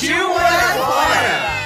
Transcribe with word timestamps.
Partiu 0.00 0.28
morar 0.30 0.78
fora! 0.78 1.60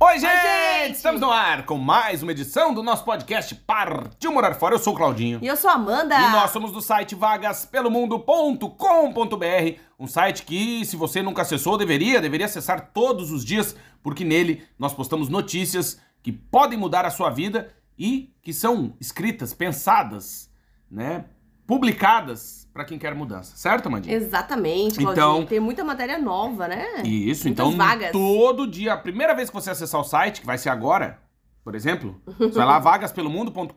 Oi, 0.00 0.20
gente! 0.20 0.30
gente! 0.30 0.94
Estamos 0.94 1.20
no 1.20 1.32
ar 1.32 1.66
com 1.66 1.76
mais 1.76 2.22
uma 2.22 2.30
edição 2.30 2.72
do 2.72 2.80
nosso 2.80 3.04
podcast 3.04 3.52
Partiu 3.56 4.32
Morar 4.32 4.54
Fora. 4.54 4.76
Eu 4.76 4.78
sou 4.78 4.94
o 4.94 4.96
Claudinho. 4.96 5.40
E 5.42 5.48
eu 5.48 5.56
sou 5.56 5.68
a 5.68 5.72
Amanda. 5.72 6.14
E 6.14 6.30
nós 6.30 6.52
somos 6.52 6.70
do 6.70 6.80
site 6.80 7.16
vagaspelomundo.com.br, 7.16 9.80
um 9.98 10.06
site 10.06 10.44
que, 10.44 10.84
se 10.84 10.96
você 10.96 11.22
nunca 11.22 11.42
acessou, 11.42 11.76
deveria, 11.76 12.20
deveria 12.20 12.46
acessar 12.46 12.92
todos 12.94 13.32
os 13.32 13.44
dias, 13.44 13.74
porque 14.00 14.24
nele 14.24 14.62
nós 14.78 14.94
postamos 14.94 15.28
notícias 15.28 16.00
que 16.22 16.30
podem 16.30 16.78
mudar 16.78 17.04
a 17.04 17.10
sua 17.10 17.30
vida 17.30 17.76
e 17.98 18.32
que 18.42 18.52
são 18.52 18.94
escritas, 19.00 19.52
pensadas, 19.52 20.50
né, 20.90 21.24
publicadas 21.66 22.66
para 22.72 22.84
quem 22.84 22.98
quer 22.98 23.14
mudança, 23.14 23.56
certo, 23.56 23.86
Amandinha? 23.88 24.14
Exatamente. 24.16 25.02
Então- 25.02 25.44
Tem 25.44 25.60
muita 25.60 25.84
matéria 25.84 26.18
nova, 26.18 26.68
né? 26.68 27.02
Isso, 27.04 27.44
Muitas 27.44 27.66
então 27.66 27.76
vagas. 27.76 28.12
todo 28.12 28.66
dia, 28.66 28.94
a 28.94 28.96
primeira 28.96 29.34
vez 29.34 29.50
que 29.50 29.54
você 29.54 29.70
acessar 29.70 30.00
o 30.00 30.04
site, 30.04 30.40
que 30.40 30.46
vai 30.46 30.56
ser 30.56 30.70
agora, 30.70 31.18
por 31.64 31.74
exemplo, 31.74 32.20
você 32.38 32.50
vai 32.50 32.66
lá 32.66 32.78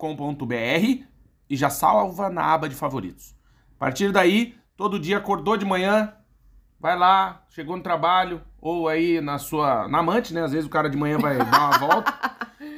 vagaspelomundo.com.br 0.01 1.03
e 1.49 1.57
já 1.57 1.69
salva 1.69 2.29
na 2.29 2.45
aba 2.45 2.69
de 2.69 2.75
favoritos. 2.75 3.35
A 3.75 3.79
partir 3.79 4.11
daí, 4.11 4.55
todo 4.77 4.99
dia 4.99 5.17
acordou 5.17 5.57
de 5.57 5.65
manhã, 5.65 6.13
vai 6.79 6.97
lá, 6.97 7.43
chegou 7.49 7.75
no 7.75 7.83
trabalho 7.83 8.41
ou 8.61 8.87
aí 8.87 9.19
na 9.19 9.37
sua 9.37 9.87
na 9.87 9.99
amante, 9.99 10.33
né? 10.33 10.43
Às 10.43 10.51
vezes 10.51 10.67
o 10.67 10.69
cara 10.69 10.89
de 10.89 10.97
manhã 10.97 11.17
vai 11.17 11.37
dar 11.37 11.45
uma 11.69 11.77
volta, 11.79 12.13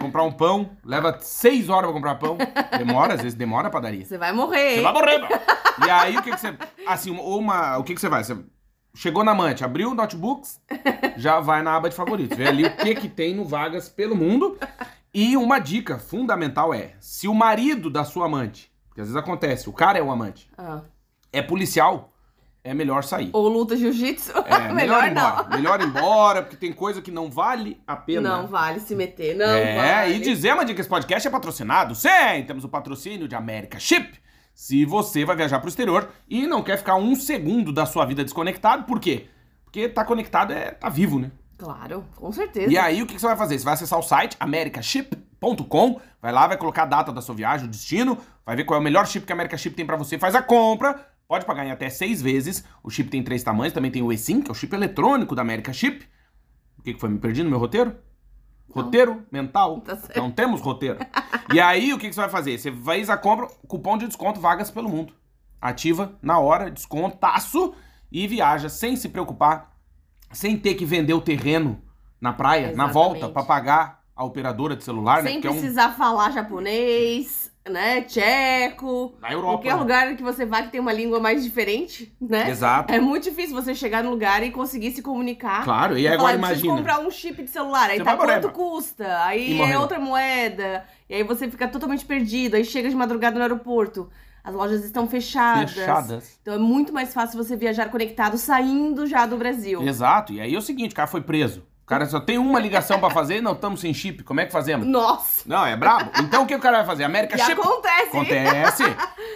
comprar 0.04 0.24
um 0.24 0.32
pão, 0.32 0.72
leva 0.84 1.18
seis 1.20 1.70
horas 1.70 1.86
pra 1.86 1.94
comprar 1.94 2.16
pão, 2.16 2.38
demora, 2.78 3.14
às 3.16 3.22
vezes 3.22 3.38
demora 3.38 3.68
a 3.68 3.72
padaria. 3.72 4.06
Você 4.06 4.18
vai 4.18 4.32
morrer, 4.32 4.76
Você 4.76 4.82
vai 4.82 4.94
morrer, 4.94 5.18
mano. 5.20 5.36
E 5.86 5.90
aí, 5.90 6.18
o 6.18 6.22
que 6.22 6.32
que 6.32 6.40
você... 6.40 6.56
Assim, 6.88 7.10
uma... 7.12 7.78
O 7.78 7.84
que 7.84 7.96
que 7.96 8.00
você 8.02 8.10
vai? 8.10 8.24
Você 8.24 8.38
chegou 8.96 9.24
na 9.24 9.32
amante, 9.32 9.64
abriu 9.66 9.90
o 9.92 9.96
notebooks, 9.96 10.62
já 11.18 11.40
vai 11.40 11.64
na 11.64 11.76
aba 11.76 11.90
de 11.90 11.96
favoritos. 11.96 12.38
Vê 12.38 12.48
ali 12.48 12.66
o 12.66 12.76
que 12.78 12.94
que 12.96 13.10
tem 13.10 13.34
no 13.34 13.44
Vagas 13.46 13.90
pelo 13.90 14.16
Mundo. 14.16 14.58
E 15.14 15.36
uma 15.38 15.58
dica 15.60 15.98
fundamental 15.98 16.74
é, 16.74 16.94
se 17.00 17.28
o 17.28 17.34
marido 17.34 17.90
da 17.90 18.04
sua 18.04 18.26
amante, 18.28 18.72
que 18.94 19.02
às 19.02 19.08
vezes 19.08 19.16
acontece, 19.22 19.68
o 19.70 19.74
cara 19.74 19.98
é 19.98 20.02
o 20.04 20.12
amante, 20.12 20.50
Ah. 20.58 20.82
é 21.32 21.42
policial, 21.42 22.13
é 22.64 22.74
melhor 22.74 23.04
sair. 23.04 23.30
Ou 23.34 23.48
luta 23.48 23.76
jiu-jitsu. 23.76 24.32
É, 24.46 24.72
melhor, 24.72 24.74
Melhor 25.04 25.04
ir 25.08 25.12
embora. 25.12 25.44
não. 25.50 25.58
Melhor 25.58 25.82
ir 25.82 25.88
embora, 25.88 26.42
porque 26.42 26.56
tem 26.56 26.72
coisa 26.72 27.02
que 27.02 27.12
não 27.12 27.30
vale 27.30 27.82
a 27.86 27.96
pena. 27.96 28.38
Não 28.38 28.48
vale 28.48 28.80
se 28.80 28.96
meter, 28.96 29.36
não 29.36 29.46
é, 29.46 29.76
vale. 30.04 30.16
e 30.16 30.20
dizer, 30.20 30.56
Mandinha, 30.56 30.74
que 30.76 30.82
esse 30.82 30.90
podcast 30.90 31.28
é 31.28 31.32
patrocinado. 31.32 31.94
Sim, 31.94 32.44
temos 32.48 32.64
o 32.64 32.70
patrocínio 32.70 33.28
de 33.28 33.36
América 33.36 33.80
Chip. 33.80 34.18
Se 34.54 34.86
você 34.86 35.26
vai 35.26 35.36
viajar 35.36 35.60
pro 35.60 35.68
exterior 35.68 36.10
e 36.30 36.46
não 36.46 36.62
quer 36.62 36.78
ficar 36.78 36.96
um 36.96 37.16
segundo 37.16 37.74
da 37.74 37.86
sua 37.86 38.06
vida 38.06 38.24
desconectado, 38.24 38.84
por 38.84 39.00
quê? 39.00 39.26
Porque 39.66 39.90
tá 39.90 40.06
conectado 40.06 40.54
é 40.54 40.72
tá 40.72 40.90
vivo, 40.90 41.18
né? 41.20 41.32
Claro, 41.58 42.06
com 42.16 42.32
certeza. 42.32 42.72
E 42.72 42.78
aí, 42.78 43.02
o 43.02 43.08
que 43.08 43.20
você 43.20 43.26
vai 43.26 43.36
fazer? 43.38 43.58
Você 43.58 43.66
vai 43.66 43.74
acessar 43.74 43.98
o 43.98 44.04
site 44.04 44.36
americaship.com, 44.40 46.00
vai 46.22 46.32
lá, 46.32 46.48
vai 46.48 46.58
colocar 46.58 46.84
a 46.84 46.86
data 46.86 47.12
da 47.12 47.22
sua 47.22 47.36
viagem, 47.36 47.68
o 47.68 47.70
destino, 47.70 48.18
vai 48.46 48.56
ver 48.56 48.64
qual 48.64 48.78
é 48.78 48.82
o 48.82 48.84
melhor 48.84 49.08
chip 49.08 49.26
que 49.26 49.32
a 49.32 49.36
America 49.36 49.58
Chip 49.58 49.76
tem 49.76 49.86
pra 49.86 49.96
você, 49.98 50.18
faz 50.18 50.36
a 50.36 50.42
compra, 50.42 51.00
pode 51.28 51.46
pagar 51.46 51.66
em 51.66 51.72
até 51.72 51.90
seis 51.90 52.22
vezes. 52.22 52.64
O 52.84 52.90
chip 52.90 53.10
tem 53.10 53.24
três 53.24 53.44
tamanhos, 53.44 53.74
também 53.74 53.92
tem 53.92 54.02
o 54.02 54.12
eSIM, 54.12 54.42
que 54.42 54.50
é 54.50 54.52
o 54.52 54.56
chip 54.56 54.74
eletrônico 54.76 55.36
da 55.36 55.42
America 55.42 55.72
Chip. 55.74 56.06
O 56.78 56.82
que, 56.84 56.94
que 56.94 57.00
foi? 57.00 57.10
Me 57.10 57.20
perdi 57.20 57.44
no 57.44 57.50
meu 57.50 57.60
roteiro? 57.60 57.96
Roteiro 58.70 59.24
mental? 59.32 59.82
Tá. 59.82 59.98
Não 60.16 60.32
temos 60.32 60.60
roteiro. 60.62 60.98
e 61.54 61.60
aí, 61.60 61.94
o 61.94 61.98
que, 62.00 62.08
que 62.10 62.16
você 62.16 62.22
vai 62.22 62.30
fazer? 62.30 62.58
Você 62.58 62.72
faz 62.72 63.10
a 63.10 63.18
compra, 63.18 63.48
cupom 63.68 63.98
de 63.98 64.08
desconto 64.08 64.40
Vagas 64.40 64.72
pelo 64.72 64.90
Mundo. 64.90 65.14
Ativa 65.62 66.18
na 66.22 66.40
hora, 66.40 66.70
descontaço 66.72 67.74
e 68.12 68.28
viaja 68.28 68.68
sem 68.70 68.96
se 68.96 69.10
preocupar, 69.10 69.72
sem 70.32 70.58
ter 70.58 70.76
que 70.76 70.86
vender 70.86 71.14
o 71.14 71.22
terreno 71.22 71.82
na 72.20 72.34
praia, 72.34 72.68
na 72.68 72.86
Exatamente. 72.86 72.94
volta, 72.94 73.30
pra 73.30 73.44
pagar 73.44 74.04
a 74.16 74.24
operadora 74.24 74.76
de 74.76 74.84
celular, 74.84 75.24
né? 75.24 75.30
Sem 75.32 75.34
Porque 75.36 75.48
é 75.48 75.52
um- 75.52 75.54
precisar 75.60 75.90
falar 75.94 76.32
japonês, 76.32 77.43
né? 77.70 78.02
Tcheco. 78.02 79.16
Na 79.22 79.32
Europa. 79.32 79.54
Qualquer 79.54 79.74
né? 79.74 79.80
lugar 79.80 80.16
que 80.16 80.24
você 80.24 80.46
vá 80.46 80.62
que 80.64 80.70
tem 80.72 80.82
uma 80.82 80.92
língua 80.94 81.20
mais 81.20 81.44
diferente, 81.44 82.14
né? 82.20 82.50
Exato. 82.50 82.94
É 82.94 83.00
muito 83.00 83.24
difícil 83.24 83.56
você 83.56 83.74
chegar 83.74 84.04
no 84.04 84.10
lugar 84.10 84.44
e 84.44 84.52
conseguir 84.52 84.92
se 84.92 85.02
comunicar. 85.02 85.64
Claro, 85.64 85.98
e 85.98 86.02
E 86.02 86.08
agora 86.08 86.20
falar, 86.20 86.34
"Eu 86.34 86.40
preciso 86.40 86.66
imagina. 86.66 86.78
comprar 86.78 87.08
um 87.08 87.12
chip 87.12 87.44
de 87.44 87.50
celular. 87.50 87.90
Aí 87.90 87.98
Você 87.98 88.04
tá 88.04 88.16
vai 88.16 88.28
quanto 88.28 88.52
custa? 88.52 89.24
Aí 89.24 89.62
é 89.62 89.78
outra 89.78 90.00
moeda. 90.00 90.86
E 91.10 91.16
aí 91.16 91.24
você 91.24 91.50
fica 91.50 91.68
totalmente 91.68 92.06
perdido. 92.06 92.56
Aí 92.56 92.66
chega 92.66 92.90
de 92.90 92.96
madrugada 92.96 93.36
no 93.38 93.42
aeroporto. 93.42 94.10
As 94.44 94.54
lojas 94.54 94.84
estão 94.84 95.08
fechadas. 95.08 95.72
Fechadas. 95.72 96.38
Então 96.42 96.54
é 96.54 96.58
muito 96.58 96.92
mais 96.92 97.14
fácil 97.14 97.42
você 97.42 97.56
viajar 97.56 97.90
conectado 97.90 98.38
saindo 98.38 99.08
já 99.08 99.26
do 99.26 99.38
Brasil. 99.38 99.82
Exato. 99.82 100.34
E 100.34 100.42
aí 100.42 100.54
é 100.54 100.58
o 100.58 100.62
seguinte, 100.62 100.92
o 100.92 100.96
cara 100.96 101.08
foi 101.08 101.22
preso. 101.22 101.64
O 101.84 101.86
cara 101.86 102.06
só 102.06 102.20
tem 102.20 102.38
uma 102.38 102.60
ligação 102.60 102.98
pra 103.00 103.10
fazer, 103.10 103.42
não 103.42 103.52
estamos 103.52 103.82
sem 103.82 103.94
chip. 103.94 104.24
Como 104.24 104.40
é 104.40 104.46
que 104.46 104.52
fazemos? 104.54 104.88
Nossa! 104.88 105.44
Não, 105.46 105.66
é 105.66 105.76
brabo. 105.76 106.12
Então 106.22 106.44
o 106.44 106.48
que 106.48 106.56
o 106.56 106.60
cara 106.60 106.78
vai 106.78 106.86
fazer? 106.86 107.04
América 107.04 107.36
E 107.36 107.40
Chip. 107.40 107.60
acontece! 107.60 108.08
Acontece. 108.08 108.84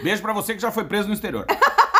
Beijo 0.02 0.22
pra 0.22 0.32
você 0.32 0.54
que 0.54 0.60
já 0.60 0.70
foi 0.72 0.84
preso 0.84 1.08
no 1.08 1.14
exterior. 1.14 1.46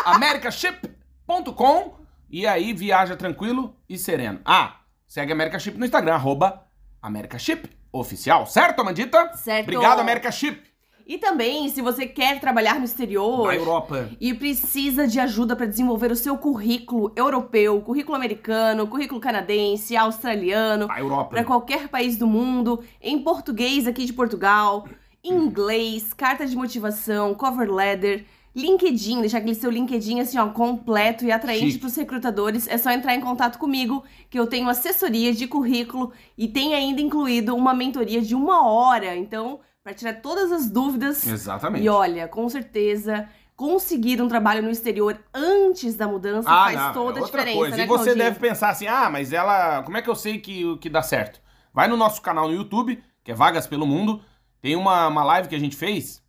americaship.com 0.05 1.95
e 2.29 2.45
aí 2.47 2.73
viaja 2.73 3.15
tranquilo 3.15 3.75
e 3.87 3.97
sereno. 3.97 4.39
Ah, 4.45 4.77
segue 5.07 5.31
a 5.31 5.35
America 5.35 5.59
Chip 5.59 5.77
no 5.77 5.85
Instagram, 5.85 6.15
arroba 6.15 6.63
Americaship 7.01 7.69
oficial. 7.91 8.45
Certo, 8.45 8.81
Amandita? 8.81 9.33
Certo. 9.35 9.63
Obrigado, 9.69 9.99
America 9.99 10.31
Chip. 10.31 10.68
E 11.09 11.17
também, 11.17 11.67
se 11.69 11.81
você 11.81 12.05
quer 12.05 12.39
trabalhar 12.39 12.77
no 12.77 12.85
exterior 12.85 13.47
Na 13.47 13.55
Europa. 13.55 14.11
e 14.21 14.31
precisa 14.31 15.07
de 15.07 15.19
ajuda 15.19 15.55
para 15.55 15.65
desenvolver 15.65 16.11
o 16.11 16.15
seu 16.15 16.37
currículo 16.37 17.11
europeu, 17.15 17.81
currículo 17.81 18.15
americano, 18.15 18.85
currículo 18.85 19.19
canadense, 19.19 19.97
australiano, 19.97 20.87
para 21.31 21.43
qualquer 21.43 21.87
país 21.87 22.15
do 22.15 22.27
mundo, 22.27 22.83
em 23.01 23.17
português 23.23 23.87
aqui 23.87 24.05
de 24.05 24.13
Portugal, 24.13 24.87
inglês, 25.23 26.13
carta 26.13 26.45
de 26.45 26.55
motivação, 26.55 27.33
cover 27.33 27.73
letter, 27.73 28.27
LinkedIn, 28.55 29.21
deixar 29.21 29.39
aquele 29.39 29.55
seu 29.55 29.71
LinkedIn 29.71 30.19
assim, 30.19 30.37
ó, 30.37 30.49
completo 30.49 31.25
e 31.25 31.31
atraente 31.31 31.79
para 31.79 31.87
os 31.87 31.95
recrutadores, 31.95 32.67
é 32.67 32.77
só 32.77 32.91
entrar 32.91 33.15
em 33.15 33.21
contato 33.21 33.57
comigo, 33.57 34.03
que 34.29 34.37
eu 34.37 34.45
tenho 34.45 34.69
assessoria 34.69 35.33
de 35.33 35.47
currículo 35.47 36.11
e 36.37 36.47
tem 36.47 36.75
ainda 36.75 37.01
incluído 37.01 37.55
uma 37.55 37.73
mentoria 37.73 38.21
de 38.21 38.35
uma 38.35 38.67
hora, 38.67 39.15
então, 39.15 39.59
para 39.89 39.93
tirar 39.95 40.13
todas 40.21 40.51
as 40.51 40.69
dúvidas. 40.69 41.25
Exatamente. 41.25 41.83
E 41.83 41.89
olha, 41.89 42.27
com 42.27 42.47
certeza, 42.47 43.27
conseguir 43.55 44.21
um 44.21 44.27
trabalho 44.27 44.61
no 44.61 44.69
exterior 44.69 45.19
antes 45.33 45.95
da 45.95 46.07
mudança 46.07 46.47
Ah, 46.49 46.65
faz 46.65 46.75
não, 46.77 46.93
toda 46.93 47.19
é 47.19 47.23
a 47.23 47.25
diferença, 47.25 47.57
coisa. 47.57 47.77
né, 47.77 47.83
e 47.83 47.87
você 47.87 48.03
Claudinho? 48.03 48.15
deve 48.25 48.39
pensar 48.39 48.69
assim: 48.69 48.87
ah, 48.87 49.09
mas 49.09 49.33
ela. 49.33 49.81
Como 49.83 49.97
é 49.97 50.01
que 50.01 50.09
eu 50.09 50.15
sei 50.15 50.37
que, 50.37 50.77
que 50.77 50.89
dá 50.89 51.01
certo? 51.01 51.41
Vai 51.73 51.87
no 51.87 51.97
nosso 51.97 52.21
canal 52.21 52.47
no 52.47 52.53
YouTube, 52.53 53.03
que 53.23 53.31
é 53.31 53.35
Vagas 53.35 53.65
pelo 53.67 53.87
Mundo. 53.87 54.21
Tem 54.61 54.75
uma, 54.75 55.07
uma 55.07 55.23
live 55.23 55.47
que 55.47 55.55
a 55.55 55.59
gente 55.59 55.75
fez 55.75 56.21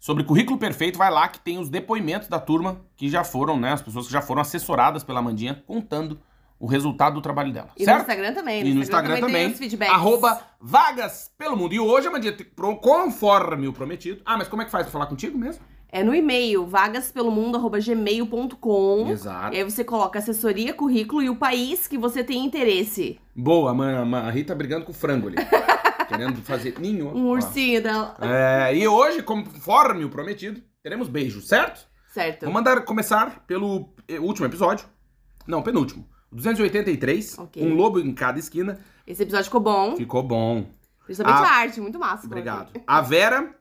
sobre 0.00 0.24
currículo 0.24 0.58
perfeito. 0.58 0.98
Vai 0.98 1.10
lá 1.10 1.28
que 1.28 1.38
tem 1.38 1.58
os 1.58 1.68
depoimentos 1.68 2.28
da 2.28 2.40
turma 2.40 2.80
que 2.96 3.08
já 3.08 3.22
foram, 3.22 3.58
né? 3.58 3.72
As 3.72 3.82
pessoas 3.82 4.06
que 4.06 4.12
já 4.12 4.22
foram 4.22 4.40
assessoradas 4.42 5.04
pela 5.04 5.22
Mandinha 5.22 5.62
contando 5.66 6.18
o 6.58 6.66
resultado 6.66 7.14
do 7.14 7.20
trabalho 7.20 7.52
dela. 7.52 7.68
E 7.76 7.80
no 7.80 7.84
certo? 7.84 8.00
Instagram 8.00 8.32
também. 8.32 8.66
E 8.66 8.74
no 8.74 8.80
Instagram 8.80 9.14
tem 9.14 9.22
também, 9.24 9.50
os 9.52 9.58
feedbacks. 9.58 9.94
arroba 9.94 10.40
Vagas 10.60 11.30
pelo 11.36 11.56
Mundo. 11.56 11.74
E 11.74 11.80
hoje, 11.80 12.08
Mandinha, 12.08 12.32
te- 12.32 12.44
pro- 12.44 12.76
conforme 12.76 13.68
o 13.68 13.72
prometido. 13.72 14.22
Ah, 14.24 14.36
mas 14.38 14.48
como 14.48 14.62
é 14.62 14.64
que 14.64 14.70
faz 14.70 14.84
pra 14.84 14.92
falar 14.92 15.06
contigo 15.06 15.36
mesmo? 15.38 15.62
É 15.88 16.02
no 16.02 16.12
e-mail, 16.14 16.66
vagaspelomundo.gmail.com. 16.66 19.06
Exato. 19.08 19.54
E 19.54 19.58
aí 19.58 19.64
você 19.64 19.84
coloca 19.84 20.18
assessoria, 20.18 20.74
currículo 20.74 21.22
e 21.22 21.30
o 21.30 21.36
país 21.36 21.86
que 21.86 21.96
você 21.96 22.24
tem 22.24 22.44
interesse. 22.44 23.18
Boa, 23.34 23.72
a, 23.72 24.30
Rita 24.30 24.54
brigando 24.54 24.84
com 24.84 24.92
o 24.92 24.94
frango 24.94 25.28
ali. 25.28 25.36
querendo 26.08 26.36
fazer 26.42 26.78
ninho. 26.78 27.08
Um 27.14 27.28
ursinho 27.28 27.82
dela. 27.82 28.14
É, 28.20 28.76
e 28.76 28.86
hoje, 28.86 29.22
conforme 29.22 30.04
o 30.04 30.10
prometido, 30.10 30.60
teremos 30.82 31.08
beijos, 31.08 31.48
certo? 31.48 31.86
Certo. 32.12 32.44
Vou 32.44 32.52
mandar 32.52 32.84
começar 32.84 33.44
pelo 33.46 33.88
eh, 34.08 34.18
último 34.18 34.46
episódio. 34.46 34.86
Não, 35.46 35.62
penúltimo. 35.62 36.06
283. 36.32 37.38
Ok. 37.38 37.62
Um 37.62 37.74
lobo 37.74 37.98
em 38.00 38.12
cada 38.14 38.38
esquina. 38.38 38.78
Esse 39.06 39.22
episódio 39.22 39.44
ficou 39.46 39.60
bom. 39.60 39.96
Ficou 39.96 40.22
bom. 40.22 40.66
Principalmente 41.04 41.42
A- 41.44 41.48
a 41.48 41.56
arte, 41.58 41.80
muito 41.80 41.98
massa. 41.98 42.26
Obrigado. 42.26 42.72
A 42.86 43.00
Vera, 43.00 43.54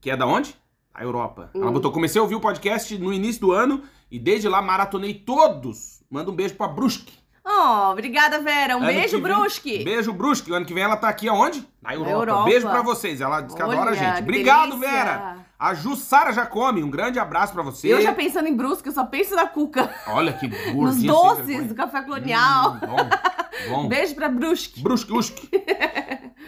que 0.00 0.10
é 0.10 0.16
da 0.16 0.26
onde? 0.26 0.54
A 0.94 1.02
Europa. 1.02 1.50
Ela 1.54 1.70
Hum. 1.70 1.72
botou, 1.72 1.90
comecei 1.90 2.18
a 2.18 2.22
ouvir 2.22 2.34
o 2.34 2.40
podcast 2.40 2.96
no 2.98 3.12
início 3.12 3.40
do 3.40 3.52
ano 3.52 3.82
e 4.10 4.18
desde 4.18 4.46
lá 4.48 4.60
maratonei 4.60 5.14
todos. 5.14 6.02
Manda 6.10 6.30
um 6.30 6.34
beijo 6.34 6.54
pra 6.54 6.68
Brusque. 6.68 7.14
Oh, 7.44 7.90
obrigada, 7.90 8.38
Vera. 8.40 8.74
Um 8.76 8.82
Ano 8.82 8.86
beijo, 8.86 9.16
que 9.16 9.22
vem- 9.22 9.22
Brusque. 9.22 9.84
Beijo, 9.84 10.12
Brusque. 10.12 10.52
O 10.52 10.54
ano 10.54 10.66
que 10.66 10.74
vem 10.74 10.82
ela 10.84 10.96
tá 10.96 11.08
aqui 11.08 11.28
aonde? 11.28 11.66
Na 11.80 11.94
Europa. 11.94 12.12
Europa. 12.12 12.44
Beijo 12.44 12.68
pra 12.68 12.82
vocês. 12.82 13.20
Ela 13.20 13.40
diz 13.40 13.54
que 13.54 13.62
adora 13.62 13.78
a 13.78 13.82
Olha, 13.86 13.94
gente. 13.94 14.16
que 14.16 14.22
Obrigado, 14.22 14.70
delícia. 14.78 14.90
Vera. 14.90 15.46
A 15.62 15.74
Jussara 15.74 16.32
Jacome, 16.32 16.82
um 16.82 16.90
grande 16.90 17.20
abraço 17.20 17.52
pra 17.52 17.62
você. 17.62 17.86
Eu 17.86 18.02
já 18.02 18.12
pensando 18.12 18.48
em 18.48 18.56
Brusque, 18.56 18.88
eu 18.88 18.92
só 18.92 19.04
penso 19.04 19.36
na 19.36 19.46
cuca. 19.46 19.94
Olha 20.08 20.32
que 20.32 20.48
Nos 20.48 20.72
gordinha 20.74 20.92
sem 20.92 21.06
doces 21.06 21.68
do 21.68 21.74
café 21.76 22.02
colonial. 22.02 22.72
Hum, 22.72 22.80
bom, 22.80 23.08
bom. 23.70 23.88
Beijo 23.88 24.12
pra 24.16 24.28
Brusque. 24.28 24.82
Brusque, 24.82 25.12
Brusque. 25.12 25.48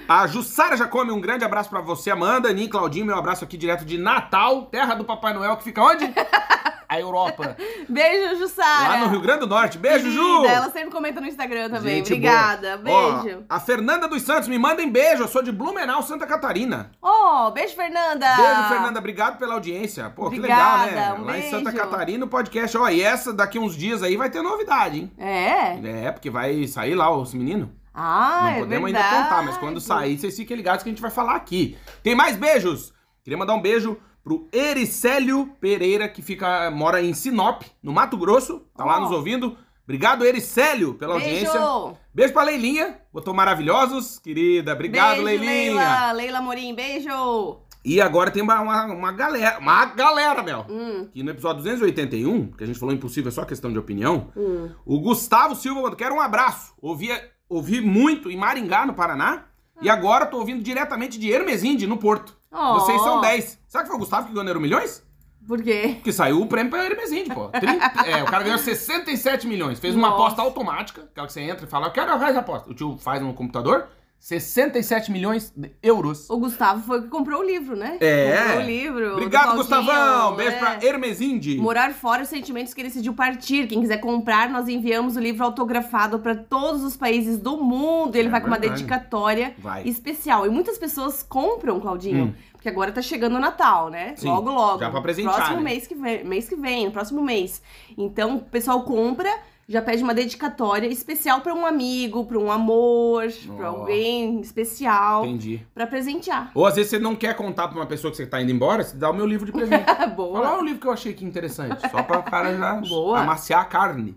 A 0.09 0.27
Jussara 0.27 0.77
Jacome, 0.77 1.13
um 1.13 1.21
grande 1.21 1.45
abraço 1.45 1.71
pra 1.71 1.81
você, 1.81 2.11
Amanda, 2.11 2.51
e 2.51 2.69
Claudinho. 2.69 3.07
Meu 3.07 3.17
abraço 3.17 3.45
aqui 3.45 3.57
direto 3.57 3.85
de 3.85 3.97
Natal, 3.97 4.67
terra 4.67 4.97
do 4.97 5.05
Papai 5.05 5.33
Noel, 5.33 5.57
que 5.59 5.63
fica 5.63 5.81
onde? 5.81 6.13
A 6.95 7.01
Europa. 7.01 7.57
Beijo, 7.89 8.37
Jussara. 8.39 8.89
Lá 8.89 8.99
no 8.99 9.09
Rio 9.09 9.21
Grande 9.21 9.41
do 9.41 9.47
Norte. 9.47 9.79
Beijo, 9.79 10.11
Ju! 10.11 10.23
Querida, 10.43 10.53
Ela 10.55 10.71
sempre 10.71 10.91
comenta 10.91 11.21
no 11.21 11.27
Instagram 11.27 11.69
também. 11.71 11.97
Gente 11.97 12.13
Obrigada. 12.13 12.77
boa. 12.79 13.23
Beijo. 13.23 13.45
Ó, 13.51 13.55
a 13.55 13.61
Fernanda 13.61 14.07
dos 14.09 14.23
Santos, 14.23 14.49
me 14.49 14.59
mandem 14.59 14.91
beijo. 14.91 15.23
Eu 15.25 15.29
sou 15.29 15.43
de 15.43 15.51
Blumenau, 15.53 16.03
Santa 16.03 16.27
Catarina. 16.27 16.91
Oh, 17.03 17.51
beijo, 17.51 17.75
Fernanda. 17.75 18.27
Beijo, 18.37 18.69
Fernanda. 18.69 18.99
Obrigado 18.99 19.39
pela 19.39 19.55
audiência. 19.55 20.11
Pô, 20.11 20.31
que 20.31 20.37
Obrigada, 20.39 20.87
legal, 20.87 21.15
né? 21.17 21.21
um 21.23 21.25
Lá 21.25 21.39
em 21.39 21.51
Santa 21.51 21.71
beijo. 21.71 21.79
Catarina, 21.79 22.25
o 22.25 22.29
podcast. 22.29 22.77
Ó, 22.79 22.89
e 22.89 23.03
essa 23.03 23.33
daqui 23.33 23.59
uns 23.59 23.77
dias 23.77 24.03
aí 24.03 24.17
vai 24.17 24.31
ter 24.31 24.43
novidade, 24.43 24.99
hein? 25.01 25.13
É? 25.19 26.07
É, 26.07 26.13
porque 26.13 26.31
vai 26.31 26.67
sair 26.67 26.95
lá 26.95 27.11
os 27.15 27.35
meninos. 27.35 27.69
Ah, 27.93 28.41
Não 28.43 28.49
é 28.51 28.59
podemos 28.61 28.91
verdade. 28.91 29.15
ainda 29.15 29.25
contar, 29.29 29.43
mas 29.45 29.57
quando 29.57 29.81
sair, 29.81 30.19
vocês 30.19 30.37
fiquem 30.37 30.57
ligados 30.57 30.83
que 30.83 30.89
a 30.89 30.93
gente 30.93 31.03
vai 31.03 31.11
falar 31.11 31.37
aqui. 31.37 31.77
Tem 32.03 32.15
mais 32.15 32.37
beijos? 32.37 32.93
Queria 33.23 33.39
mandar 33.39 33.55
um 33.55 33.61
beijo 33.63 33.97
pro 34.25 34.49
Ericélio 34.51 35.47
Pereira, 35.61 36.09
que 36.09 36.23
fica, 36.23 36.71
mora 36.71 37.03
em 37.03 37.13
Sinop, 37.13 37.63
no 37.83 37.93
Mato 37.93 38.17
Grosso. 38.17 38.63
Tá 38.75 38.85
lá 38.85 38.97
Ó. 38.97 39.01
nos 39.01 39.11
ouvindo. 39.13 39.57
Obrigado, 39.85 40.25
Ericélio, 40.25 40.95
pela 40.95 41.19
Beijo. 41.19 41.47
audiência. 41.47 42.01
Beijo 42.15 42.33
pra 42.33 42.43
Leilinha. 42.43 42.99
Botou 43.13 43.35
maravilhosos, 43.35 44.19
querida. 44.19 44.73
Obrigado, 44.73 45.23
beijo, 45.23 45.25
Leilinha. 45.25 45.75
Leila. 45.75 46.13
Leila 46.13 46.41
Morim, 46.41 46.75
beijo. 46.75 47.61
E 47.85 48.01
agora 48.01 48.31
tem 48.31 48.43
uma, 48.43 48.59
uma, 48.63 48.85
uma 48.87 49.13
galera, 49.13 49.59
uma 49.59 49.85
galera, 49.85 50.43
Mel. 50.43 50.65
Hum, 50.71 51.07
Que 51.13 51.23
no 51.23 51.31
episódio 51.31 51.63
281, 51.63 52.53
que 52.53 52.65
a 52.65 52.67
gente 52.67 52.79
falou 52.79 52.95
impossível, 52.95 53.29
é 53.29 53.33
só 53.33 53.45
questão 53.45 53.71
de 53.71 53.79
opinião, 53.79 54.29
hum. 54.35 54.71
o 54.87 54.99
Gustavo 55.01 55.55
Silva 55.55 55.83
mandou, 55.83 55.97
quero 55.97 56.15
um 56.15 56.21
abraço. 56.21 56.73
Ouvi, 56.81 57.11
ouvi 57.47 57.83
muito 57.83 58.31
em 58.31 58.39
Maringá, 58.39 58.87
no 58.87 58.95
Paraná, 58.95 59.45
e 59.83 59.91
agora 59.91 60.25
tô 60.25 60.39
ouvindo 60.39 60.63
diretamente 60.63 61.19
de 61.19 61.31
Hermesinde, 61.31 61.87
no 61.87 61.99
Porto. 61.99 62.35
Oh. 62.55 62.75
Vocês 62.75 63.03
são 63.03 63.21
10. 63.21 63.59
Sabe 63.67 63.85
que 63.85 63.89
foi 63.89 63.97
o 63.97 63.99
Gustavo 63.99 64.29
que 64.29 64.33
ganhou 64.33 64.49
Euro 64.49 64.61
Milhões? 64.61 65.03
Por 65.47 65.63
quê? 65.63 65.99
Que 66.03 66.13
saiu 66.13 66.41
o 66.41 66.47
prêmio 66.47 66.71
pra 66.71 66.85
Hermesinde, 66.87 67.35
pô. 67.35 67.49
Trinta- 67.49 67.93
é, 68.09 68.23
o 68.23 68.27
cara 68.27 68.45
ganhou 68.45 68.59
67 68.59 69.47
milhões. 69.47 69.79
Fez 69.79 69.95
uma 69.95 70.09
Nossa. 70.09 70.23
aposta 70.23 70.43
automática, 70.43 71.03
aquela 71.03 71.27
que 71.27 71.33
você 71.33 71.41
entra 71.43 71.67
e 71.67 71.69
fala, 71.69 71.89
eu 71.89 71.91
quero 71.91 72.13
a 72.13 72.39
aposta. 72.39 72.71
O 72.71 72.75
tio 72.75 72.97
faz 72.97 73.21
no 73.21 73.35
computador, 73.35 73.89
67 74.29 75.13
milhões 75.13 75.53
de 75.55 75.71
euros. 75.83 76.31
O 76.31 76.39
Gustavo 76.39 76.83
foi 76.87 77.01
o 77.01 77.03
que 77.03 77.09
comprou 77.09 77.41
o 77.41 77.45
livro, 77.45 77.77
né? 77.77 77.99
É. 78.01 78.39
Comprou 78.45 78.63
o 78.63 78.67
livro. 78.67 79.07
do 79.09 79.13
Obrigado, 79.17 79.55
Gustavão. 79.55 80.35
Beijo 80.35 80.53
é. 80.57 80.59
pra 80.59 80.79
Hermesinde. 80.83 81.59
Morar 81.59 81.93
fora 81.93 82.23
os 82.23 82.31
sentimentos 82.31 82.73
que 82.73 82.81
ele 82.81 82.89
decidiu 82.89 83.13
partir. 83.13 83.67
Quem 83.67 83.83
quiser 83.83 83.99
comprar, 83.99 84.49
nós 84.49 84.67
enviamos 84.67 85.17
o 85.17 85.21
livro 85.21 85.45
autografado 85.45 86.19
para 86.21 86.35
todos 86.35 86.83
os 86.83 86.97
países 86.97 87.37
do 87.37 87.59
mundo. 87.63 88.17
Ele 88.17 88.29
É 88.29 88.31
vai 88.31 88.41
com 88.41 88.47
uma 88.47 88.59
dedicatória 88.59 89.55
Vai. 89.59 89.87
especial. 89.87 90.47
E 90.47 90.49
muitas 90.49 90.79
pessoas 90.79 91.23
compram, 91.23 91.79
Claudinho, 91.79 92.25
Hum. 92.29 92.35
porque 92.53 92.71
agora 92.71 92.93
tá 92.93 93.03
chegando 93.03 93.37
o 93.37 93.39
Natal, 93.39 93.91
né? 93.91 94.15
Sim, 94.17 94.29
logo, 94.29 94.51
logo. 94.51 94.79
já 94.79 94.89
pra 94.91 95.03
presentear, 95.03 95.35
Próximo 95.35 95.59
né? 95.59 95.65
mês 95.65 95.87
que 95.87 95.95
vem, 95.95 96.25
mês 96.25 96.49
que 96.49 96.57
vem, 96.57 96.87
no 96.87 96.93
próximo 96.93 97.21
mês. 97.21 97.61
Então, 97.99 98.37
o 98.37 98.41
pessoal 98.41 98.85
compra, 98.85 99.29
já 99.69 99.81
pede 99.81 100.03
uma 100.03 100.13
dedicatória 100.15 100.87
especial 100.87 101.41
para 101.41 101.55
um 101.55 101.65
amigo, 101.65 102.25
para 102.27 102.39
um 102.39 102.51
amor, 102.51 103.25
para 103.57 103.73
Ó. 103.73 103.77
alguém 103.81 104.41
especial, 104.41 105.25
Entendi. 105.25 105.67
para 105.75 105.87
presentear. 105.87 106.51
Ou 106.55 106.67
às 106.67 106.75
vezes 106.77 106.91
você 106.91 106.99
não 106.99 107.17
quer 107.17 107.35
contar 107.35 107.69
pra 107.69 107.79
uma 107.79 107.87
pessoa 107.87 108.11
que 108.11 108.17
você 108.17 108.27
tá 108.27 108.41
indo 108.43 108.53
embora, 108.53 108.83
você 108.85 108.97
dá 108.97 109.11
o 109.11 109.15
meu 109.15 109.27
livro 109.27 109.47
de 109.47 109.53
presente. 109.53 109.85
Boa. 110.15 110.41
olha 110.41 110.61
o 110.61 110.65
livro 110.65 110.81
que 110.81 110.87
eu 110.87 110.93
achei 110.93 111.13
aqui 111.13 111.25
interessante. 111.25 111.81
Só 111.91 112.03
pra 112.03 112.19
o 112.19 112.23
cara 112.23 112.57
já 112.57 112.75
Boa. 112.89 113.21
amaciar 113.21 113.61
a 113.63 113.65
carne. 113.65 114.17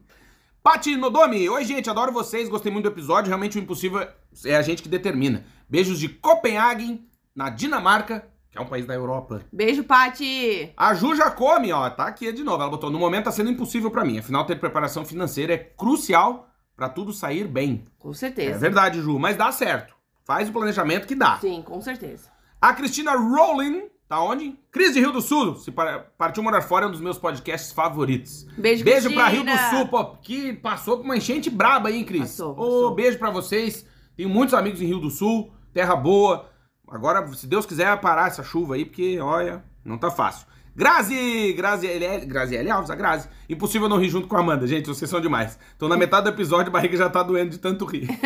Pati 0.61 0.97
Nodomi, 0.97 1.47
oi 1.47 1.63
gente, 1.63 1.89
adoro 1.89 2.11
vocês, 2.11 2.49
gostei 2.49 2.71
muito 2.71 2.83
do 2.83 2.91
episódio. 2.91 3.29
Realmente 3.29 3.57
o 3.57 3.61
impossível 3.61 4.05
é 4.45 4.55
a 4.57 4.61
gente 4.61 4.83
que 4.83 4.89
determina. 4.89 5.45
Beijos 5.69 5.97
de 5.97 6.09
Copenhagen, 6.09 7.05
na 7.33 7.49
Dinamarca, 7.49 8.27
que 8.57 8.63
é 8.63 8.65
um 8.65 8.69
país 8.69 8.85
da 8.85 8.93
Europa. 8.93 9.41
Beijo, 9.53 9.83
Pati! 9.83 10.73
A 10.75 10.93
Ju 10.93 11.15
já 11.15 11.29
come, 11.31 11.71
ó, 11.71 11.89
tá 11.89 12.05
aqui 12.07 12.31
de 12.33 12.43
novo. 12.43 12.61
Ela 12.61 12.71
botou: 12.71 12.89
no 12.89 12.99
momento 12.99 13.25
tá 13.25 13.31
sendo 13.31 13.49
impossível 13.51 13.91
pra 13.91 14.03
mim. 14.03 14.17
Afinal, 14.19 14.45
ter 14.45 14.59
preparação 14.59 15.05
financeira 15.05 15.53
é 15.53 15.57
crucial 15.57 16.49
pra 16.75 16.89
tudo 16.89 17.13
sair 17.13 17.47
bem. 17.47 17.83
Com 17.99 18.11
É 18.11 18.13
certeza. 18.13 18.59
verdade, 18.59 19.01
Ju, 19.01 19.17
mas 19.19 19.35
dá 19.37 19.51
certo. 19.51 19.95
Faz 20.25 20.49
o 20.49 20.51
planejamento 20.51 21.07
que 21.07 21.15
dá. 21.15 21.37
Sim, 21.39 21.61
com 21.61 21.79
certeza. 21.81 22.29
A 22.59 22.73
Cristina 22.73 23.13
Rowling, 23.15 23.83
tá 24.09 24.21
onde? 24.21 24.59
Cris 24.71 24.93
de 24.93 24.99
Rio 24.99 25.11
do 25.11 25.21
Sul. 25.21 25.55
Se 25.55 25.71
para- 25.71 25.99
partiu 26.17 26.43
morar 26.43 26.61
fora 26.61 26.85
é 26.85 26.87
um 26.87 26.91
dos 26.91 26.99
meus 26.99 27.17
podcasts 27.17 27.71
favoritos. 27.71 28.45
Beijo, 28.57 28.83
Beijo 28.83 29.13
pra 29.13 29.27
Rio 29.27 29.43
do 29.45 29.57
Sul, 29.69 29.87
pô, 29.87 30.05
que 30.17 30.53
passou 30.53 30.97
por 30.97 31.05
uma 31.05 31.15
enchente 31.15 31.49
braba 31.49 31.89
aí, 31.89 31.97
hein, 31.97 32.03
Cris? 32.03 32.21
Passou, 32.21 32.55
passou. 32.55 32.93
beijo 32.95 33.17
pra 33.17 33.29
vocês. 33.29 33.85
Tenho 34.17 34.29
muitos 34.29 34.53
amigos 34.53 34.81
em 34.81 34.85
Rio 34.87 34.99
do 34.99 35.09
Sul, 35.11 35.51
terra 35.73 35.95
boa. 35.95 36.49
Agora, 36.89 37.27
se 37.33 37.47
Deus 37.47 37.65
quiser 37.65 37.99
parar 37.99 38.27
essa 38.27 38.43
chuva 38.43 38.75
aí, 38.75 38.85
porque, 38.85 39.19
olha, 39.19 39.63
não 39.83 39.97
tá 39.97 40.09
fácil. 40.09 40.47
Grazi! 40.75 41.53
Graziele, 41.53 42.25
Graziele 42.25 42.69
Alves, 42.69 42.91
a 42.91 42.95
Grazi. 42.95 43.27
Impossível 43.49 43.89
não 43.89 43.97
rir 43.97 44.09
junto 44.09 44.27
com 44.27 44.37
a 44.37 44.39
Amanda. 44.39 44.67
Gente, 44.67 44.87
vocês 44.87 45.09
são 45.09 45.19
demais. 45.19 45.57
Tô 45.77 45.87
na 45.87 45.97
metade 45.97 46.25
do 46.25 46.29
episódio, 46.29 46.67
a 46.67 46.71
barriga 46.71 46.95
já 46.95 47.09
tá 47.09 47.23
doendo 47.23 47.51
de 47.51 47.57
tanto 47.57 47.85
rir. 47.85 48.07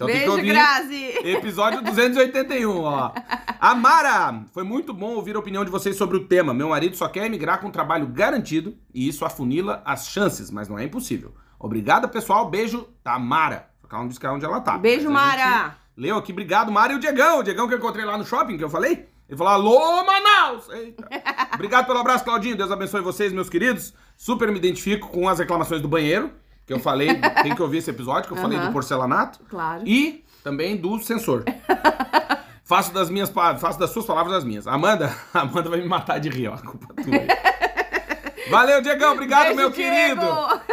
Então 0.00 0.06
tem 0.08 0.20
que 0.20 0.26
Beijo, 0.26 0.36
ouvir 0.38 0.52
Grazi! 0.52 1.28
Episódio 1.28 1.82
281, 1.82 2.74
ó. 2.74 3.12
Amara, 3.60 4.46
foi 4.50 4.64
muito 4.64 4.94
bom 4.94 5.14
ouvir 5.14 5.36
a 5.36 5.38
opinião 5.38 5.62
de 5.62 5.70
vocês 5.70 5.94
sobre 5.94 6.16
o 6.16 6.24
tema. 6.24 6.54
Meu 6.54 6.70
marido 6.70 6.96
só 6.96 7.06
quer 7.06 7.26
emigrar 7.26 7.60
com 7.60 7.68
um 7.68 7.70
trabalho 7.70 8.06
garantido 8.06 8.74
e 8.94 9.06
isso 9.06 9.26
afunila 9.26 9.82
as 9.84 10.08
chances, 10.08 10.50
mas 10.50 10.70
não 10.70 10.78
é 10.78 10.84
impossível. 10.84 11.34
Obrigada, 11.58 12.08
pessoal. 12.08 12.48
Beijo, 12.48 12.88
Tamara. 13.04 13.68
Ela 13.90 14.00
não 14.00 14.08
disse 14.08 14.18
que 14.18 14.24
é 14.24 14.30
onde 14.30 14.44
ela 14.46 14.62
tá. 14.62 14.78
Beijo, 14.78 15.10
Mas 15.10 15.34
a 15.34 15.36
gente 15.36 15.50
Mara! 15.50 15.76
Leu 15.96 16.16
aqui, 16.16 16.32
obrigado, 16.32 16.70
Mara 16.72 16.92
e 16.92 16.96
o 16.96 16.98
Diegão. 16.98 17.40
O 17.40 17.42
Diegão 17.42 17.68
que 17.68 17.74
eu 17.74 17.78
encontrei 17.78 18.04
lá 18.04 18.16
no 18.16 18.24
shopping, 18.24 18.56
que 18.56 18.64
eu 18.64 18.70
falei. 18.70 19.08
Ele 19.28 19.36
falou, 19.36 19.52
alô, 19.52 20.04
Manaus! 20.04 20.68
Eita. 20.70 21.08
Obrigado 21.54 21.86
pelo 21.86 22.00
abraço, 22.00 22.24
Claudinho. 22.24 22.56
Deus 22.56 22.72
abençoe 22.72 23.00
vocês, 23.00 23.32
meus 23.32 23.48
queridos. 23.48 23.94
Super 24.16 24.50
me 24.50 24.58
identifico 24.58 25.08
com 25.08 25.28
as 25.28 25.38
reclamações 25.38 25.80
do 25.80 25.86
banheiro, 25.86 26.32
que 26.66 26.72
eu 26.72 26.80
falei, 26.80 27.08
tem 27.42 27.54
que 27.54 27.62
ouvir 27.62 27.78
esse 27.78 27.90
episódio, 27.90 28.26
que 28.26 28.32
eu 28.32 28.36
falei 28.42 28.58
Aham. 28.58 28.66
do 28.66 28.72
porcelanato. 28.72 29.38
Claro. 29.48 29.86
E 29.86 30.24
também 30.42 30.76
do 30.76 30.98
sensor. 30.98 31.44
faço 32.64 32.92
das 32.92 33.08
minhas 33.08 33.30
faço 33.30 33.78
das 33.78 33.90
suas 33.90 34.04
palavras 34.04 34.34
as 34.34 34.44
minhas. 34.44 34.66
Amanda, 34.66 35.14
Amanda 35.32 35.70
vai 35.70 35.80
me 35.80 35.86
matar 35.86 36.18
de 36.18 36.28
rir, 36.28 36.48
ó. 36.48 36.54
A 36.54 36.58
culpa 36.58 36.88
é 36.96 37.02
tua. 37.02 38.50
Valeu, 38.50 38.82
Diegão, 38.82 39.12
obrigado, 39.12 39.54
Beijo, 39.54 39.56
meu 39.60 39.70
Diego. 39.70 40.20
querido. 40.20 40.26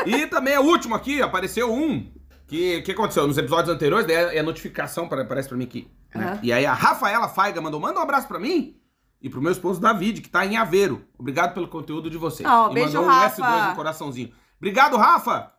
E 0.07 0.25
também 0.25 0.57
o 0.57 0.63
último 0.63 0.95
aqui, 0.95 1.21
apareceu 1.21 1.71
um 1.71 2.11
que 2.47 2.81
que 2.81 2.91
aconteceu 2.91 3.27
nos 3.27 3.37
episódios 3.37 3.73
anteriores, 3.73 4.07
daí 4.07 4.35
é 4.37 4.39
a 4.39 4.43
notificação 4.43 5.07
para 5.07 5.21
aparece 5.21 5.47
para 5.49 5.57
mim 5.57 5.65
aqui. 5.65 5.87
né? 6.15 6.39
E 6.41 6.51
aí 6.53 6.65
a 6.65 6.73
Rafaela 6.73 7.27
Faiga 7.27 7.61
mandou, 7.61 7.79
manda 7.79 7.99
um 7.99 8.03
abraço 8.03 8.27
pra 8.27 8.39
mim. 8.39 8.75
E 9.21 9.29
pro 9.29 9.41
meu 9.41 9.51
esposo 9.51 9.81
David, 9.81 10.21
que 10.21 10.29
tá 10.29 10.45
em 10.45 10.57
Aveiro. 10.57 11.03
Obrigado 11.17 11.53
pelo 11.53 11.67
conteúdo 11.67 12.09
de 12.09 12.17
vocês. 12.17 12.47
Ó, 12.47 12.69
e 12.69 12.73
beijo, 12.75 12.93
mandou 12.93 13.05
um 13.05 13.07
Rafa. 13.13 13.41
S2 13.41 13.69
no 13.69 13.75
coraçãozinho. 13.75 14.31
Obrigado, 14.57 14.95
Rafa! 14.95 15.51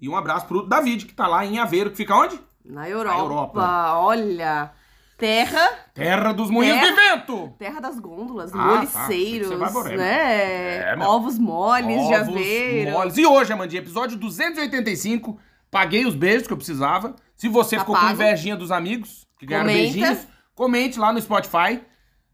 E 0.00 0.08
um 0.08 0.14
abraço 0.16 0.46
pro 0.46 0.66
David, 0.66 1.06
que 1.06 1.14
tá 1.14 1.26
lá 1.26 1.44
em 1.44 1.58
Aveiro, 1.58 1.90
que 1.90 1.96
fica 1.96 2.14
onde? 2.14 2.38
Na 2.64 2.88
Europa. 2.88 3.18
Europa. 3.18 3.92
Olha. 3.98 4.70
Terra. 5.16 5.68
Terra 5.94 6.32
dos 6.32 6.48
Moinhos 6.50 6.78
Terra- 6.78 6.90
de 6.90 6.94
Vento! 6.96 7.54
Terra 7.58 7.80
das 7.80 7.98
gôndolas, 7.98 8.52
Ah, 8.54 8.58
moliceiros, 8.58 9.48
tá. 9.50 9.56
Vai 9.56 9.72
morrer, 9.72 9.96
né? 9.96 10.76
É. 10.92 10.96
Ovos 11.00 11.36
moles 11.38 12.06
de 12.06 12.14
Ovos 12.14 12.28
aveiro. 12.28 12.90
moles. 12.92 13.16
E 13.18 13.26
hoje, 13.26 13.52
Amandinha, 13.52 13.82
episódio 13.82 14.16
285. 14.16 15.40
Paguei 15.70 16.06
os 16.06 16.14
beijos 16.14 16.46
que 16.46 16.52
eu 16.52 16.56
precisava. 16.56 17.14
Se 17.36 17.48
você 17.48 17.76
Tá 17.76 17.82
ficou 17.82 17.96
com 17.96 18.10
invejinha 18.10 18.56
dos 18.56 18.70
amigos 18.72 19.26
que 19.38 19.46
ganharam 19.46 19.68
Comenta. 19.68 19.82
beijinhos, 19.92 20.26
comente 20.54 20.98
lá 20.98 21.12
no 21.12 21.20
Spotify 21.20 21.80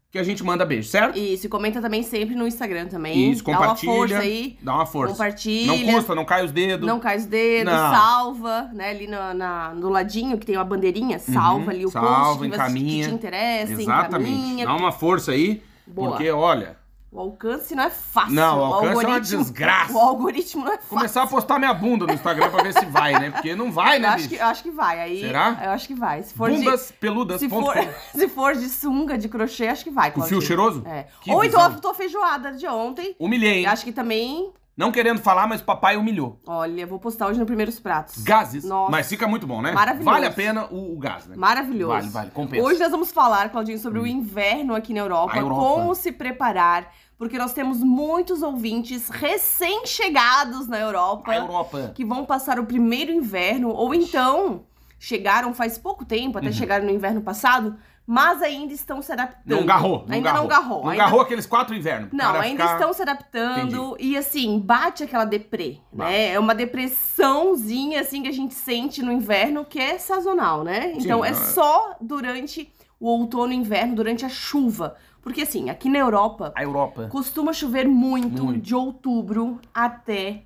que 0.09 0.17
a 0.17 0.23
gente 0.23 0.41
manda 0.45 0.65
beijo, 0.65 0.87
certo? 0.87 1.19
Isso, 1.19 1.45
e 1.45 1.49
comenta 1.49 1.81
também 1.81 2.01
sempre 2.01 2.35
no 2.35 2.47
Instagram 2.47 2.87
também. 2.87 3.31
Isso, 3.31 3.43
Dá 3.43 3.51
uma 3.51 3.57
compartilha. 3.59 3.91
força 3.93 4.17
aí. 4.19 4.57
Dá 4.61 4.73
uma 4.75 4.85
força. 4.85 5.11
Compartilha. 5.13 5.67
Não 5.85 5.93
custa, 5.93 6.15
não 6.15 6.23
cai 6.25 6.45
os 6.45 6.51
dedos. 6.53 6.87
Não 6.87 6.99
cai 7.01 7.17
os 7.17 7.25
dedos, 7.25 7.73
Não. 7.73 7.91
salva, 7.93 8.69
né? 8.73 8.91
Ali 8.91 9.07
no, 9.07 9.33
na- 9.33 9.73
no 9.73 9.89
ladinho 9.89 10.37
que 10.37 10.45
tem 10.45 10.55
uma 10.55 10.63
bandeirinha, 10.63 11.19
salva 11.19 11.71
ali 11.71 11.83
o 11.83 11.87
Uhum. 11.87 11.91
salva, 11.91 12.25
post 12.37 12.49
que, 12.49 12.57
você- 12.57 12.73
que 12.73 13.03
te 13.03 13.13
interessa, 13.13 13.73
Exatamente. 13.73 14.31
encaminha. 14.31 14.65
Dá 14.65 14.75
uma 14.75 14.91
força 14.93 15.33
aí, 15.33 15.61
Boa. 15.85 16.11
porque 16.11 16.31
olha, 16.31 16.77
O 17.15 17.19
alcance 17.21 17.73
não 17.73 17.83
é 17.85 17.89
fácil. 17.89 18.33
Não, 18.33 18.59
o 18.59 18.63
alcance 18.65 19.05
é 19.05 19.07
uma 19.07 19.21
desgraça. 19.21 19.93
O 19.93 19.99
algoritmo 19.99 20.65
não 20.65 20.73
é 20.73 20.77
fácil. 20.77 20.89
Começar 20.89 21.23
a 21.23 21.27
postar 21.27 21.59
minha 21.59 21.73
bunda 21.73 22.05
no 22.05 22.13
Instagram 22.13 22.49
pra 22.49 22.61
ver 22.61 22.73
se 22.73 22.85
vai, 22.85 23.13
né? 23.13 23.31
Porque 23.31 23.55
não 23.55 23.71
vai, 23.71 23.99
né, 23.99 24.09
eu 24.09 24.11
acho, 24.11 24.27
que, 24.29 24.35
eu 24.35 24.45
acho 24.45 24.63
que 24.63 24.71
vai. 24.71 24.99
Aí, 24.99 25.21
Será? 25.21 25.61
Eu 25.63 25.71
acho 25.71 25.87
que 25.87 25.95
vai. 25.95 26.23
Se 26.23 26.33
for 26.33 26.51
de, 26.51 26.57
Bundas 26.57 26.91
peludas. 26.91 27.39
se 27.39 27.47
for, 27.47 27.73
se 28.13 28.27
for 28.27 28.53
de 28.53 28.67
sunga, 28.67 29.17
de 29.17 29.29
crochê, 29.29 29.67
acho 29.67 29.85
que 29.85 29.91
vai. 29.91 30.11
Com 30.11 30.23
fio 30.23 30.41
cheiroso? 30.41 30.83
É. 30.85 31.07
Que 31.21 31.31
Ou 31.31 31.43
então 31.45 31.61
a 31.61 31.69
tua 31.69 31.93
feijoada 31.93 32.51
de 32.51 32.67
ontem. 32.67 33.15
Humilhei, 33.17 33.59
hein? 33.59 33.67
Acho 33.67 33.85
que 33.85 33.93
também. 33.93 34.51
Não 34.77 34.91
querendo 34.91 35.21
falar, 35.21 35.47
mas 35.47 35.61
papai 35.61 35.95
humilhou. 35.95 36.37
Olha, 36.45 36.85
vou 36.85 36.99
postar 36.99 37.27
hoje 37.27 37.39
no 37.39 37.45
Primeiros 37.45 37.79
Pratos. 37.79 38.21
Gases. 38.21 38.65
Nossa. 38.65 38.91
Mas 38.91 39.07
fica 39.07 39.25
muito 39.25 39.47
bom, 39.47 39.61
né? 39.61 39.71
Maravilhoso. 39.71 40.11
Vale 40.11 40.25
a 40.25 40.31
pena 40.31 40.65
o, 40.69 40.93
o 40.93 40.99
gás, 40.99 41.25
né? 41.27 41.35
Maravilhoso. 41.37 41.93
Vale, 41.93 42.09
vale, 42.09 42.31
compensa. 42.31 42.61
Hum. 42.61 42.65
Hoje 42.65 42.79
nós 42.81 42.91
vamos 42.91 43.09
falar, 43.09 43.49
Claudinho, 43.49 43.79
sobre 43.79 43.99
o 43.99 44.05
inverno 44.05 44.75
aqui 44.75 44.93
na 44.93 44.99
Europa, 44.99 45.37
Europa. 45.37 45.61
como 45.61 45.95
se 45.95 46.11
preparar, 46.11 46.91
porque 47.17 47.37
nós 47.37 47.53
temos 47.53 47.79
muitos 47.81 48.41
ouvintes 48.41 49.09
recém-chegados 49.09 50.67
na 50.67 50.79
Europa, 50.79 51.31
A 51.31 51.35
Europa. 51.37 51.91
que 51.95 52.03
vão 52.05 52.25
passar 52.25 52.59
o 52.59 52.65
primeiro 52.65 53.11
inverno, 53.11 53.69
ou 53.69 53.93
então 53.93 54.63
chegaram 54.99 55.53
faz 55.53 55.77
pouco 55.77 56.03
tempo, 56.05 56.37
Uhum. 56.37 56.43
até 56.43 56.51
chegaram 56.51 56.85
no 56.85 56.91
inverno 56.91 57.21
passado, 57.21 57.75
mas 58.07 58.41
ainda 58.41 58.71
estão 58.73 59.01
se 59.01 59.11
adaptando. 59.11 59.43
Não 59.59 59.65
garrou. 59.65 60.03
Não 60.07 60.15
ainda 60.15 60.29
garrou. 60.31 60.41
não 60.43 60.47
garrou. 60.47 60.83
Não 60.83 60.89
ainda 60.91 61.03
garrou 61.03 61.21
aqueles 61.21 61.45
quatro 61.45 61.73
invernos. 61.75 62.09
Não, 62.13 62.35
ainda 62.35 62.63
ficar- 62.63 62.75
estão 62.75 62.93
se 62.93 63.01
adaptando 63.01 63.95
e 63.99 64.15
assim, 64.15 64.59
bate 64.59 65.03
aquela 65.03 65.25
deprê, 65.25 65.79
Bate. 65.91 66.11
né? 66.11 66.33
É 66.33 66.39
uma 66.39 66.53
depressãozinha 66.53 68.01
assim 68.01 68.21
que 68.21 68.27
a 68.29 68.33
gente 68.33 68.53
sente 68.53 69.01
no 69.01 69.11
inverno 69.11 69.65
que 69.65 69.79
é 69.79 69.97
sazonal, 69.97 70.63
né? 70.63 70.93
Então 70.95 71.21
Sim, 71.21 71.27
é 71.27 71.31
é. 71.31 71.33
só 71.33 71.95
durante 71.99 72.71
o 72.99 73.07
outono 73.07 73.51
e 73.53 73.55
inverno, 73.55 73.95
durante 73.95 74.23
a 74.25 74.29
chuva. 74.29 74.95
Porque 75.25 75.41
assim, 75.41 75.71
aqui 75.71 75.89
na 75.89 75.97
Europa 75.97 76.53
A 76.55 76.61
Europa. 76.61 77.07
costuma 77.11 77.51
chover 77.51 77.87
muito, 77.87 78.43
Muito. 78.45 78.61
de 78.61 78.75
outubro 78.75 79.59
até 79.73 80.43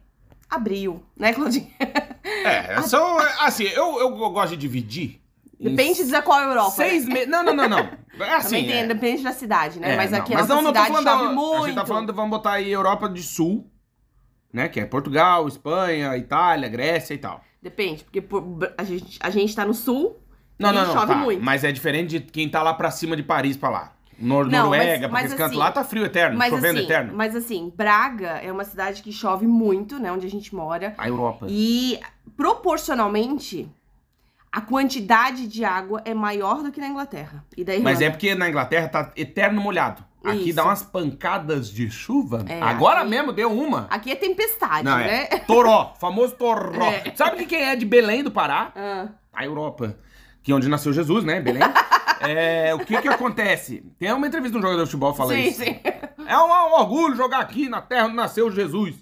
abril, 0.50 1.04
né, 1.18 1.34
Claudinha? 1.34 1.68
É, 2.24 2.82
são. 2.88 3.18
Assim, 3.42 3.66
eu, 3.66 4.00
eu 4.00 4.10
gosto 4.32 4.52
de 4.52 4.58
dividir. 4.58 5.22
Depende 5.60 6.06
de 6.06 6.22
qual 6.22 6.40
Europa. 6.42 6.72
Seis 6.72 7.06
né? 7.06 7.14
meses. 7.14 7.30
Não, 7.30 7.44
não, 7.44 7.54
não, 7.54 7.68
não. 7.68 7.90
É 8.20 8.34
assim. 8.36 8.66
Tem, 8.66 8.72
é. 8.80 8.88
depende 8.88 9.22
da 9.24 9.32
cidade, 9.34 9.80
né? 9.80 9.94
É, 9.94 9.96
Mas 9.98 10.12
não, 10.12 10.20
aqui 10.20 10.34
a 10.34 10.38
mas 10.38 10.48
nossa 10.48 10.62
não, 10.62 10.72
não 10.72 10.74
tô 10.74 10.80
cidade 10.80 11.04
falando 11.04 11.20
chove 11.20 11.28
da- 11.28 11.42
muito. 11.42 11.64
A 11.64 11.68
gente 11.68 11.76
tá 11.76 11.86
falando, 11.86 12.14
vamos 12.14 12.30
botar 12.32 12.52
aí 12.54 12.72
Europa 12.72 13.08
de 13.10 13.22
Sul, 13.22 13.70
né? 14.52 14.68
Que 14.70 14.80
é 14.80 14.86
Portugal, 14.86 15.46
Espanha, 15.48 16.16
Itália, 16.18 16.68
Grécia 16.70 17.14
e 17.14 17.18
tal. 17.18 17.42
Depende, 17.62 18.04
porque 18.06 18.22
por- 18.22 18.74
a, 18.78 18.84
gente, 18.86 19.18
a 19.22 19.30
gente 19.30 19.54
tá 19.56 19.66
no 19.66 19.74
sul 19.74 20.18
Não, 20.58 20.70
e 20.72 20.74
não, 20.74 20.86
não. 20.88 20.94
chove 20.94 21.14
tá. 21.14 21.16
muito. 21.20 21.44
Mas 21.44 21.64
é 21.66 21.72
diferente 21.72 22.20
de 22.20 22.32
quem 22.32 22.48
tá 22.50 22.62
lá 22.64 22.74
pra 22.74 22.90
cima 22.92 23.16
de 23.16 23.24
Paris 23.24 23.56
pra 23.58 23.70
lá. 23.70 23.94
Nor 24.22 24.46
Não, 24.48 24.64
Noruega, 24.66 25.08
mas- 25.08 25.12
mas 25.24 25.26
esse 25.32 25.36
canto 25.36 25.50
assim- 25.52 25.58
lá 25.58 25.72
tá 25.72 25.84
frio 25.84 26.04
eterno, 26.06 26.38
Mas 26.38 26.50
chovendo 26.50 26.78
assim, 26.80 26.86
eterno. 26.86 27.14
mas 27.16 27.36
assim, 27.36 27.72
Braga 27.76 28.40
é 28.44 28.52
uma 28.52 28.66
cidade 28.66 29.02
que 29.02 29.12
chove 29.12 29.48
muito, 29.48 29.98
né? 30.00 30.12
Onde 30.12 30.28
a 30.28 30.30
gente 30.30 30.54
mora. 30.54 30.94
A 30.98 31.08
Europa. 31.08 31.46
E 31.50 32.00
proporcionalmente, 32.36 33.70
a 34.52 34.62
quantidade 34.62 35.48
de 35.48 35.64
água 35.64 36.02
é 36.06 36.14
maior 36.14 36.62
do 36.64 36.72
que 36.72 36.80
na 36.80 36.88
Inglaterra. 36.88 37.44
E 37.56 37.64
daí 37.64 37.82
Mas 37.82 38.02
é 38.02 38.10
porque 38.10 38.36
na 38.36 38.50
Inglaterra 38.50 38.88
tá 38.88 39.12
eterno 39.16 39.62
molhado. 39.62 40.04
Aqui 40.24 40.48
Isso. 40.50 40.56
dá 40.58 40.66
umas 40.66 40.84
pancadas 40.84 41.70
de 41.72 41.90
chuva. 41.90 42.44
É, 42.48 42.62
Agora 42.62 43.00
aqui- 43.02 43.10
mesmo 43.10 43.32
deu 43.32 43.50
uma. 43.52 43.88
Aqui 43.90 44.12
é 44.12 44.16
tempestade, 44.16 44.84
Não, 44.84 44.98
né? 44.98 45.28
é 45.32 45.38
toró, 45.40 45.94
famoso 46.00 46.36
toró. 46.36 46.84
É. 46.84 47.14
Sabe 47.16 47.38
que 47.38 47.46
quem 47.46 47.62
é 47.64 47.76
de 47.76 47.86
Belém 47.86 48.22
do 48.22 48.30
Pará? 48.32 48.72
Ah, 48.76 49.08
A 49.32 49.46
Europa. 49.46 49.96
Que 50.44 50.52
é 50.52 50.56
onde 50.56 50.68
nasceu 50.68 50.92
Jesus, 50.92 51.24
né? 51.24 51.40
Belém. 51.40 51.62
É, 52.22 52.74
o 52.76 52.80
que 52.80 53.02
que 53.02 53.08
acontece? 53.08 53.84
Tem 53.98 54.12
uma 54.12 54.28
entrevista 54.28 54.54
de 54.54 54.58
um 54.60 54.62
jogador 54.62 54.84
de 54.84 54.90
futebol 54.90 55.14
falando 55.14 55.38
sim, 55.38 55.48
isso. 55.48 55.64
sim. 55.64 55.80
É 56.28 56.38
um, 56.38 56.46
um 56.46 56.74
orgulho 56.74 57.16
jogar 57.16 57.40
aqui 57.40 57.68
na 57.70 57.82
terra 57.82 58.06
onde 58.06 58.16
nasceu 58.16 58.52
Jesus. 58.52 58.96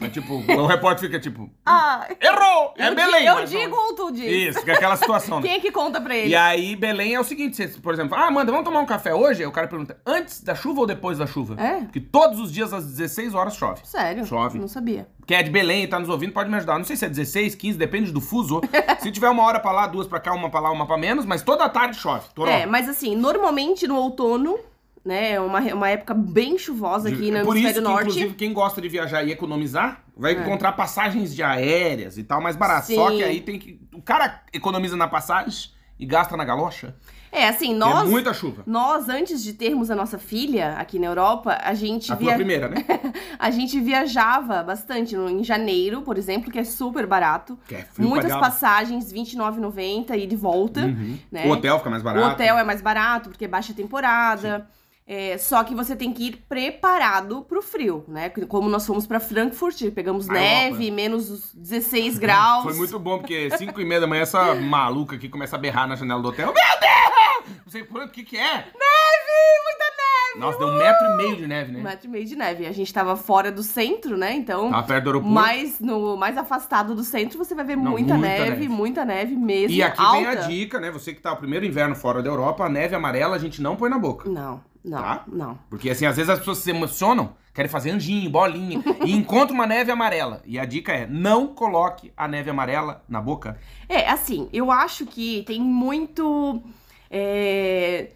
É, 0.00 0.08
tipo, 0.08 0.34
o 0.52 0.66
repórter 0.66 1.08
fica 1.08 1.20
tipo, 1.20 1.50
Ah, 1.64 2.06
errou! 2.20 2.74
É 2.76 2.94
Belém! 2.94 3.26
eu 3.26 3.44
digo 3.44 3.76
ou 3.76 3.94
tu 3.94 4.10
diz? 4.12 4.56
Isso, 4.56 4.64
que 4.64 4.70
aquela 4.70 4.96
situação, 4.96 5.38
né? 5.40 5.46
Quem 5.48 5.56
é 5.56 5.60
que 5.60 5.70
conta 5.70 6.00
pra 6.00 6.16
ele? 6.16 6.28
E 6.30 6.36
aí, 6.36 6.76
Belém 6.76 7.14
é 7.14 7.20
o 7.20 7.24
seguinte, 7.24 7.56
você, 7.56 7.68
por 7.68 7.92
exemplo, 7.92 8.16
ah, 8.16 8.26
Amanda, 8.26 8.50
vamos 8.50 8.64
tomar 8.64 8.80
um 8.80 8.86
café 8.86 9.14
hoje? 9.14 9.42
Aí 9.42 9.46
o 9.46 9.52
cara 9.52 9.68
pergunta, 9.68 9.96
antes 10.06 10.42
da 10.42 10.54
chuva 10.54 10.80
ou 10.80 10.86
depois 10.86 11.18
da 11.18 11.26
chuva? 11.26 11.60
É? 11.60 11.80
Porque 11.80 12.00
todos 12.00 12.40
os 12.40 12.52
dias 12.52 12.72
às 12.72 12.84
16 12.86 13.34
horas 13.34 13.54
chove. 13.56 13.80
Sério? 13.84 14.24
Chove. 14.24 14.58
Não 14.58 14.68
sabia. 14.68 15.06
Quem 15.26 15.36
é 15.38 15.42
de 15.42 15.50
Belém 15.50 15.84
e 15.84 15.86
tá 15.86 15.98
nos 15.98 16.08
ouvindo 16.08 16.32
pode 16.32 16.50
me 16.50 16.56
ajudar. 16.56 16.76
Não 16.78 16.84
sei 16.84 16.96
se 16.96 17.04
é 17.04 17.08
16, 17.08 17.54
15, 17.54 17.78
depende 17.78 18.12
do 18.12 18.20
fuso. 18.20 18.60
se 19.00 19.10
tiver 19.10 19.28
uma 19.30 19.42
hora 19.42 19.58
pra 19.58 19.72
lá, 19.72 19.86
duas 19.86 20.06
pra 20.06 20.20
cá, 20.20 20.32
uma 20.34 20.50
pra 20.50 20.60
lá, 20.60 20.70
uma 20.70 20.86
pra 20.86 20.98
menos, 20.98 21.24
mas 21.24 21.42
toda 21.42 21.68
tarde 21.68 21.96
chove. 21.96 22.26
Toró. 22.34 22.50
É, 22.50 22.66
mas 22.66 22.88
assim, 22.88 23.16
normalmente 23.16 23.86
no 23.86 23.96
outono, 23.96 24.58
né? 25.04 25.32
É 25.32 25.40
uma, 25.40 25.60
uma 25.60 25.88
época 25.88 26.14
bem 26.14 26.56
chuvosa 26.58 27.08
aqui 27.08 27.30
no 27.30 27.38
É 27.38 27.44
Por 27.44 27.56
isso 27.56 27.74
que, 27.74 27.80
norte. 27.80 28.02
inclusive, 28.08 28.34
quem 28.34 28.52
gosta 28.52 28.80
de 28.80 28.88
viajar 28.88 29.22
e 29.24 29.30
economizar, 29.32 30.02
vai 30.16 30.34
É. 30.34 30.40
encontrar 30.40 30.72
passagens 30.72 31.34
de 31.34 31.42
aéreas 31.42 32.16
e 32.16 32.24
tal 32.24 32.40
mais 32.40 32.56
barato. 32.56 32.86
Sim. 32.86 32.94
Só 32.96 33.10
que 33.10 33.22
aí 33.22 33.40
tem 33.40 33.58
que... 33.58 33.78
O 33.94 34.00
cara 34.02 34.42
economiza 34.52 34.96
na 34.96 35.06
passagem 35.08 35.70
e 35.98 36.06
gasta 36.06 36.36
na 36.36 36.44
galocha. 36.44 36.94
É, 37.30 37.48
assim, 37.48 37.68
que 37.72 37.74
nós. 37.74 38.06
É 38.06 38.10
muita 38.10 38.32
chuva. 38.32 38.62
Nós, 38.64 39.08
antes 39.08 39.42
de 39.42 39.54
termos 39.54 39.90
a 39.90 39.96
nossa 39.96 40.18
filha 40.18 40.74
aqui 40.78 41.00
na 41.00 41.06
Europa, 41.06 41.58
a 41.60 41.74
gente, 41.74 42.12
A 42.12 42.14
via... 42.14 42.36
primeira, 42.36 42.68
né? 42.68 42.76
a 43.36 43.50
gente 43.50 43.80
viajava 43.80 44.62
bastante 44.62 45.16
no, 45.16 45.28
em 45.28 45.42
janeiro, 45.42 46.02
por 46.02 46.16
exemplo, 46.16 46.48
que 46.48 46.60
é 46.60 46.62
super 46.64 47.08
barato. 47.08 47.58
Que 47.66 47.74
é 47.74 47.82
frio 47.82 48.08
Muitas 48.08 48.30
passagens, 48.36 49.10
R$29,90 49.10 50.16
e 50.16 50.26
de 50.28 50.36
volta. 50.36 50.82
Uhum. 50.82 51.18
né? 51.32 51.44
O 51.46 51.50
hotel 51.50 51.76
fica 51.78 51.90
mais 51.90 52.02
O 52.02 52.04
barato. 52.04 52.34
hotel 52.34 52.56
é 52.56 52.62
mais 52.62 52.80
barato, 52.80 53.30
porque 53.30 53.46
é 53.46 53.48
baixa 53.48 53.74
temporada. 53.74 54.68
É, 55.06 55.36
só 55.36 55.62
que 55.64 55.74
você 55.74 55.94
tem 55.94 56.12
que 56.14 56.28
ir 56.28 56.36
preparado 56.48 57.42
pro 57.42 57.60
frio, 57.60 58.04
né? 58.08 58.30
Como 58.48 58.70
nós 58.70 58.86
fomos 58.86 59.06
pra 59.06 59.20
Frankfurt, 59.20 59.90
pegamos 59.90 60.30
A 60.30 60.32
neve, 60.32 60.90
menos 60.90 61.52
16 61.54 62.16
graus. 62.18 62.62
Foi 62.64 62.72
muito 62.74 62.98
bom, 62.98 63.18
porque 63.18 63.50
5 63.56 63.78
e 63.80 63.84
meia 63.84 64.00
da 64.00 64.06
manhã 64.06 64.22
essa 64.22 64.54
maluca 64.54 65.16
aqui 65.16 65.28
começa 65.28 65.56
a 65.56 65.58
berrar 65.58 65.86
na 65.86 65.94
janela 65.94 66.22
do 66.22 66.28
hotel. 66.28 66.46
Meu 66.46 66.54
Deus! 66.54 67.58
Não 67.66 67.70
sei 67.70 67.84
por 67.84 68.02
o 68.02 68.08
que 68.08 68.22
que 68.24 68.38
é. 68.38 68.40
Neve! 68.56 69.62
Muita 69.64 69.84
neve! 69.84 70.38
Nossa, 70.38 70.58
deu 70.58 70.68
um 70.68 70.78
metro 70.78 71.06
e 71.06 71.16
meio 71.18 71.36
de 71.36 71.46
neve, 71.46 71.72
né? 71.72 71.80
Um 71.80 71.82
metro 71.82 72.06
e 72.06 72.10
meio 72.10 72.24
de 72.24 72.36
neve. 72.36 72.66
A 72.66 72.72
gente 72.72 72.92
tava 72.92 73.14
fora 73.14 73.52
do 73.52 73.62
centro, 73.62 74.16
né? 74.16 74.32
Então, 74.34 74.70
Tava 74.70 74.86
perto 74.86 75.04
do 75.04 75.10
aeroporto. 75.10 75.34
mais, 75.34 75.80
no, 75.80 76.16
mais 76.16 76.38
afastado 76.38 76.94
do 76.94 77.04
centro, 77.04 77.36
você 77.36 77.54
vai 77.54 77.64
ver 77.64 77.76
Não, 77.76 77.90
muita, 77.92 78.14
muita 78.14 78.28
neve, 78.28 78.50
neve. 78.50 78.68
muita 78.68 79.04
neve 79.04 79.36
mesmo. 79.36 79.76
E 79.76 79.82
aqui 79.82 80.00
alta. 80.00 80.16
vem 80.18 80.26
a 80.26 80.34
dica, 80.34 80.80
né? 80.80 80.90
Você 80.90 81.12
que 81.12 81.20
tá 81.20 81.32
o 81.32 81.36
primeiro 81.36 81.66
inverno 81.66 81.94
fora 81.94 82.22
da 82.22 82.30
Europa, 82.30 82.64
a 82.64 82.68
neve 82.70 82.94
amarela 82.94 83.36
a 83.36 83.38
gente 83.38 83.60
não 83.60 83.76
põe 83.76 83.90
na 83.90 83.98
boca. 83.98 84.28
Não, 84.30 84.62
não, 84.84 84.98
Tá? 84.98 85.24
não. 85.26 85.58
Porque 85.70 85.88
assim, 85.90 86.06
às 86.06 86.16
vezes 86.16 86.28
as 86.30 86.38
pessoas 86.38 86.58
se 86.58 86.70
emocionam, 86.70 87.34
querem 87.54 87.70
fazer 87.70 87.90
anjinho, 87.90 88.28
bolinha, 88.30 88.82
e 89.04 89.12
encontram 89.16 89.54
uma 89.54 89.66
neve 89.66 89.90
amarela. 89.90 90.42
E 90.44 90.58
a 90.58 90.64
dica 90.64 90.92
é, 90.92 91.06
não 91.06 91.46
coloque 91.48 92.12
a 92.16 92.28
neve 92.28 92.50
amarela 92.50 93.02
na 93.08 93.20
boca. 93.20 93.58
É, 93.88 94.08
assim, 94.10 94.48
eu 94.52 94.70
acho 94.70 95.06
que 95.06 95.42
tem 95.46 95.60
muito. 95.60 96.62
é, 97.10 98.10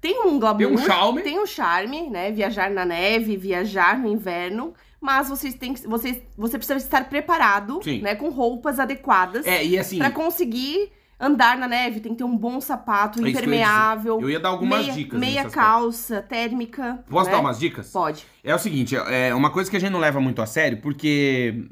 Tem 0.00 0.20
um 0.26 0.38
glamour. 0.38 0.58
Tem 0.58 0.66
um 0.74 0.78
charme. 0.78 1.22
Tem 1.22 1.40
um 1.40 1.46
charme, 1.46 2.10
né? 2.10 2.30
Viajar 2.30 2.70
na 2.70 2.84
neve, 2.84 3.36
viajar 3.36 3.98
no 3.98 4.08
inverno. 4.08 4.74
Mas 5.00 5.28
vocês 5.28 5.54
têm 5.54 5.74
que, 5.74 5.86
vocês, 5.88 6.18
você 6.36 6.56
precisa 6.58 6.78
estar 6.78 7.08
preparado, 7.08 7.80
Sim. 7.82 8.00
né? 8.02 8.14
Com 8.14 8.28
roupas 8.30 8.78
adequadas 8.78 9.44
É, 9.46 9.64
e 9.64 9.76
assim, 9.78 9.98
pra 9.98 10.10
conseguir 10.12 10.92
andar 11.22 11.56
na 11.56 11.68
neve. 11.68 12.00
Tem 12.00 12.12
que 12.12 12.18
ter 12.18 12.24
um 12.24 12.36
bom 12.36 12.60
sapato, 12.60 13.18
É 13.20 13.22
que 13.22 13.28
eu 13.28 13.30
impermeável. 13.30 14.20
eu 14.20 14.28
ia 14.28 14.40
dar 14.40 14.48
algumas 14.50 14.80
meia, 14.80 14.92
dicas 14.92 15.20
Meia 15.20 15.40
aspecto. 15.42 15.54
calça 15.54 16.20
térmica. 16.22 17.04
posso 17.08 17.26
né? 17.30 17.36
dar 17.36 17.40
umas 17.40 17.58
dicas? 17.58 17.90
Pode. 17.90 18.26
É 18.42 18.54
o 18.54 18.58
seguinte, 18.58 18.96
é 18.96 19.34
uma 19.34 19.50
coisa 19.50 19.70
que 19.70 19.76
a 19.76 19.80
gente 19.80 19.92
não 19.92 20.00
leva 20.00 20.20
muito 20.20 20.42
a 20.42 20.46
sério, 20.46 20.80
porque 20.82 21.68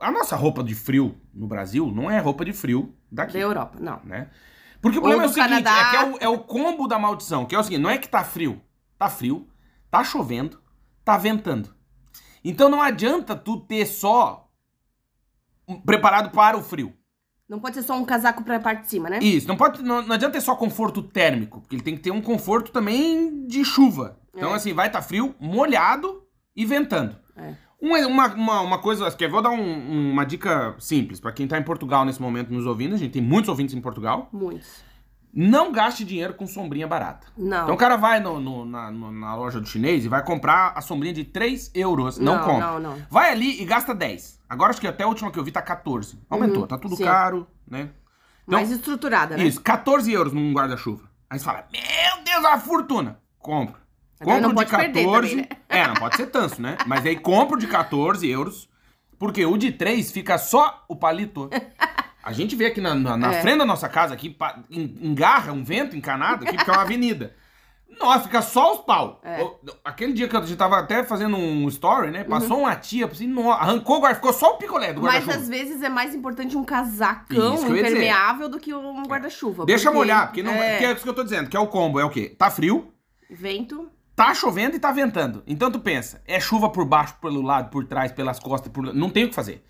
a 0.00 0.10
nossa 0.10 0.34
roupa 0.34 0.64
de 0.64 0.74
frio 0.74 1.14
no 1.32 1.46
Brasil 1.46 1.86
não 1.94 2.10
é 2.10 2.18
roupa 2.18 2.44
de 2.44 2.52
frio 2.52 2.94
daqui, 3.12 3.34
Da 3.34 3.38
Europa, 3.40 3.78
não. 3.80 4.00
né? 4.04 4.30
Porque 4.80 4.98
o 4.98 5.00
problema 5.00 5.24
é 5.24 5.26
o 5.26 5.32
seguinte, 5.32 5.62
Canadá. 5.62 5.88
é 5.88 5.90
que 5.90 5.96
é 5.96 6.04
o, 6.04 6.16
é 6.20 6.28
o 6.28 6.38
combo 6.40 6.86
da 6.88 6.98
maldição, 6.98 7.44
que 7.46 7.54
é 7.54 7.58
o 7.58 7.62
seguinte, 7.62 7.80
não 7.82 7.90
é 7.90 7.96
que 7.98 8.08
tá 8.08 8.22
frio, 8.24 8.60
tá 8.98 9.08
frio, 9.08 9.48
tá 9.90 10.02
chovendo, 10.04 10.60
tá 11.04 11.16
ventando. 11.16 11.74
Então 12.44 12.68
não 12.68 12.82
adianta 12.82 13.34
tu 13.34 13.60
ter 13.60 13.86
só 13.86 14.50
preparado 15.86 16.30
para 16.30 16.56
o 16.58 16.62
frio. 16.62 16.92
Não 17.54 17.60
pode 17.60 17.76
ser 17.76 17.82
só 17.82 17.96
um 17.96 18.04
casaco 18.04 18.42
pra 18.42 18.58
parte 18.58 18.82
de 18.82 18.88
cima, 18.90 19.08
né? 19.08 19.18
Isso, 19.22 19.46
não, 19.46 19.56
pode, 19.56 19.82
não, 19.82 20.02
não 20.02 20.14
adianta 20.14 20.32
ter 20.34 20.40
só 20.40 20.54
conforto 20.56 21.00
térmico, 21.02 21.60
porque 21.60 21.76
ele 21.76 21.82
tem 21.82 21.94
que 21.96 22.02
ter 22.02 22.10
um 22.10 22.20
conforto 22.20 22.72
também 22.72 23.46
de 23.46 23.64
chuva. 23.64 24.18
Então, 24.34 24.50
É. 24.52 24.54
assim, 24.56 24.72
vai 24.72 24.88
estar 24.88 25.00
frio, 25.02 25.34
molhado 25.40 26.22
e 26.56 26.66
ventando. 26.66 27.16
É. 27.36 27.54
Uma, 27.80 28.28
uma, 28.34 28.60
uma, 28.62 28.78
coisa, 28.78 29.10
que 29.10 29.24
eu 29.24 29.30
vou 29.30 29.42
dar 29.42 29.50
um- 29.50 30.10
uma 30.12 30.24
dica 30.24 30.74
simples 30.78 31.20
para 31.20 31.32
quem 31.32 31.46
tá 31.46 31.58
em 31.58 31.62
Portugal 31.62 32.04
nesse 32.04 32.20
momento 32.20 32.52
nos 32.52 32.66
ouvindo, 32.66 32.94
a 32.94 32.98
gente 32.98 33.12
tem 33.12 33.22
muitos 33.22 33.48
ouvintes 33.48 33.74
em 33.74 33.80
Portugal. 33.80 34.28
Muitos. 34.32 34.82
Não 35.36 35.72
gaste 35.72 36.04
dinheiro 36.04 36.34
com 36.34 36.46
sombrinha 36.46 36.86
barata. 36.86 37.26
Não. 37.36 37.64
Então 37.64 37.74
o 37.74 37.78
cara 37.78 37.96
vai 37.96 38.20
no- 38.20 38.38
no- 38.38 38.64
na, 38.64 38.90
no- 38.90 39.10
na 39.10 39.34
loja 39.34 39.60
do 39.60 39.66
chinês 39.66 40.04
e 40.04 40.08
vai 40.08 40.22
comprar 40.24 40.72
a 40.76 40.80
sombrinha 40.80 41.12
de 41.12 41.24
3 41.24 41.70
euros. 41.74 42.18
Não, 42.18 42.36
não, 42.36 42.44
compra. 42.44 42.66
não, 42.66 42.80
não. 42.80 43.02
Vai 43.10 43.30
ali 43.32 43.60
e 43.60 43.64
gasta 43.64 43.92
10. 43.94 44.38
Agora 44.48 44.70
acho 44.70 44.80
que 44.80 44.86
até 44.86 45.02
a 45.02 45.08
última 45.08 45.32
que 45.32 45.38
eu 45.38 45.42
vi 45.44 45.50
tá 45.50 45.60
14. 45.60 46.18
Aumentou, 46.30 46.62
Uhum, 46.62 46.66
tá 46.68 46.78
tudo 46.78 46.94
sim. 46.96 47.02
caro, 47.04 47.48
né? 47.68 47.88
Então, 48.46 48.58
Mais 48.58 48.70
estruturada, 48.70 49.36
né? 49.36 49.44
isso, 49.44 49.60
14 49.60 50.12
euros 50.12 50.32
num 50.32 50.52
guarda-chuva. 50.52 51.02
Aí 51.28 51.38
você 51.38 51.44
fala, 51.44 51.66
meu 51.72 52.22
Deus, 52.24 52.44
é 52.44 52.48
uma 52.48 52.60
fortuna. 52.60 53.18
Compra. 53.38 53.82
Compra 54.20 54.40
não 54.40 54.50
de 54.50 54.54
pode 54.54 54.70
perder 54.70 55.04
14. 55.04 55.28
também, 55.30 55.46
né? 55.50 55.56
É, 55.68 55.86
não 55.88 55.94
pode 55.94 56.16
ser 56.16 56.26
tanso, 56.28 56.62
né? 56.62 56.76
Mas 56.86 57.04
aí 57.04 57.16
compra 57.16 57.56
o 57.56 57.58
de 57.58 57.66
14 57.66 58.28
euros, 58.28 58.68
porque 59.18 59.44
o 59.44 59.56
de 59.56 59.72
3 59.72 60.12
fica 60.12 60.38
só 60.38 60.84
o 60.88 60.94
palito. 60.94 61.50
A 62.24 62.32
gente 62.32 62.56
vê 62.56 62.66
aqui 62.66 62.80
na, 62.80 62.94
na, 62.94 63.16
na 63.16 63.34
É. 63.34 63.42
frente 63.42 63.58
da 63.58 63.66
nossa 63.66 63.88
casa, 63.88 64.14
aqui, 64.14 64.36
engarra 64.70 65.52
um 65.52 65.62
vento 65.62 65.96
encanado 65.96 66.44
aqui, 66.44 66.56
porque 66.56 66.70
é 66.70 66.72
uma 66.74 66.82
avenida. 66.82 67.34
Nossa, 68.00 68.24
fica 68.24 68.42
só 68.42 68.72
os 68.74 68.80
pau. 68.80 69.20
É. 69.22 69.46
Aquele 69.84 70.12
dia 70.14 70.26
que 70.26 70.36
a 70.36 70.40
gente 70.40 70.56
tava 70.56 70.78
até 70.80 71.04
fazendo 71.04 71.36
um 71.36 71.68
story, 71.68 72.10
né? 72.10 72.24
Passou 72.24 72.56
Uhum. 72.56 72.62
uma 72.64 72.74
tia, 72.74 73.06
assim, 73.06 73.32
arrancou 73.50 73.98
o 73.98 74.00
guarda, 74.00 74.16
ficou 74.16 74.32
só 74.32 74.54
o 74.54 74.58
picolé 74.58 74.92
do 74.92 75.00
Mas 75.00 75.14
guarda-chuva. 75.24 75.36
às 75.42 75.48
vezes 75.48 75.80
é 75.82 75.88
mais 75.88 76.12
importante 76.12 76.56
um 76.56 76.64
casacão 76.64 77.54
impermeável 77.68 78.48
do 78.48 78.58
que 78.58 78.74
um 78.74 79.02
guarda-chuva. 79.04 79.64
Deixa 79.64 79.84
porque- 79.84 79.96
molhar, 79.98 80.26
porque 80.26 80.42
não, 80.42 80.52
é, 80.52 80.70
porque 80.72 80.84
é 80.86 80.92
isso 80.92 81.02
que 81.04 81.08
eu 81.08 81.14
tô 81.14 81.22
dizendo, 81.22 81.48
que 81.48 81.56
é 81.56 81.60
o 81.60 81.68
combo, 81.68 82.00
é 82.00 82.04
o 82.04 82.10
quê? 82.10 82.34
Tá 82.36 82.50
frio, 82.50 82.92
Vento. 83.30 83.88
tá 84.16 84.34
chovendo 84.34 84.74
e 84.74 84.80
tá 84.80 84.90
ventando. 84.90 85.44
Então 85.46 85.70
tu 85.70 85.78
pensa, 85.78 86.20
é 86.26 86.40
chuva 86.40 86.68
por 86.70 86.84
baixo, 86.84 87.14
pelo 87.20 87.42
lado, 87.42 87.70
por 87.70 87.84
trás, 87.84 88.10
pelas 88.10 88.40
costas, 88.40 88.72
por... 88.72 88.92
não 88.92 89.08
tem 89.08 89.24
o 89.24 89.28
que 89.28 89.34
fazer. 89.36 89.64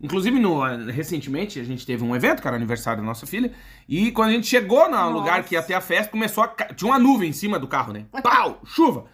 Inclusive, 0.00 0.38
no, 0.40 0.62
recentemente, 0.86 1.60
a 1.60 1.64
gente 1.64 1.84
teve 1.84 2.02
um 2.02 2.16
evento, 2.16 2.40
que 2.40 2.48
era 2.48 2.56
aniversário 2.56 3.02
da 3.02 3.06
nossa 3.06 3.26
filha, 3.26 3.52
e 3.86 4.10
quando 4.12 4.30
a 4.30 4.32
gente 4.32 4.46
chegou 4.46 4.84
no 4.84 4.96
Nossa. 4.96 5.10
lugar 5.10 5.44
que 5.44 5.54
ia 5.54 5.62
ter 5.62 5.74
a 5.74 5.80
festa, 5.80 6.10
começou 6.10 6.42
a... 6.42 6.48
Tinha 6.48 6.90
uma 6.90 6.98
nuvem 6.98 7.28
em 7.28 7.32
cima 7.34 7.58
do 7.58 7.68
carro, 7.68 7.92
né? 7.92 8.06
Pau! 8.22 8.60
Chuva! 8.64 9.00
O 9.00 9.06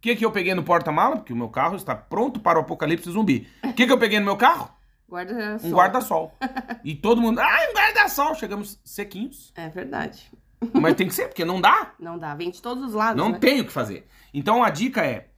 que 0.00 0.14
que 0.14 0.24
eu 0.24 0.30
peguei 0.30 0.54
no 0.54 0.62
porta-mala? 0.62 1.16
Porque 1.16 1.32
o 1.32 1.36
meu 1.36 1.48
carro 1.48 1.74
está 1.74 1.94
pronto 1.96 2.38
para 2.38 2.58
o 2.58 2.62
apocalipse 2.62 3.10
zumbi. 3.10 3.48
O 3.64 3.72
que 3.72 3.86
que 3.86 3.92
eu 3.92 3.98
peguei 3.98 4.18
no 4.18 4.26
meu 4.26 4.36
carro? 4.36 4.70
Guarda 5.08 5.58
Um 5.62 5.70
guarda-sol. 5.70 6.36
E 6.84 6.94
todo 6.94 7.20
mundo, 7.20 7.40
ah, 7.40 7.58
um 7.70 7.74
guarda-sol! 7.74 8.34
Chegamos 8.34 8.78
sequinhos. 8.84 9.52
É 9.56 9.68
verdade. 9.68 10.30
Mas 10.72 10.94
tem 10.94 11.08
que 11.08 11.14
ser, 11.14 11.28
porque 11.28 11.44
não 11.44 11.60
dá. 11.60 11.94
Não 11.98 12.18
dá. 12.18 12.34
Vem 12.34 12.50
de 12.50 12.60
todos 12.60 12.84
os 12.84 12.94
lados. 12.94 13.16
Não 13.16 13.32
né? 13.32 13.38
tem 13.38 13.60
o 13.60 13.64
que 13.64 13.72
fazer. 13.72 14.06
Então 14.32 14.62
a 14.62 14.70
dica 14.70 15.04
é: 15.04 15.28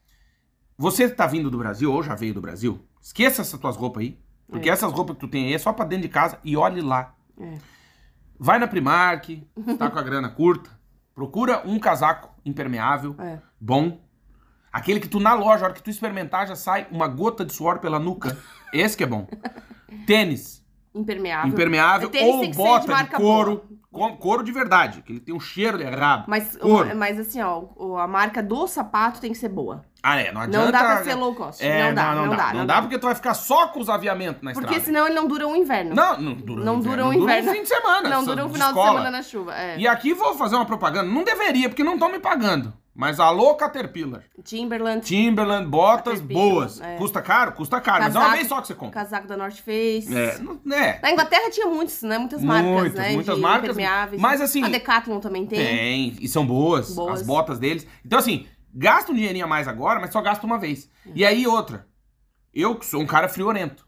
você 0.76 1.08
tá 1.08 1.26
vindo 1.26 1.50
do 1.50 1.58
Brasil 1.58 1.92
ou 1.92 2.02
já 2.02 2.14
veio 2.14 2.34
do 2.34 2.40
Brasil, 2.40 2.84
esqueça 3.00 3.42
essas 3.42 3.58
tuas 3.58 3.76
roupas 3.76 4.02
aí. 4.02 4.18
Porque 4.48 4.70
essas 4.70 4.92
roupas 4.92 5.14
que 5.14 5.20
tu 5.20 5.28
tem 5.28 5.46
aí 5.46 5.54
é 5.54 5.58
só 5.58 5.72
pra 5.72 5.84
dentro 5.84 6.02
de 6.02 6.08
casa 6.08 6.38
e 6.42 6.56
olhe 6.56 6.80
lá. 6.80 7.14
É. 7.40 7.58
Vai 8.38 8.58
na 8.58 8.66
Primark, 8.68 9.42
tá 9.78 9.90
com 9.90 9.98
a 9.98 10.02
grana 10.02 10.28
curta, 10.28 10.70
procura 11.14 11.62
um 11.66 11.78
casaco 11.78 12.30
impermeável, 12.44 13.14
É. 13.18 13.38
bom. 13.60 14.00
Aquele 14.72 15.00
que 15.00 15.08
tu 15.08 15.18
na 15.18 15.32
loja, 15.34 15.64
a 15.64 15.68
hora 15.68 15.74
que 15.74 15.82
tu 15.82 15.90
experimentar, 15.90 16.46
já 16.46 16.54
sai 16.54 16.86
uma 16.90 17.08
gota 17.08 17.44
de 17.44 17.52
suor 17.52 17.78
pela 17.78 17.98
nuca. 17.98 18.36
Esse 18.72 18.96
que 18.96 19.02
é 19.02 19.06
bom. 19.06 19.26
Tênis 20.06 20.64
Impermeável. 20.94 21.50
impermeável 21.50 22.10
Tênis 22.10 22.34
ou 22.34 22.46
de 22.46 22.56
bota 22.56 22.84
de, 22.86 22.90
marca 22.90 23.16
couro. 23.16 23.62
couro 24.18 24.42
de 24.42 24.52
verdade, 24.52 25.02
que 25.02 25.12
ele 25.12 25.20
tem 25.20 25.34
um 25.34 25.40
cheiro 25.40 25.78
de 25.78 25.84
rabo. 25.84 26.24
Mas, 26.28 26.56
Couro. 26.56 26.94
mas 26.96 27.18
assim, 27.18 27.40
ó, 27.40 27.96
a 27.98 28.06
marca 28.06 28.42
do 28.42 28.66
sapato 28.66 29.20
tem 29.20 29.32
que 29.32 29.38
ser 29.38 29.48
boa. 29.48 29.84
Ah, 30.02 30.20
é, 30.20 30.30
não 30.32 30.40
adianta. 30.42 30.64
Não 30.66 30.72
dá 30.72 30.78
pra 30.78 31.04
ser 31.04 31.14
low 31.14 31.34
cost. 31.34 31.60
É, 31.64 31.88
não, 31.88 31.94
dá, 31.94 32.14
não, 32.14 32.28
dá, 32.36 32.54
Não 32.54 32.66
dá 32.66 32.80
porque 32.82 32.98
tu 32.98 33.06
vai 33.06 33.14
ficar 33.16 33.34
só 33.34 33.66
com 33.68 33.80
os 33.80 33.88
aviamentos 33.88 34.40
na 34.42 34.52
Porque 34.52 34.66
estrada. 34.76 34.84
senão 34.84 35.06
ele 35.06 35.14
não 35.16 35.26
dura 35.26 35.46
um 35.48 35.56
inverno. 35.56 35.94
Não, 35.94 36.20
não 36.20 36.34
dura 36.34 36.64
Não 36.64 36.74
um 36.76 36.80
dura 36.80 37.02
inverno. 37.02 37.10
um 37.10 37.22
inverno. 37.24 37.50
um 37.50 37.54
fim 37.54 37.62
de 37.62 37.68
semana. 37.68 38.08
Não 38.08 38.24
dura 38.24 38.44
um 38.44 38.46
de 38.48 38.52
final 38.54 38.72
de 38.72 38.78
escola. 38.78 38.98
semana 38.98 39.10
na 39.10 39.22
chuva. 39.22 39.54
É. 39.56 39.76
E 39.78 39.88
aqui 39.88 40.14
vou 40.14 40.34
fazer 40.34 40.54
uma 40.54 40.64
propaganda. 40.64 41.10
Não 41.10 41.24
deveria, 41.24 41.68
porque 41.68 41.82
não 41.82 41.94
estão 41.94 42.10
me 42.12 42.20
pagando. 42.20 42.72
Mas 42.94 43.20
alô, 43.20 43.54
Caterpillar. 43.54 44.22
Timberland, 44.42 45.04
Timberland, 45.06 45.68
botas 45.68 46.20
boas. 46.20 46.80
é. 46.80 46.96
Custa 46.96 47.20
caro? 47.22 47.52
Custa 47.52 47.80
caro. 47.80 48.02
Mas 48.04 48.14
é 48.14 48.18
uma 48.18 48.24
Casaco- 48.24 48.36
vez 48.36 48.48
só 48.48 48.60
que 48.60 48.66
você 48.68 48.74
compra. 48.74 49.00
casaco 49.02 49.26
da 49.28 49.36
North 49.36 49.56
Face. 49.58 50.08
É, 50.12 50.38
não- 50.38 50.60
é. 50.74 50.98
Na 51.00 51.10
Inglaterra 51.12 51.48
tinha 51.50 51.66
muitos, 51.66 52.02
né? 52.02 52.18
Muitas 52.18 52.42
marcas, 52.42 52.70
Muitas, 52.70 52.94
né? 53.00 53.10
muitas 53.12 53.34
de 53.36 53.40
marcas, 53.40 53.76
mas 54.18 54.40
assim- 54.40 54.64
A 54.64 54.68
Decathlon 54.68 55.20
também 55.20 55.46
tem. 55.46 55.58
Tem, 55.58 56.16
e 56.20 56.26
são 56.28 56.44
boas, 56.44 56.92
Boas. 56.94 57.20
as 57.20 57.26
botas 57.26 57.58
deles. 57.60 57.86
Então, 58.04 58.18
assim, 58.18 58.46
gasta 58.72 59.12
um 59.12 59.14
dinheirinho 59.14 59.44
a 59.44 59.48
mais 59.48 59.66
agora, 59.68 60.00
mas 60.00 60.10
só 60.12 60.20
gasta 60.20 60.44
uma 60.46 60.58
vez. 60.58 60.90
E 61.14 61.24
aí, 61.24 61.46
outra. 61.46 61.86
Eu 62.52 62.76
que 62.76 62.86
sou 62.86 63.00
um 63.02 63.06
cara 63.06 63.28
friorento. 63.28 63.86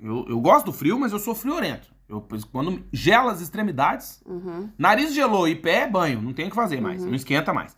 Eu, 0.00 0.26
eu 0.28 0.40
gosto 0.40 0.66
do 0.66 0.72
frio, 0.72 0.98
mas 0.98 1.12
eu 1.12 1.18
sou 1.18 1.34
friorento. 1.34 1.92
Eu, 2.08 2.26
quando 2.50 2.84
gela 2.92 3.32
as 3.32 3.40
extremidades, 3.40 4.22
Uhum. 4.26 4.68
nariz 4.76 5.14
gelou 5.14 5.46
e 5.48 5.54
pé, 5.54 5.86
banho. 5.88 6.20
Não 6.20 6.32
tem 6.32 6.46
o 6.46 6.50
que 6.50 6.56
fazer 6.56 6.80
mais, 6.80 7.04
não 7.04 7.14
esquenta 7.14 7.52
mais. 7.54 7.76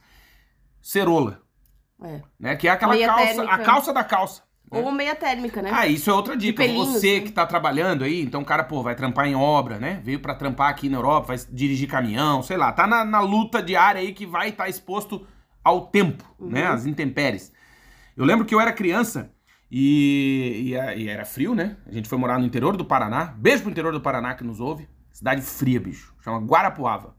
Cerola, 0.81 1.41
É. 2.03 2.21
né? 2.39 2.57
Que 2.57 2.69
é 2.69 2.71
aquela 2.71 2.95
Meia 2.95 3.07
calça, 3.07 3.25
térmica. 3.27 3.53
a 3.55 3.59
calça 3.59 3.93
da 3.93 4.05
calça. 4.05 4.43
né? 4.71 4.81
Ou 4.81 4.91
meia 4.91 5.15
térmica, 5.15 5.63
né? 5.63 5.71
Ah, 5.73 5.87
isso 5.87 6.11
é 6.11 6.13
outra 6.13 6.37
dica. 6.37 6.63
pelinhos, 6.63 6.89
Você 6.89 7.21
né? 7.21 7.27
que 7.27 7.33
tá 7.33 7.47
trabalhando 7.47 8.03
aí, 8.03 8.23
então 8.23 8.41
o 8.43 8.45
cara, 8.45 8.65
pô, 8.65 8.83
vai 8.83 8.95
trampar 8.95 9.27
em 9.27 9.35
obra, 9.35 9.79
né? 9.79 10.01
Veio 10.03 10.19
pra 10.21 10.35
trampar 10.35 10.69
aqui 10.71 10.89
na 10.89 10.99
Europa, 10.99 11.29
vai 11.29 11.37
dirigir 11.51 11.89
caminhão, 11.89 12.43
sei 12.43 12.57
lá, 12.57 12.73
tá 12.73 12.87
na, 12.87 13.05
na 13.05 13.21
luta 13.21 13.63
diária 13.63 14.01
aí 14.01 14.13
que 14.13 14.27
vai 14.27 14.49
estar 14.49 14.69
exposto 14.69 15.27
ao 15.65 15.87
tempo, 15.89 16.23
Uhum. 16.39 16.51
né? 16.51 16.67
Às 16.67 16.87
intempéries. 16.87 17.53
Eu 18.17 18.25
lembro 18.25 18.45
que 18.45 18.55
eu 18.55 18.61
era 18.61 18.73
criança 18.73 19.33
e, 19.71 20.73
e, 20.73 21.03
e 21.03 21.09
era 21.09 21.25
frio, 21.25 21.55
né? 21.55 21.77
A 21.87 21.93
gente 21.93 22.09
foi 22.09 22.19
morar 22.19 22.39
no 22.39 22.45
interior 22.47 22.77
do 22.77 22.85
Paraná. 22.85 23.35
Beijo 23.37 23.63
pro 23.63 23.71
interior 23.73 23.93
do 23.93 24.01
Paraná 24.01 24.35
que 24.35 24.45
nos 24.45 24.61
ouve. 24.61 24.89
Cidade 25.11 25.43
fria, 25.43 25.81
bicho. 25.81 26.15
Chama 26.23 26.39
Guarapuava. 26.39 27.17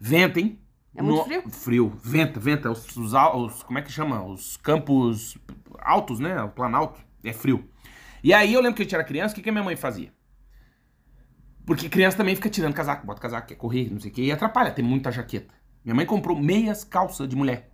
Venta, 0.00 0.40
hein? 0.40 0.60
É 0.94 1.02
muito 1.02 1.24
frio? 1.24 1.50
Frio. 1.50 1.92
Venta, 2.02 2.40
venta. 2.40 2.70
Os, 2.70 2.96
os, 2.96 3.12
os- 3.12 3.62
como 3.62 3.78
é 3.78 3.82
que 3.82 3.92
chama? 3.92 4.24
Os 4.24 4.56
campos 4.56 5.36
altos, 5.80 6.18
né? 6.18 6.40
O 6.42 6.48
planalto. 6.48 7.00
É 7.22 7.32
frio. 7.32 7.68
E 8.24 8.32
aí 8.32 8.54
eu 8.54 8.60
lembro 8.60 8.76
que 8.76 8.82
a 8.82 8.84
gente 8.84 8.94
era 8.94 9.04
criança, 9.04 9.32
o 9.32 9.36
que, 9.36 9.42
que 9.42 9.48
a 9.48 9.52
minha 9.52 9.62
mãe 9.64 9.76
fazia? 9.76 10.12
Porque 11.64 11.88
criança 11.88 12.16
também 12.16 12.34
fica 12.34 12.48
tirando 12.48 12.74
casaco, 12.74 13.04
bota 13.06 13.20
casaco, 13.20 13.48
quer 13.48 13.56
correr, 13.56 13.90
não 13.92 13.98
sei 14.00 14.10
o 14.10 14.14
que, 14.14 14.22
e 14.22 14.32
atrapalha, 14.32 14.70
tem 14.70 14.84
muita 14.84 15.10
jaqueta. 15.10 15.52
Minha 15.86 15.94
mãe 15.94 16.04
comprou 16.04 16.36
meias 16.36 16.82
calças 16.82 17.28
de 17.28 17.36
mulher. 17.36 17.70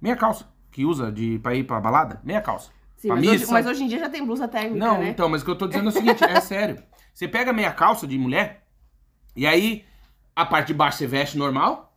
Meia 0.00 0.16
calça, 0.16 0.48
que 0.72 0.82
usa 0.82 1.12
de, 1.12 1.38
pra 1.40 1.54
ir 1.54 1.64
pra 1.64 1.78
balada, 1.78 2.18
meia 2.24 2.40
calça. 2.40 2.70
Sim, 2.96 3.08
pra 3.08 3.16
mas 3.18 3.26
hoje, 3.28 3.38
missa. 3.40 3.52
mas 3.52 3.66
hoje 3.66 3.84
em 3.84 3.86
dia 3.86 3.98
já 3.98 4.08
tem 4.08 4.24
blusa 4.24 4.48
térmica, 4.48 4.78
Não, 4.78 4.98
né? 4.98 5.10
então, 5.10 5.28
mas 5.28 5.42
o 5.42 5.44
que 5.44 5.50
eu 5.50 5.58
tô 5.58 5.66
dizendo 5.68 5.84
é 5.84 5.88
o 5.90 5.92
seguinte, 5.92 6.24
é 6.24 6.40
sério. 6.40 6.82
Você 7.12 7.28
pega 7.28 7.52
meia 7.52 7.70
calça 7.70 8.06
de 8.06 8.16
mulher, 8.16 8.66
e 9.36 9.46
aí 9.46 9.84
a 10.34 10.46
parte 10.46 10.68
de 10.68 10.74
baixo 10.74 10.96
você 10.96 11.06
veste 11.06 11.36
normal. 11.36 11.94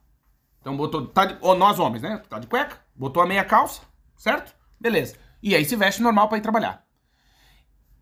Então 0.60 0.76
botou. 0.76 1.08
Tá 1.08 1.24
de, 1.24 1.38
ou 1.40 1.56
nós 1.56 1.80
homens, 1.80 2.02
né? 2.02 2.22
Tá 2.30 2.40
de 2.40 2.48
cueca, 2.48 2.78
botou 2.94 3.24
a 3.24 3.26
meia 3.26 3.46
calça, 3.46 3.84
certo? 4.18 4.54
Beleza. 4.78 5.16
E 5.42 5.56
aí 5.56 5.64
se 5.64 5.78
veste 5.78 6.02
normal 6.02 6.28
pra 6.28 6.38
ir 6.38 6.42
trabalhar. 6.42 6.86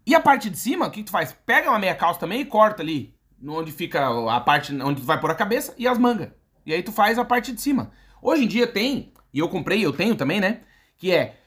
E 0.03 0.15
a 0.15 0.19
parte 0.19 0.49
de 0.49 0.57
cima, 0.57 0.87
o 0.87 0.89
que, 0.89 1.01
que 1.01 1.05
tu 1.05 1.11
faz? 1.11 1.31
Pega 1.45 1.69
uma 1.69 1.77
meia 1.77 1.93
calça 1.93 2.19
também 2.19 2.41
e 2.41 2.45
corta 2.45 2.81
ali. 2.81 3.15
Onde 3.47 3.71
fica 3.71 4.07
a 4.35 4.39
parte 4.41 4.73
onde 4.81 5.01
tu 5.01 5.05
vai 5.05 5.19
pôr 5.19 5.29
a 5.29 5.35
cabeça 5.35 5.75
e 5.77 5.87
as 5.87 5.99
mangas. 5.99 6.29
E 6.65 6.73
aí 6.73 6.83
tu 6.83 6.91
faz 6.91 7.17
a 7.17 7.25
parte 7.25 7.51
de 7.51 7.61
cima. 7.61 7.91
Hoje 8.21 8.43
em 8.43 8.47
dia 8.47 8.67
tem, 8.67 9.13
e 9.33 9.39
eu 9.39 9.49
comprei, 9.49 9.83
eu 9.85 9.93
tenho 9.93 10.15
também, 10.15 10.39
né? 10.39 10.61
Que 10.97 11.11
é 11.11 11.39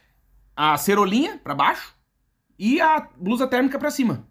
a 0.56 0.76
cerolinha 0.76 1.38
pra 1.38 1.54
baixo 1.54 1.94
e 2.58 2.80
a 2.80 3.08
blusa 3.16 3.46
térmica 3.46 3.78
pra 3.78 3.90
cima. 3.90 4.26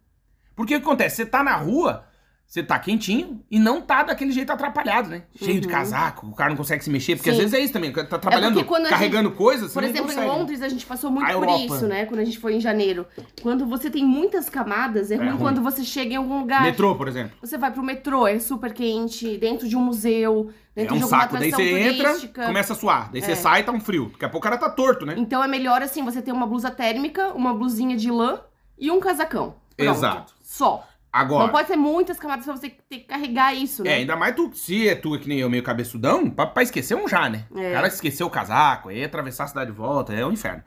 Porque 0.56 0.76
o 0.76 0.80
que 0.80 0.86
acontece? 0.86 1.18
Você 1.18 1.26
tá 1.26 1.44
na 1.44 1.56
rua, 1.56 2.08
você 2.54 2.62
tá 2.62 2.78
quentinho 2.78 3.44
e 3.50 3.58
não 3.58 3.82
tá 3.82 4.04
daquele 4.04 4.32
jeito 4.32 4.52
atrapalhado, 4.52 5.10
né? 5.10 5.24
Cheio 5.36 5.60
de 5.60 5.66
Uhum. 5.66 5.74
casaco, 5.74 6.28
o 6.28 6.36
cara 6.36 6.52
não 6.52 6.56
consegue 6.58 6.84
se 6.84 6.90
mexer, 6.92 7.16
porque 7.16 7.32
Sim. 7.32 7.36
às 7.38 7.42
vezes 7.42 7.54
é 7.56 7.60
isso 7.64 7.74
também, 7.74 7.92
tá 7.92 8.04
trabalhando, 8.20 8.64
quando 8.64 8.86
a 8.86 8.90
carregando 8.90 9.32
coisas, 9.32 9.72
você 9.72 9.74
Por 9.74 9.84
exemplo, 9.84 10.04
consegue. 10.10 10.28
em 10.28 10.30
Londres 10.30 10.62
a 10.62 10.70
gente 10.70 10.86
passou 10.86 11.10
muito 11.10 11.34
por 11.34 11.50
isso, 11.62 11.88
né? 11.88 12.06
Quando 12.06 12.20
a 12.20 12.24
gente 12.24 12.38
foi 12.38 12.54
em 12.54 12.60
janeiro. 12.60 13.08
Quando 13.42 13.66
você 13.66 13.90
tem 13.90 14.06
muitas 14.06 14.52
camadas, 14.52 15.10
é 15.10 15.16
ruim, 15.16 15.30
ruim. 15.30 15.38
quando 15.40 15.64
você 15.64 15.84
chega 15.84 16.14
em 16.14 16.18
algum 16.18 16.38
lugar. 16.42 16.62
Metrô, 16.62 16.94
por 16.96 17.08
exemplo. 17.08 17.36
Você 17.42 17.58
vai 17.58 17.72
pro 17.72 17.82
metrô, 17.82 18.28
é 18.28 18.38
super 18.38 18.72
quente, 18.72 19.36
dentro 19.40 19.68
de 19.68 19.76
um 19.76 19.82
museu, 19.82 20.52
É 20.76 20.82
dentro 20.82 20.94
um 20.94 20.98
de 21.00 21.04
alguma 21.06 21.22
saco, 21.24 21.38
daí 21.40 21.50
você 21.50 21.80
entra, 21.90 22.08
turística. 22.10 22.46
começa 22.46 22.74
a 22.74 22.76
suar. 22.76 23.12
Daí 23.12 23.22
você 23.24 23.32
É. 23.32 23.36
sai, 23.36 23.64
tá 23.64 23.72
um 23.72 23.80
frio. 23.80 24.10
Daqui 24.14 24.26
a 24.26 24.30
pouco 24.30 24.46
o 24.46 24.50
cara 24.52 24.60
tá 24.60 24.70
torto, 24.70 25.08
né? 25.08 25.16
Então 25.18 25.44
é 25.44 25.48
melhor 25.48 25.82
assim, 25.82 26.04
você 26.06 26.22
ter 26.22 26.32
uma 26.32 26.46
blusa 26.46 26.70
térmica, 26.70 27.30
uma 27.34 27.52
blusinha 27.52 27.98
de 27.98 28.12
lã 28.12 28.42
e 28.78 28.92
um 28.92 29.00
casacão. 29.00 29.56
Pronto. 29.76 29.92
Exato. 29.98 30.34
Só. 30.44 30.88
Agora, 31.14 31.46
Não 31.46 31.52
pode 31.52 31.68
ser 31.68 31.76
muitas 31.76 32.18
camadas 32.18 32.44
pra 32.44 32.58
você 32.58 32.72
ter 32.72 32.98
que 32.98 33.06
carregar 33.06 33.54
isso, 33.54 33.84
é, 33.84 33.86
né? 33.86 33.94
ainda 33.98 34.16
mais 34.16 34.36
tu, 34.36 34.52
se 34.56 34.88
é 34.88 34.96
tu 34.96 35.20
que 35.20 35.30
nem 35.30 35.38
eu, 35.38 35.48
meio 35.48 35.62
cabeçudão, 35.62 36.28
pra, 36.28 36.48
pra 36.48 36.64
esquecer 36.64 36.96
um 36.96 37.08
já, 37.08 37.30
né? 37.30 37.46
É. 37.56 37.70
O 37.70 37.74
cara 37.74 37.88
esqueceu 37.88 38.26
o 38.26 38.32
casaco, 38.32 38.90
aí 38.90 39.04
atravessar 39.04 39.44
a 39.44 39.48
cidade 39.48 39.70
de 39.70 39.78
volta, 39.78 40.12
é 40.12 40.26
um 40.26 40.32
inferno. 40.32 40.64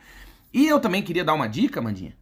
E 0.55 0.69
eu 0.69 0.79
também 0.79 1.03
queria 1.03 1.25
dar 1.25 1.35
uma 1.35 1.49
dica, 1.49 1.83
Mandinha. 1.83 2.17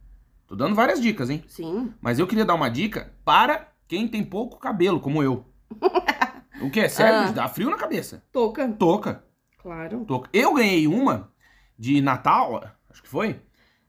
Tô 0.47 0.55
dando 0.55 0.73
várias 0.73 0.99
dicas, 0.99 1.29
hein? 1.29 1.43
Sim. 1.47 1.93
Mas 2.01 2.17
eu 2.17 2.25
queria 2.25 2.43
dar 2.43 2.55
uma 2.55 2.67
dica 2.67 3.13
para 3.23 3.67
quem 3.87 4.07
tem 4.07 4.23
pouco 4.23 4.57
cabelo, 4.57 4.99
como 4.99 5.21
eu. 5.21 5.45
o 6.61 6.71
que 6.71 6.79
é 6.79 6.89
sério? 6.89 7.29
Ah. 7.29 7.31
Dá 7.31 7.47
frio 7.47 7.69
na 7.69 7.77
cabeça. 7.77 8.23
Touca. 8.31 8.67
Toca. 8.69 9.23
Claro. 9.61 10.03
Toca. 10.03 10.29
Eu 10.33 10.55
ganhei 10.55 10.87
uma 10.87 11.29
de 11.77 12.01
Natal, 12.01 12.63
acho 12.89 13.03
que 13.03 13.09
foi. 13.09 13.39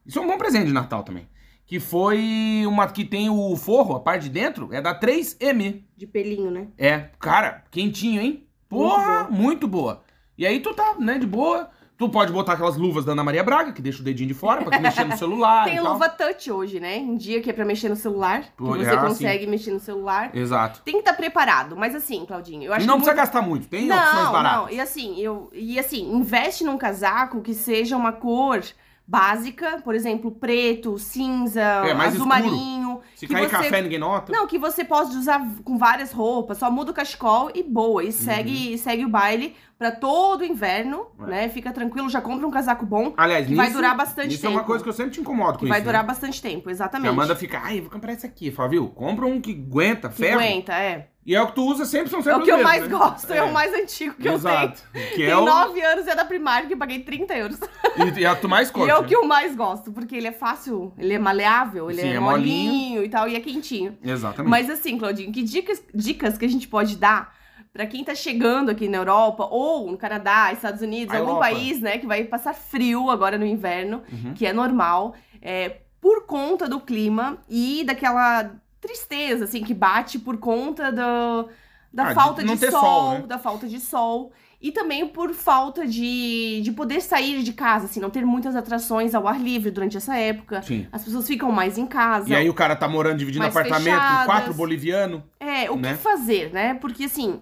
Isso 0.05 0.19
é 0.19 0.21
um 0.21 0.27
bom 0.27 0.37
presente 0.37 0.67
de 0.67 0.73
Natal 0.73 1.01
também. 1.03 1.27
Que 1.67 1.79
foi 1.81 2.63
uma 2.65 2.87
que 2.87 3.03
tem 3.03 3.29
o 3.29 3.55
forro, 3.57 3.95
a 3.95 3.99
parte 3.99 4.23
de 4.23 4.29
dentro, 4.29 4.69
é 4.73 4.81
da 4.81 4.97
3M. 4.97 5.83
De 5.97 6.07
pelinho, 6.07 6.49
né? 6.49 6.67
É, 6.77 7.09
cara, 7.19 7.63
quentinho, 7.69 8.21
hein? 8.21 8.47
Muito 8.71 8.89
Porra, 8.89 9.05
boa. 9.23 9.29
muito 9.29 9.67
boa. 9.67 10.01
E 10.37 10.45
aí 10.47 10.59
tu 10.61 10.73
tá, 10.73 10.95
né, 10.97 11.17
de 11.19 11.27
boa. 11.27 11.69
Tu 11.97 12.07
pode 12.09 12.31
botar 12.31 12.53
aquelas 12.53 12.77
luvas 12.77 13.03
da 13.03 13.13
Ana 13.13 13.23
Maria 13.23 13.43
Braga, 13.43 13.71
que 13.73 13.81
deixa 13.81 14.01
o 14.01 14.03
dedinho 14.03 14.27
de 14.27 14.33
fora 14.35 14.61
pra 14.63 14.77
tu 14.77 14.81
mexer 14.83 15.03
no 15.03 15.17
celular 15.17 15.65
Tem 15.65 15.77
e 15.77 15.81
tal. 15.81 15.93
luva 15.93 16.07
touch 16.07 16.51
hoje, 16.51 16.79
né? 16.79 16.95
Em 16.97 17.15
dia 17.17 17.41
que 17.41 17.49
é 17.49 17.53
pra 17.53 17.65
mexer 17.65 17.89
no 17.89 17.95
celular. 17.95 18.43
Pô, 18.55 18.73
que 18.73 18.85
você 18.85 18.91
é, 18.91 18.97
consegue 18.97 19.47
mexer 19.47 19.71
no 19.71 19.79
celular. 19.79 20.29
Exato. 20.35 20.81
Tem 20.85 20.93
que 20.93 20.99
estar 20.99 21.13
preparado. 21.15 21.75
Mas 21.75 21.95
assim, 21.95 22.23
Claudinho, 22.25 22.63
eu 22.65 22.73
acho 22.73 22.85
não 22.85 22.97
que 22.99 23.05
precisa 23.05 23.15
muito- 23.15 23.33
gastar 23.33 23.41
muito, 23.41 23.67
tem 23.67 23.91
opções 23.91 24.23
Não, 24.25 24.31
baratas. 24.31 24.57
não. 24.61 24.69
E 24.69 24.79
assim, 24.79 25.19
eu 25.19 25.49
e 25.51 25.79
assim, 25.79 26.13
investe 26.13 26.63
num 26.63 26.77
casaco 26.77 27.41
que 27.41 27.55
seja 27.55 27.97
uma 27.97 28.11
cor 28.11 28.61
básica, 29.07 29.79
por 29.83 29.95
exemplo, 29.95 30.31
preto, 30.31 30.99
cinza, 30.99 31.61
É, 31.61 31.91
azul 31.93 32.03
escuro. 32.07 32.27
marinho. 32.27 32.99
Se 33.15 33.25
que 33.25 33.33
cair 33.33 33.45
você- 33.45 33.51
café, 33.51 33.81
ninguém 33.81 33.97
nota. 33.97 34.31
Não, 34.33 34.45
que 34.45 34.57
você 34.59 34.83
pode 34.83 35.15
usar 35.15 35.41
com 35.63 35.77
várias 35.77 36.11
roupas, 36.11 36.57
só 36.57 36.69
muda 36.69 36.91
o 36.91 36.93
cachecol 36.93 37.49
e 37.55 37.63
boa. 37.63 38.03
E 38.03 38.11
segue, 38.11 38.71
Uhum. 38.73 38.77
segue 38.77 39.05
o 39.05 39.09
baile 39.09 39.55
pra 39.77 39.91
todo 39.91 40.41
o 40.41 40.43
inverno, 40.43 41.07
É. 41.21 41.25
né? 41.25 41.49
Fica 41.49 41.71
tranquilo, 41.71 42.09
já 42.09 42.19
compra 42.21 42.47
um 42.47 42.51
casaco 42.51 42.85
bom, 42.85 43.13
Aliás, 43.15 43.45
que 43.45 43.53
vai 43.55 43.67
nisso- 43.67 43.77
durar 43.77 43.95
bastante 43.95 44.33
Isso 44.35 44.45
é 44.45 44.49
uma 44.49 44.59
tempo. 44.59 44.67
coisa 44.67 44.83
que 44.83 44.89
eu 44.89 44.93
sempre 44.93 45.11
te 45.11 45.21
incomodo 45.21 45.53
com 45.53 45.59
que 45.59 45.65
isso. 45.65 45.69
vai 45.69 45.79
né? 45.79 45.85
durar 45.85 46.03
bastante 46.05 46.41
tempo, 46.41 46.63
Que 46.63 46.69
a 46.69 46.71
exatamente. 46.71 47.09
Amanda 47.09 47.35
fica, 47.35 47.59
ai, 47.63 47.81
vou 47.81 47.89
comprar 47.91 48.13
esse 48.13 48.25
aqui. 48.25 48.49
Fala, 48.51 48.69
viu? 48.69 48.89
Compra 48.89 49.25
um 49.25 49.39
que 49.39 49.51
aguenta, 49.51 50.09
que 50.09 50.15
ferro. 50.15 50.39
aguenta, 50.39 50.73
é. 50.73 51.09
E 51.25 51.35
é 51.35 51.41
o 51.41 51.47
que 51.47 51.55
tu 51.55 51.63
usa 51.65 51.83
sempre, 51.85 52.09
são 52.09 52.21
É 52.21 52.23
sempre 52.23 52.41
o 52.41 52.45
que 52.45 52.51
eu 52.51 52.63
mais 52.63 52.83
né? 52.83 52.87
gosto, 52.87 53.33
é. 53.33 53.43
o 53.43 53.51
mais 53.51 53.73
antigo 53.73 54.15
que 54.15 54.29
Exato. 54.29 54.81
eu 54.93 54.93
tenho. 54.93 55.09
Que 55.09 55.15
Tem 55.17 55.25
é 55.25 55.35
o... 55.35 55.43
9 55.43 55.81
anos, 55.81 56.07
é 56.07 56.15
da 56.15 56.23
Primark, 56.23 56.71
eu 56.71 56.77
paguei 56.77 56.99
30 56.99 57.35
euros. 57.35 57.59
E, 57.97 58.19
e 58.21 58.23
é 58.25 58.31
o 58.31 58.35
que 58.35 58.41
tu 58.41 58.47
mais 58.47 58.69
E 58.69 58.71
curte. 58.71 58.89
é 58.89 58.97
o 58.97 59.01
né? 59.01 59.07
que 59.09 59.15
eu 59.15 59.25
mais 59.25 59.53
gosto, 59.53 59.91
porque 59.91 60.15
ele 60.15 60.27
é 60.27 60.31
fácil, 60.31 60.93
ele 60.97 61.13
é 61.13 61.19
maleável, 61.19 61.91
ele 61.91 62.01
Sim, 62.01 62.07
é, 62.07 62.13
é 62.15 62.19
molinho, 62.19 62.71
molinho. 62.71 63.03
e 63.03 63.09
tal, 63.09 63.27
e 63.27 63.35
é 63.35 63.41
quentinho. 63.41 63.97
Exatamente. 64.01 64.49
Mas 64.49 64.69
assim, 64.69 64.97
Claudinho, 64.97 65.29
que 65.33 65.43
dicas, 65.43 65.83
dicas 65.93 66.37
que 66.37 66.45
a 66.45 66.49
gente 66.49 66.65
pode 66.67 66.95
dar 66.95 67.35
pra 67.77 67.85
quem 67.85 68.03
tá 68.03 68.15
chegando 68.15 68.71
aqui 68.71 68.89
na 68.89 68.97
Europa, 68.97 69.47
ou 69.51 69.91
no 69.91 69.97
Canadá, 69.99 70.51
Estados 70.51 70.81
Unidos, 70.81 71.13
A 71.13 71.19
algum 71.19 71.33
Europa. 71.33 71.45
país, 71.51 71.79
né, 71.79 71.99
que 71.99 72.07
vai 72.07 72.23
passar 72.23 72.55
frio 72.55 73.11
agora 73.11 73.37
no 73.37 73.45
inverno, 73.45 74.01
Uhum. 74.11 74.33
que 74.33 74.47
é 74.47 74.51
normal, 74.51 75.13
é, 75.39 75.77
por 76.01 76.25
conta 76.25 76.67
do 76.67 76.79
clima 76.79 77.37
e 77.47 77.83
daquela 77.85 78.49
tristeza, 78.81 79.43
assim, 79.45 79.61
que 79.63 79.75
bate 79.75 80.17
por 80.17 80.37
conta 80.37 80.91
do, 80.91 81.49
da 81.93 82.05
Ah, 82.05 82.07
de 82.09 82.15
falta 82.15 82.43
de, 82.43 82.57
ter 82.57 82.71
sol, 82.71 82.81
sol, 82.81 83.11
né? 83.13 83.21
da 83.27 83.37
falta 83.37 83.67
de 83.67 83.79
sol. 83.79 84.31
E 84.59 84.71
também 84.71 85.07
por 85.07 85.35
falta 85.35 85.85
de, 85.85 86.61
de 86.63 86.71
poder 86.71 86.99
sair 86.99 87.43
de 87.43 87.53
casa, 87.53 87.85
assim, 87.85 87.99
não 87.99 88.09
ter 88.09 88.25
muitas 88.25 88.55
atrações 88.55 89.13
ao 89.13 89.27
ar 89.27 89.39
livre 89.39 89.69
durante 89.69 89.95
essa 89.97 90.17
época. 90.17 90.63
Sim. 90.63 90.87
As 90.91 91.03
pessoas 91.03 91.27
ficam 91.27 91.51
mais 91.51 91.77
em 91.77 91.85
casa. 91.85 92.27
E 92.27 92.35
aí 92.35 92.49
o 92.49 92.55
cara 92.55 92.75
tá 92.75 92.87
morando 92.87 93.19
dividindo 93.19 93.45
apartamento 93.45 93.93
com 93.93 94.01
fechadas. 94.01 94.25
quatro 94.25 94.53
bolivianos. 94.55 95.21
É, 95.39 95.69
o 95.69 95.75
né? 95.75 95.91
que 95.91 95.99
fazer, 96.01 96.51
né? 96.51 96.73
Porque 96.73 97.03
assim, 97.03 97.39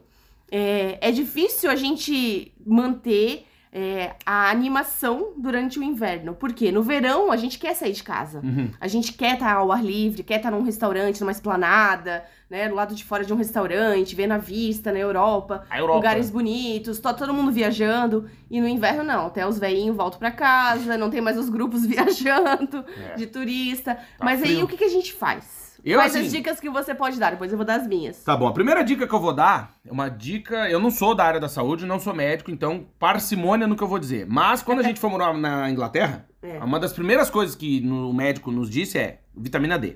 é, 0.51 0.97
é 1.01 1.11
difícil 1.11 1.69
a 1.69 1.75
gente 1.75 2.51
manter 2.65 3.45
é, 3.77 4.15
a 4.25 4.49
animação 4.49 5.33
durante 5.37 5.77
o 5.79 5.83
inverno. 5.83 6.33
Porque 6.33 6.71
no 6.71 6.81
verão 6.81 7.29
a 7.31 7.35
gente 7.35 7.59
quer 7.59 7.73
sair 7.75 7.91
de 7.91 8.03
casa. 8.03 8.39
Uhum. 8.41 8.69
A 8.79 8.87
gente 8.87 9.11
quer 9.11 9.33
estar 9.33 9.53
ao 9.53 9.69
ar 9.71 9.83
livre, 9.83 10.23
quer 10.23 10.37
estar 10.37 10.49
num 10.49 10.63
restaurante, 10.63 11.19
numa 11.19 11.31
esplanada, 11.33 12.23
né? 12.49 12.69
Do 12.69 12.75
lado 12.75 12.95
de 12.95 13.03
fora 13.03 13.25
de 13.25 13.33
um 13.33 13.35
restaurante, 13.35 14.15
vendo 14.15 14.31
a 14.31 14.37
vista 14.37 14.93
na 14.93 14.99
Europa. 14.99 15.65
Europa. 15.75 15.95
Lugares 15.97 16.29
bonitos, 16.29 16.99
tá 16.99 17.13
todo 17.13 17.33
mundo 17.33 17.51
viajando. 17.51 18.29
E 18.49 18.61
no 18.61 18.67
inverno, 18.67 19.03
não. 19.03 19.25
Até 19.27 19.45
os 19.45 19.59
velhinhos 19.59 19.97
voltam 19.97 20.19
pra 20.19 20.31
casa, 20.31 20.97
não 20.97 21.09
tem 21.09 21.19
mais 21.19 21.37
os 21.37 21.49
grupos 21.49 21.83
viajando 21.85 22.85
É. 23.11 23.15
de 23.15 23.27
turista. 23.27 23.95
Tá 23.95 24.23
Mas 24.23 24.41
aí, 24.41 24.53
frio. 24.53 24.63
o 24.65 24.67
que, 24.69 24.77
que 24.77 24.85
a 24.85 24.89
gente 24.89 25.11
faz? 25.11 25.64
Eu, 25.85 25.99
Quais 25.99 26.15
assim- 26.15 26.25
as 26.25 26.31
dicas 26.31 26.59
que 26.59 26.67
você 26.69 26.95
pode 26.95 27.19
dar? 27.19 27.29
Depois 27.29 27.51
eu 27.51 27.57
vou 27.57 27.65
dar 27.65 27.75
as 27.79 27.85
minhas. 27.87 28.23
Tá 28.23 28.35
bom, 28.35 28.47
a 28.47 28.51
primeira 28.53 28.83
dica 28.83 29.07
que 29.07 29.13
eu 29.13 29.19
vou 29.19 29.31
dar 29.33 29.75
é 29.85 29.91
uma 29.91 30.09
dica. 30.09 30.67
Eu 30.67 30.79
não 30.79 30.89
sou 30.89 31.13
da 31.13 31.23
área 31.23 31.39
da 31.39 31.47
saúde, 31.47 31.85
não 31.85 31.99
sou 31.99 32.11
médico, 32.13 32.49
então 32.49 32.87
parcimônia 32.97 33.67
no 33.67 33.75
que 33.75 33.83
eu 33.83 33.87
vou 33.87 33.99
dizer. 33.99 34.25
Mas 34.27 34.63
quando 34.63 34.79
a 34.79 34.83
gente 34.83 34.99
for 34.99 35.11
morar 35.11 35.31
na 35.37 35.69
Inglaterra, 35.69 36.27
É. 36.41 36.57
uma 36.63 36.79
das 36.79 36.91
primeiras 36.91 37.29
coisas 37.29 37.55
que 37.55 37.87
o 37.87 38.11
médico 38.11 38.51
nos 38.51 38.67
disse 38.69 38.97
é 38.97 39.19
vitamina 39.37 39.77
D. 39.77 39.89
O 39.89 39.93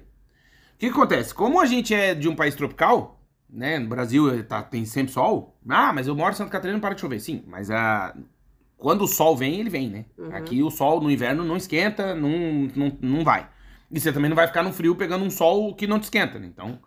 que, 0.78 0.86
que 0.88 0.94
acontece? 0.94 1.34
Como 1.34 1.60
a 1.60 1.66
gente 1.66 1.94
é 1.94 2.14
de 2.14 2.30
um 2.30 2.36
país 2.36 2.54
tropical, 2.56 3.20
né? 3.50 3.80
No 3.80 3.90
Brasil 3.90 4.32
eh, 4.34 4.44
tá- 4.44 4.62
tem 4.62 4.86
sempre 4.86 5.12
sol. 5.12 5.58
Ah, 5.68 5.92
mas 5.92 6.08
eu 6.08 6.16
moro 6.16 6.32
em 6.32 6.36
Santa 6.38 6.52
Catarina 6.52 6.74
e 6.74 6.78
não 6.78 6.82
para 6.82 6.94
de 6.94 7.02
chover. 7.02 7.20
Sim, 7.20 7.44
mas 7.48 7.72
a. 7.72 8.16
Quando 8.78 9.02
o 9.02 9.08
sol 9.08 9.36
vem, 9.36 9.60
ele 9.60 9.70
vem, 9.70 9.90
né? 9.90 10.06
Uhum. 10.18 10.34
Aqui 10.36 10.64
o 10.64 10.70
sol 10.70 11.02
no 11.02 11.12
inverno 11.12 11.44
não 11.44 11.58
esquenta, 11.58 12.14
não, 12.16 12.30
não, 12.76 12.98
não 13.02 13.24
vai. 13.26 13.50
E 13.92 14.00
você 14.00 14.12
também 14.12 14.30
não 14.30 14.36
vai 14.36 14.48
ficar 14.48 14.64
no 14.64 14.72
frio 14.72 14.96
pegando 14.96 15.26
um 15.26 15.30
sol 15.30 15.74
que 15.74 15.88
não 15.88 16.00
te 16.00 16.04
esquenta, 16.04 16.38
né? 16.38 16.48
Então, 16.48 16.80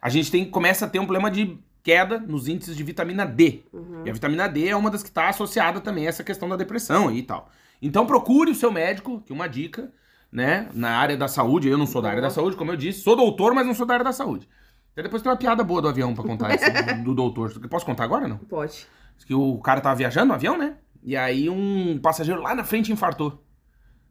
a 0.00 0.08
gente 0.08 0.30
tem, 0.30 0.44
começa 0.44 0.86
a 0.86 0.88
ter 0.88 0.98
um 0.98 1.04
problema 1.04 1.30
de 1.30 1.58
queda 1.82 2.18
nos 2.18 2.48
índices 2.48 2.76
de 2.76 2.82
vitamina 2.82 3.24
D. 3.24 3.62
Uhum. 3.72 4.02
E 4.04 4.10
a 4.10 4.12
vitamina 4.12 4.48
D 4.48 4.68
é 4.68 4.76
uma 4.76 4.90
das 4.90 5.02
que 5.02 5.08
está 5.08 5.28
associada 5.28 5.80
também 5.80 6.06
a 6.06 6.08
essa 6.08 6.24
questão 6.24 6.48
da 6.48 6.56
depressão 6.56 7.08
aí 7.08 7.18
e 7.18 7.22
tal. 7.22 7.50
Então 7.80 8.06
procure 8.06 8.50
o 8.50 8.54
seu 8.54 8.70
médico, 8.70 9.22
que 9.22 9.32
é 9.32 9.34
uma 9.34 9.48
dica, 9.48 9.92
né? 10.30 10.68
Na 10.74 10.98
área 10.98 11.16
da 11.16 11.28
saúde, 11.28 11.68
eu 11.68 11.78
não 11.78 11.86
sou 11.86 12.02
da 12.02 12.10
área 12.10 12.22
da 12.22 12.30
saúde, 12.30 12.56
como 12.56 12.70
eu 12.70 12.76
disse, 12.76 13.00
sou 13.00 13.16
doutor, 13.16 13.54
mas 13.54 13.66
não 13.66 13.74
sou 13.74 13.86
da 13.86 13.94
área 13.94 14.04
da 14.04 14.12
saúde. 14.12 14.48
Até 14.92 15.02
depois 15.02 15.22
tem 15.22 15.30
uma 15.30 15.38
piada 15.38 15.64
boa 15.64 15.80
do 15.80 15.88
avião 15.88 16.14
pra 16.14 16.24
contar 16.24 16.52
essa, 16.52 16.94
do, 16.94 17.04
do 17.04 17.14
doutor. 17.14 17.52
Posso 17.68 17.86
contar 17.86 18.04
agora 18.04 18.28
não? 18.28 18.38
Pode. 18.38 18.86
Diz 19.16 19.24
que 19.24 19.34
o 19.34 19.58
cara 19.58 19.80
tava 19.80 19.96
viajando 19.96 20.26
no 20.26 20.34
avião, 20.34 20.58
né? 20.58 20.76
E 21.02 21.16
aí 21.16 21.48
um 21.48 21.98
passageiro 21.98 22.42
lá 22.42 22.54
na 22.54 22.64
frente 22.64 22.92
infartou. 22.92 23.42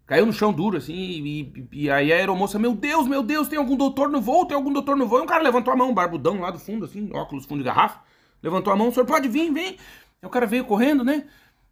Caiu 0.10 0.26
no 0.26 0.34
chão 0.34 0.52
duro, 0.52 0.76
assim, 0.78 0.92
e, 0.96 1.42
e- 1.72 1.84
e 1.84 1.92
aí 1.92 2.12
a 2.12 2.16
aeromoça, 2.16 2.58
meu 2.58 2.74
Deus, 2.74 3.08
meu 3.08 3.22
Deus, 3.22 3.48
tem 3.48 3.60
algum 3.60 3.76
doutor 3.78 4.10
no 4.10 4.20
voo? 4.20 4.44
Tem 4.44 4.56
algum 4.58 4.74
doutor 4.74 4.98
no 4.98 5.06
voo? 5.08 5.20
E 5.20 5.22
um 5.22 5.28
cara 5.28 5.44
levantou 5.44 5.72
a 5.72 5.78
mão, 5.78 5.92
um 5.92 5.94
barbudão 5.94 6.40
lá 6.42 6.50
do 6.50 6.58
fundo, 6.58 6.86
assim, 6.86 7.12
óculos 7.14 7.46
fundo 7.46 7.60
de 7.60 7.66
garrafa. 7.66 8.00
Levantou 8.42 8.74
a 8.74 8.76
mão, 8.76 8.88
o 8.88 8.92
senhor 8.92 9.06
pode 9.06 9.28
vir, 9.30 9.52
vem. 9.54 9.78
Aí 10.20 10.28
o 10.28 10.30
cara 10.30 10.48
veio 10.48 10.66
correndo, 10.66 11.04
né? 11.04 11.26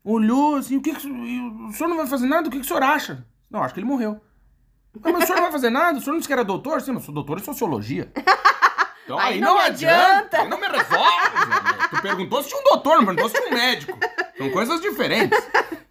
Olhou 0.04 0.56
assim, 0.58 0.78
o 0.78 0.82
que, 0.82 0.92
que 0.94 1.00
o 1.00 1.02
senhor- 1.74 1.90
não 1.90 1.98
vai 1.98 2.06
fazer 2.06 2.28
nada? 2.28 2.48
O 2.48 2.52
que, 2.52 2.60
que 2.60 2.64
o 2.64 2.68
senhor 2.68 2.84
acha? 2.84 3.26
Não, 3.50 3.64
acho 3.64 3.74
que 3.74 3.80
ele 3.80 3.88
morreu. 3.88 4.22
"Ah, 5.04 5.12
mas 5.12 5.24
o 5.24 5.26
senhor 5.26 5.36
não 5.38 5.44
vai 5.44 5.52
fazer 5.52 5.72
nada? 5.72 5.98
O 5.98 6.02
senhor 6.02 6.12
não 6.14 6.20
disse 6.20 6.28
que 6.28 6.34
era 6.34 6.44
doutor? 6.46 6.80
Sim, 6.82 6.92
mas 6.92 7.04
sou 7.06 7.14
doutor 7.16 7.40
em 7.40 7.44
sociologia. 7.44 8.12
Então, 9.04 9.18
Aí 9.20 9.40
não 9.40 9.58
adianta. 9.58 10.42
Aí 10.42 10.50
não 10.50 10.60
me 10.60 10.68
resolve. 10.68 10.98
Tu 11.96 12.02
perguntou 12.02 12.44
se 12.44 12.50
tinha 12.50 12.60
um 12.60 12.64
doutor, 12.66 12.98
não 12.98 13.06
perguntou 13.06 13.30
se 13.30 13.36
tinha 13.36 13.48
um 13.50 13.54
médico. 13.54 13.98
São 14.38 14.50
coisas 14.52 14.82
diferentes. 14.82 15.40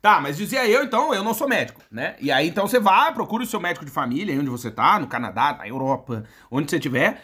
Tá, 0.07 0.21
mas 0.21 0.37
dizia 0.37 0.65
eu, 0.69 0.85
então, 0.85 1.13
eu 1.13 1.25
não 1.25 1.35
sou 1.35 1.49
médico, 1.49 1.83
né? 1.91 2.15
E 2.21 2.31
aí, 2.31 2.47
então, 2.47 2.69
você 2.69 2.79
vai, 2.79 3.13
procura 3.13 3.43
o 3.43 3.47
seu 3.47 3.59
médico 3.59 3.85
de 3.85 3.91
família, 3.91 4.39
onde 4.39 4.49
você 4.49 4.71
tá, 4.71 5.01
no 5.01 5.09
Canadá, 5.09 5.57
na 5.59 5.67
Europa, 5.67 6.23
onde 6.49 6.71
você 6.71 6.77
estiver, 6.77 7.21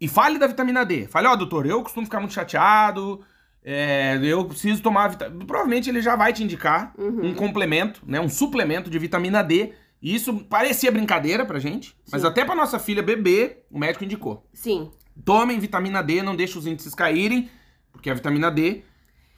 e 0.00 0.08
fale 0.08 0.38
da 0.38 0.46
vitamina 0.46 0.86
D. 0.86 1.06
Fale, 1.06 1.26
ó, 1.26 1.36
doutor, 1.36 1.66
eu 1.66 1.82
costumo 1.82 2.06
ficar 2.06 2.18
muito 2.18 2.32
chateado, 2.32 3.20
é, 3.62 4.18
eu 4.22 4.42
preciso 4.46 4.82
tomar 4.82 5.08
vitamina... 5.08 5.44
Provavelmente 5.44 5.90
ele 5.90 6.00
já 6.00 6.16
vai 6.16 6.32
te 6.32 6.42
indicar 6.42 6.94
um 6.96 7.34
complemento, 7.34 8.00
né? 8.06 8.18
Um 8.18 8.28
suplemento 8.30 8.88
de 8.88 8.98
vitamina 8.98 9.44
D. 9.44 9.74
E 10.00 10.14
isso 10.14 10.32
parecia 10.44 10.90
brincadeira 10.90 11.44
pra 11.44 11.58
gente, 11.58 11.94
mas 12.10 12.22
Sim. 12.22 12.28
até 12.28 12.42
pra 12.42 12.54
nossa 12.54 12.78
filha 12.78 13.02
bebê, 13.02 13.64
o 13.70 13.78
médico 13.78 14.02
indicou. 14.02 14.48
Sim. 14.54 14.90
Tomem 15.26 15.58
vitamina 15.58 16.02
D, 16.02 16.22
não 16.22 16.34
deixe 16.34 16.56
os 16.56 16.66
índices 16.66 16.94
caírem, 16.94 17.50
porque 17.92 18.08
a 18.08 18.14
vitamina 18.14 18.50
D 18.50 18.82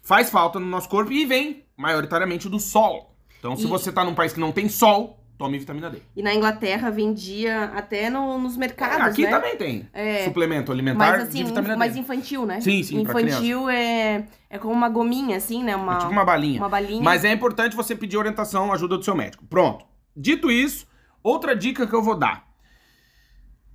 faz 0.00 0.30
falta 0.30 0.60
no 0.60 0.66
nosso 0.66 0.88
corpo 0.88 1.10
e 1.10 1.26
vem 1.26 1.63
maioritariamente 1.76 2.48
do 2.48 2.58
sol. 2.58 3.14
Então, 3.38 3.56
se 3.56 3.64
E- 3.64 3.68
você 3.68 3.92
tá 3.92 4.04
num 4.04 4.14
país 4.14 4.32
que 4.32 4.40
não 4.40 4.52
tem 4.52 4.68
sol, 4.68 5.20
tome 5.36 5.58
vitamina 5.58 5.90
D. 5.90 5.98
E 6.16 6.22
na 6.22 6.32
Inglaterra 6.34 6.90
vendia 6.90 7.64
até 7.74 8.08
no- 8.08 8.38
nos 8.38 8.56
mercados, 8.56 9.06
Aqui 9.08 9.22
né? 9.24 9.30
também 9.30 9.56
tem 9.56 9.88
É. 9.92 10.24
suplemento 10.24 10.70
alimentar 10.72 10.98
Mas 11.12 11.22
assim, 11.24 11.38
de 11.38 11.44
vitamina 11.44 11.76
mais 11.76 11.94
D. 11.94 12.00
infantil, 12.00 12.46
né? 12.46 12.60
Sim, 12.60 12.82
sim, 12.82 13.00
Infantil 13.00 13.68
é, 13.68 14.26
é 14.48 14.58
como 14.58 14.72
uma 14.72 14.88
gominha, 14.88 15.36
assim, 15.36 15.62
né? 15.62 15.74
Uma, 15.76 15.94
É 15.96 15.98
tipo 15.98 16.12
uma 16.12 16.24
balinha. 16.24 16.60
uma 16.60 16.68
balinha. 16.68 17.02
Mas 17.02 17.24
é 17.24 17.32
importante 17.32 17.76
você 17.76 17.94
pedir 17.94 18.16
orientação, 18.16 18.72
ajuda 18.72 18.96
do 18.96 19.04
seu 19.04 19.14
médico. 19.14 19.44
Pronto. 19.46 19.84
Dito 20.16 20.50
isso, 20.50 20.86
outra 21.22 21.54
dica 21.56 21.86
que 21.86 21.92
eu 21.94 22.02
vou 22.02 22.16
dar. 22.16 22.46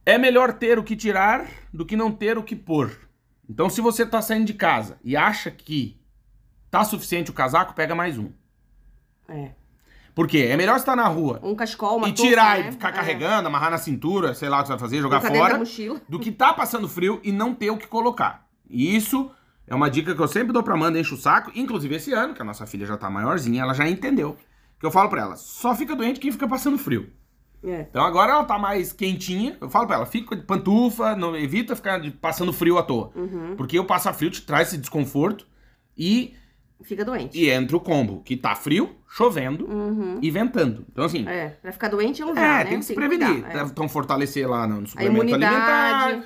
É 0.06 0.18
melhor 0.18 0.54
ter 0.54 0.80
o 0.80 0.84
que 0.84 0.96
tirar 0.96 1.46
do 1.72 1.86
que 1.86 1.96
não 1.96 2.12
ter 2.12 2.38
o 2.38 2.44
que 2.44 2.56
pôr. 2.56 3.08
Então, 3.48 3.70
se 3.70 3.82
você 3.82 4.06
tá 4.06 4.22
saindo 4.22 4.46
de 4.46 4.54
casa 4.54 4.98
e 5.04 5.16
acha 5.16 5.52
que 5.52 5.99
tá 6.70 6.84
suficiente 6.84 7.30
o 7.32 7.34
casaco, 7.34 7.74
pega 7.74 7.94
mais 7.96 8.18
um. 8.18 8.30
É. 9.28 9.52
Por 10.16 10.28
quê? 10.28 10.48
É 10.50 10.58
melhor 10.58 10.76
estar 10.76 10.96
na 10.96 11.08
rua 11.08 11.40
Um 11.44 11.56
cachecol, 11.56 11.98
uma 11.98 12.10
e 12.10 12.14
touca, 12.14 12.30
tirar 12.30 12.60
né? 12.60 12.70
e 12.70 12.72
ficar 12.74 12.90
É. 12.90 12.92
carregando, 12.92 13.48
amarrar 13.48 13.72
na 13.72 13.78
cintura, 13.78 14.34
sei 14.34 14.50
lá 14.50 14.58
o 14.58 14.62
que 14.62 14.68
você 14.68 14.74
vai 14.74 14.80
fazer, 14.80 14.98
jogar 15.02 15.20
Colocar 15.22 15.30
dentro 15.34 15.44
da 15.44 15.50
fora, 15.50 15.60
mochila. 15.60 16.02
do 16.10 16.20
que 16.20 16.32
tá 16.32 16.54
passando 16.54 16.90
frio 16.90 17.22
e 17.24 17.32
não 17.32 17.54
ter 17.54 17.70
o 17.70 17.78
que 17.78 17.88
colocar. 17.88 18.46
E 18.70 18.96
isso 18.96 19.32
é 19.68 19.74
uma 19.74 19.90
dica 19.90 20.14
que 20.14 20.22
eu 20.22 20.28
sempre 20.28 20.52
dou 20.52 20.64
pra 20.64 20.74
Amanda, 20.74 21.00
enche 21.00 21.14
o 21.14 21.18
saco. 21.18 21.52
Inclusive 21.56 21.96
esse 21.96 22.12
ano, 22.12 22.34
que 22.34 22.42
a 22.42 22.46
nossa 22.46 22.66
filha 22.66 22.86
já 22.86 22.98
tá 22.98 23.10
maiorzinha, 23.10 23.62
ela 23.62 23.74
já 23.74 23.88
entendeu. 23.88 24.36
Que 24.80 24.86
eu 24.86 24.92
falo 24.92 25.10
pra 25.10 25.22
ela, 25.22 25.36
só 25.36 25.76
fica 25.76 25.96
doente 25.96 26.20
quem 26.20 26.32
fica 26.32 26.48
passando 26.48 26.78
frio. 26.78 27.12
É. 27.64 27.82
Então 27.82 28.04
agora 28.04 28.32
ela 28.34 28.46
tá 28.46 28.58
mais 28.58 28.92
quentinha. 28.92 29.58
Eu 29.62 29.70
falo 29.70 29.86
pra 29.86 29.98
ela, 29.98 30.06
fica 30.06 30.36
de 30.36 30.44
pantufa, 30.44 31.16
não, 31.16 31.36
evita 31.36 31.76
ficar 31.76 31.98
de- 32.00 32.12
passando 32.12 32.52
frio 32.54 32.78
à 32.78 32.84
toa. 32.84 33.12
Uhum. 33.16 33.56
Porque 33.58 33.78
o 33.80 33.86
passar 33.86 34.14
frio 34.14 34.32
te 34.32 34.42
traz 34.42 34.70
esse 34.70 34.78
desconforto 34.78 35.46
e, 35.98 36.34
Fica 36.84 37.04
doente. 37.04 37.38
e 37.38 37.50
entra 37.50 37.76
o 37.76 37.80
combo, 37.80 38.22
que 38.24 38.38
tá 38.38 38.56
frio, 38.56 38.96
chovendo 39.08 39.66
Uhum. 39.70 40.18
e 40.22 40.32
ventando. 40.32 40.86
Então 40.92 41.04
assim, 41.06 41.28
É, 41.28 41.50
pra 41.62 41.72
ficar 41.72 41.90
doente 41.90 42.22
não 42.22 42.32
é, 42.32 42.34
dá, 42.36 42.42
né? 42.42 42.66
tem 42.66 42.80
que 42.80 42.86
se 42.86 42.94
prevenir. 42.94 43.28
cuidar, 43.44 43.58
é. 43.58 43.64
Então 43.64 43.90
fortalecer 43.90 44.50
lá 44.50 44.66
no 44.68 44.84
A 44.84 44.88
suplemento 44.88 45.22
alimentar, 45.36 46.10
comer 46.12 46.24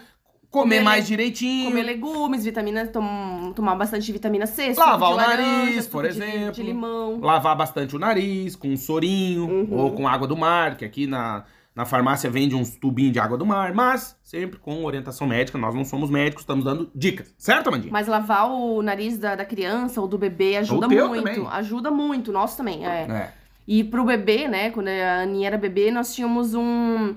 comer 0.49 0.79
mais 0.81 1.07
direitinho. 1.07 1.69
comer 1.71 1.81
legumes, 1.83 2.43
vitaminas, 2.45 2.89
tom- 2.91 3.51
tomar 3.55 3.73
bastante 3.75 4.11
vitamina 4.11 4.45
C, 4.45 4.73
Lavar 4.77 5.09
de 5.09 5.13
o 5.13 5.17
laranja, 5.17 5.41
nariz, 5.65 5.87
por 5.87 6.03
de- 6.03 6.09
exemplo. 6.09 6.51
De 6.51 6.61
limão. 6.63 7.19
Lavar 7.19 7.55
bastante 7.57 7.95
o 7.95 7.99
nariz 7.99 8.55
com 8.55 8.67
um 8.67 8.77
sorinho 8.77 9.45
Uhum. 9.49 9.67
ou 9.75 9.91
com 9.93 10.07
água 10.07 10.27
do 10.27 10.37
mar, 10.37 10.77
que 10.77 10.85
aqui 10.85 11.07
na, 11.07 11.45
na 11.75 11.85
farmácia 11.85 12.29
vende 12.29 12.53
uns 12.55 12.71
tubinhos 12.75 13.11
de 13.13 13.19
água 13.19 13.37
do 13.37 13.45
mar, 13.45 13.73
mas 13.73 14.15
sempre 14.23 14.59
com 14.59 14.83
orientação 14.85 15.25
médica. 15.27 15.57
Nós 15.57 15.73
não 15.73 15.83
somos 15.83 16.09
médicos, 16.09 16.43
estamos 16.43 16.63
dando 16.63 16.91
dicas. 16.93 17.33
Certo, 17.37 17.67
Amandinha? 17.67 17.91
Mas 17.91 18.07
lavar 18.07 18.49
o 18.49 18.81
nariz 18.81 19.17
da, 19.17 19.35
da 19.35 19.43
criança 19.45 19.99
ou 19.99 20.07
do 20.07 20.17
bebê 20.17 20.57
ajuda 20.57 20.87
muito. 20.87 21.23
também. 21.23 21.47
Ajuda 21.51 21.89
muito, 21.91 22.31
nosso 22.31 22.57
também. 22.57 22.85
É. 22.85 23.01
É. 23.09 23.33
E 23.67 23.83
pro 23.83 24.03
bebê, 24.05 24.47
né, 24.47 24.69
quando 24.71 24.89
a 24.89 25.21
Aninha 25.21 25.47
era 25.47 25.57
bebê, 25.57 25.89
nós 25.89 26.13
tínhamos 26.13 26.53
um, 26.53 27.15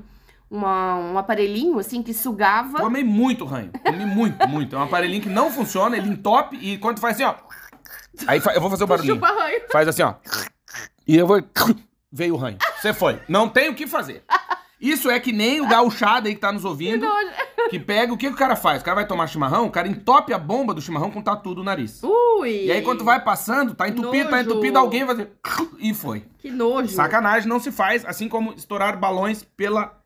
uma- 0.50 0.96
um 0.96 1.18
aparelhinho, 1.18 1.78
assim, 1.78 2.02
que 2.02 2.14
sugava. 2.14 2.78
Tomei 2.78 3.02
muito 3.04 3.44
ranho. 3.44 3.70
Comi 3.84 4.06
muito, 4.06 4.46
muito. 4.48 4.76
É 4.76 4.78
um 4.78 4.82
aparelhinho 4.84 5.22
que 5.22 5.28
não 5.28 5.50
funciona, 5.50 5.96
ele 5.96 6.08
entope 6.08 6.56
e 6.56 6.78
quando 6.78 6.98
faz 7.00 7.16
assim, 7.16 7.24
ó. 7.24 7.34
Aí 8.26 8.40
eu 8.54 8.60
vou 8.60 8.70
fazer 8.70 8.84
o 8.84 8.86
barulhinho. 8.88 9.14
Chupa 9.16 9.26
ranho. 9.28 9.60
Faz 9.70 9.88
assim, 9.88 10.02
ó. 10.02 10.14
E 11.06 11.16
eu 11.16 11.26
vou. 11.26 11.42
Veio 12.12 12.34
o 12.34 12.36
ranho. 12.38 12.56
Você 12.86 12.94
foi. 12.94 13.20
Não 13.28 13.48
tem 13.48 13.68
o 13.68 13.74
que 13.74 13.86
fazer. 13.86 14.22
Isso 14.80 15.10
é 15.10 15.18
que 15.18 15.32
nem 15.32 15.60
o 15.60 15.66
gauchado 15.68 16.28
aí 16.28 16.34
que 16.34 16.40
tá 16.40 16.52
nos 16.52 16.64
ouvindo, 16.64 17.06
que 17.70 17.78
pega, 17.80 18.12
o 18.12 18.16
que, 18.16 18.28
que 18.28 18.34
o 18.34 18.36
cara 18.36 18.54
faz? 18.54 18.82
O 18.82 18.84
cara 18.84 18.96
vai 18.96 19.06
tomar 19.06 19.26
chimarrão, 19.26 19.66
o 19.66 19.70
cara 19.70 19.88
entope 19.88 20.34
a 20.34 20.38
bomba 20.38 20.74
do 20.74 20.82
chimarrão 20.82 21.10
com 21.10 21.22
tatu 21.22 21.54
do 21.54 21.64
nariz. 21.64 22.02
Ui! 22.02 22.66
E 22.66 22.70
aí 22.70 22.82
quando 22.82 23.02
vai 23.02 23.22
passando, 23.24 23.74
tá 23.74 23.88
entupido, 23.88 24.28
tá 24.28 24.36
Nojo. 24.36 24.50
entupido, 24.50 24.78
alguém 24.78 25.04
vai 25.04 25.16
fazer... 25.16 25.32
E 25.78 25.94
foi. 25.94 26.24
Que 26.38 26.50
nojo. 26.50 26.88
Sacanagem 26.88 27.48
não 27.48 27.58
se 27.58 27.72
faz, 27.72 28.04
assim 28.04 28.28
como 28.28 28.52
estourar 28.52 28.98
balões 29.00 29.42
pela, 29.42 29.98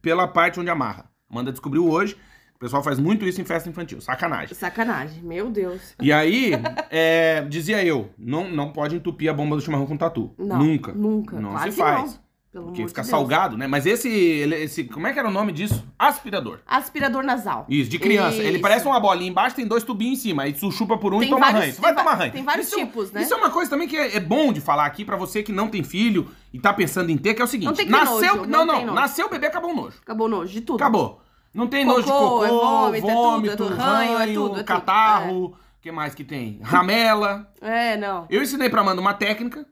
pela 0.00 0.28
parte 0.28 0.60
onde 0.60 0.70
amarra. 0.70 1.10
Amanda 1.28 1.50
descobriu 1.50 1.88
hoje, 1.88 2.16
o 2.54 2.58
pessoal 2.60 2.82
faz 2.82 3.00
muito 3.00 3.24
isso 3.26 3.40
em 3.40 3.44
festa 3.44 3.68
infantil. 3.68 4.00
Sacanagem. 4.00 4.54
Sacanagem, 4.54 5.20
meu 5.20 5.50
Deus. 5.50 5.94
E 6.00 6.12
aí, 6.12 6.52
é, 6.90 7.40
dizia 7.48 7.84
eu, 7.84 8.10
não, 8.16 8.48
não 8.48 8.70
pode 8.72 8.94
entupir 8.94 9.28
a 9.28 9.34
bomba 9.34 9.56
do 9.56 9.62
chimarrão 9.62 9.84
com 9.86 9.96
tatu. 9.96 10.32
Não, 10.38 10.58
Nunca. 10.60 10.92
nunca. 10.92 11.40
Não 11.40 11.50
Claro 11.50 11.72
se 11.72 11.76
faz. 11.76 12.12
não. 12.14 12.21
Pelo 12.52 12.66
Porque 12.66 12.86
fica 12.86 13.00
de 13.00 13.08
salgado, 13.08 13.56
né? 13.56 13.66
Mas 13.66 13.86
esse, 13.86 14.10
ele- 14.10 14.64
esse. 14.64 14.84
Como 14.84 15.06
é 15.06 15.12
que 15.14 15.18
era 15.18 15.26
o 15.26 15.30
nome 15.32 15.52
disso? 15.52 15.82
Aspirador. 15.98 16.58
Aspirador 16.66 17.22
nasal. 17.22 17.64
Isso, 17.66 17.88
de 17.90 17.98
criança. 17.98 18.36
Ele 18.42 18.52
Isso. 18.52 18.60
parece 18.60 18.86
uma 18.86 19.00
bolinha 19.00 19.30
embaixo, 19.30 19.56
tem 19.56 19.66
dois 19.66 19.82
tubinhos 19.82 20.18
em 20.18 20.22
cima. 20.22 20.42
Aí 20.42 20.52
tu 20.52 20.70
chupa 20.70 20.98
por 20.98 21.14
um 21.14 21.18
Tem 21.20 21.28
e 21.28 21.30
toma 21.30 21.46
vários- 21.46 21.60
ranho. 21.62 21.74
Tu 21.76 21.80
vai 21.80 21.94
va- 21.94 21.98
tomar 22.02 22.14
ranho. 22.14 22.32
tem 22.32 22.44
vários 22.44 22.66
Isso 22.66 22.78
é- 22.78 22.84
tipos, 22.84 23.10
né? 23.10 23.22
Isso 23.22 23.32
é 23.32 23.36
uma 23.38 23.48
coisa 23.48 23.70
também 23.70 23.88
que 23.88 23.96
é, 23.96 24.16
é 24.16 24.20
bom 24.20 24.52
de 24.52 24.60
falar 24.60 24.84
aqui 24.84 25.02
pra 25.02 25.16
você 25.16 25.42
que 25.42 25.50
não 25.50 25.66
tem 25.68 25.82
filho 25.82 26.28
e 26.52 26.58
tá 26.60 26.74
pensando 26.74 27.08
em 27.08 27.16
ter, 27.16 27.32
que 27.32 27.40
é 27.40 27.44
o 27.44 27.48
seguinte. 27.48 27.68
Não 27.68 27.74
tem 27.74 27.88
nasceu, 27.88 28.36
nojo, 28.36 28.46
não, 28.50 28.66
não 28.66 28.94
nasceu 28.94 29.26
o 29.28 29.30
bebê, 29.30 29.46
acabou 29.46 29.70
o 29.70 29.74
nojo. 29.74 29.96
Acabou 30.02 30.26
o 30.26 30.30
nojo 30.30 30.52
de 30.52 30.60
tudo. 30.60 30.76
Acabou. 30.76 31.22
Não 31.54 31.66
tem 31.66 31.86
nojo 31.86 32.02
de 32.02 32.08
Cocô, 32.12 32.28
cocô, 32.28 32.44
é 32.44 32.48
vômito, 32.50 32.96
é 32.96 33.00
tudo, 33.00 33.22
vômito, 33.22 33.52
é 33.52 33.56
tudo, 33.56 33.74
ranho, 33.76 34.18
é 34.18 34.26
tudo, 34.26 34.50
é 34.50 34.56
tudo. 34.58 34.64
catarro, 34.64 35.44
o 35.46 35.54
que 35.80 35.90
mais 35.90 36.14
que 36.14 36.22
tem? 36.24 36.60
Ramela. 36.62 37.50
É, 37.62 37.96
não. 37.96 38.26
Eu 38.28 38.42
ensinei 38.42 38.68
pra 38.68 38.82
Amanda 38.82 39.00
uma 39.00 39.14
técnica. 39.14 39.64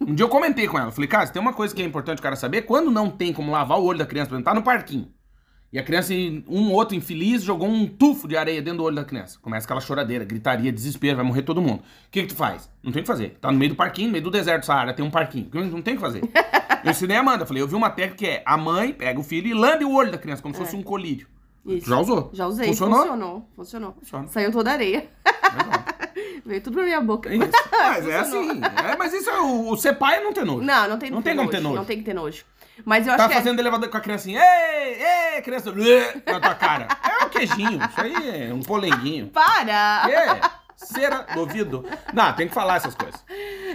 Um 0.00 0.14
dia 0.14 0.24
eu 0.24 0.28
comentei 0.28 0.66
com 0.66 0.78
ela. 0.78 0.90
Falei, 0.90 1.08
cara, 1.08 1.26
tem 1.28 1.40
uma 1.40 1.52
coisa 1.52 1.74
que 1.74 1.82
é 1.82 1.84
importante 1.84 2.18
o 2.18 2.22
cara 2.22 2.36
saber. 2.36 2.62
Quando 2.62 2.90
não 2.90 3.10
tem 3.10 3.32
como 3.32 3.50
lavar 3.50 3.78
o 3.78 3.84
olho 3.84 3.98
da 3.98 4.06
criança, 4.06 4.28
por 4.28 4.34
exemplo, 4.34 4.52
tá 4.52 4.54
no 4.54 4.62
parquinho. 4.62 5.08
E 5.72 5.78
a 5.78 5.82
criança, 5.82 6.14
um 6.48 6.72
outro 6.72 6.94
infeliz, 6.96 7.42
jogou 7.42 7.68
um 7.68 7.86
tufo 7.86 8.28
de 8.28 8.36
areia 8.36 8.62
dentro 8.62 8.78
do 8.78 8.84
olho 8.84 8.96
da 8.96 9.04
criança. 9.04 9.38
Começa 9.42 9.66
aquela 9.66 9.80
choradeira, 9.80 10.24
gritaria, 10.24 10.72
desespero, 10.72 11.16
vai 11.16 11.24
morrer 11.24 11.42
todo 11.42 11.60
mundo. 11.60 11.80
O 11.80 12.10
que 12.10 12.22
que 12.22 12.28
tu 12.28 12.36
faz? 12.36 12.70
Não 12.82 12.92
tem 12.92 13.00
o 13.00 13.02
que 13.02 13.08
fazer. 13.08 13.36
Tá 13.40 13.50
no 13.50 13.58
meio 13.58 13.72
do 13.72 13.76
parquinho, 13.76 14.06
no 14.06 14.12
meio 14.12 14.24
do 14.24 14.30
deserto 14.30 14.60
do 14.60 14.66
Saara, 14.66 14.94
tem 14.94 15.04
um 15.04 15.10
parquinho. 15.10 15.50
Não 15.52 15.82
tem 15.82 15.94
o 15.94 15.96
que 15.96 16.02
fazer. 16.02 16.22
Eu 16.84 16.90
ensinei 16.90 17.16
a 17.16 17.20
Amanda. 17.20 17.44
Falei, 17.44 17.62
eu 17.62 17.68
vi 17.68 17.74
uma 17.74 17.90
técnica 17.90 18.16
que 18.16 18.26
é 18.26 18.42
a 18.46 18.56
mãe 18.56 18.92
pega 18.92 19.18
o 19.18 19.24
filho 19.24 19.48
e 19.48 19.54
lambe 19.54 19.84
o 19.84 19.92
olho 19.92 20.12
da 20.12 20.18
criança, 20.18 20.40
como 20.40 20.54
se 20.54 20.60
fosse 20.60 20.76
um 20.76 20.82
colírio. 20.82 21.26
Isso. 21.66 21.90
Já 21.90 21.98
usou? 21.98 22.30
Já 22.32 22.46
usei. 22.46 22.68
Funcionou? 22.68 22.98
Funcionou. 22.98 23.48
Funcionou. 23.56 23.92
Funciona. 24.00 24.28
Saiu 24.28 24.52
toda 24.52 24.70
a 24.70 24.74
areia. 24.74 25.08
Legal. 25.56 25.84
Veio 26.44 26.60
tudo 26.62 26.74
pra 26.74 26.82
minha 26.84 27.00
boca. 27.00 27.28
É 27.30 27.36
isso. 27.36 27.50
Mas 27.72 28.08
é 28.08 28.18
assim. 28.18 28.60
É, 28.92 28.96
mas 28.96 29.12
isso 29.12 29.28
é 29.30 29.40
o, 29.40 29.70
o 29.70 29.76
ser 29.76 29.94
pai 29.94 30.16
é 30.16 30.20
não 30.24 30.32
ter 30.32 30.44
nojo. 30.44 30.62
Não, 30.62 30.88
não 30.88 30.98
tem, 30.98 31.10
Não 31.10 31.22
ter 31.22 31.30
tem 31.30 31.36
como 31.38 31.50
ter 31.50 31.60
nojo. 31.60 31.74
Não 31.76 31.84
tem 31.84 31.98
que 31.98 32.04
ter 32.04 32.14
nojo. 32.14 32.44
Mas 32.84 33.06
eu 33.06 33.12
acho 33.14 33.22
Tá 33.22 33.28
que 33.28 33.34
é- 33.34 33.36
fazendo 33.38 33.58
elevador 33.60 33.88
com 33.88 33.96
a 33.96 34.00
criancinha. 34.00 34.40
Ei, 34.40 35.34
ei, 35.36 35.42
criança. 35.42 35.72
Na 36.26 36.40
tua 36.40 36.54
cara. 36.54 36.88
É 37.02 37.24
um 37.24 37.28
queijinho. 37.28 37.80
Isso 37.90 38.00
aí 38.00 38.48
é 38.50 38.54
um 38.54 38.60
polenguinho. 38.60 39.28
Para! 39.28 40.06
É. 40.10 40.40
Cera 40.76 41.26
do 41.34 41.40
ouvido. 41.40 41.84
Não, 42.12 42.32
tem 42.34 42.46
que 42.48 42.54
falar 42.54 42.76
essas 42.76 42.94
coisas. 42.94 43.24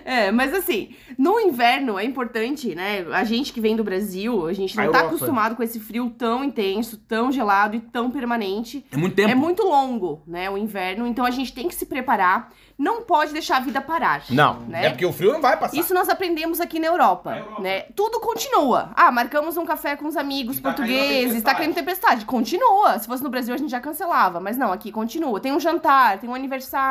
É, 0.06 0.32
mas 0.32 0.54
assim, 0.54 0.96
no 1.18 1.40
inverno 1.40 1.98
é 2.00 2.04
importante, 2.06 2.76
né? 2.76 3.06
A 3.12 3.24
gente 3.24 3.52
que 3.52 3.60
vem 3.60 3.76
do 3.76 3.84
Brasil, 3.84 4.48
a 4.48 4.54
gente 4.54 4.80
A 4.80 4.84
não 4.86 4.92
tá 4.92 5.00
Europa. 5.00 5.16
acostumado 5.16 5.56
com 5.56 5.64
esse 5.64 5.80
frio 5.80 6.10
tão 6.18 6.44
intenso, 6.44 6.98
tão 6.98 7.32
gelado 7.32 7.76
e 7.76 7.80
tão 7.80 8.12
permanente. 8.12 8.86
É 8.92 8.98
muito 8.98 9.16
tempo. 9.16 9.30
É 9.32 9.36
muito 9.36 9.64
longo, 9.64 10.22
né? 10.28 10.50
O 10.50 10.58
inverno, 10.58 11.08
então 11.08 11.26
a 11.26 11.32
gente 11.32 11.54
tem 11.54 11.68
que 11.68 11.76
se 11.76 11.86
preparar. 11.86 12.52
Não 12.78 13.04
pode 13.04 13.32
deixar 13.32 13.58
a 13.58 13.60
vida 13.60 13.80
parar. 13.80 14.24
Não, 14.32 14.62
né? 14.62 14.88
é 14.88 14.90
porque 14.90 15.06
o 15.06 15.14
frio 15.14 15.34
não 15.34 15.42
vai 15.42 15.56
passar. 15.58 15.78
Isso 15.78 15.94
nós 15.94 16.10
aprendemos 16.10 16.60
aqui 16.60 16.80
na 16.80 16.88
Europa, 16.88 17.30
Na 17.32 17.38
Europa. 17.38 17.62
né? 17.62 17.82
Tudo 17.96 18.20
continua. 18.20 18.92
Ah, 18.96 19.12
marcamos 19.12 19.56
um 19.56 19.66
café 19.66 19.96
com 19.96 20.08
os 20.08 20.18
amigos 20.18 20.60
tá 20.60 20.74
caindo 20.74 20.78
portugueses, 20.88 21.44
tá 21.44 21.54
tempestade. 21.54 21.58
caindo 21.58 21.74
tempestade. 21.76 22.26
Continua. 22.26 22.98
Se 22.98 23.08
fosse 23.08 23.24
no 23.24 23.30
Brasil, 23.30 23.54
a 23.54 23.58
gente 23.58 23.70
já 23.70 23.80
cancelava. 23.80 24.40
Mas 24.40 24.58
não, 24.58 24.72
aqui 24.72 24.92
continua. 24.92 25.40
Tem 25.40 25.52
um 25.52 25.60
jantar, 25.60 26.18
tem 26.20 26.28
um 26.28 26.34
aniversário, 26.34 26.91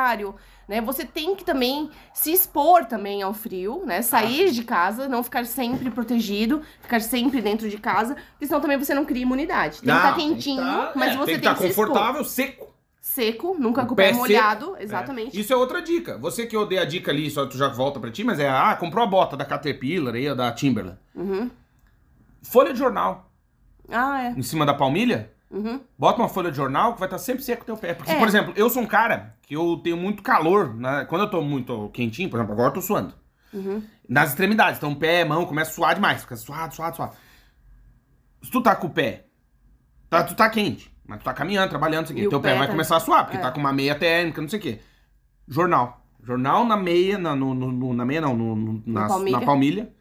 né? 0.67 0.81
Você 0.81 1.05
tem 1.05 1.35
que 1.35 1.43
também 1.43 1.89
se 2.13 2.31
expor 2.31 2.85
também 2.85 3.21
ao 3.21 3.33
frio, 3.33 3.83
né? 3.85 4.01
Sair 4.01 4.51
de 4.51 4.63
casa, 4.63 5.07
não 5.07 5.21
ficar 5.23 5.45
sempre 5.45 5.89
protegido, 5.91 6.61
ficar 6.81 6.99
sempre 7.01 7.41
dentro 7.41 7.69
de 7.69 7.77
casa, 7.77 8.15
porque 8.31 8.47
senão 8.47 8.61
também 8.61 8.77
você 8.77 8.93
não 8.93 9.05
cria 9.05 9.21
imunidade. 9.23 9.75
Tem 9.75 9.81
que 9.81 9.87
Não, 9.87 9.95
estar 9.97 10.13
tem 10.15 10.27
que 10.29 10.33
quentinho, 10.35 10.63
tá- 10.63 10.91
mas 10.95 11.13
é, 11.13 11.17
você 11.17 11.25
tem 11.25 11.33
que 11.35 11.39
estar 11.41 11.53
que 11.55 11.61
se 11.61 11.67
expor. 11.69 11.87
confortável, 11.87 12.23
seco. 12.23 12.71
Seco, 13.03 13.55
nunca 13.59 13.83
com 13.85 13.93
o 13.93 13.95
pé 13.95 14.03
pé 14.03 14.09
seco. 14.09 14.19
molhado, 14.19 14.75
É. 14.77 14.83
exatamente. 14.83 15.37
Isso 15.37 15.51
é 15.51 15.55
outra 15.55 15.81
dica. 15.81 16.17
Você 16.19 16.45
que 16.45 16.55
odeia 16.55 16.83
a 16.83 16.85
dica 16.85 17.11
ali, 17.11 17.29
só 17.29 17.45
tu 17.45 17.57
já 17.57 17.67
volta 17.67 17.99
pra 17.99 18.11
ti, 18.11 18.23
mas 18.23 18.39
é, 18.39 18.47
ah, 18.47 18.75
comprou 18.79 19.03
a 19.03 19.07
bota 19.07 19.35
da 19.35 19.43
Caterpillar 19.43 20.13
aí, 20.15 20.33
da 20.35 20.51
Timberland. 20.51 20.97
Uhum. 21.15 21.49
Folha 22.43 22.71
de 22.73 22.79
jornal 22.79 23.29
Ah, 23.89 24.23
é. 24.25 24.29
em 24.31 24.41
cima 24.43 24.65
da 24.65 24.73
palmilha, 24.73 25.31
Uhum. 25.49 25.81
Bota 25.99 26.21
uma 26.21 26.29
folha 26.29 26.49
de 26.49 26.55
jornal 26.55 26.93
que 26.93 26.99
vai 27.01 27.07
estar 27.07 27.17
sempre 27.17 27.43
seco 27.43 27.63
o 27.63 27.65
teu 27.65 27.75
pé. 27.75 27.93
Porque, 27.93 28.09
É. 28.09 28.17
por 28.17 28.25
exemplo, 28.25 28.53
eu 28.55 28.69
sou 28.69 28.81
um 28.81 28.85
cara 28.87 29.35
que 29.51 29.55
eu 29.57 29.75
tenho 29.83 29.97
muito 29.97 30.23
calor. 30.23 30.73
né? 30.73 31.05
Quando 31.09 31.23
eu 31.23 31.29
tô 31.29 31.41
muito 31.41 31.89
quentinho, 31.89 32.29
por 32.29 32.37
exemplo, 32.37 32.53
agora 32.53 32.69
eu 32.69 32.73
tô 32.75 32.81
suando. 32.81 33.13
Uhum. 33.53 33.83
Nas 34.07 34.29
extremidades. 34.29 34.77
Então, 34.77 34.95
pé, 34.95 35.25
mão, 35.25 35.45
começa 35.45 35.71
a 35.71 35.73
suar 35.73 35.93
demais. 35.93 36.21
Fica 36.21 36.37
suado, 36.37 36.73
suado, 36.73 36.95
suado. 36.95 37.13
Se 38.41 38.49
tu 38.49 38.61
tá 38.61 38.73
com 38.77 38.87
o 38.87 38.89
pé, 38.89 39.25
tá, 40.09 40.23
tu 40.23 40.35
tá 40.35 40.49
quente. 40.49 40.89
Mas 41.05 41.19
tu 41.19 41.25
tá 41.25 41.33
caminhando, 41.33 41.69
trabalhando, 41.69 42.01
não 42.03 42.07
sei 42.07 42.15
o 42.15 42.19
quê. 42.23 42.29
Teu 42.29 42.39
pé 42.39 42.51
pé 42.53 42.57
vai 42.59 42.67
tá- 42.67 42.71
começar 42.71 42.95
a 42.95 42.99
suar, 43.01 43.25
porque 43.25 43.35
é. 43.37 43.41
tá 43.41 43.51
com 43.51 43.59
uma 43.59 43.73
meia 43.73 43.93
térmica, 43.93 44.41
não 44.41 44.47
sei 44.47 44.57
o 44.57 44.61
quê. 44.61 44.79
Jornal. 45.49 46.01
Jornal 46.23 46.63
na 46.65 46.77
meia, 46.77 47.17
na, 47.17 47.35
no, 47.35 47.53
no- 47.53 47.71
no- 47.73 47.93
na 47.93 48.05
meia 48.05 48.21
não, 48.21 48.33
no, 48.37 48.55
no- 48.55 48.83
Na 48.85 49.01
na, 49.01 49.07
palmilha. 49.09 49.39
na 49.39 49.45
palmilha. 49.45 49.93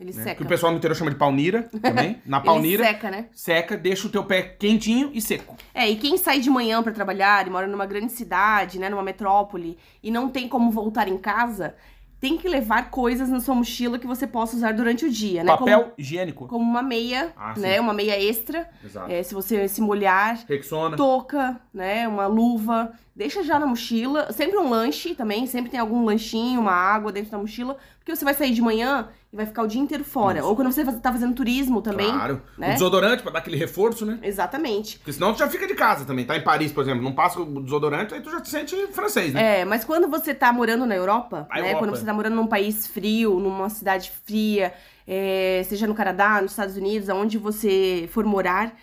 Ele 0.00 0.12
né? 0.12 0.22
seca. 0.22 0.36
Que 0.36 0.42
o 0.42 0.46
pessoal 0.46 0.70
no 0.72 0.78
interior 0.78 0.94
chama 0.94 1.10
de 1.10 1.16
paunira 1.16 1.62
também. 1.82 2.22
Na 2.24 2.36
Ele 2.38 2.46
paunira, 2.46 2.84
seca, 2.84 3.10
né? 3.10 3.26
seca, 3.32 3.76
deixa 3.76 4.06
o 4.06 4.10
teu 4.10 4.24
pé 4.24 4.42
quentinho 4.42 5.10
e 5.12 5.20
seco. 5.20 5.56
É, 5.74 5.88
e 5.88 5.96
quem 5.96 6.16
sai 6.16 6.38
de 6.40 6.48
manhã 6.50 6.82
pra 6.82 6.92
trabalhar 6.92 7.46
e 7.46 7.50
mora 7.50 7.66
numa 7.66 7.86
grande 7.86 8.12
cidade, 8.12 8.78
né, 8.78 8.88
numa 8.88 9.02
metrópole, 9.02 9.76
e 10.02 10.10
não 10.10 10.28
tem 10.28 10.48
como 10.48 10.70
voltar 10.70 11.08
em 11.08 11.18
casa, 11.18 11.74
tem 12.20 12.36
que 12.36 12.48
levar 12.48 12.90
coisas 12.90 13.28
na 13.28 13.38
sua 13.40 13.54
mochila 13.54 13.96
que 13.96 14.06
você 14.06 14.26
possa 14.26 14.56
usar 14.56 14.72
durante 14.72 15.04
o 15.04 15.10
dia, 15.10 15.44
né? 15.44 15.56
Papel 15.56 15.80
Como, 15.82 15.92
higiênico. 15.96 16.48
como 16.48 16.64
uma 16.64 16.82
meia, 16.82 17.32
Ah, 17.36 17.54
né? 17.56 17.74
sim. 17.74 17.80
Uma 17.80 17.92
meia 17.94 18.20
extra, 18.20 18.68
Exato. 18.84 19.10
é, 19.10 19.22
se 19.22 19.32
você 19.34 19.68
se 19.68 19.80
molhar. 19.80 20.36
Rexona. 20.48 20.96
Touca, 20.96 21.60
né? 21.72 22.08
Uma 22.08 22.26
luva. 22.26 22.90
Deixa 23.14 23.44
já 23.44 23.56
na 23.60 23.66
mochila. 23.66 24.32
Sempre 24.32 24.58
um 24.58 24.68
lanche 24.68 25.14
também. 25.14 25.46
Sempre 25.46 25.70
tem 25.70 25.78
algum 25.78 26.04
lanchinho, 26.04 26.60
uma 26.60 26.72
água 26.72 27.12
dentro 27.12 27.30
da 27.30 27.38
mochila. 27.38 27.76
Porque 28.08 28.16
você 28.16 28.24
vai 28.24 28.32
sair 28.32 28.52
de 28.52 28.62
manhã 28.62 29.06
e 29.30 29.36
vai 29.36 29.44
ficar 29.44 29.62
o 29.62 29.66
dia 29.66 29.78
inteiro 29.78 30.02
fora. 30.02 30.36
Nossa. 30.36 30.48
Ou 30.48 30.56
quando 30.56 30.72
você 30.72 30.82
tá 30.82 31.12
fazendo 31.12 31.34
turismo 31.34 31.82
também. 31.82 32.10
Claro. 32.10 32.40
né? 32.56 32.70
O 32.70 32.72
desodorante 32.72 33.22
pra 33.22 33.30
dar 33.30 33.40
aquele 33.40 33.58
reforço, 33.58 34.06
né? 34.06 34.18
Exatamente. 34.22 34.96
Porque 34.96 35.12
senão 35.12 35.34
tu 35.34 35.40
já 35.40 35.48
fica 35.50 35.66
de 35.66 35.74
casa 35.74 36.06
também. 36.06 36.24
Tá 36.24 36.34
em 36.34 36.40
Paris, 36.42 36.72
por 36.72 36.82
exemplo, 36.82 37.02
não 37.04 37.12
passa 37.12 37.38
o 37.38 37.60
desodorante, 37.60 38.14
aí 38.14 38.22
tu 38.22 38.30
já 38.30 38.40
te 38.40 38.48
sente 38.48 38.74
francês, 38.92 39.34
né? 39.34 39.60
É, 39.60 39.64
mas 39.66 39.84
quando 39.84 40.08
você 40.08 40.32
tá 40.32 40.50
morando 40.50 40.86
na 40.86 40.96
Europa, 40.96 41.46
Na 41.50 41.56
né? 41.56 41.68
Europa. 41.68 41.78
Quando 41.80 41.96
você 41.98 42.06
tá 42.06 42.14
morando 42.14 42.34
num 42.36 42.46
país 42.46 42.86
frio, 42.86 43.38
numa 43.38 43.68
cidade 43.68 44.10
fria, 44.24 44.72
é, 45.06 45.62
seja 45.68 45.86
no 45.86 45.94
Canadá, 45.94 46.40
nos 46.40 46.52
Estados 46.52 46.78
Unidos, 46.78 47.10
aonde 47.10 47.36
você 47.36 48.08
for 48.10 48.24
morar, 48.24 48.74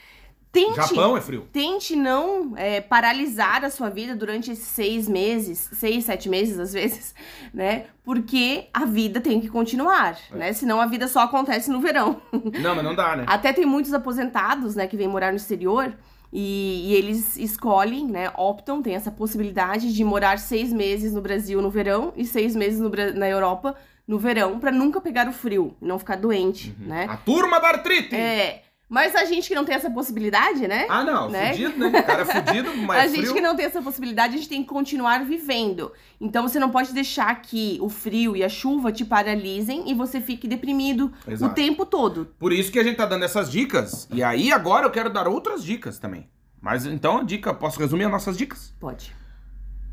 tente. 0.56 0.76
Japão 0.76 1.18
é 1.18 1.22
frio. 1.22 1.48
Tente 1.52 1.96
não 1.96 2.54
é, 2.56 2.80
paralisar 2.82 3.64
a 3.66 3.70
sua 3.70 3.90
vida 3.90 4.16
durante 4.16 4.52
esses 4.52 4.68
seis 4.68 5.08
meses, 5.08 5.70
seis, 5.74 6.06
sete 6.06 6.30
meses 6.30 6.58
às 6.58 6.74
vezes, 6.74 7.14
né? 7.54 7.86
Porque 8.04 8.68
a 8.74 8.86
vida 8.86 9.20
tem 9.20 9.42
que 9.42 9.50
continuar, 9.50 10.18
É. 10.32 10.36
né? 10.38 10.54
Senão 10.54 10.80
a 10.80 10.86
vida 10.86 11.08
só 11.08 11.22
acontece 11.22 11.70
no 11.70 11.80
verão. 11.80 12.22
Não, 12.62 12.76
mas 12.76 12.84
não 12.84 12.96
dá, 12.96 13.16
né? 13.16 13.26
Até 13.28 13.52
tem 13.52 13.66
muitos 13.66 13.94
aposentados, 13.94 14.76
né, 14.76 14.88
que 14.88 14.96
vêm 14.96 15.08
morar 15.08 15.32
no 15.32 15.38
exterior 15.38 15.94
e, 16.32 16.92
e 16.92 16.94
eles 16.96 17.38
escolhem, 17.38 18.06
né, 18.08 18.32
optam, 18.38 18.82
tem 18.82 18.96
essa 18.96 19.12
possibilidade 19.12 19.94
de 19.94 20.04
morar 20.04 20.38
seis 20.40 20.72
meses 20.72 21.14
no 21.14 21.22
Brasil 21.22 21.62
no 21.62 21.70
verão 21.70 22.14
e 22.16 22.26
seis 22.26 22.56
meses 22.56 22.80
no 22.80 22.90
na 23.16 23.28
Europa 23.28 23.76
no 24.08 24.20
verão 24.20 24.60
pra 24.60 24.72
nunca 24.72 25.02
pegar 25.02 25.28
o 25.28 25.32
frio, 25.34 25.76
e 25.82 25.86
não 25.86 25.98
ficar 25.98 26.16
doente, 26.16 26.76
né? 26.80 27.08
A 27.10 27.18
turma 27.18 27.60
da 27.60 27.70
artrite! 27.70 28.16
É, 28.16 28.62
mas 28.88 29.16
a 29.16 29.26
gente 29.26 29.48
que 29.48 29.56
não 29.56 29.66
tem 29.66 29.76
essa 29.76 29.90
possibilidade, 29.90 30.68
né? 30.68 30.86
Ah, 30.90 31.04
não. 31.04 31.30
Né? 31.30 31.52
Fudido, 31.52 31.78
né? 31.78 32.00
O 32.00 32.04
cara 32.04 32.22
é 32.22 32.26
fudido, 32.26 32.78
mas 32.86 33.04
a 33.04 33.08
gente 33.08 33.22
frio. 33.22 33.34
que 33.34 33.42
não 33.42 33.56
tem 33.56 33.66
essa 33.66 33.82
possibilidade, 33.82 34.36
a 34.36 34.38
gente 34.38 34.50
tem 34.50 34.62
que 34.62 34.70
continuar 34.70 35.26
vivendo. 35.26 35.92
Então 36.22 36.48
você 36.48 36.60
não 36.60 36.70
pode 36.70 36.94
deixar 36.94 37.34
que 37.42 37.80
o 37.82 37.90
frio 37.90 38.36
e 38.36 38.44
a 38.44 38.50
chuva 38.50 38.92
te 38.92 39.04
paralisem 39.04 39.90
e 39.90 39.94
você 39.94 40.22
fique 40.22 40.48
deprimido 40.48 41.12
Exato. 41.28 41.52
o 41.52 41.56
tempo 41.56 41.86
todo. 41.86 42.34
Por 42.38 42.54
isso 42.54 42.72
que 42.72 42.80
a 42.80 42.84
gente 42.84 42.98
tá 42.98 43.06
dando 43.06 43.26
essas 43.26 43.52
dicas. 43.52 44.08
E 44.12 44.22
aí, 44.24 44.52
agora 44.52 44.86
eu 44.86 44.92
quero 44.92 45.10
dar 45.10 45.28
outras 45.28 45.64
dicas 45.64 45.98
também. 45.98 46.30
Mas 46.62 46.86
então 46.86 47.24
dica, 47.24 47.54
posso 47.54 47.80
resumir 47.80 48.06
as 48.06 48.12
nossas 48.12 48.38
dicas? 48.38 48.74
Pode. 48.80 49.16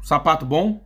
Sapato 0.03 0.45
bom, 0.45 0.85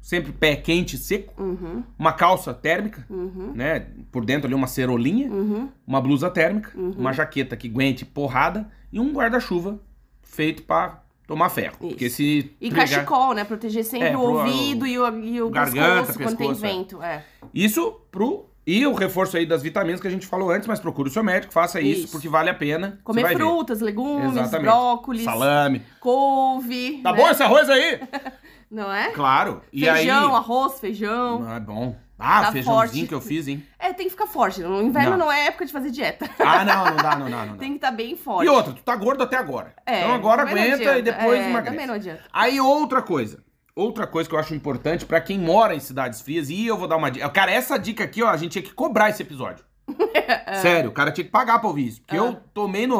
sempre 0.00 0.32
pé 0.32 0.56
quente 0.56 0.96
e 0.96 0.98
seco, 0.98 1.32
Uhum, 1.40 1.82
uma 1.98 2.12
calça 2.12 2.52
térmica, 2.54 3.04
uhum, 3.10 3.52
né? 3.54 3.86
Por 4.10 4.24
dentro 4.24 4.46
ali 4.46 4.54
uma 4.54 4.66
cerolinha, 4.66 5.30
uhum. 5.30 5.68
uma 5.86 6.00
blusa 6.00 6.30
térmica, 6.30 6.70
uma 6.76 7.12
jaqueta 7.12 7.56
que 7.56 7.68
aguente 7.68 8.04
porrada 8.04 8.68
e 8.92 8.98
um 8.98 9.12
guarda-chuva 9.12 9.78
feito 10.22 10.62
pra 10.62 11.02
tomar 11.26 11.48
ferro. 11.48 11.76
Isso. 11.80 11.88
Porque 11.88 12.10
se 12.10 12.50
E 12.60 12.70
pegar- 12.70 12.82
cachecol, 12.82 13.34
né? 13.34 13.44
Proteger 13.44 13.84
sempre 13.84 14.08
É, 14.08 14.16
o 14.16 14.20
ouvido 14.20 14.86
e 14.86 14.98
o, 14.98 15.18
e 15.22 15.40
o 15.42 15.48
garganta, 15.50 16.06
pescoço 16.06 16.18
quando 16.18 16.36
tem 16.36 16.48
pescoço, 16.48 16.66
é. 16.66 16.68
vento. 16.68 17.02
É. 17.02 17.24
Isso 17.54 18.00
pro. 18.10 18.46
E 18.66 18.86
o 18.86 18.92
reforço 18.94 19.36
aí 19.36 19.46
das 19.46 19.62
vitaminas 19.62 20.00
que 20.00 20.06
a 20.06 20.10
gente 20.10 20.26
falou 20.26 20.50
antes, 20.50 20.68
mas 20.68 20.78
procure 20.78 21.08
o 21.08 21.12
seu 21.12 21.24
médico, 21.24 21.52
faça 21.52 21.80
isso, 21.80 22.02
Isso. 22.04 22.12
porque 22.12 22.28
vale 22.28 22.50
a 22.50 22.54
pena. 22.54 23.00
Comer 23.02 23.22
vai 23.22 23.34
ver. 23.34 23.42
frutas, 23.42 23.80
legumes, 23.80 24.32
Exatamente. 24.32 24.62
brócolis, 24.66 25.24
Salame. 25.24 25.82
couve. 25.98 27.00
Tá 27.02 27.10
né? 27.12 27.18
bom 27.18 27.28
esse 27.30 27.42
arroz 27.42 27.68
aí? 27.70 28.00
Não 28.70 28.92
é? 28.92 29.10
Claro. 29.10 29.62
E 29.72 29.84
feijão, 29.84 30.28
aí. 30.28 30.34
arroz, 30.36 30.78
feijão. 30.80 31.44
Ah, 31.46 31.56
é 31.56 31.60
bom. 31.60 31.96
Ah, 32.18 32.42
Tá 32.42 32.52
feijãozinho 32.52 32.76
forte. 32.90 33.06
que 33.08 33.14
eu 33.14 33.20
fiz, 33.20 33.48
hein? 33.48 33.66
É, 33.78 33.92
tem 33.94 34.04
que 34.06 34.10
ficar 34.10 34.26
forte. 34.26 34.60
No 34.62 34.82
inverno 34.82 35.12
Não. 35.12 35.18
não, 35.26 35.32
é 35.32 35.46
época 35.46 35.64
de 35.66 35.72
fazer 35.72 35.90
dieta. 35.90 36.28
Ah, 36.38 36.64
não, 36.64 36.84
não 36.84 36.96
dá, 36.96 37.16
não 37.16 37.30
dá, 37.30 37.46
não 37.46 37.52
dá. 37.54 37.58
tem 37.58 37.70
que 37.70 37.76
estar 37.76 37.90
bem 37.90 38.14
forte. 38.14 38.46
E 38.46 38.48
outra, 38.50 38.72
tu 38.74 38.82
tá 38.82 38.94
gordo 38.94 39.22
até 39.22 39.36
agora. 39.36 39.74
É, 39.86 40.00
então 40.00 40.14
agora 40.14 40.44
não 40.44 40.52
aguenta 40.52 40.98
e 40.98 41.02
depois 41.02 41.40
é, 41.40 41.48
emagrece. 41.48 41.70
Também 41.70 41.86
não 41.86 41.94
adianta. 41.94 42.22
Aí 42.32 42.60
outra 42.60 43.00
coisa. 43.02 43.42
Outra 43.74 44.06
coisa 44.06 44.28
que 44.28 44.34
eu 44.34 44.38
acho 44.38 44.54
importante 44.54 45.06
pra 45.06 45.20
quem 45.20 45.38
mora 45.38 45.74
em 45.74 45.80
cidades 45.80 46.20
frias, 46.20 46.50
e 46.50 46.66
eu 46.66 46.76
vou 46.76 46.86
dar 46.86 46.96
uma 46.98 47.10
dica. 47.10 47.28
Cara, 47.30 47.50
essa 47.50 47.78
dica 47.78 48.04
aqui, 48.04 48.22
ó, 48.22 48.28
a 48.28 48.36
gente 48.36 48.52
tinha 48.52 48.62
que 48.62 48.74
cobrar 48.74 49.08
esse 49.08 49.22
episódio. 49.22 49.64
Sério, 50.60 50.90
o 50.90 50.92
cara 50.92 51.10
tinha 51.10 51.24
que 51.24 51.30
pagar 51.30 51.58
pra 51.58 51.68
ouvir 51.68 51.86
isso. 51.86 52.00
Porque 52.02 52.16
eu 52.18 52.34
tomei 52.52 52.86
no 52.86 52.98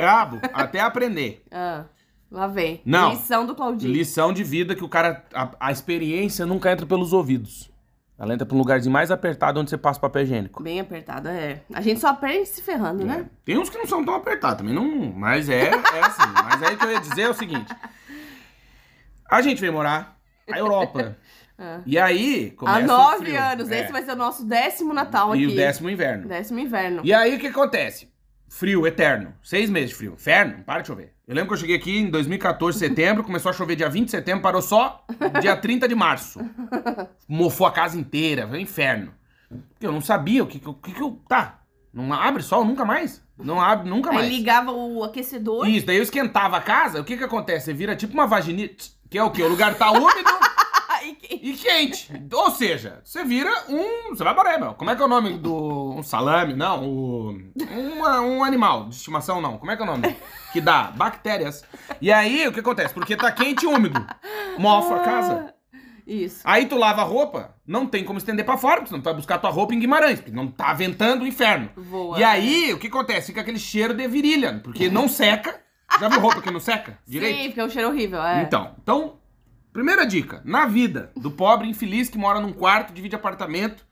rabo 0.00 0.38
até 0.54 0.80
aprender. 0.80 1.42
Ah, 1.50 1.84
lá 2.30 2.46
vem. 2.46 2.80
Não. 2.84 3.10
Lição 3.10 3.46
do 3.46 3.54
Claudinho. 3.54 3.92
Lição 3.92 4.32
de 4.32 4.42
vida 4.42 4.74
que 4.74 4.84
o 4.84 4.88
cara. 4.88 5.24
A, 5.32 5.50
a 5.60 5.72
experiência 5.72 6.46
nunca 6.46 6.70
entra 6.70 6.86
pelos 6.86 7.12
ouvidos. 7.12 7.70
Ela 8.18 8.32
entra 8.32 8.46
pra 8.46 8.54
um 8.54 8.58
lugarzinho 8.58 8.92
mais 8.92 9.10
apertado 9.10 9.60
onde 9.60 9.68
você 9.68 9.76
passa 9.76 10.00
papel 10.00 10.22
higiênico. 10.22 10.62
Bem 10.62 10.80
apertada, 10.80 11.30
é. 11.30 11.60
A 11.74 11.82
gente 11.82 12.00
só 12.00 12.08
aprende 12.08 12.46
se 12.46 12.62
ferrando, 12.62 13.04
né? 13.04 13.26
É. 13.26 13.30
Tem 13.44 13.58
uns 13.58 13.68
que 13.68 13.76
não 13.76 13.86
são 13.86 14.02
tão 14.02 14.14
apertados 14.14 14.58
também, 14.58 14.74
não. 14.74 15.12
Mas 15.12 15.50
é, 15.50 15.66
é 15.66 16.00
assim. 16.00 16.22
Mas 16.44 16.62
aí 16.62 16.74
o 16.74 16.78
que 16.78 16.84
eu 16.84 16.92
ia 16.92 17.00
dizer 17.00 17.22
é 17.22 17.28
o 17.28 17.34
seguinte: 17.34 17.74
a 19.30 19.42
gente 19.42 19.60
veio 19.60 19.72
morar 19.72 20.18
na 20.48 20.58
Europa. 20.58 21.16
É. 21.22 21.26
E 21.86 21.98
aí. 21.98 22.52
Há 22.54 22.58
começa 22.58 22.80
o 22.80 22.86
nove 22.86 23.34
anos. 23.34 23.70
É. 23.70 23.80
Esse 23.80 23.90
vai 23.90 24.02
ser 24.04 24.12
o 24.12 24.16
nosso 24.16 24.44
décimo 24.44 24.92
Natal 24.92 25.32
aqui. 25.32 25.40
E 25.40 25.46
o 25.46 25.56
décimo 25.56 25.88
inverno. 25.88 26.28
Décimo 26.28 26.58
inverno. 26.58 27.00
E 27.02 27.14
aí 27.14 27.34
o 27.34 27.38
que 27.38 27.46
acontece? 27.46 28.12
Frio 28.46 28.86
eterno. 28.86 29.32
Seis 29.42 29.70
meses 29.70 29.88
de 29.88 29.96
frio. 29.96 30.12
Inferno, 30.12 30.62
para 30.64 30.82
de 30.82 30.88
chover. 30.88 31.15
Eu 31.26 31.34
lembro 31.34 31.48
que 31.48 31.54
eu 31.54 31.58
cheguei 31.58 31.74
aqui 31.74 31.98
em 31.98 32.08
2014, 32.08 32.78
setembro, 32.78 33.24
começou 33.24 33.50
a 33.50 33.52
chover 33.52 33.74
dia 33.74 33.90
20 33.90 34.04
de 34.04 34.10
setembro, 34.12 34.42
parou 34.42 34.62
só 34.62 35.04
dia 35.40 35.56
30 35.56 35.88
de 35.88 35.94
março. 35.94 36.38
Mofou 37.26 37.66
a 37.66 37.72
casa 37.72 37.98
inteira, 37.98 38.46
foi 38.46 38.58
um 38.58 38.60
inferno. 38.60 39.12
Porque 39.48 39.84
eu 39.84 39.90
não 39.90 40.00
sabia 40.00 40.44
o 40.44 40.46
que 40.46 40.60
que 40.60 40.68
eu. 40.68 40.70
o 40.70 40.74
que 40.74 40.92
que 40.92 41.02
eu 41.02 41.20
tá, 41.28 41.62
não 41.92 42.12
abre 42.12 42.44
sol 42.44 42.64
nunca 42.64 42.84
mais? 42.84 43.20
Não 43.36 43.60
abre 43.60 43.90
nunca 43.90 44.12
mais. 44.12 44.28
Aí 44.28 44.36
ligava 44.36 44.70
o 44.70 45.02
aquecedor. 45.02 45.68
Isso, 45.68 45.84
daí 45.84 45.96
eu 45.96 46.04
esquentava 46.04 46.58
a 46.58 46.60
casa, 46.60 47.00
o 47.00 47.04
que 47.04 47.16
que 47.16 47.24
acontece? 47.24 47.66
Você 47.66 47.72
vira 47.72 47.96
tipo 47.96 48.14
uma 48.14 48.28
vaginite, 48.28 48.92
que 49.10 49.18
é 49.18 49.24
o 49.24 49.30
quê? 49.32 49.42
O 49.42 49.48
lugar 49.48 49.74
tá 49.74 49.90
úmido 49.90 50.30
Aí 51.06 51.14
quem- 51.14 51.40
e 51.42 51.52
quente. 51.54 52.10
Ou 52.32 52.50
seja, 52.50 53.00
você 53.04 53.24
vira 53.24 53.50
um. 53.68 54.08
Você 54.10 54.24
vai 54.24 54.34
para 54.34 54.58
meu. 54.58 54.74
Como 54.74 54.90
é 54.90 54.96
que 54.96 55.02
é 55.02 55.04
o 55.04 55.08
nome 55.08 55.38
do. 55.38 55.94
Um 55.96 56.02
salame? 56.02 56.54
Não, 56.54 56.84
o. 56.84 57.38
uma- 57.96 58.20
um 58.20 58.42
animal 58.44 58.88
de 58.88 58.96
estimação, 58.96 59.40
não. 59.40 59.58
Como 59.58 59.70
é 59.70 59.76
que 59.76 59.82
é 59.82 59.84
o 59.84 59.88
nome? 59.88 60.16
Que 60.52 60.60
dá 60.60 60.84
bactérias. 60.94 61.64
E 62.00 62.12
aí, 62.12 62.46
o 62.48 62.52
que 62.52 62.60
acontece? 62.60 62.92
Porque 62.92 63.16
tá 63.16 63.30
quente 63.30 63.64
e 63.64 63.66
úmido. 63.68 64.04
Mofa 64.58 64.96
a 64.96 65.00
casa. 65.00 65.54
Isso. 66.06 66.40
Aí 66.44 66.66
tu 66.66 66.76
lava 66.76 67.02
a 67.02 67.04
roupa, 67.04 67.56
não 67.66 67.84
tem 67.84 68.04
como 68.04 68.18
estender 68.18 68.44
pra 68.44 68.56
fora, 68.56 68.76
porque 68.76 68.88
senão 68.90 69.00
tu 69.00 69.04
vai 69.06 69.14
buscar 69.14 69.38
tua 69.38 69.50
roupa 69.50 69.74
em 69.74 69.78
Guimarães, 69.80 70.20
porque 70.20 70.30
não 70.34 70.46
tá 70.46 70.72
ventando 70.72 71.24
o 71.24 71.26
inferno. 71.26 71.68
Voa. 71.76 72.16
E 72.18 72.22
aí, 72.22 72.72
o 72.72 72.78
que 72.78 72.86
acontece? 72.86 73.26
Fica 73.28 73.40
aquele 73.40 73.58
cheiro 73.58 73.92
de 73.92 74.06
virilha, 74.06 74.60
porque 74.62 74.88
não 74.88 75.08
seca. 75.08 75.60
Já 76.00 76.08
viu 76.08 76.20
roupa 76.20 76.40
que 76.40 76.50
não 76.50 76.60
seca? 76.60 76.96
Direito? 77.06 77.36
Sim, 77.38 77.44
porque 77.46 77.60
é 77.60 77.64
um 77.64 77.70
cheiro 77.70 77.88
horrível, 77.88 78.22
é. 78.22 78.42
Então, 78.42 78.72
então, 78.80 79.14
primeira 79.76 80.06
dica, 80.06 80.40
na 80.42 80.64
vida 80.64 81.10
do 81.14 81.30
pobre 81.30 81.68
infeliz 81.68 82.08
que 82.08 82.16
mora 82.16 82.40
num 82.40 82.52
quarto, 82.52 82.94
divide 82.94 83.14
apartamento 83.14 83.84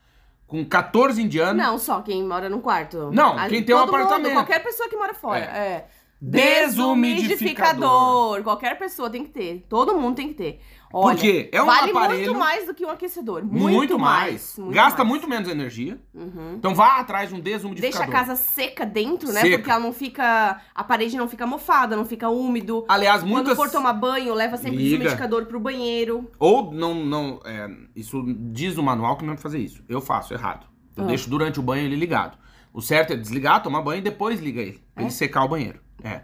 com 0.47 0.65
14 0.65 1.21
indianos. 1.21 1.63
Não, 1.63 1.79
só 1.79 2.01
quem 2.01 2.25
mora 2.25 2.49
num 2.49 2.63
quarto. 2.63 3.11
Não, 3.13 3.37
quem 3.49 3.63
tem 3.63 3.75
um 3.75 3.81
todo 3.81 3.93
mundo, 3.93 3.97
apartamento. 3.97 4.33
qualquer 4.33 4.63
pessoa 4.63 4.89
que 4.89 4.97
mora 4.97 5.13
fora. 5.13 5.45
É. 5.45 5.85
Desumidificador. 6.19 8.43
Qualquer 8.43 8.79
pessoa 8.79 9.11
tem 9.11 9.25
que 9.25 9.31
ter. 9.31 9.67
Todo 9.69 10.01
mundo 10.01 10.17
tem 10.17 10.29
que 10.29 10.35
ter. 10.35 10.59
Olha, 10.97 11.17
Porque 11.17 11.49
é 11.51 11.61
um 11.61 11.67
vale 11.67 11.91
aparelho- 11.91 12.25
muito 12.27 12.39
mais 12.39 12.67
do 12.67 12.73
que 12.75 12.87
um 12.87 12.91
aquecedor. 12.91 13.43
Muito, 13.45 13.59
Muito, 13.75 13.99
mais. 13.99 14.55
muito 14.57 14.73
Gasta 14.75 14.99
mais. 14.99 15.09
muito 15.09 15.29
menos 15.29 15.49
energia. 15.49 16.01
Uhum. 16.15 16.55
Então 16.57 16.73
vá 16.73 16.99
atrás 17.01 17.31
de 17.31 17.35
um 17.35 17.41
Deixa 17.41 17.59
desumidificador. 17.59 18.09
a 18.09 18.13
casa 18.13 18.37
seca 18.37 18.87
dentro, 18.87 19.33
né? 19.33 19.41
Seca. 19.41 19.59
Porque 19.59 19.71
ela 19.71 19.81
não 19.81 19.93
fica. 19.93 20.61
A 20.73 20.85
parede 20.85 21.17
não 21.17 21.27
fica 21.29 21.45
mofada, 21.47 21.97
não 21.97 22.05
fica 22.05 22.29
úmido. 22.29 22.85
Aliás, 22.89 23.23
Quando 23.23 23.31
muitas. 23.33 23.57
for 23.57 23.69
tomar 23.69 23.93
banho, 23.95 24.33
leva 24.35 24.57
sempre 24.57 24.77
o 24.77 24.79
Liga. 24.79 24.91
desumidificador 24.91 25.47
pro 25.47 25.59
banheiro. 25.59 26.31
Ou 26.39 26.73
não, 26.73 26.95
não. 26.95 27.41
é, 27.45 27.69
isso 27.97 28.23
diz 28.53 28.77
no 28.77 28.83
manual 28.83 29.17
que 29.17 29.25
não 29.25 29.33
é 29.33 29.35
pra 29.37 29.43
fazer 29.43 29.59
isso. 29.59 29.83
Eu 29.89 30.01
faço 30.01 30.33
errado. 30.33 30.67
Eu 30.97 31.03
Ah. 31.03 31.07
deixo 31.09 31.29
durante 31.29 31.59
o 31.59 31.63
banho 31.63 31.85
ele 31.85 31.97
ligado. 31.97 32.39
O 32.73 32.81
certo 32.81 33.13
é 33.13 33.17
desligar, 33.17 33.63
tomar 33.63 33.83
banho 33.83 33.99
e 33.99 34.03
depois 34.03 34.39
liga 34.41 34.61
ele. 34.61 34.81
Pra 34.95 35.03
ele 35.03 35.13
secar 35.13 35.45
o 35.45 35.49
banheiro. 35.49 35.81
É. 36.05 36.21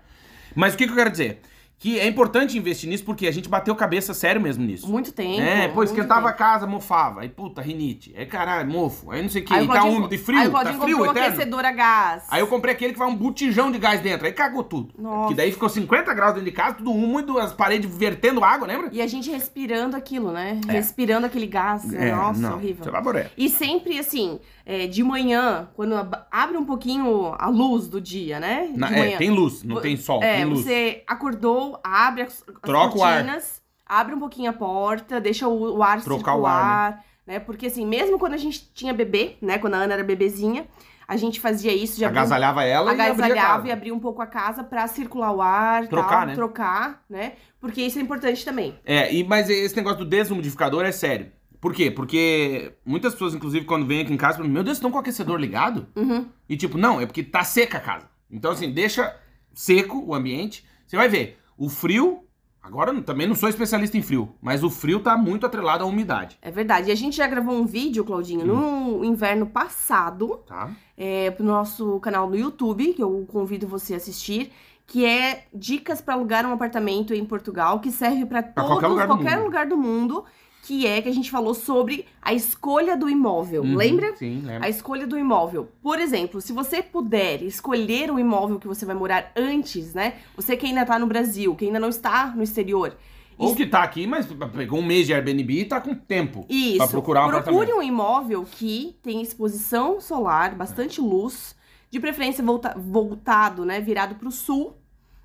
Mas 0.55 0.75
o 0.75 0.77
que, 0.77 0.85
que 0.87 0.93
eu 0.93 0.97
quero 0.97 1.11
dizer? 1.11 1.41
Que 1.81 1.99
é 1.99 2.07
importante 2.07 2.59
investir 2.59 2.91
nisso 2.91 3.03
porque 3.05 3.27
a 3.27 3.31
gente 3.31 3.49
bateu 3.49 3.75
cabeça 3.75 4.13
sério 4.13 4.39
mesmo 4.39 4.63
nisso. 4.63 4.87
Muito 4.87 5.13
tempo. 5.13 5.41
É, 5.41 5.67
pô, 5.67 5.83
esquentava 5.83 6.29
a 6.29 6.33
casa, 6.35 6.67
mofava. 6.67 7.23
Aí, 7.23 7.29
puta, 7.31 7.63
rinite. 7.63 8.15
Aí, 8.15 8.27
caralho, 8.27 8.71
mofo. 8.71 9.11
Aí 9.11 9.23
não 9.23 9.31
sei 9.31 9.41
o 9.41 9.45
que. 9.47 9.55
Aí 9.55 9.67
tá 9.67 9.85
úmido 9.85 10.15
e 10.15 10.19
frio. 10.19 10.39
Aí 10.39 10.49
o 10.49 10.53
tá 10.53 10.61
frio, 10.61 10.79
comprou 10.79 11.01
um 11.01 11.11
eterno. 11.11 11.29
aquecedor 11.29 11.65
a 11.65 11.73
gás. 11.73 12.25
Aí 12.31 12.41
eu 12.43 12.47
comprei 12.49 12.75
aquele 12.75 12.93
que 12.93 12.99
vai 12.99 13.09
um 13.09 13.17
botijão 13.17 13.73
de 13.73 13.79
gás 13.79 13.99
dentro. 14.03 14.27
Aí 14.27 14.33
cagou 14.35 14.63
tudo. 14.63 14.93
Nossa. 14.99 15.29
Que 15.29 15.35
daí 15.35 15.51
ficou 15.51 15.71
50 15.71 16.13
graus 16.13 16.35
dentro 16.35 16.51
de 16.51 16.55
casa, 16.55 16.75
tudo 16.75 16.93
úmido, 16.93 17.39
as 17.39 17.55
paredes 17.55 17.91
vertendo 17.97 18.45
água, 18.45 18.67
lembra? 18.67 18.91
E 18.93 19.01
a 19.01 19.07
gente 19.07 19.31
respirando 19.31 19.97
aquilo, 19.97 20.33
né? 20.33 20.61
É. 20.69 20.73
Respirando 20.73 21.25
aquele 21.25 21.47
gás. 21.47 21.83
Nossa, 21.91 22.41
não, 22.41 22.57
horrível. 22.57 22.85
Você 22.85 22.91
morrer. 22.91 23.31
E 23.39 23.49
sempre 23.49 23.99
assim, 23.99 24.39
é, 24.67 24.87
de 24.87 25.03
manhã, 25.03 25.69
quando 25.75 25.95
ab- 25.97 26.25
abre 26.31 26.57
um 26.57 26.65
pouquinho 26.65 27.35
a 27.39 27.49
luz 27.49 27.89
do 27.89 28.01
dia, 28.01 28.39
né? 28.39 28.71
Na- 28.75 28.91
é, 28.97 29.17
tem 29.17 29.31
luz, 29.31 29.63
não 29.63 29.81
tem 29.81 29.97
sol, 29.97 30.23
É, 30.23 30.37
tem 30.37 30.45
luz. 30.45 30.61
você 30.65 31.03
acordou, 31.07 31.81
abre 31.83 32.23
as, 32.23 32.43
as 32.49 32.61
Troca 32.63 32.99
o 32.99 33.03
ar. 33.03 33.15
cortinas, 33.15 33.61
abre 33.87 34.15
um 34.15 34.19
pouquinho 34.19 34.51
a 34.51 34.55
porta, 34.55 35.21
deixa 35.21 35.49
o, 35.49 35.79
o 35.79 35.83
ar 35.83 36.01
Trocar 36.03 36.33
o 36.35 36.37
circular, 36.37 37.05
né? 37.27 37.39
Porque 37.41 37.67
assim, 37.67 37.87
mesmo 37.87 38.19
quando 38.19 38.35
a 38.35 38.39
gente 38.39 38.71
tinha 38.73 38.93
bebê, 38.95 39.37
né? 39.43 39.59
Quando 39.59 39.75
a 39.75 39.79
Ana 39.79 39.95
era 39.95 40.05
bebezinha, 40.05 40.67
a 41.09 41.17
gente 41.17 41.41
fazia 41.41 41.73
isso 41.75 42.01
um- 42.05 42.07
Agasalhava 42.07 42.63
ela 42.63 42.91
e 42.91 43.01
abria 43.01 43.13
agasalhava 43.13 43.69
e 43.69 43.73
abria 43.73 43.95
um 43.95 43.99
pouco 43.99 44.23
a 44.23 44.27
casa 44.27 44.63
pra 44.63 44.87
circular 44.87 45.33
o 45.33 45.43
ar, 45.43 45.89
Trocar, 45.89 46.09
tal, 46.19 46.27
né? 46.27 46.35
trocar, 46.35 47.03
né? 47.11 47.33
Porque 47.61 47.83
isso 47.83 47.99
é 47.99 48.03
importante 48.03 48.45
também. 48.45 48.79
É, 48.85 49.13
e, 49.13 49.25
mas 49.25 49.51
esse 49.51 49.75
negócio 49.77 49.99
do 49.99 50.05
desumidificador 50.05 50.85
é 50.85 50.93
sério. 50.93 51.33
Por 51.61 51.75
quê? 51.75 51.91
Porque 51.91 52.73
muitas 52.85 53.13
pessoas, 53.13 53.35
inclusive, 53.35 53.67
quando 53.67 53.87
vêm 53.87 54.01
aqui 54.01 54.13
em 54.13 54.17
casa, 54.17 54.39
falam, 54.39 54.51
meu 54.51 54.65
Deus, 54.65 54.79
estão 54.79 54.91
com 54.91 54.97
o 54.97 55.01
aquecedor 55.01 55.39
ligado? 55.39 55.87
Uhum. 55.95 56.27
E 56.49 56.57
tipo, 56.57 56.79
não, 56.79 57.01
é 57.01 57.07
porque 57.07 57.23
tá 57.23 57.45
seca 57.45 57.79
a 57.79 57.81
casa. 57.81 58.09
Então, 58.31 58.53
assim, 58.53 58.71
deixa 58.73 59.15
seco 59.53 60.03
o 60.07 60.15
ambiente. 60.15 60.65
Você 60.87 60.97
vai 60.97 61.09
ver, 61.09 61.39
o 61.57 61.69
frio. 61.69 62.25
Agora 62.63 62.93
também 63.01 63.27
não 63.27 63.35
sou 63.35 63.49
especialista 63.49 63.97
em 63.97 64.03
frio, 64.03 64.35
mas 64.41 64.63
o 64.63 64.69
frio 64.69 65.01
tá 65.01 65.17
muito 65.17 65.47
atrelado 65.47 65.83
à 65.83 65.87
umidade, 65.87 66.39
É 66.43 66.51
verdade. 66.51 66.91
E 66.91 66.93
a 66.93 66.95
gente 66.95 67.17
já 67.17 67.27
gravou 67.27 67.55
um 67.55 67.65
vídeo, 67.65 68.05
Claudinho, 68.05 68.45
no 68.45 69.03
inverno 69.03 69.47
passado, 69.47 70.43
tá? 70.47 70.71
é, 70.95 71.31
pro 71.31 71.43
nosso 71.43 71.99
canal 72.01 72.29
no 72.29 72.37
YouTube, 72.37 72.93
que 72.93 73.03
eu 73.03 73.27
convido 73.33 73.67
você 73.67 73.95
a 73.95 73.97
assistir, 73.97 74.53
que 74.87 75.07
é 75.07 75.47
dicas 75.55 76.03
para 76.03 76.13
alugar 76.13 76.45
um 76.45 76.53
apartamento 76.53 77.15
em 77.15 77.25
Portugal, 77.25 77.81
que 77.81 77.91
serve 77.91 78.27
para 78.27 78.43
todo 78.43 78.67
qualquer 78.67 78.89
lugar 78.89 79.07
do 79.07 79.15
qualquer 79.15 79.37
mundo. 79.37 79.45
lugar 79.45 79.67
do 79.67 79.77
mundo, 79.79 80.25
que 80.63 80.87
é 80.87 81.01
que 81.03 81.09
a 81.09 81.13
gente 81.13 81.31
falou 81.31 81.55
sobre 81.55 82.07
a 82.21 82.33
escolha 82.35 82.97
do 82.97 83.09
imóvel. 83.09 83.63
Uhum, 83.63 83.77
Lembra? 83.77 84.15
Sim, 84.17 84.43
lembra. 84.45 84.67
A 84.67 84.69
escolha 84.69 85.07
do 85.07 85.19
imóvel. 85.19 85.69
Por 85.83 85.99
exemplo, 85.99 86.41
se 86.41 86.53
você 86.53 86.83
puder 86.83 87.43
escolher 87.43 88.11
o 88.11 88.19
imóvel 88.19 88.59
que 88.61 88.69
você 88.69 88.85
vai 88.85 88.95
morar 88.95 89.33
antes, 89.35 89.95
né? 89.95 90.15
Você 90.37 90.57
que 90.57 90.67
ainda 90.67 90.85
tá 90.85 90.99
no 90.99 91.07
Brasil, 91.07 91.55
que 91.55 91.65
ainda 91.65 91.81
não 91.81 91.89
está 91.89 92.27
no 92.37 92.43
exterior. 92.43 92.97
Ou 93.39 93.57
que 93.57 93.65
tá 93.67 93.83
aqui, 93.83 94.07
mas 94.07 94.27
pegou 94.55 94.81
um 94.81 94.85
mês 94.85 95.07
de 95.07 95.15
Airbnb 95.15 95.61
e 95.61 95.65
tá 95.65 95.81
com 95.81 95.95
tempo 95.95 96.45
Isso. 96.47 96.77
pra 96.77 96.87
procurar 96.87 97.27
um 97.27 97.31
Procure 97.43 97.73
um 97.73 97.83
imóvel 97.83 98.45
que 98.45 98.99
tem 99.03 99.23
exposição 99.23 99.99
solar, 99.99 100.55
bastante 100.55 101.01
luz, 101.01 101.57
de 101.91 101.99
preferência 101.99 102.45
volta- 102.45 102.75
voltado, 102.77 103.65
né, 103.65 103.81
virado 103.81 104.15
para 104.17 104.29
o 104.29 104.31
sul 104.31 104.77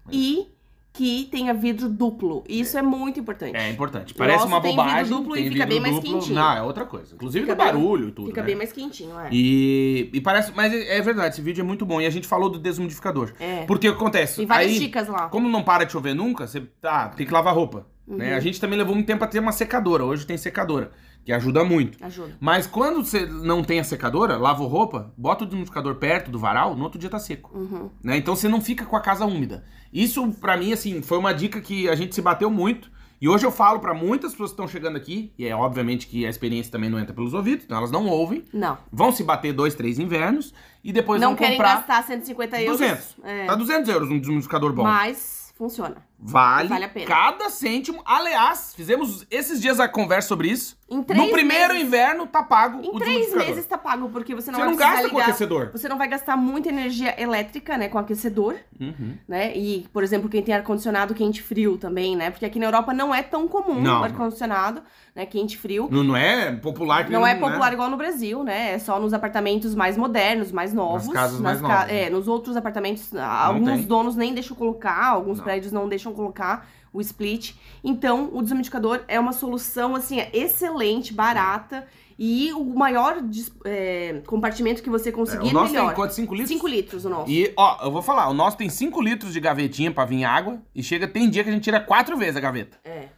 e 0.09 0.47
que 0.95 1.27
tenha 1.29 1.53
vidro 1.53 1.87
duplo. 1.87 2.43
Isso 2.49 2.77
é, 2.77 2.81
muito 2.81 3.19
importante. 3.19 3.55
É 3.55 3.69
importante. 3.69 4.13
Parece 4.13 4.39
Nossa, 4.39 4.47
uma 4.47 4.61
tem 4.61 4.71
vidro 4.71 4.85
bobagem. 4.85 5.11
duplo 5.11 5.35
e 5.37 5.41
tem 5.41 5.51
fica 5.51 5.65
vidro 5.65 5.69
bem 5.69 5.81
mais 5.81 5.95
duplo. 5.95 6.19
quentinho. 6.19 6.35
Não, 6.35 6.57
é 6.57 6.61
outra 6.63 6.85
coisa. 6.85 7.13
Inclusive 7.13 7.45
Fica 7.45 7.55
do 7.55 7.57
barulho 7.57 8.07
e 8.07 8.11
tudo. 8.11 8.27
Fica 8.27 8.41
né? 8.41 8.47
bem 8.47 8.55
mais 8.55 8.71
quentinho, 8.71 9.19
é. 9.19 9.29
E, 9.31 10.09
e 10.11 10.21
parece. 10.21 10.51
Mas 10.55 10.73
é 10.73 10.95
é 10.95 11.01
verdade, 11.01 11.33
esse 11.35 11.41
vídeo 11.41 11.61
é 11.61 11.65
muito 11.65 11.85
bom. 11.85 11.99
E 11.99 12.05
a 12.05 12.09
gente 12.09 12.27
falou 12.27 12.49
do 12.49 12.57
desumidificador. 12.57 13.33
É. 13.39 13.65
Porque 13.65 13.89
o 13.89 13.91
que 13.91 13.97
acontece? 13.97 14.37
Tem 14.37 14.45
várias 14.45 14.71
Aí, 14.71 14.79
dicas 14.79 15.07
lá. 15.07 15.27
Como 15.29 15.49
não 15.49 15.61
para 15.63 15.83
de 15.83 15.91
chover 15.91 16.13
nunca, 16.15 16.47
você 16.47 16.61
tá, 16.81 17.09
tem 17.09 17.25
que 17.25 17.33
lavar 17.33 17.53
roupa. 17.53 17.85
Né? 18.07 18.35
A 18.35 18.39
gente 18.39 18.61
também 18.61 18.77
levou 18.77 18.93
muito 18.93 19.07
tempo 19.07 19.23
a 19.23 19.27
ter 19.27 19.39
uma 19.39 19.51
secadora. 19.51 20.05
Hoje 20.05 20.25
tem 20.25 20.37
secadora, 20.37 20.91
que 21.25 21.33
ajuda 21.33 21.63
muito. 21.65 21.97
Ajuda. 22.05 22.37
Mas 22.39 22.67
quando 22.67 23.03
você 23.03 23.25
não 23.25 23.63
tem 23.63 23.79
a 23.79 23.83
secadora, 23.83 24.37
lava 24.37 24.63
roupa, 24.63 25.11
bota 25.17 25.43
o 25.43 25.47
desumidificador 25.47 25.95
perto 25.95 26.29
do 26.29 26.37
varal, 26.37 26.75
no 26.75 26.83
outro 26.83 26.99
dia 26.99 27.09
tá 27.09 27.17
seco. 27.17 27.49
Uhum. 27.57 27.89
Né? 28.03 28.17
Então 28.17 28.35
você 28.35 28.47
não 28.47 28.61
fica 28.61 28.85
com 28.85 28.95
a 28.95 29.01
casa 29.01 29.25
úmida. 29.25 29.65
Isso, 29.91 30.31
pra 30.33 30.55
mim, 30.55 30.71
assim, 30.71 31.01
foi 31.01 31.17
uma 31.17 31.33
dica 31.33 31.59
que 31.59 31.89
a 31.89 31.95
gente 31.95 32.13
se 32.13 32.21
bateu 32.21 32.49
muito. 32.51 32.93
E 33.19 33.27
hoje 33.27 33.45
eu 33.45 33.51
falo 33.51 33.79
pra 33.79 33.93
muitas 33.93 34.31
pessoas 34.33 34.51
que 34.51 34.53
estão 34.53 34.67
chegando 34.67 34.97
aqui, 34.97 35.33
e 35.37 35.47
é 35.47 35.55
obviamente 35.55 36.05
que 36.05 36.27
a 36.27 36.29
experiência 36.29 36.71
também 36.71 36.89
não 36.89 36.99
entra 36.99 37.13
pelos 37.13 37.33
ouvidos, 37.33 37.65
então 37.65 37.77
elas 37.77 37.89
não 37.89 38.05
ouvem, 38.07 38.43
Não. 38.53 38.77
vão 38.91 39.11
se 39.11 39.23
bater 39.23 39.53
dois, 39.53 39.73
três 39.73 39.97
invernos 39.97 40.53
e 40.83 40.91
depois 40.91 41.19
não 41.21 41.29
vão 41.29 41.37
querem 41.37 41.57
comprar 41.57 41.77
gastar 41.77 42.03
150 42.03 42.61
euros. 42.61 42.77
200. 42.77 43.15
É. 43.23 43.45
Tá 43.45 43.55
200 43.55 43.89
euros 43.89 44.11
um 44.11 44.19
desumidificador 44.19 44.73
bom. 44.73 44.83
Mas 44.83 45.53
funciona. 45.57 45.95
Vale, 46.17 46.69
Vale 46.69 46.85
a 46.85 46.89
pena. 46.89 47.05
cada 47.05 47.49
cêntimo. 47.49 48.01
Aliás, 48.05 48.73
fizemos 48.75 49.25
esses 49.29 49.61
dias 49.61 49.79
a 49.79 49.87
conversa 49.87 50.27
sobre 50.29 50.47
isso. 50.49 50.77
Em 50.89 51.01
três 51.01 51.19
no 51.21 51.31
primeiro 51.31 51.73
meses- 51.73 51.87
inverno 51.87 52.27
tá 52.27 52.43
pago 52.43 52.77
Em 52.77 52.89
o 52.89 52.93
três 52.93 53.01
desumidificador. 53.25 53.47
meses 53.47 53.65
tá 53.65 53.77
pago, 53.77 54.09
porque 54.09 54.35
você 54.35 54.51
não 54.51 54.59
Você 54.59 54.65
vai 54.65 54.71
não 54.71 54.77
gasta 54.77 55.01
com 55.09 55.15
ligar- 55.15 55.29
aquecedor. 55.29 55.69
Você 55.71 55.89
não 55.89 55.97
vai 55.97 56.07
gastar 56.07 56.37
muita 56.37 56.69
energia 56.69 57.19
elétrica, 57.19 57.75
né, 57.77 57.89
com 57.89 57.97
aquecedor, 57.97 58.55
Uhum. 58.79 59.15
né? 59.27 59.55
E, 59.57 59.87
por 59.91 60.03
exemplo, 60.03 60.29
quem 60.29 60.43
tem 60.43 60.53
ar-condicionado 60.53 61.13
quente 61.15 61.41
frio 61.41 61.77
também, 61.77 62.15
né? 62.15 62.29
Porque 62.29 62.45
aqui 62.45 62.59
na 62.59 62.65
Europa 62.67 62.93
não 62.93 63.13
é 63.13 63.23
tão 63.23 63.47
comum 63.47 63.81
Não, 63.81 64.01
o 64.01 64.03
ar-condicionado, 64.03 64.81
né, 65.15 65.25
quente 65.25 65.57
frio. 65.57 65.87
Não, 65.91 66.03
não 66.03 66.15
é 66.15 66.51
popular 66.55 67.05
que 67.05 67.11
Não 67.11 67.21
nem- 67.21 67.31
é 67.31 67.35
popular 67.35 67.73
igual 67.73 67.89
no 67.89 67.97
Brasil, 67.97 68.43
né? 68.43 68.73
É 68.73 68.79
só 68.79 68.99
nos 68.99 69.11
apartamentos 69.13 69.73
mais 69.73 69.97
modernos, 69.97 70.51
mais 70.51 70.71
novos. 70.71 71.11
casas 71.11 71.39
mais 71.39 71.59
ca- 71.61 71.67
novas. 71.67 71.89
É, 71.91 72.09
nos 72.11 72.27
outros 72.27 72.55
apartamentos, 72.55 73.13
ah, 73.15 73.47
alguns 73.47 73.79
tem. 73.79 73.87
donos 73.87 74.15
nem 74.15 74.33
deixam 74.35 74.55
colocar, 74.55 75.07
alguns 75.07 75.37
Não. 75.39 75.43
prédios 75.43 75.71
não 75.71 75.89
deixam 75.89 76.04
colocar 76.13 76.67
o 76.93 77.01
split. 77.01 77.53
Então, 77.83 78.29
o 78.33 78.41
desumidificador 78.41 79.01
é 79.07 79.19
uma 79.19 79.33
solução, 79.33 79.95
assim, 79.95 80.19
é 80.19 80.29
excelente, 80.33 81.13
barata. 81.13 81.85
E 82.17 82.53
o 82.53 82.63
maior 82.63 83.17
é, 83.65 84.21
compartimento 84.25 84.81
que 84.81 84.89
você 84.89 85.09
É, 85.09 85.11
conseguir, 85.11 85.49
o 85.49 85.51
nosso 85.53 85.73
melhor. 85.73 85.87
tem 85.87 85.95
quanto? 85.95 86.13
5 86.13 86.33
litros? 86.33 86.49
5 86.49 86.67
litros 86.67 87.05
o 87.05 87.09
nosso. 87.09 87.29
E, 87.29 87.51
ó, 87.57 87.83
eu 87.83 87.91
vou 87.91 88.01
falar, 88.01 88.29
o 88.29 88.33
nosso 88.33 88.55
tem 88.55 88.69
5 88.69 89.01
litros 89.01 89.33
de 89.33 89.39
gavetinha 89.41 89.91
pra 89.91 90.05
vir 90.05 90.23
água 90.23 90.61
e 90.73 90.81
chega, 90.81 91.07
tem 91.09 91.29
dia 91.29 91.43
que 91.43 91.49
a 91.49 91.53
gente 91.53 91.63
tira 91.63 91.81
quatro 91.81 92.15
vezes 92.15 92.37
a 92.37 92.39
gaveta. 92.39 92.79
É. 92.85 93.09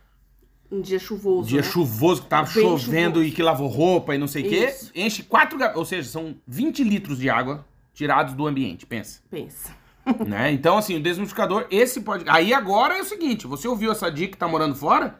Um 0.71 0.81
dia 0.81 0.97
chuvoso. 0.97 1.47
Dia 1.47 1.61
né? 1.61 1.67
chuvoso, 1.67 2.23
que 2.23 2.27
tava 2.27 2.51
Bem 2.51 2.63
chovendo 2.63 3.15
chuvoso. 3.19 3.23
e 3.23 3.31
que 3.31 3.43
lavou 3.43 3.67
roupa 3.67 4.15
e 4.15 4.17
não 4.17 4.27
sei 4.27 4.45
o 4.45 4.49
quê. 4.49 4.75
Enche 4.95 5.21
quatro 5.21 5.59
gavetas, 5.59 5.77
ou 5.79 5.85
seja, 5.85 6.09
são 6.09 6.35
20 6.47 6.83
litros 6.83 7.19
de 7.19 7.29
água 7.29 7.65
tirados 7.93 8.33
do 8.33 8.47
ambiente, 8.47 8.85
pensa. 8.87 9.21
Pensa. 9.29 9.71
Né? 10.27 10.51
Então, 10.51 10.77
assim, 10.77 10.95
o 10.95 11.01
desumidificador, 11.01 11.65
esse 11.69 12.01
pode. 12.01 12.25
Aí 12.27 12.53
agora 12.53 12.97
é 12.97 13.01
o 13.01 13.05
seguinte: 13.05 13.47
você 13.47 13.67
ouviu 13.67 13.91
essa 13.91 14.11
dica 14.11 14.33
que 14.33 14.37
tá 14.37 14.47
morando 14.47 14.75
fora? 14.75 15.19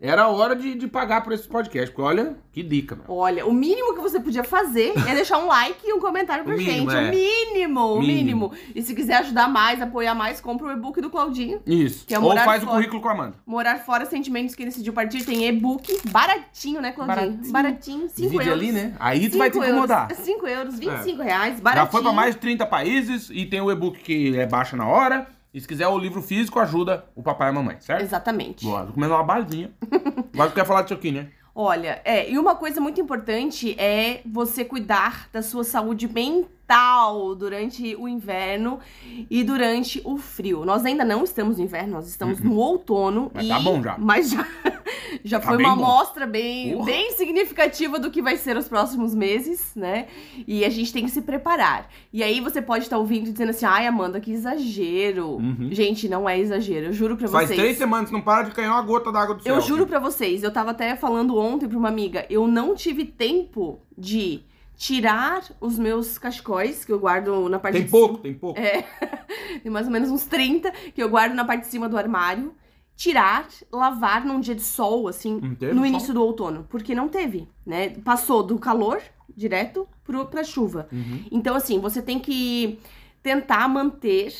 Era 0.00 0.24
a 0.24 0.28
hora 0.28 0.56
de, 0.56 0.74
de 0.74 0.88
pagar 0.88 1.22
por 1.22 1.32
esse 1.32 1.46
podcast, 1.46 1.88
porque 1.94 2.02
olha, 2.02 2.36
que 2.52 2.62
dica, 2.64 2.96
meu. 2.96 3.04
Olha, 3.16 3.46
o 3.46 3.52
mínimo 3.52 3.94
que 3.94 4.00
você 4.00 4.18
podia 4.18 4.42
fazer 4.42 4.92
é 5.08 5.14
deixar 5.14 5.38
um 5.38 5.46
like 5.46 5.78
e 5.84 5.92
um 5.92 6.00
comentário 6.00 6.44
pra 6.44 6.52
O 6.52 6.56
mínimo, 6.58 6.90
gente. 6.90 7.00
é. 7.00 7.08
O 7.08 7.10
mínimo, 7.10 7.80
o 7.94 8.00
Mínimo. 8.00 8.50
mínimo. 8.50 8.52
E 8.74 8.82
se 8.82 8.92
quiser 8.94 9.18
ajudar 9.18 9.48
mais, 9.48 9.80
apoiar 9.80 10.14
mais, 10.14 10.40
compra 10.40 10.66
o 10.66 10.72
e-book 10.72 11.00
do 11.00 11.08
Claudinho. 11.08 11.62
Isso. 11.64 12.04
Que 12.06 12.14
é 12.14 12.18
Ou 12.18 12.36
faz 12.38 12.62
o 12.62 12.66
fora. 12.66 12.76
currículo 12.76 13.00
com 13.00 13.08
a 13.08 13.12
Amanda. 13.12 13.34
Morar 13.46 13.78
fora, 13.84 14.04
sentimentos 14.04 14.54
que 14.56 14.64
decidiu 14.64 14.92
partir. 14.92 15.24
Tem 15.24 15.46
e-book 15.46 15.96
baratinho, 16.10 16.80
né, 16.82 16.90
Claudinho? 16.90 17.30
Baratinho. 17.30 17.52
Baratinho, 17.52 18.08
5 18.08 18.14
Divide 18.30 18.48
euros. 18.48 18.52
ali, 18.62 18.72
né? 18.72 18.94
Aí 18.98 19.28
tu 19.30 19.38
vai 19.38 19.48
te 19.48 19.54
Cinco 19.54 19.64
incomodar. 19.66 20.10
Euros, 20.10 20.24
5 20.24 20.46
euros, 20.48 20.78
25 20.78 21.22
reais, 21.22 21.56
Já 21.56 21.62
baratinho. 21.62 21.92
foi 21.92 22.02
pra 22.02 22.12
mais 22.12 22.34
de 22.34 22.40
30 22.40 22.66
países 22.66 23.30
e 23.32 23.46
tem 23.46 23.60
o 23.60 23.70
e-book 23.70 24.00
que 24.00 24.36
é 24.36 24.44
baixa 24.44 24.76
na 24.76 24.86
hora. 24.88 25.28
E 25.54 25.60
se 25.60 25.68
quiser 25.68 25.86
o 25.86 25.96
livro 25.96 26.20
físico, 26.20 26.58
ajuda 26.58 27.04
o 27.14 27.22
papai 27.22 27.46
e 27.46 27.50
a 27.50 27.52
mamãe, 27.52 27.76
certo? 27.78 28.02
Exatamente. 28.02 28.64
Boa, 28.64 28.86
tô 28.86 28.92
comendo 28.92 29.14
uma 29.14 29.22
balinha. 29.22 29.72
Agora 30.34 30.50
tu 30.50 30.54
quer 30.54 30.66
falar 30.66 30.82
disso 30.82 30.94
aqui, 30.94 31.12
né? 31.12 31.28
Olha, 31.54 32.02
é, 32.04 32.28
e 32.28 32.36
uma 32.36 32.56
coisa 32.56 32.80
muito 32.80 33.00
importante 33.00 33.80
é 33.80 34.20
você 34.26 34.64
cuidar 34.64 35.28
da 35.32 35.40
sua 35.40 35.62
saúde 35.62 36.08
mental 36.08 36.50
durante 37.36 37.94
o 37.96 38.08
inverno 38.08 38.78
e 39.30 39.44
durante 39.44 40.00
o 40.04 40.16
frio. 40.16 40.64
Nós 40.64 40.84
ainda 40.84 41.04
não 41.04 41.22
estamos 41.24 41.58
no 41.58 41.64
inverno, 41.64 41.92
nós 41.94 42.08
estamos 42.08 42.40
no 42.40 42.56
outono. 42.56 43.22
Uhum. 43.24 43.30
Mas 43.34 43.44
e... 43.46 43.48
tá 43.48 43.60
bom 43.60 43.82
já. 43.82 43.96
Mas 43.98 44.30
já, 44.30 44.46
já 45.24 45.40
Tá 45.40 45.48
foi 45.48 45.56
uma 45.58 45.76
bom. 45.76 45.84
amostra 45.84 46.26
bem, 46.26 46.72
Porra. 46.72 46.86
bem 46.86 47.10
significativa 47.12 47.98
do 47.98 48.10
que 48.10 48.22
vai 48.22 48.36
ser 48.36 48.56
os 48.56 48.66
próximos 48.68 49.14
meses, 49.14 49.72
né? 49.76 50.06
E 50.46 50.64
a 50.64 50.70
gente 50.70 50.92
tem 50.92 51.04
que 51.04 51.10
se 51.10 51.22
preparar. 51.22 51.88
E 52.12 52.22
aí 52.22 52.40
você 52.40 52.62
pode 52.62 52.84
estar 52.84 52.98
ouvindo 52.98 53.28
e 53.28 53.32
dizendo 53.32 53.50
assim, 53.50 53.66
ai, 53.66 53.86
Amanda, 53.86 54.20
que 54.20 54.32
exagero. 54.32 55.32
Uhum. 55.36 55.68
Gente, 55.70 56.08
não 56.08 56.28
é 56.28 56.38
exagero, 56.38 56.86
eu 56.86 56.92
juro 56.92 57.16
pra 57.16 57.28
Faz 57.28 57.48
vocês. 57.48 57.60
três 57.60 57.78
semanas 57.78 58.08
que 58.08 58.14
não 58.14 58.22
para 58.22 58.44
de 58.48 58.54
cair 58.54 58.68
uma 58.68 58.82
gota 58.82 59.12
d'água 59.12 59.34
do 59.34 59.42
céu. 59.42 59.54
Eu 59.56 59.60
juro 59.60 59.86
pra 59.86 59.98
vocês, 59.98 60.42
eu 60.42 60.50
tava 60.52 60.70
até 60.70 60.96
falando 60.96 61.36
ontem 61.36 61.68
pra 61.68 61.78
uma 61.78 61.88
amiga, 61.88 62.26
eu 62.30 62.46
não 62.46 62.74
tive 62.74 63.04
tempo 63.04 63.80
de 63.96 64.42
tirar 64.76 65.42
os 65.60 65.78
meus 65.78 66.18
cachecóis 66.18 66.84
que 66.84 66.92
eu 66.92 66.98
guardo 66.98 67.48
na 67.48 67.58
parte 67.58 67.74
Tem 67.76 67.84
de 67.84 67.90
pouco, 67.90 68.18
tem 68.18 68.34
pouco. 68.34 68.58
É, 68.58 68.82
tem 69.62 69.70
mais 69.70 69.86
ou 69.86 69.92
menos 69.92 70.10
uns 70.10 70.24
30 70.24 70.70
que 70.94 71.02
eu 71.02 71.08
guardo 71.08 71.34
na 71.34 71.44
parte 71.44 71.62
de 71.62 71.68
cima 71.68 71.88
do 71.88 71.96
armário. 71.96 72.54
Tirar, 72.96 73.48
lavar 73.72 74.24
num 74.24 74.38
dia 74.38 74.54
de 74.54 74.62
sol, 74.62 75.08
assim, 75.08 75.40
teve 75.58 75.72
no 75.72 75.80
sol? 75.80 75.86
início 75.86 76.14
do 76.14 76.22
outono. 76.22 76.64
Porque 76.70 76.94
não 76.94 77.08
teve, 77.08 77.48
né? 77.66 77.88
Passou 78.04 78.40
do 78.42 78.56
calor 78.58 79.02
direto 79.36 79.88
pro, 80.04 80.26
pra 80.26 80.44
chuva. 80.44 80.88
Uhum. 80.92 81.24
Então, 81.32 81.56
assim, 81.56 81.80
você 81.80 82.00
tem 82.00 82.20
que 82.20 82.78
tentar 83.20 83.66
manter 83.68 84.32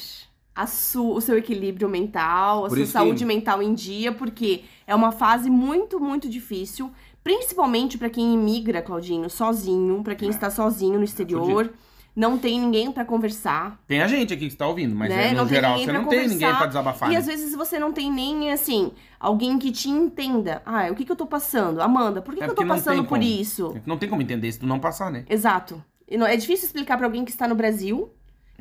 o 0.96 1.20
seu 1.20 1.36
equilíbrio 1.36 1.88
mental, 1.88 2.66
a 2.66 2.68
Por 2.68 2.76
sua 2.76 2.82
isso 2.84 2.92
que- 2.92 2.98
saúde 2.98 3.24
mental 3.24 3.60
em 3.60 3.74
dia, 3.74 4.12
porque 4.12 4.62
é 4.86 4.94
uma 4.94 5.10
fase 5.10 5.50
muito, 5.50 5.98
muito 5.98 6.28
difícil, 6.28 6.92
principalmente 7.24 7.96
pra 7.96 8.10
quem 8.10 8.34
imigra, 8.34 8.82
Claudinho, 8.82 9.28
sozinho, 9.30 10.02
pra 10.04 10.14
quem 10.14 10.28
está 10.28 10.50
sozinho 10.50 10.98
no 10.98 11.04
exterior, 11.04 11.72
não 12.14 12.38
tem 12.38 12.60
ninguém 12.60 12.92
pra 12.92 13.04
conversar. 13.04 13.82
Tem 13.88 14.00
a 14.02 14.06
gente 14.06 14.32
aqui 14.32 14.46
que 14.46 14.52
está 14.52 14.68
ouvindo, 14.68 14.94
mas 14.94 15.08
Né? 15.08 15.28
é, 15.28 15.30
no 15.32 15.38
Não 15.38 15.48
geral 15.48 15.78
você 15.78 15.90
não 15.90 16.04
tem 16.06 16.28
ninguém 16.28 16.54
pra 16.54 16.66
desabafar. 16.66 17.08
E 17.10 17.14
né? 17.14 17.18
às 17.18 17.26
vezes 17.26 17.54
você 17.56 17.78
não 17.78 17.92
tem 17.92 18.12
nem, 18.12 18.52
assim, 18.52 18.92
alguém 19.18 19.58
que 19.58 19.72
te 19.72 19.88
entenda. 19.88 20.62
Ah, 20.64 20.86
o 20.90 20.94
que, 20.94 21.04
que 21.04 21.10
eu 21.10 21.16
tô 21.16 21.26
passando? 21.26 21.80
Amanda, 21.80 22.20
por 22.22 22.34
que, 22.34 22.40
É 22.42 22.44
que 22.44 22.50
eu 22.50 22.54
tô 22.54 22.66
passando 22.66 23.02
por 23.02 23.18
como. 23.18 23.22
isso? 23.22 23.74
Não 23.84 23.96
tem 23.96 24.08
como 24.08 24.22
entender 24.22 24.52
se 24.52 24.60
tu 24.60 24.66
não 24.66 24.78
passar, 24.78 25.10
né? 25.10 25.24
Exato. 25.28 25.82
É 26.06 26.36
difícil 26.36 26.66
explicar 26.66 26.98
pra 26.98 27.06
alguém 27.06 27.24
que 27.24 27.30
está 27.32 27.48
no 27.48 27.54
Brasil, 27.56 28.10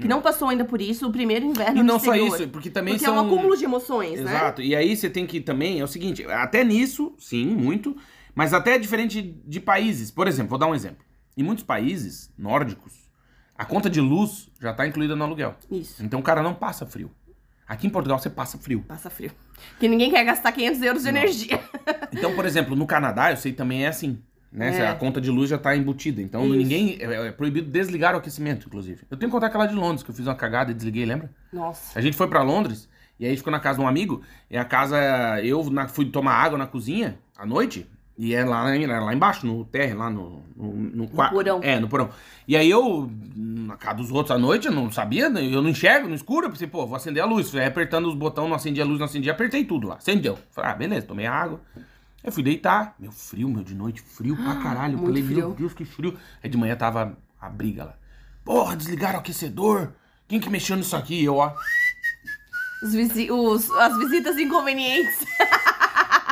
que 0.01 0.07
não 0.07 0.21
passou 0.21 0.47
ainda 0.47 0.65
por 0.65 0.81
isso, 0.81 1.05
o 1.07 1.11
primeiro 1.11 1.45
inverno 1.45 1.81
Hum. 1.81 1.83
E 1.83 1.85
não 1.85 1.99
só 1.99 2.15
isso, 2.15 2.47
porque 2.47 2.69
também 2.71 2.93
Porque 2.95 3.05
são... 3.05 3.15
é 3.15 3.21
um 3.21 3.25
acúmulo 3.27 3.55
de 3.55 3.65
emoções, 3.65 4.19
né? 4.21 4.31
Exato. 4.31 4.61
E 4.63 4.75
aí 4.75 4.95
você 4.95 5.09
tem 5.09 5.27
que 5.27 5.39
também, 5.39 5.79
é 5.79 5.83
o 5.83 5.87
seguinte, 5.87 6.25
até 6.25 6.63
nisso, 6.63 7.13
sim, 7.19 7.45
muito, 7.45 7.95
mas 8.35 8.53
até 8.53 8.75
é 8.75 8.77
diferente 8.79 9.21
de 9.21 9.59
países. 9.59 10.11
Por 10.11 10.27
exemplo, 10.27 10.49
vou 10.51 10.59
dar 10.59 10.67
um 10.67 10.75
exemplo. 10.75 11.03
Em 11.37 11.43
muitos 11.43 11.63
países 11.63 12.31
nórdicos, 12.37 12.93
a 13.57 13.65
conta 13.65 13.89
de 13.89 13.99
luz 14.01 14.49
já 14.61 14.71
está 14.71 14.85
incluída 14.87 15.15
no 15.15 15.23
aluguel. 15.23 15.55
Isso. 15.71 16.03
Então 16.03 16.19
o 16.19 16.23
cara 16.23 16.41
não 16.43 16.53
passa 16.53 16.85
frio. 16.85 17.11
Aqui 17.67 17.87
em 17.87 17.89
Portugal 17.89 18.19
você 18.19 18.29
passa 18.29 18.57
frio. 18.57 18.83
Passa 18.87 19.09
frio. 19.09 19.31
Porque 19.71 19.87
ninguém 19.87 20.11
quer 20.11 20.23
gastar 20.25 20.51
500 20.51 20.81
euros 20.81 21.03
de 21.03 21.11
Não. 21.11 21.17
energia. 21.21 21.59
Então, 22.11 22.35
por 22.35 22.45
exemplo, 22.45 22.75
no 22.75 22.85
Canadá, 22.85 23.31
eu 23.31 23.37
sei 23.37 23.53
também 23.53 23.85
é 23.85 23.87
assim. 23.87 24.21
Né? 24.51 24.77
É. 24.77 24.87
A 24.87 24.93
conta 24.93 25.19
de 25.19 25.31
luz 25.31 25.49
já 25.49 25.57
tá 25.57 25.75
embutida. 25.75 26.21
Então 26.21 26.45
Isso. 26.45 26.55
ninguém. 26.55 26.97
É, 26.99 27.27
é 27.27 27.31
proibido 27.31 27.71
desligar 27.71 28.13
o 28.13 28.17
aquecimento, 28.17 28.67
inclusive. 28.67 29.01
Eu 29.09 29.17
tenho 29.17 29.29
que 29.31 29.33
contar 29.33 29.47
aquela 29.47 29.65
de 29.65 29.73
Londres, 29.73 30.03
que 30.03 30.11
eu 30.11 30.13
fiz 30.15 30.27
uma 30.27 30.35
cagada 30.35 30.69
e 30.69 30.73
desliguei, 30.75 31.05
lembra? 31.05 31.31
Nossa. 31.51 31.97
A 31.97 32.01
gente 32.01 32.15
foi 32.15 32.27
pra 32.27 32.43
Londres 32.43 32.87
e 33.19 33.25
aí 33.25 33.35
ficou 33.35 33.49
na 33.49 33.59
casa 33.59 33.79
de 33.79 33.85
um 33.85 33.87
amigo. 33.87 34.21
E 34.51 34.57
a 34.57 34.63
casa. 34.65 34.97
Eu 35.41 35.63
na- 35.71 35.87
fui 35.87 36.05
tomar 36.05 36.33
água 36.33 36.57
na 36.57 36.67
cozinha 36.67 37.17
à 37.35 37.45
noite. 37.47 37.89
E 38.15 38.35
é 38.35 38.45
lá, 38.45 38.63
lá 38.63 39.13
embaixo, 39.13 39.47
no 39.47 39.65
térreo, 39.65 39.97
lá 39.97 40.09
no. 40.09 40.43
No, 40.55 40.71
no, 40.73 41.07
qua- 41.07 41.29
porão. 41.29 41.59
É, 41.63 41.79
no 41.79 41.87
porão. 41.89 42.09
E 42.47 42.55
aí 42.55 42.69
eu, 42.69 43.11
na 43.35 43.75
casa 43.75 43.97
dos 43.97 44.11
outros 44.11 44.35
à 44.35 44.37
noite, 44.39 44.67
eu 44.67 44.71
não 44.71 44.91
sabia, 44.91 45.29
né? 45.29 45.43
eu 45.43 45.61
não 45.63 45.69
enxergo 45.71 46.07
no 46.07 46.13
escuro. 46.13 46.45
Eu 46.45 46.51
pensei, 46.51 46.67
pô, 46.67 46.85
vou 46.85 46.95
acender 46.95 47.23
a 47.23 47.25
luz. 47.25 47.49
Fui 47.49 47.63
apertando 47.65 48.07
os 48.07 48.13
botões, 48.15 48.47
não 48.49 48.55
acendia 48.55 48.83
a 48.83 48.85
luz, 48.85 48.99
não 48.99 49.05
acendia, 49.05 49.31
apertei 49.31 49.65
tudo 49.65 49.87
lá. 49.87 49.95
Acendeu. 49.95 50.37
Falei, 50.51 50.69
ah, 50.71 50.75
beleza, 50.75 51.07
tomei 51.07 51.25
água. 51.25 51.59
Eu 52.23 52.31
fui 52.31 52.43
deitar. 52.43 52.93
Meu 52.99 53.11
frio, 53.11 53.49
meu, 53.49 53.63
de 53.63 53.73
noite, 53.73 53.99
frio 54.01 54.35
pra 54.35 54.57
caralho. 54.57 54.93
Eu 54.93 54.97
muito 54.99 55.07
falei, 55.09 55.23
frio. 55.23 55.37
meu 55.39 55.51
Deus, 55.53 55.73
que 55.73 55.83
frio. 55.83 56.15
Aí 56.43 56.49
de 56.49 56.57
manhã 56.57 56.75
tava 56.75 57.17
a 57.41 57.49
briga 57.49 57.83
lá. 57.85 57.95
Porra, 58.45 58.75
desligaram 58.75 59.15
o 59.17 59.19
aquecedor. 59.21 59.91
Quem 60.27 60.39
que 60.39 60.49
mexeu 60.51 60.75
nisso 60.77 60.95
aqui? 60.95 61.23
Eu, 61.23 61.37
ó. 61.37 61.51
Os 62.83 62.93
visi- 62.93 63.31
os- 63.31 63.71
as 63.71 63.97
visitas 63.97 64.37
inconvenientes. 64.37 65.25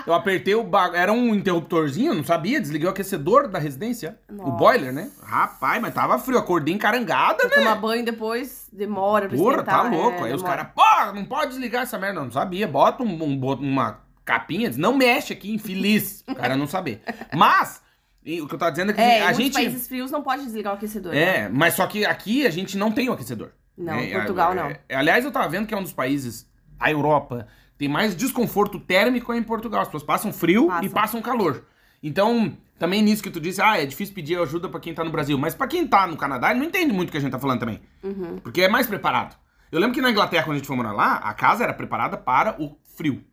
Eu 0.05 0.13
apertei 0.13 0.55
o 0.55 0.63
bagulho. 0.63 0.97
Era 0.99 1.11
um 1.13 1.33
interruptorzinho, 1.33 2.13
não 2.13 2.23
sabia. 2.23 2.59
Desliguei 2.59 2.87
o 2.87 2.91
aquecedor 2.91 3.47
da 3.47 3.59
residência. 3.59 4.17
O 4.29 4.33
Nossa. 4.33 4.51
boiler, 4.51 4.91
né? 4.93 5.09
Rapaz, 5.23 5.81
mas 5.81 5.93
tava 5.93 6.17
frio. 6.19 6.37
Acordei 6.37 6.73
encarangada, 6.73 7.43
né? 7.43 7.49
Tomar 7.49 7.75
banho 7.75 8.03
depois 8.05 8.67
demora 8.71 9.27
pra 9.27 9.37
Porra, 9.37 9.63
tá 9.63 9.81
louco. 9.83 10.19
é, 10.23 10.27
Aí 10.29 10.33
os 10.33 10.41
demora. 10.41 10.65
caras, 10.65 10.73
porra, 10.73 11.11
não 11.13 11.25
pode 11.25 11.51
desligar 11.51 11.83
essa 11.83 11.97
merda. 11.97 12.19
Eu 12.19 12.25
não 12.25 12.31
sabia. 12.31 12.67
Bota 12.67 13.03
um, 13.03 13.23
um- 13.23 13.53
uma 13.59 13.99
capinha, 14.25 14.69
diz, 14.69 14.77
não 14.77 14.95
mexe 14.95 15.33
aqui, 15.33 15.53
infeliz. 15.53 16.23
O 16.29 16.35
cara 16.35 16.55
não 16.55 16.67
saber. 16.67 17.01
Mas, 17.35 17.81
e 18.23 18.41
o 18.41 18.47
que 18.47 18.53
eu 18.55 18.59
tava 18.59 18.71
dizendo 18.71 18.91
é 18.91 18.93
que 18.93 19.01
É, 19.01 19.25
a 19.25 19.33
gente. 19.33 19.53
países 19.53 19.87
frios 19.87 20.09
não 20.11 20.21
pode 20.21 20.43
desligar 20.43 20.73
o 20.73 20.75
aquecedor. 20.77 21.11
né? 21.13 21.21
É, 21.45 21.49
mas 21.49 21.73
só 21.73 21.85
que 21.87 22.05
aqui 22.05 22.45
a 22.45 22.49
gente 22.49 22.77
não 22.77 22.91
tem 22.91 23.09
o 23.09 23.13
aquecedor. 23.13 23.51
Não, 23.77 23.93
É, 23.95 24.05
em 24.05 24.13
Portugal 24.13 24.51
é, 24.51 24.55
não. 24.55 24.65
é, 24.87 24.95
aliás, 24.95 25.25
eu 25.25 25.31
tava 25.31 25.47
vendo 25.49 25.65
que 25.67 25.73
é 25.73 25.77
um 25.77 25.81
dos 25.83 25.93
países, 25.93 26.47
a 26.79 26.91
Europa, 26.91 27.47
tem 27.81 27.89
mais 27.89 28.15
desconforto 28.15 28.79
térmico 28.79 29.33
em 29.33 29.41
Portugal. 29.41 29.81
As 29.81 29.87
pessoas 29.87 30.03
passam 30.03 30.31
frio 30.31 30.67
Passam. 30.67 30.85
e 30.85 30.89
passam 30.89 31.19
calor. 31.19 31.65
Então, 32.03 32.55
também 32.77 33.01
nisso 33.01 33.23
que 33.23 33.31
tu 33.31 33.39
disse, 33.39 33.59
ah, 33.59 33.81
é 33.81 33.87
difícil 33.87 34.13
pedir 34.13 34.39
ajuda 34.39 34.69
pra 34.69 34.79
quem 34.79 34.93
tá 34.93 35.03
no 35.03 35.09
Brasil. 35.09 35.35
Mas 35.35 35.55
pra 35.55 35.65
quem 35.65 35.87
tá 35.87 36.05
no 36.05 36.15
Canadá, 36.15 36.51
ele 36.51 36.59
não 36.59 36.67
entende 36.67 36.93
muito 36.93 37.09
o 37.09 37.11
que 37.11 37.17
a 37.17 37.21
gente 37.21 37.31
tá 37.31 37.39
falando 37.39 37.59
também. 37.59 37.81
Uhum. 38.03 38.37
Porque 38.37 38.61
é 38.61 38.67
mais 38.67 38.85
preparado. 38.85 39.35
Eu 39.71 39.79
lembro 39.79 39.95
que 39.95 40.01
na 40.01 40.11
Inglaterra, 40.11 40.43
quando 40.43 40.55
a 40.55 40.57
gente 40.59 40.67
foi 40.67 40.75
morar 40.75 40.91
lá, 40.91 41.15
a 41.15 41.33
casa 41.33 41.63
era 41.63 41.73
preparada 41.73 42.17
para 42.17 42.55
o 42.61 42.77
frio. 42.95 43.23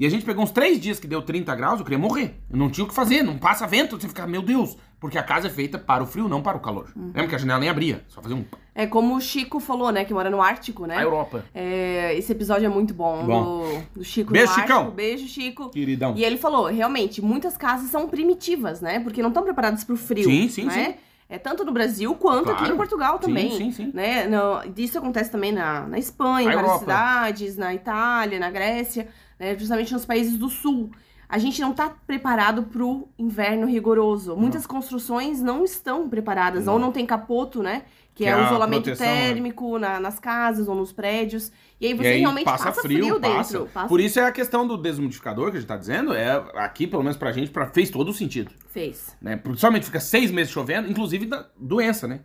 E 0.00 0.06
a 0.06 0.08
gente 0.08 0.24
pegou 0.24 0.42
uns 0.42 0.50
três 0.50 0.80
dias 0.80 0.98
que 0.98 1.06
deu 1.06 1.20
30 1.20 1.54
graus, 1.54 1.78
eu 1.78 1.84
queria 1.84 1.98
morrer. 1.98 2.34
Eu 2.50 2.56
não 2.56 2.70
tinha 2.70 2.86
o 2.86 2.88
que 2.88 2.94
fazer, 2.94 3.22
não 3.22 3.36
passa 3.36 3.66
vento. 3.66 4.00
Você 4.00 4.08
fica, 4.08 4.26
meu 4.26 4.40
Deus. 4.40 4.74
Porque 4.98 5.18
a 5.18 5.22
casa 5.22 5.48
é 5.48 5.50
feita 5.50 5.78
para 5.78 6.02
o 6.02 6.06
frio, 6.06 6.26
não 6.26 6.40
para 6.40 6.56
o 6.56 6.60
calor. 6.60 6.90
Uhum. 6.96 7.08
Lembra 7.08 7.26
que 7.26 7.34
a 7.34 7.38
janela 7.38 7.60
nem 7.60 7.68
abria? 7.68 8.02
Só 8.08 8.22
fazia 8.22 8.34
um... 8.34 8.42
É 8.74 8.86
como 8.86 9.14
o 9.14 9.20
Chico 9.20 9.60
falou, 9.60 9.92
né? 9.92 10.06
Que 10.06 10.14
mora 10.14 10.30
no 10.30 10.40
Ártico, 10.40 10.86
né? 10.86 10.96
A 10.96 11.02
Europa. 11.02 11.44
É, 11.54 12.14
esse 12.16 12.32
episódio 12.32 12.64
é 12.64 12.68
muito 12.70 12.94
bom, 12.94 13.26
Bom. 13.26 13.62
Do, 13.92 13.98
do 14.00 14.04
Chico 14.04 14.32
Beijo, 14.32 14.46
no 14.46 14.52
Ártico. 14.58 14.78
Chicão. 14.78 14.90
Beijo, 14.90 15.26
Chico. 15.28 15.68
Queridão. 15.68 16.14
E 16.16 16.24
ele 16.24 16.38
falou, 16.38 16.66
realmente, 16.68 17.20
muitas 17.20 17.58
casas 17.58 17.90
são 17.90 18.08
primitivas, 18.08 18.80
né? 18.80 19.00
Porque 19.00 19.20
não 19.20 19.28
estão 19.28 19.42
preparadas 19.42 19.84
pro 19.84 19.96
frio. 19.98 20.24
Sim, 20.24 20.48
sim, 20.48 20.64
né? 20.64 20.72
sim. 20.72 20.94
É 21.28 21.38
tanto 21.38 21.62
no 21.64 21.72
Brasil 21.72 22.14
quanto 22.14 22.48
aqui 22.50 22.58
Claro. 22.60 22.74
em 22.74 22.76
Portugal 22.76 23.14
Sim, 23.20 23.26
também. 23.28 23.50
sim, 23.56 23.70
sim. 23.70 23.90
Né? 23.94 24.26
Não, 24.26 24.60
isso 24.76 24.98
acontece 24.98 25.30
também 25.30 25.52
na, 25.52 25.86
na 25.86 25.98
Espanha, 25.98 26.46
Na 26.48 26.52
em 26.52 26.56
várias 26.56 26.72
Europa. 26.72 26.80
cidades, 26.80 27.56
na 27.56 27.72
Itália, 27.74 28.40
na 28.40 28.50
Grécia, 28.50 29.06
né? 29.40 29.58
justamente 29.58 29.92
nos 29.92 30.04
países 30.04 30.36
do 30.38 30.48
sul. 30.48 30.90
A 31.28 31.38
gente 31.38 31.60
não 31.60 31.72
tá 31.72 31.88
preparado 32.06 32.64
pro 32.64 33.08
inverno 33.16 33.64
rigoroso. 33.66 34.36
Muitas 34.36 34.66
construções 34.66 35.40
não 35.40 35.64
estão 35.64 36.08
preparadas, 36.08 36.66
Não. 36.66 36.72
ou 36.74 36.78
não 36.78 36.90
tem 36.92 37.06
capoto, 37.06 37.62
né? 37.62 37.84
Que, 38.12 38.24
Que 38.24 38.28
é 38.28 38.32
é 38.32 38.36
o 38.36 38.40
a 38.40 38.46
isolamento 38.46 38.82
proteção, 38.82 39.06
né? 39.06 39.28
térmico 39.28 39.78
na- 39.78 40.00
nas 40.00 40.18
casas 40.18 40.66
ou 40.66 40.74
nos 40.74 40.92
prédios. 40.92 41.52
E 41.80 41.86
aí 41.86 41.92
E 41.92 41.94
você 41.94 42.06
aí 42.08 42.20
realmente 42.20 42.44
passa, 42.44 42.72
frio, 42.72 43.20
passa. 43.20 43.52
dentro. 43.52 43.72
Passa- 43.72 43.86
Por 43.88 44.00
isso 44.00 44.18
é 44.18 44.24
a 44.24 44.32
questão 44.32 44.66
do 44.66 44.76
desmodificador 44.76 45.52
que 45.52 45.56
a 45.56 45.60
gente 45.60 45.68
tá 45.68 45.76
dizendo, 45.76 46.12
é 46.12 46.32
aqui, 46.56 46.86
pelo 46.88 47.04
menos 47.04 47.16
pra 47.16 47.30
gente, 47.30 47.50
pra, 47.52 47.66
fez 47.68 47.88
todo 47.90 48.08
o 48.08 48.12
sentido. 48.12 48.50
Fez. 48.68 49.16
Né? 49.22 49.40
Somente 49.56 49.86
fica 49.86 50.00
seis 50.00 50.32
meses 50.32 50.52
chovendo, 50.52 50.90
inclusive 50.90 51.26
da 51.26 51.46
doença, 51.56 52.08
né? 52.08 52.20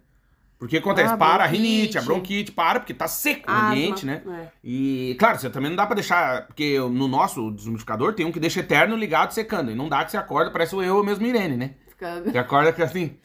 Porque 0.58 0.78
acontece, 0.78 1.14
Ah, 1.14 1.18
para 1.18 1.43
a 1.43 1.47
rinite, 1.47 1.97
a 1.97 2.01
bronquite, 2.01 2.51
para, 2.51 2.80
porque 2.80 2.93
tá 2.93 3.08
seco 3.08 3.49
o 3.49 3.53
Asma, 3.53 3.68
ambiente, 3.70 4.06
né? 4.06 4.22
é. 4.26 4.47
E, 4.64 5.16
claro, 5.20 5.38
você 5.38 5.49
também 5.49 5.70
não 5.70 5.76
dá 5.76 5.86
pra 5.86 5.95
deixar, 5.95 6.47
porque 6.47 6.80
no 6.80 7.08
nosso 7.08 7.51
desmodificador 7.51 8.14
tem 8.14 8.26
um 8.26 8.32
que 8.32 8.39
deixa 8.39 8.62
eterno 8.62 8.95
ligado 8.95 9.32
secando, 9.32 9.70
e 9.70 9.76
não 9.76 9.89
dá 9.89 10.06
que 10.06 10.12
você 10.12 10.18
acorda, 10.18 10.51
parece 10.51 10.74
o 10.76 10.82
eu 10.82 11.03
mesmo 11.03 11.26
Irene, 11.26 11.58
né? 11.58 11.72
Fica 11.89 12.22
Você 12.26 12.38
acorda 12.38 12.74
que 12.74 12.82
assim, 12.82 13.18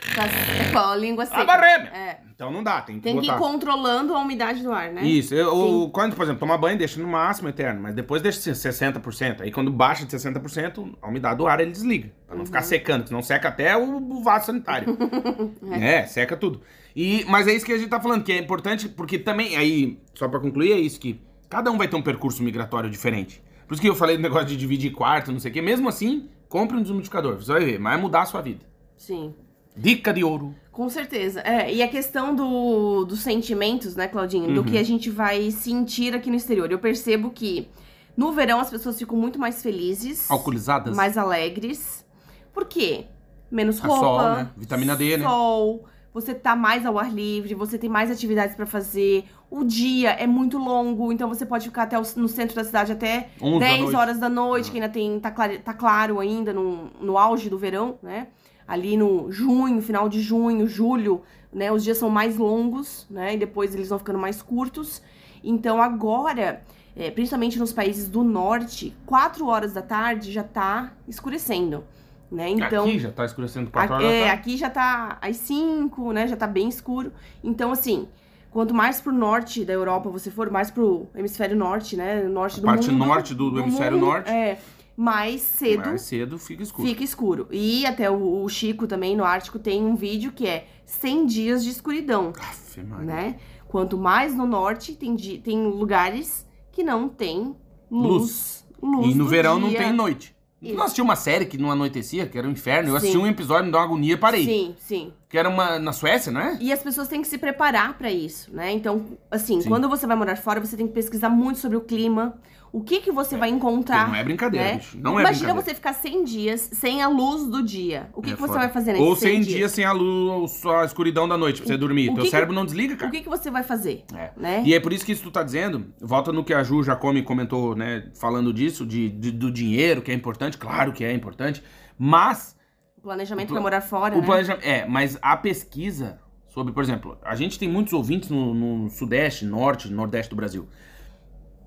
com 0.72 0.78
a 0.78 0.94
língua 0.96 1.24
seca. 1.26 1.40
ah, 1.40 1.44
barré, 1.44 1.78
meu. 1.78 1.92
É. 1.92 2.20
Então 2.34 2.50
não 2.52 2.62
dá, 2.62 2.80
tem 2.80 2.96
que 2.96 3.02
Tem 3.02 3.18
que 3.18 3.26
ir 3.26 3.30
botar. 3.30 3.38
controlando 3.38 4.14
a 4.14 4.18
umidade 4.18 4.62
do 4.62 4.72
ar, 4.72 4.90
né? 4.90 5.02
Isso, 5.02 5.34
eu, 5.34 5.90
quando, 5.92 6.14
por 6.16 6.22
exemplo, 6.22 6.38
toma 6.40 6.56
banho, 6.56 6.78
deixa 6.78 7.00
no 7.00 7.06
máximo 7.08 7.48
eterno, 7.48 7.80
mas 7.82 7.94
depois 7.94 8.22
deixa 8.22 8.38
assim, 8.38 8.52
60%. 8.52 9.40
Aí 9.42 9.50
quando 9.50 9.70
baixa 9.72 10.04
de 10.06 10.10
60%, 10.16 10.94
a 11.02 11.08
umidade 11.08 11.36
do 11.36 11.46
ar 11.48 11.60
ele 11.60 11.70
desliga. 11.72 12.10
Pra 12.26 12.34
não 12.34 12.40
Uhum. 12.42 12.46
ficar 12.46 12.62
secando, 12.62 13.06
senão 13.08 13.20
seca 13.22 13.48
até 13.48 13.76
o, 13.76 13.96
o 13.96 14.22
vaso 14.22 14.46
sanitário. 14.46 14.96
é. 15.80 16.06
seca 16.06 16.36
tudo. 16.36 16.62
E, 16.94 17.24
mas 17.28 17.46
é 17.46 17.52
isso 17.54 17.64
que 17.64 17.72
a 17.72 17.78
gente 17.78 17.88
tá 17.88 18.00
falando, 18.00 18.24
que 18.24 18.32
é 18.32 18.38
importante, 18.38 18.88
porque 18.88 19.18
também, 19.18 19.56
aí, 19.56 19.98
só 20.14 20.28
pra 20.28 20.40
concluir, 20.40 20.72
é 20.72 20.78
isso 20.78 20.98
que 20.98 21.20
cada 21.48 21.70
um 21.70 21.78
vai 21.78 21.86
ter 21.88 21.96
um 21.96 22.02
percurso 22.02 22.42
migratório 22.42 22.90
diferente. 22.90 23.42
Por 23.66 23.74
isso 23.74 23.82
que 23.82 23.88
eu 23.88 23.94
falei 23.94 24.16
do 24.16 24.22
negócio 24.22 24.46
de 24.48 24.56
dividir 24.56 24.90
quarto, 24.92 25.30
não 25.30 25.38
sei 25.38 25.50
o 25.50 25.54
quê. 25.54 25.62
Mesmo 25.62 25.88
assim, 25.88 26.28
compre 26.48 26.76
um 26.76 26.82
desmodificador, 26.82 27.36
você 27.36 27.52
vai 27.52 27.64
ver, 27.64 27.78
vai 27.80 27.96
mudar 27.96 28.22
a 28.22 28.26
sua 28.26 28.40
vida. 28.40 28.64
Sim. 28.96 29.34
Dica 29.76 30.12
de 30.12 30.24
ouro. 30.24 30.54
Com 30.72 30.88
certeza. 30.88 31.40
É, 31.42 31.72
e 31.72 31.80
a 31.82 31.86
questão 31.88 32.34
do, 32.34 33.04
dos 33.04 33.20
sentimentos, 33.20 33.94
né, 33.94 34.08
Claudinho? 34.08 34.52
Do 34.52 34.60
Uhum. 34.60 34.66
que 34.66 34.76
a 34.78 34.82
gente 34.82 35.08
vai 35.08 35.50
sentir 35.52 36.14
aqui 36.14 36.28
no 36.28 36.36
exterior. 36.36 36.70
Eu 36.72 36.78
percebo 36.80 37.30
que 37.30 37.68
no 38.16 38.32
verão 38.32 38.58
as 38.58 38.68
pessoas 38.68 38.98
ficam 38.98 39.16
muito 39.16 39.38
mais 39.38 39.62
felizes, 39.62 40.28
Alcoolizadas? 40.30 40.96
mais 40.96 41.16
alegres. 41.16 42.04
Por 42.52 42.64
quê? 42.66 43.04
Menos 43.50 43.82
A 43.82 43.86
roupa. 43.86 44.00
sol, 44.04 44.34
né? 44.36 44.50
Vitamina 44.56 44.96
D, 44.96 45.16
né? 45.16 45.24
Sol. 45.24 45.84
Você 46.12 46.34
tá 46.34 46.56
mais 46.56 46.84
ao 46.84 46.98
ar 46.98 47.12
livre, 47.12 47.54
você 47.54 47.78
tem 47.78 47.88
mais 47.88 48.10
atividades 48.10 48.56
pra 48.56 48.66
fazer. 48.66 49.24
O 49.48 49.62
dia 49.62 50.10
é 50.10 50.26
muito 50.26 50.58
longo, 50.58 51.12
então 51.12 51.28
você 51.28 51.46
pode 51.46 51.66
ficar 51.66 51.84
até 51.84 51.96
o- 51.98 52.02
no 52.16 52.26
centro 52.28 52.56
da 52.56 52.64
cidade 52.64 52.90
até 52.90 53.28
11 53.40 53.60
da 53.60 53.66
10 53.66 53.80
noite. 53.82 53.96
horas 53.96 54.18
da 54.18 54.28
noite, 54.28 54.70
que 54.72 54.76
ainda 54.78 54.88
tem, 54.88 55.20
tá, 55.20 55.30
claro, 55.30 55.58
tá 55.60 55.72
claro 55.72 56.18
ainda 56.18 56.52
no, 56.52 56.90
no 57.00 57.16
auge 57.16 57.48
do 57.48 57.56
verão, 57.56 57.96
né? 58.02 58.26
Ali 58.66 58.96
no 58.96 59.30
junho, 59.30 59.80
final 59.80 60.08
de 60.08 60.20
junho, 60.20 60.66
julho, 60.66 61.22
né? 61.52 61.70
Os 61.70 61.84
dias 61.84 61.98
são 61.98 62.10
mais 62.10 62.36
longos, 62.36 63.06
né? 63.08 63.34
E 63.34 63.36
depois 63.36 63.72
eles 63.74 63.88
vão 63.88 63.98
ficando 63.98 64.18
mais 64.18 64.42
curtos. 64.42 65.00
Então 65.44 65.80
agora, 65.80 66.62
é, 66.96 67.08
principalmente 67.10 67.56
nos 67.58 67.72
países 67.72 68.08
do 68.08 68.24
norte, 68.24 68.94
4 69.06 69.46
horas 69.46 69.72
da 69.72 69.82
tarde 69.82 70.32
já 70.32 70.42
tá 70.42 70.92
escurecendo, 71.08 71.84
né? 72.30 72.48
Então 72.50 72.84
Aqui 72.84 72.98
já 72.98 73.10
tá 73.10 73.24
escurecendo 73.24 73.70
4 73.70 73.92
a- 73.92 73.96
horas 73.96 74.08
da 74.08 74.14
é, 74.14 74.24
tarde. 74.26 74.40
aqui 74.40 74.56
já 74.56 74.70
tá 74.70 75.18
às 75.20 75.36
5, 75.36 76.12
né? 76.12 76.26
Já 76.28 76.36
tá 76.36 76.46
bem 76.46 76.68
escuro. 76.68 77.12
Então, 77.42 77.72
assim, 77.72 78.06
quanto 78.50 78.72
mais 78.74 79.00
pro 79.00 79.12
norte 79.12 79.64
da 79.64 79.72
Europa 79.72 80.08
você 80.10 80.30
for, 80.30 80.50
mais 80.50 80.70
pro 80.70 81.08
hemisfério 81.14 81.56
norte, 81.56 81.96
né? 81.96 82.22
Norte 82.24 82.58
A 82.58 82.60
do 82.60 82.66
parte 82.66 82.90
mundo. 82.90 83.06
norte 83.06 83.34
do- 83.34 83.50
do 83.50 83.60
hemisfério 83.60 83.96
mundo, 83.98 84.06
norte. 84.06 84.30
É. 84.30 84.58
Mais 84.96 85.40
cedo 85.40 85.86
Mais 85.88 86.02
cedo 86.02 86.38
fica 86.38 86.62
escuro. 86.62 86.86
fica 86.86 87.02
escuro. 87.02 87.48
E 87.50 87.86
até 87.86 88.10
o, 88.10 88.42
o 88.44 88.48
Chico 88.50 88.86
também, 88.86 89.16
no 89.16 89.24
Ártico, 89.24 89.58
tem 89.58 89.82
um 89.82 89.94
vídeo 89.96 90.30
que 90.30 90.46
é 90.46 90.66
100 90.84 91.24
dias 91.26 91.64
de 91.64 91.70
escuridão, 91.70 92.32
Aff, 92.38 92.80
né? 92.82 93.36
Quanto 93.66 93.96
mais 93.96 94.34
no 94.34 94.46
norte, 94.46 94.94
tem, 94.94 95.16
tem 95.16 95.66
lugares 95.68 96.46
que 96.70 96.82
não 96.84 97.08
tem 97.08 97.56
luz. 97.90 98.66
luz 98.82 99.06
E 99.06 99.14
no 99.14 99.24
do 99.24 99.30
verão 99.30 99.58
não 99.58 99.68
dia. 99.70 99.78
tem 99.78 99.92
noite. 99.92 100.36
Isso. 100.62 100.74
Não 100.74 100.84
assisti 100.84 101.00
uma 101.00 101.16
série 101.16 101.46
que 101.46 101.56
não 101.56 101.70
anoitecia, 101.70 102.26
que 102.26 102.36
era 102.36 102.46
um 102.46 102.50
inferno. 102.50 102.90
Eu 102.90 102.96
assisti 102.96 103.16
Sim. 103.16 103.22
um 103.22 103.26
episódio, 103.26 103.64
me 103.64 103.70
deu 103.70 103.80
uma 103.80 103.86
agonia 103.86 104.12
e 104.14 104.16
parei. 104.16 104.44
Sim, 104.44 104.74
sim. 104.78 105.12
Que 105.28 105.38
era 105.38 105.48
uma 105.48 105.78
na 105.78 105.92
Suécia, 105.92 106.30
não 106.30 106.40
é? 106.40 106.58
E 106.60 106.70
as 106.70 106.82
pessoas 106.82 107.08
têm 107.08 107.22
que 107.22 107.28
se 107.28 107.38
preparar 107.38 107.96
pra 107.96 108.10
isso, 108.10 108.54
né? 108.54 108.70
Então, 108.70 109.06
assim, 109.30 109.62
Sim. 109.62 109.68
quando 109.68 109.88
você 109.88 110.06
vai 110.06 110.16
morar 110.16 110.36
fora, 110.36 110.60
você 110.60 110.76
tem 110.76 110.86
que 110.86 110.92
pesquisar 110.92 111.30
muito 111.30 111.58
sobre 111.58 111.78
o 111.78 111.80
clima, 111.80 112.34
o 112.72 112.80
que 112.82 113.00
que 113.00 113.10
você 113.10 113.36
vai 113.36 113.48
encontrar. 113.50 114.08
Não 114.08 114.14
é 114.14 114.22
brincadeira, 114.22 114.64
né? 114.66 114.74
bicho. 114.76 114.96
Não 114.98 115.18
é 115.18 115.22
Imagina 115.22 115.52
você 115.54 115.74
ficar 115.74 115.92
100 115.92 116.24
dias 116.24 116.70
sem 116.72 117.02
a 117.02 117.08
luz 117.08 117.46
do 117.48 117.62
dia. 117.62 118.08
O 118.14 118.22
que, 118.22 118.30
É 118.30 118.34
que 118.34 118.40
você 118.40 118.54
vai 118.54 118.68
fazer 118.68 118.92
nesses 118.92 119.06
Ou 119.06 119.16
100 119.16 119.28
100 119.30 119.40
dias? 119.40 119.56
dias 119.56 119.72
sem 119.72 119.84
a 119.84 119.92
luz, 119.92 120.52
só 120.52 120.78
a 120.80 120.84
escuridão 120.84 121.28
da 121.28 121.36
noite 121.36 121.60
pra 121.60 121.68
você 121.68 121.76
dormir. 121.76 122.10
o 122.10 122.14
Teu 122.14 122.22
que 122.22 122.22
que- 122.22 122.30
cérebro 122.30 122.54
não 122.54 122.64
desliga, 122.64 122.94
O 122.94 122.96
cara. 122.96 123.10
que, 123.10 123.20
que 123.22 123.28
você 123.28 123.50
vai 123.50 123.62
fazer? 123.62 124.04
É. 124.14 124.30
Né? 124.36 124.62
E 124.64 124.74
é 124.74 124.78
por 124.80 124.92
isso 124.92 125.04
que 125.04 125.12
isso 125.12 125.22
tu 125.24 125.30
tá 125.30 125.42
dizendo, 125.42 125.92
volta 126.00 126.32
no 126.32 126.44
que 126.44 126.54
a 126.54 126.62
Ju 126.62 126.82
Jacome 126.82 127.22
comentou, 127.22 127.74
né, 127.74 128.10
falando 128.18 128.52
disso, 128.52 128.86
de, 128.86 129.08
de- 129.08 129.32
do 129.32 129.50
dinheiro, 129.50 130.00
que 130.02 130.10
é 130.10 130.14
importante, 130.14 130.56
claro 130.56 130.92
que 130.92 131.02
é 131.04 131.12
importante, 131.12 131.62
mas 131.98 132.56
O 132.96 133.00
planejamento 133.02 133.46
O 133.46 133.48
pla- 133.48 133.56
pra 133.56 133.62
morar 133.62 133.80
fora, 133.80 134.14
o 134.14 134.20
né? 134.20 134.26
planejamento, 134.26 134.64
é, 134.64 134.86
mas 134.86 135.18
a 135.22 135.36
pesquisa 135.36 136.18
sobre, 136.48 136.72
por 136.72 136.82
exemplo, 136.82 137.16
a 137.24 137.34
gente 137.34 137.58
tem 137.58 137.68
muitos 137.68 137.92
ouvintes 137.92 138.28
no, 138.28 138.52
no 138.54 138.90
sudeste, 138.90 139.44
norte, 139.44 139.88
nordeste 139.90 140.30
do 140.30 140.36
Brasil, 140.36 140.68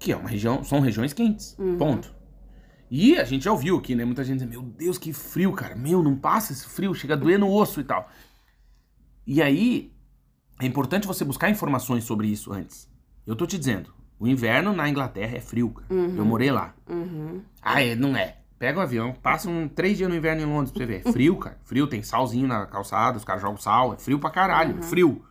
que 0.03 0.11
é 0.11 0.17
uma 0.17 0.27
região, 0.29 0.63
são 0.65 0.81
regiões 0.81 1.13
quentes, 1.13 1.55
Uhum. 1.57 1.77
ponto. 1.77 2.13
E 2.91 3.17
a 3.17 3.23
gente 3.23 3.45
já 3.45 3.51
ouviu 3.51 3.77
aqui, 3.77 3.95
né, 3.95 4.03
muita 4.03 4.23
gente 4.23 4.39
dizendo, 4.39 4.49
meu 4.51 4.61
Deus, 4.61 4.97
que 4.97 5.13
frio, 5.13 5.53
cara, 5.53 5.75
meu, 5.75 6.03
não 6.03 6.15
passa 6.15 6.51
esse 6.51 6.67
frio, 6.67 6.93
chega 6.93 7.13
a 7.13 7.17
doer 7.17 7.39
no 7.39 7.49
osso 7.49 7.79
e 7.79 7.83
tal. 7.83 8.09
E 9.25 9.41
aí, 9.41 9.91
é 10.61 10.65
importante 10.65 11.07
você 11.07 11.23
buscar 11.23 11.49
informações 11.49 12.03
sobre 12.03 12.27
isso 12.27 12.51
antes. 12.51 12.89
Eu 13.25 13.35
tô 13.35 13.47
te 13.47 13.57
dizendo, 13.57 13.93
o 14.19 14.27
inverno 14.27 14.73
na 14.73 14.87
Inglaterra 14.89 15.37
é 15.37 15.39
frio, 15.39 15.69
cara. 15.69 15.87
Eu 15.89 16.25
morei 16.25 16.51
lá. 16.51 16.75
Uhum. 16.89 17.41
Ah, 17.61 17.81
é, 17.81 17.95
não 17.95 18.15
é. 18.15 18.37
Pega 18.59 18.79
o 18.79 18.81
avião, 18.81 19.13
passa 19.13 19.49
um, 19.49 19.67
três 19.67 19.97
dias 19.97 20.09
no 20.09 20.15
inverno 20.15 20.41
em 20.41 20.45
Londres 20.45 20.71
pra 20.71 20.85
você 20.85 20.85
ver. 20.85 21.01
É 21.05 21.11
frio, 21.11 21.35
cara. 21.37 21.57
Frio, 21.63 21.87
tem 21.87 22.03
salzinho 22.03 22.47
na 22.47 22.65
calçada, 22.65 23.17
os 23.17 23.23
caras 23.25 23.41
jogam 23.41 23.57
sal. 23.57 23.93
É 23.93 23.97
frio 23.97 24.19
pra 24.19 24.29
caralho, 24.29 24.75
Uhum. 24.75 24.83
frio. 24.83 25.25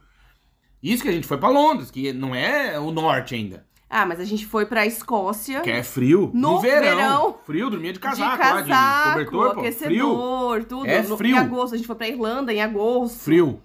Isso 0.82 1.02
que 1.02 1.08
a 1.08 1.12
gente 1.12 1.26
foi 1.26 1.38
pra 1.38 1.48
Londres, 1.50 1.90
que 1.90 2.12
não 2.12 2.34
é 2.34 2.78
o 2.80 2.90
norte 2.90 3.34
ainda. 3.34 3.64
Ah, 3.94 4.06
mas 4.06 4.18
a 4.20 4.24
gente 4.24 4.46
foi 4.46 4.64
pra 4.64 4.86
Escócia. 4.86 5.60
Que 5.60 5.70
é 5.70 5.82
frio 5.82 6.30
no, 6.32 6.52
No 6.52 6.60
verão. 6.60 6.96
verão. 6.96 7.36
Frio, 7.44 7.68
dormia 7.68 7.92
de 7.92 7.98
de 7.98 8.02
casaco, 8.02 8.38
casaco, 8.38 8.68
lá, 8.70 9.04
de 9.04 9.10
cobertor, 9.26 9.30
pô. 9.30 9.50
Frio. 9.50 9.60
aquecedor, 9.60 10.64
tudo. 10.64 10.86
É 10.86 11.02
No- 11.02 11.16
frio. 11.18 11.36
Em 11.36 11.38
agosto, 11.38 11.74
a 11.74 11.76
gente 11.76 11.86
foi 11.86 11.96
pra 11.96 12.08
Irlanda 12.08 12.52
em 12.54 12.62
agosto. 12.62 13.18
Frio. 13.20 13.60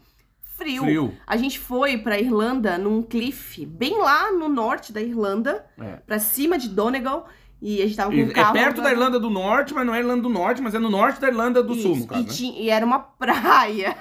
Frio. 0.58 0.82
Frio. 0.84 1.14
A 1.26 1.38
gente 1.38 1.60
foi 1.60 1.98
pra 1.98 2.20
Irlanda 2.20 2.78
num 2.78 3.02
cliff, 3.04 3.66
bem 3.66 3.98
lá 4.00 4.32
no 4.32 4.50
norte 4.50 4.92
da 4.92 5.00
Irlanda, 5.02 5.66
É. 5.80 5.98
pra 6.06 6.20
cima 6.20 6.58
de 6.58 6.68
Donegal. 6.68 7.30
E 7.60 7.82
a 7.82 7.86
gente 7.88 7.96
tava 7.98 8.12
com 8.12 8.18
um 8.18 8.30
É 8.30 8.34
carro. 8.34 8.54
perto 8.54 8.82
da 8.84 8.92
Irlanda 8.92 9.20
do 9.20 9.32
Norte, 9.32 9.74
mas 9.74 9.84
não 9.86 9.96
é 9.96 10.00
Irlanda 10.00 10.22
do 10.22 10.30
Norte, 10.30 10.62
mas 10.62 10.76
é 10.76 10.80
no 10.80 10.92
norte 10.92 11.20
da 11.20 11.28
Irlanda 11.28 11.64
do 11.64 11.74
Sul, 11.74 11.94
Isso, 11.94 12.02
no 12.02 12.08
caso, 12.08 12.22
e, 12.22 12.26
né? 12.26 12.32
tinha- 12.32 12.60
e 12.62 12.70
era 12.70 12.86
uma 12.86 13.00
praia. 13.18 13.96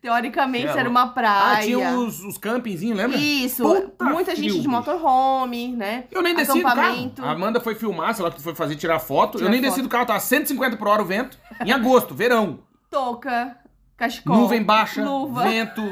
Teoricamente 0.00 0.66
É, 0.68 0.78
era 0.78 0.88
uma 0.88 1.08
praia. 1.08 1.58
Ah, 1.58 1.62
tinha 1.62 1.90
os, 1.98 2.20
os 2.22 2.38
campingzinhos, 2.38 2.96
lembra? 2.96 3.16
Isso, 3.18 3.62
Puta 3.64 4.04
muita 4.04 4.36
gente 4.36 4.60
de 4.60 4.68
motorhome, 4.68 5.68
né? 5.74 6.04
Eu 6.10 6.22
nem 6.22 6.34
desci 6.34 6.52
do 6.58 6.62
carro. 6.62 7.12
A 7.22 7.30
Amanda 7.32 7.60
foi 7.60 7.74
filmar, 7.74 8.14
sei 8.14 8.24
lá 8.24 8.30
que 8.30 8.40
foi 8.42 8.54
fazer, 8.54 8.76
tirar 8.76 8.98
foto. 9.00 9.38
Eu 9.38 9.48
nem 9.48 9.60
foto. 9.60 9.70
desci 9.70 9.82
do 9.82 9.88
carro, 9.88 10.06
tava 10.06 10.20
150 10.20 10.76
por 10.76 10.86
hora 10.88 11.02
o 11.02 11.04
vento. 11.06 11.36
Em 11.64 11.72
agosto, 11.72 12.14
verão. 12.14 12.60
Touca, 12.90 13.56
cachecol, 13.96 14.36
Nuvem 14.36 14.62
baixa, 14.62 15.04
luva. 15.04 15.44
vento, 15.44 15.82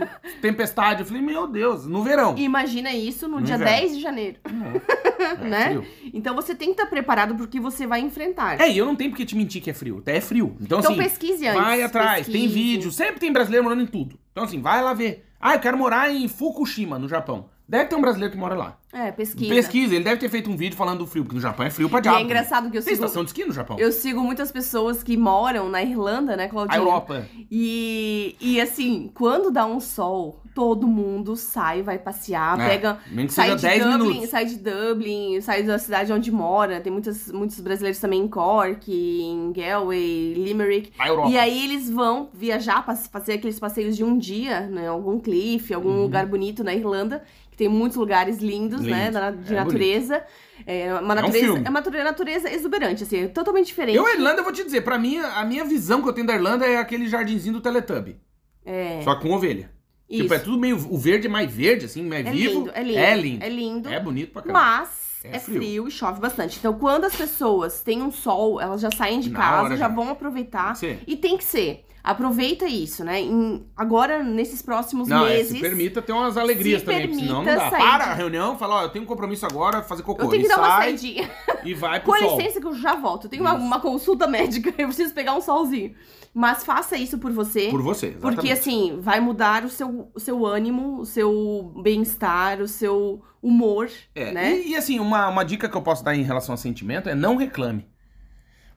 tempestade. 0.41 1.01
Eu 1.01 1.07
falei, 1.07 1.23
meu 1.23 1.47
Deus, 1.47 1.87
no 1.87 2.03
verão. 2.03 2.37
Imagina 2.37 2.93
isso 2.93 3.29
no, 3.29 3.39
No 3.41 3.43
dia 3.47 3.55
inverno. 3.57 3.81
10 3.81 3.97
de 3.97 4.03
janeiro, 4.03 4.39
É, 4.45 5.35
né? 5.49 5.65
frio. 5.67 5.87
Então 6.13 6.35
você 6.35 6.55
tem 6.55 6.69
que 6.69 6.73
estar 6.81 6.87
preparado 6.87 7.35
pro 7.35 7.47
que 7.49 7.61
você 7.61 7.87
vai 7.87 8.01
enfrentar. 8.01 8.61
É, 8.61 8.71
e 8.71 8.77
eu 8.79 8.87
não 8.87 8.97
tenho 8.97 9.11
porque 9.11 9.25
te 9.25 9.37
mentir 9.37 9.63
que 9.63 9.71
é 9.71 9.75
frio. 9.75 9.99
Até 9.99 10.17
é 10.17 10.21
frio. 10.21 10.57
Então, 10.61 10.79
então 10.81 10.93
assim, 10.93 11.03
pesquise 11.03 11.47
antes. 11.47 11.63
vai 11.63 11.83
atrás, 11.83 12.27
tem 12.27 12.33
pesquise. 12.43 12.55
vídeo. 12.55 12.91
Sempre 12.93 13.21
tem 13.21 13.33
brasileiro 13.33 13.65
morando 13.65 13.83
em 13.83 13.87
tudo. 13.87 14.19
Então, 14.33 14.45
assim, 14.45 14.61
vai 14.61 14.83
lá 14.83 14.93
ver. 14.95 15.25
Ah, 15.41 15.55
eu 15.55 15.61
quero 15.61 15.77
morar 15.77 16.11
em 16.13 16.29
Fukushima, 16.29 16.99
no 16.99 17.09
Japão. 17.09 17.49
Deve 17.73 17.87
ter 17.87 17.97
um 17.97 18.03
brasileiro 18.03 18.31
que 18.35 18.39
mora 18.39 18.55
lá. 18.55 18.77
É, 18.93 19.11
pesquisa. 19.11 19.55
Pesquisa, 19.55 19.95
ele 19.95 20.05
deve 20.05 20.19
ter 20.21 20.29
feito 20.29 20.51
um 20.51 20.57
vídeo 20.59 20.77
falando 20.77 20.99
do 20.99 21.07
frio, 21.07 21.25
porque 21.25 21.37
no 21.37 21.41
Japão 21.41 21.65
é 21.65 21.71
frio 21.71 21.89
pra 21.89 22.01
E 22.01 22.03
diabo. 22.03 22.19
é 22.19 22.23
engraçado 22.23 22.71
que 22.71 22.77
eu 22.77 22.83
Tem 22.83 22.93
sigo, 22.95 23.07
estação 23.07 23.25
de 23.25 23.31
esqui 23.31 23.47
no 23.47 23.53
Japão. 23.55 23.79
eu 23.79 23.91
sigo 23.91 24.21
muitas 24.21 24.53
pessoas 24.53 25.03
que 25.03 25.17
moram 25.17 25.71
na 25.71 25.83
Irlanda, 25.83 26.37
né, 26.37 26.45
A 26.45 26.49
Claudinha? 26.51 26.79
Europa. 26.79 27.27
E, 27.51 28.37
e 28.39 28.61
assim, 28.61 29.11
quando 29.15 29.51
dá 29.51 29.65
um 29.65 29.81
sol, 29.81 30.43
todo 30.55 30.87
mundo 30.87 31.35
sai, 31.35 31.83
vai 31.83 31.99
passear, 31.99 32.61
É, 32.61 32.69
pega. 32.69 32.99
Nem 33.11 33.27
que 33.27 33.33
Sai 33.33 33.47
seja 33.47 33.57
de 33.57 33.63
10 33.63 33.85
Dublin, 33.87 34.09
minutos. 34.11 34.29
sai 34.31 34.45
de 34.45 34.57
Dublin, 34.59 35.41
sai 35.41 35.63
da 35.63 35.79
cidade 35.79 36.13
onde 36.13 36.31
mora. 36.31 36.79
Tem 36.83 36.93
muitas, 36.93 37.33
muitos 37.33 37.59
brasileiros 37.61 37.99
também 37.99 38.21
em 38.21 38.29
Cork, 38.29 38.93
em 38.93 39.51
Galway, 39.55 40.35
Limerick. 40.35 40.93
A 40.99 41.09
Europa. 41.09 41.31
E 41.31 41.39
aí 41.39 41.65
eles 41.65 41.89
vão 41.89 42.29
viajar, 42.35 42.85
fazer 43.11 43.33
aqueles 43.33 43.59
passeios 43.59 43.97
de 43.97 44.05
um 44.05 44.19
dia, 44.19 44.61
né? 44.67 44.89
Algum 44.89 45.19
cliff, 45.19 45.73
algum 45.73 45.89
Uhum. 45.89 46.03
lugar 46.03 46.27
bonito 46.27 46.63
na 46.63 46.75
Irlanda, 46.75 47.23
que 47.53 47.57
tem 47.57 47.69
muitos 47.69 47.97
lugares 47.97 48.39
lindos, 48.39 48.81
né? 48.81 49.05
Lindo. 49.05 49.13
da- 49.13 49.31
De 49.31 49.53
É 49.55 49.57
natureza. 49.57 50.25
É 50.67 50.93
uma 50.95 50.99
É 50.99 51.03
um 51.03 51.07
natureza, 51.07 51.39
filme. 51.45 51.63
é 51.65 51.71
uma 51.71 51.81
nature- 51.81 52.03
natureza 52.03 52.51
exuberante, 52.53 53.03
assim, 53.05 53.25
é 53.25 53.29
totalmente 53.29 53.67
diferente. 53.67 53.97
Eu, 53.97 54.07
a 54.07 54.13
Irlanda, 54.15 54.41
eu 54.41 54.45
vou 54.45 54.53
te 54.53 54.65
dizer, 54.65 54.81
pra 54.83 54.99
mim, 54.99 55.19
a 55.19 55.45
minha 55.45 55.65
visão 55.65 56.03
que 56.03 56.09
eu 56.09 56.13
tenho 56.13 56.27
da 56.27 56.35
Irlanda 56.35 56.67
é 56.67 56.77
aquele 56.79 57.07
jardinzinho 57.09 57.55
do 57.55 57.61
Teletubby. 57.61 58.17
É, 58.65 59.01
Só 59.05 59.15
com 59.17 59.31
ovelha. 59.33 59.71
isso. 60.09 60.23
Tipo, 60.23 60.35
é 60.35 60.39
tudo 60.39 60.59
meio. 60.59 60.77
O 60.91 60.97
verde 60.99 61.27
é 61.27 61.31
mais 61.31 61.53
verde, 61.53 61.87
assim, 61.87 62.03
mais 62.05 62.25
é 62.27 62.31
vivo. 62.31 62.53
lindo, 62.61 62.71
é 62.75 62.83
lindo. 62.83 62.99
É 62.99 63.17
lindo. 63.17 63.45
É 63.45 63.49
lindo. 63.49 63.89
É 63.89 64.01
bonito 64.01 64.33
pra 64.33 64.43
caramba. 64.43 64.61
Mas 64.61 65.21
É 65.25 65.37
é, 65.37 65.39
frio. 65.41 65.59
frio. 65.61 65.89
e 65.89 65.91
chove 65.91 66.21
bastante. 66.21 66.59
Então, 66.59 66.75
quando 66.79 67.05
as 67.05 67.15
pessoas 67.17 67.83
têm 67.83 68.01
um 68.03 68.13
sol, 68.13 68.61
elas 68.61 68.81
já 68.81 68.91
saem 68.91 69.19
de 69.21 69.31
Na 69.31 69.39
casa, 69.39 69.71
já 69.71 69.77
já. 69.77 69.89
vão 69.89 70.11
aproveitar. 70.11 70.75
E 71.07 71.17
tem 71.17 71.37
que 71.37 71.45
ser. 71.45 71.85
Aproveita 72.05 72.67
isso, 72.67 73.05
né? 73.05 73.21
Em- 73.21 73.65
agora, 73.77 74.25
nesses 74.25 74.61
próximos 74.61 75.07
Não, 75.09 75.25
é, 75.27 75.37
meses. 75.37 75.53
se 75.53 75.61
permita 75.61 76.03
ter 76.03 76.13
umas 76.13 76.37
alegrias 76.37 76.81
se 76.81 76.87
também, 76.87 77.15
senão 77.15 77.45
não 77.45 77.45
dá. 77.45 77.71
sair 77.71 77.81
Para 77.81 78.05
a 78.07 78.15
reunião, 78.15 78.59
fala, 78.59 78.75
ó, 78.77 78.83
eu 78.83 78.89
tenho 78.89 79.05
um 79.05 79.07
compromisso 79.07 79.47
agora, 79.47 79.83
fazer 79.83 80.03
cocô. 80.03 80.23
eu 80.23 80.29
tenho 80.29 80.43
que 80.43 80.49
dar 80.49 80.59
uma 80.59 80.67
sai 80.69 80.83
saidinha. 80.89 81.31
e 81.65 81.75
vai 81.75 82.01
pro 82.03 82.13
Com 82.13 82.19
sol. 82.19 82.37
licença 82.37 82.61
que 82.61 82.67
eu 82.67 82.75
já 82.75 82.97
volto. 82.97 83.25
Eu 83.27 83.31
tenho 83.31 83.43
uma, 83.43 83.53
uma 83.55 83.79
consulta 83.81 84.27
médica, 84.27 84.75
eu 84.77 84.89
preciso 84.89 85.15
pegar 85.15 85.35
um 85.37 85.41
solzinho. 85.41 85.95
Mas 86.35 86.65
faça 86.65 86.97
isso 86.97 87.19
por 87.19 87.31
você. 87.31 87.69
Por 87.69 87.83
você, 87.83 88.07
exatamente. 88.07 88.35
Porque 88.37 88.51
assim, 88.53 88.99
vai 89.01 89.21
mudar 89.21 89.65
o 89.65 89.69
seu, 89.69 90.11
o 90.15 90.19
seu 90.19 90.45
ânimo, 90.47 91.01
o 91.01 91.05
seu 91.07 91.73
bem-estar, 91.83 92.61
o 92.61 92.67
seu 92.67 93.23
humor, 93.43 93.91
É, 94.15 94.33
né? 94.33 94.57
e, 94.59 94.71
e, 94.71 94.77
assim, 94.77 94.99
uma, 94.99 95.29
uma 95.29 95.45
dica 95.45 95.69
que 95.69 95.77
eu 95.77 95.83
posso 95.83 96.03
dar 96.03 96.15
em 96.17 96.23
relação 96.23 96.55
a 96.55 96.57
sentimento 96.59 97.09
é 97.09 97.15
não 97.15 97.37
reclame. 97.37 97.87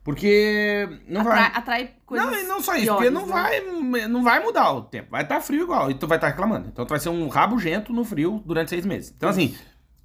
Porque 0.06 0.88
não 1.08 1.22
Atrai, 1.22 1.38
vai. 1.49 1.51
atrai 1.60 1.89
coisas. 2.06 2.28
Não, 2.28 2.39
e 2.39 2.43
não 2.43 2.62
só 2.62 2.76
isso, 2.76 2.84
piores, 2.86 2.97
porque 2.97 3.10
não, 3.10 3.26
né? 3.26 3.34
vai, 3.34 4.08
não 4.08 4.24
vai 4.24 4.39
mudar 4.39 4.72
o 4.72 4.84
tempo. 4.84 5.10
Vai 5.10 5.24
estar 5.24 5.41
frio 5.41 5.64
igual, 5.64 5.89
e 5.89 5.95
tu 5.95 6.06
vai 6.08 6.18
estar 6.20 6.28
reclamando. 6.28 6.70
Então 6.72 6.86
tu 6.86 6.89
vai 6.91 6.99
ser 6.99 7.10
um 7.10 7.28
rabugento 7.28 7.91
no 7.91 8.06
frio 8.06 8.41
durante 8.45 8.70
seis 8.70 8.86
meses. 8.86 9.12
Então, 9.18 9.28
assim, 9.28 9.58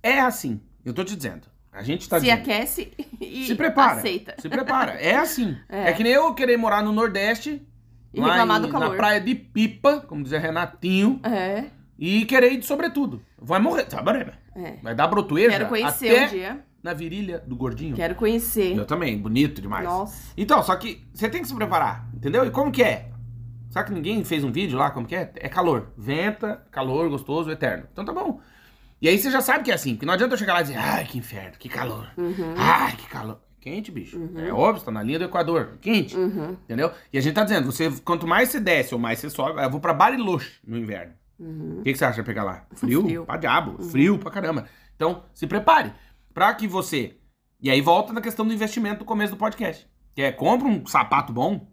é 0.02 0.18
assim. 0.18 0.60
Eu 0.84 0.94
tô 0.94 1.04
te 1.04 1.14
dizendo. 1.14 1.46
A 1.70 1.82
gente 1.82 2.08
tá 2.08 2.16
Se 2.18 2.24
dizendo. 2.24 2.40
aquece 2.40 2.92
e 3.20 3.44
Se 3.46 3.54
prepara. 3.54 3.98
aceita. 3.98 4.34
Se 4.38 4.48
prepara. 4.48 4.92
É 4.92 5.14
assim. 5.16 5.54
É. 5.68 5.90
É. 5.90 5.92
que 5.92 6.02
nem 6.02 6.12
eu 6.12 6.32
querer 6.34 6.56
morar 6.56 6.82
no 6.82 6.92
Nordeste. 6.92 7.62
E 8.12 8.20
lá 8.20 8.28
reclamar 8.30 8.58
em- 8.58 8.62
do 8.62 8.68
calor. 8.70 8.88
Na 8.88 8.96
praia 8.96 9.20
de 9.20 9.34
Pipa, 9.34 10.00
como 10.00 10.22
dizia 10.24 10.40
Renatinho. 10.40 11.20
É, 11.22 11.66
E 11.96 12.24
querer 12.24 12.52
ir 12.54 12.56
de 12.56 12.64
sobretudo. 12.66 13.22
Vai 13.38 13.60
morrer, 13.60 13.86
sabe? 13.88 14.12
né? 14.14 14.32
é. 14.56 14.72
Vai 14.82 14.94
dar 14.94 15.06
brotoeja 15.06 15.50
Quero 15.50 15.68
conhecer 15.68 16.08
até 16.08 16.26
um 16.26 16.28
dia. 16.30 16.64
Na 16.82 16.92
virilha 16.92 17.42
do 17.46 17.54
gordinho. 17.56 17.94
Quero 17.94 18.14
conhecer. 18.14 18.76
Eu 18.76 18.86
também, 18.86 19.18
bonito 19.18 19.60
demais. 19.60 19.84
Nossa. 19.84 20.32
Então, 20.36 20.62
só 20.62 20.74
que 20.76 21.06
você 21.12 21.28
tem 21.28 21.42
que 21.42 21.48
se 21.48 21.54
preparar, 21.54 22.08
entendeu? 22.14 22.44
E 22.46 22.50
como 22.50 22.72
que 22.72 22.82
é? 22.82 23.10
Sabe 23.70 23.88
que 23.88 23.94
ninguém 23.94 24.24
fez 24.24 24.42
um 24.42 24.50
vídeo 24.50 24.78
lá, 24.78 24.90
como 24.90 25.06
que 25.06 25.14
é? 25.14 25.30
É 25.36 25.48
calor. 25.48 25.92
Venta, 25.96 26.66
calor, 26.70 27.08
gostoso, 27.08 27.50
eterno. 27.50 27.84
Então 27.92 28.04
tá 28.04 28.12
bom. 28.12 28.40
E 29.00 29.08
aí 29.08 29.16
você 29.16 29.30
já 29.30 29.40
sabe 29.40 29.64
que 29.64 29.70
é 29.70 29.74
assim, 29.74 29.94
porque 29.94 30.04
não 30.04 30.12
adianta 30.14 30.34
eu 30.34 30.38
chegar 30.38 30.54
lá 30.54 30.60
e 30.60 30.64
dizer, 30.64 30.76
ai, 30.76 31.04
que 31.04 31.16
inferno, 31.16 31.56
que 31.58 31.68
calor. 31.68 32.10
Uhum. 32.16 32.54
Ai, 32.56 32.96
que 32.96 33.06
calor. 33.08 33.40
Quente, 33.60 33.90
bicho. 33.90 34.18
É 34.36 34.52
óbvio, 34.52 34.84
tá 34.84 34.90
na 34.90 35.02
linha 35.02 35.18
do 35.18 35.26
Equador. 35.26 35.78
Quente. 35.80 36.16
Uhum. 36.16 36.52
Entendeu? 36.64 36.90
E 37.12 37.18
a 37.18 37.20
gente 37.20 37.34
tá 37.34 37.44
dizendo, 37.44 37.70
você, 37.70 37.90
quanto 38.04 38.26
mais 38.26 38.48
você 38.48 38.58
desce 38.58 38.94
ou 38.94 39.00
mais 39.00 39.18
você 39.18 39.28
sobe, 39.30 39.62
eu 39.62 39.70
vou 39.70 39.80
pra 39.80 39.92
Bariloche 39.92 40.60
no 40.66 40.76
inverno. 40.76 41.12
Uhum. 41.38 41.78
O 41.78 41.82
que, 41.82 41.92
que 41.92 41.98
você 41.98 42.04
acha 42.04 42.22
de 42.22 42.26
pegar 42.26 42.42
lá? 42.42 42.64
Frio? 42.74 43.02
Frio. 43.02 43.24
Pra 43.24 43.36
diabo. 43.36 43.82
Frio 43.82 44.18
pra 44.18 44.30
caramba. 44.30 44.66
Então, 44.96 45.22
se 45.32 45.46
prepare. 45.46 45.92
Pra 46.32 46.54
que 46.54 46.66
você. 46.66 47.16
E 47.60 47.70
aí 47.70 47.80
volta 47.80 48.12
na 48.12 48.20
questão 48.20 48.46
do 48.46 48.54
investimento 48.54 49.00
do 49.00 49.04
começo 49.04 49.32
do 49.32 49.38
podcast. 49.38 49.86
Que 50.14 50.22
é, 50.22 50.32
compra 50.32 50.66
um 50.66 50.86
sapato 50.86 51.32
bom, 51.32 51.66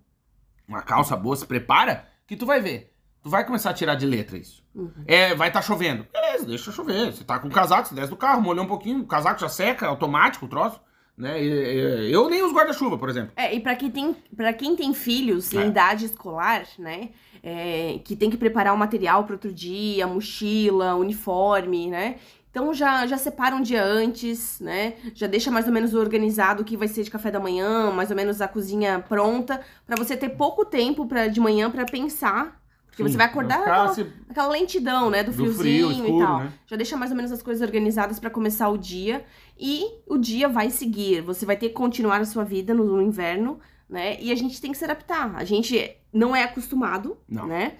uma 0.68 0.82
calça 0.82 1.16
boa, 1.16 1.36
se 1.36 1.46
prepara, 1.46 2.08
que 2.26 2.36
tu 2.36 2.46
vai 2.46 2.60
ver. 2.60 2.94
Tu 3.24 3.30
vai 3.30 3.46
começar 3.46 3.72
a 3.72 3.74
tirar 3.74 3.96
de 3.96 4.06
letra 4.06 4.38
isso. 4.38 4.64
Uhum. 4.76 4.92
É, 5.06 5.34
vai 5.36 5.48
estar 5.48 5.62
chovendo. 5.62 6.06
Beleza, 6.14 6.46
deixa 6.46 6.72
chover. 6.72 7.12
Você 7.12 7.24
tá 7.24 7.40
com 7.40 7.48
o 7.48 7.52
casaco, 7.52 7.88
você 7.88 7.96
desce 7.96 8.10
do 8.10 8.16
carro, 8.18 8.42
molhou 8.42 8.64
um 8.64 8.68
pouquinho, 8.68 9.02
o 9.02 9.08
casaco 9.08 9.40
já 9.40 9.50
seca, 9.50 9.88
automático 9.88 10.46
o 10.46 10.50
troço. 10.50 10.80
Né? 11.18 11.44
Eu 11.44 12.30
nem 12.30 12.44
uso 12.44 12.54
guarda-chuva, 12.54 12.98
por 12.98 13.10
exemplo. 13.10 13.32
É, 13.36 13.54
e 13.56 13.60
pra 13.60 13.76
quem 13.76 13.90
tem, 13.90 14.16
pra 14.36 14.54
quem 14.54 14.76
tem 14.76 14.94
filhos 14.94 15.52
É. 15.54 15.64
em 15.64 15.70
idade 15.70 16.06
escolar, 16.06 16.64
né? 16.78 17.10
é, 17.44 18.00
que 18.04 18.16
tem 18.16 18.30
que 18.30 18.36
preparar 18.38 18.74
o 18.74 18.78
material 18.78 19.24
para 19.24 19.34
outro 19.34 19.54
dia, 19.54 20.06
mochila, 20.06 20.96
uniforme, 20.96 21.88
né? 21.88 22.18
Então 22.58 22.74
já, 22.74 23.06
já 23.06 23.20
separa 23.20 23.56
um 23.56 23.62
dia 23.62 23.84
antes, 23.84 24.60
né? 24.60 24.96
Já 25.14 25.28
deixa 25.28 25.52
mais 25.52 25.68
ou 25.68 25.72
menos 25.72 25.94
organizado 25.94 26.64
o 26.64 26.66
que 26.66 26.76
vai 26.76 26.88
ser 26.88 27.04
de 27.04 27.12
café 27.12 27.30
da 27.30 27.40
manhã, 27.40 27.92
mais 27.92 28.10
ou 28.10 28.16
menos 28.16 28.42
a 28.42 28.48
cozinha 28.48 28.98
pronta, 29.08 29.62
pra 29.86 29.96
você 29.96 30.18
ter 30.18 30.30
pouco 30.30 30.66
tempo 30.66 31.06
pra, 31.06 31.28
de 31.28 31.40
manhã 31.40 31.70
pra 31.70 31.86
pensar. 31.86 32.60
Porque 32.88 33.04
Sim, 33.04 33.10
você 33.12 33.16
vai 33.18 33.28
acordar 33.28 33.60
aquela, 33.60 33.94
se- 33.94 34.08
aquela 34.28 34.48
lentidão, 34.48 35.12
né? 35.12 35.22
Do, 35.22 35.30
Do 35.32 35.38
frio, 35.38 35.54
friozinho 35.54 35.92
escuro, 36.06 36.24
e 36.24 36.26
tal. 36.26 36.40
né? 36.40 36.54
Já 36.66 36.76
deixa 36.76 36.98
mais 36.98 37.12
ou 37.12 37.18
menos 37.18 37.32
as 37.32 37.44
coisas 37.44 37.62
organizadas 37.62 38.20
pra 38.20 38.32
começar 38.32 38.70
o 38.70 38.78
dia. 38.78 39.24
E 39.56 39.86
o 40.08 40.18
dia 40.18 40.50
vai 40.50 40.72
seguir. 40.72 41.22
Você 41.22 41.46
vai 41.46 41.58
ter 41.58 41.68
que 41.68 41.76
continuar 41.76 42.22
a 42.22 42.26
sua 42.26 42.44
vida 42.44 42.74
no, 42.74 42.84
no 42.86 43.04
inverno, 43.04 43.60
né? 43.88 44.18
E 44.20 44.32
a 44.32 44.36
gente 44.36 44.60
tem 44.60 44.72
que 44.72 44.78
se 44.80 44.84
adaptar. 44.84 45.32
A 45.36 45.44
gente 45.44 45.96
não 46.12 46.36
é 46.36 46.42
acostumado, 46.42 47.18
Não. 47.30 47.46
né? 47.46 47.74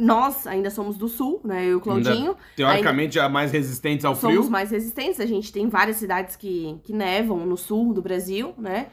Nós 0.00 0.46
ainda 0.46 0.70
somos 0.70 0.96
do 0.98 1.08
sul, 1.08 1.40
né? 1.44 1.64
Eu 1.64 1.70
e 1.70 1.74
o 1.76 1.80
Claudinho. 1.80 2.36
Teoricamente, 2.56 3.14
já 3.14 3.28
mais 3.28 3.52
resistentes 3.52 4.04
ao 4.04 4.14
somos 4.14 4.36
frio. 4.38 4.50
mais 4.50 4.70
resistentes. 4.70 5.20
A 5.20 5.26
gente 5.26 5.52
tem 5.52 5.68
várias 5.68 5.96
cidades 5.96 6.36
que, 6.36 6.78
que 6.84 6.92
nevam 6.92 7.44
no 7.46 7.56
sul 7.56 7.92
do 7.94 8.02
Brasil, 8.02 8.54
né? 8.58 8.88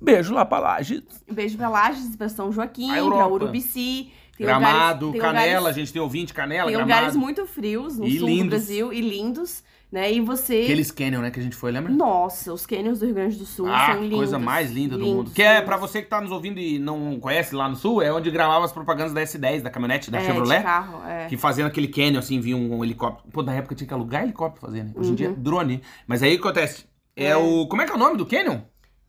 Beijo 0.00 0.32
lá 0.32 0.44
pra 0.44 0.58
Lages. 0.60 1.02
Beijo 1.30 1.56
pra 1.56 1.68
Lages, 1.68 2.14
pra 2.14 2.28
São 2.28 2.52
Joaquim, 2.52 2.88
pra. 2.92 3.26
Urubici. 3.26 4.10
Tem 4.36 4.46
Gramado, 4.46 5.06
lugares, 5.06 5.12
tem 5.12 5.20
Canela, 5.20 5.58
lugares- 5.58 5.66
a 5.66 5.72
gente 5.80 5.92
tem 5.92 6.00
ouvinte 6.00 6.32
Canela, 6.32 6.66
Tem 6.68 6.76
Gramado. 6.76 6.94
lugares 7.00 7.16
muito 7.16 7.44
frios 7.44 7.98
no 7.98 8.06
E 8.06 8.18
sul 8.20 8.28
lindos. 8.28 8.44
do 8.44 8.50
Brasil 8.50 8.92
e 8.92 9.00
lindos, 9.00 9.64
né? 9.90 10.12
E 10.12 10.20
você. 10.20 10.62
Aqueles 10.62 10.90
canyon, 10.90 11.20
né, 11.20 11.30
que 11.30 11.40
a 11.40 11.42
gente 11.42 11.56
foi, 11.56 11.72
lembra? 11.72 11.92
Nossa, 11.92 12.52
os 12.52 12.66
cânions 12.66 13.00
do 13.00 13.06
Rio 13.06 13.14
Grande 13.14 13.36
do 13.36 13.46
Sul 13.46 13.66
ah, 13.68 13.92
são 13.92 14.02
lindos. 14.02 14.18
coisa 14.18 14.38
mais 14.38 14.70
linda 14.70 14.96
do 14.96 15.04
lindos, 15.04 15.16
mundo. 15.16 15.30
Que 15.30 15.42
é, 15.42 15.60
pra 15.60 15.76
você 15.76 16.02
que 16.02 16.08
tá 16.08 16.20
nos 16.20 16.30
ouvindo 16.30 16.58
e 16.60 16.78
não 16.78 17.18
conhece 17.18 17.54
lá 17.54 17.68
no 17.68 17.76
sul, 17.76 18.02
é 18.02 18.12
onde 18.12 18.30
gravava 18.30 18.64
as 18.64 18.72
propagandas 18.72 19.12
da 19.12 19.22
S10, 19.22 19.62
da 19.62 19.70
caminhonete, 19.70 20.10
da 20.10 20.18
é, 20.18 20.24
Chevrolet. 20.26 20.58
De 20.58 20.64
carro, 20.64 21.06
é. 21.06 21.26
Que 21.26 21.36
fazendo 21.36 21.66
aquele 21.66 21.88
canyon, 21.88 22.18
assim, 22.18 22.40
vinha 22.40 22.56
um 22.56 22.84
helicóptero. 22.84 23.28
Pô, 23.32 23.42
na 23.42 23.54
época 23.54 23.74
tinha 23.74 23.88
que 23.88 23.94
alugar 23.94 24.22
helicóptero 24.22 24.60
fazer, 24.66 24.84
né? 24.84 24.92
Hoje 24.94 25.12
em 25.12 25.14
dia, 25.14 25.32
drone. 25.36 25.82
Mas 26.06 26.22
aí 26.22 26.34
o 26.34 26.40
que 26.40 26.46
acontece? 26.46 26.84
É, 27.16 27.36
Uhum. 27.36 27.60
É. 27.60 27.62
o... 27.62 27.66
Como 27.66 27.82
é 27.82 27.84
que 27.84 27.90
é 27.90 27.94
o 27.94 27.98
nome 27.98 28.16
do 28.16 28.24
canyon? 28.26 28.60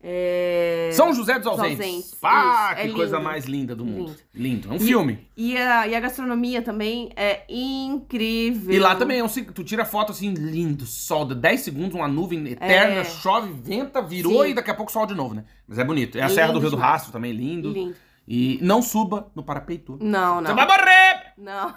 É... 0.02 0.88
São 0.94 1.12
José 1.12 1.34
dos 1.38 1.44
Dos 1.44 1.58
Ausentes. 1.60 1.80
Ausentes, 1.86 2.14
Pá, 2.14 2.72
isso. 2.72 2.82
que 2.82 2.88
É 2.88 2.92
coisa 2.94 3.16
lindo. 3.16 3.28
mais 3.28 3.44
linda 3.44 3.76
do 3.76 3.84
mundo. 3.84 4.16
Lindo. 4.34 4.66
Lindo. 4.66 4.72
É 4.72 4.72
um 4.76 4.80
filme. 4.80 5.28
E 5.36 5.56
a, 5.58 5.86
e 5.88 5.94
a 5.94 6.00
gastronomia 6.00 6.62
também 6.62 7.10
é 7.16 7.42
incrível. 7.48 8.72
E 8.74 8.78
lá 8.78 8.94
também 8.96 9.18
é 9.18 9.24
um. 9.24 9.28
Tu 9.28 9.62
tira 9.64 9.84
foto 9.84 10.12
assim, 10.12 10.32
lindo, 10.32 10.86
sol, 10.86 11.24
de 11.26 11.34
10 11.34 11.60
segundos, 11.60 11.94
uma 11.94 12.08
nuvem 12.08 12.46
eterna, 12.48 13.00
É. 13.00 13.04
chove, 13.04 13.52
venta, 13.52 14.00
virou 14.00 14.44
Sim. 14.44 14.50
e 14.50 14.54
daqui 14.54 14.70
a 14.70 14.74
pouco 14.74 14.90
sol 14.90 15.06
de 15.06 15.14
novo, 15.14 15.34
né? 15.34 15.44
Mas 15.68 15.78
é 15.78 15.84
bonito. 15.84 16.16
É 16.18 16.22
a 16.22 16.28
Serra 16.28 16.48
do 16.48 16.54
Lindo 16.54 16.68
Rio 16.68 16.70
do. 16.70 16.76
Rastro 16.76 17.12
também, 17.12 17.32
lindo. 17.32 17.70
Lindo. 17.70 17.94
E 18.26 18.58
não 18.62 18.80
suba 18.80 19.28
no 19.34 19.42
parapeito. 19.42 19.98
Não, 20.00 20.36
Você 20.36 20.48
não. 20.48 20.54
vai 20.54 20.66
morrer! 20.66 21.32
Não. 21.36 21.74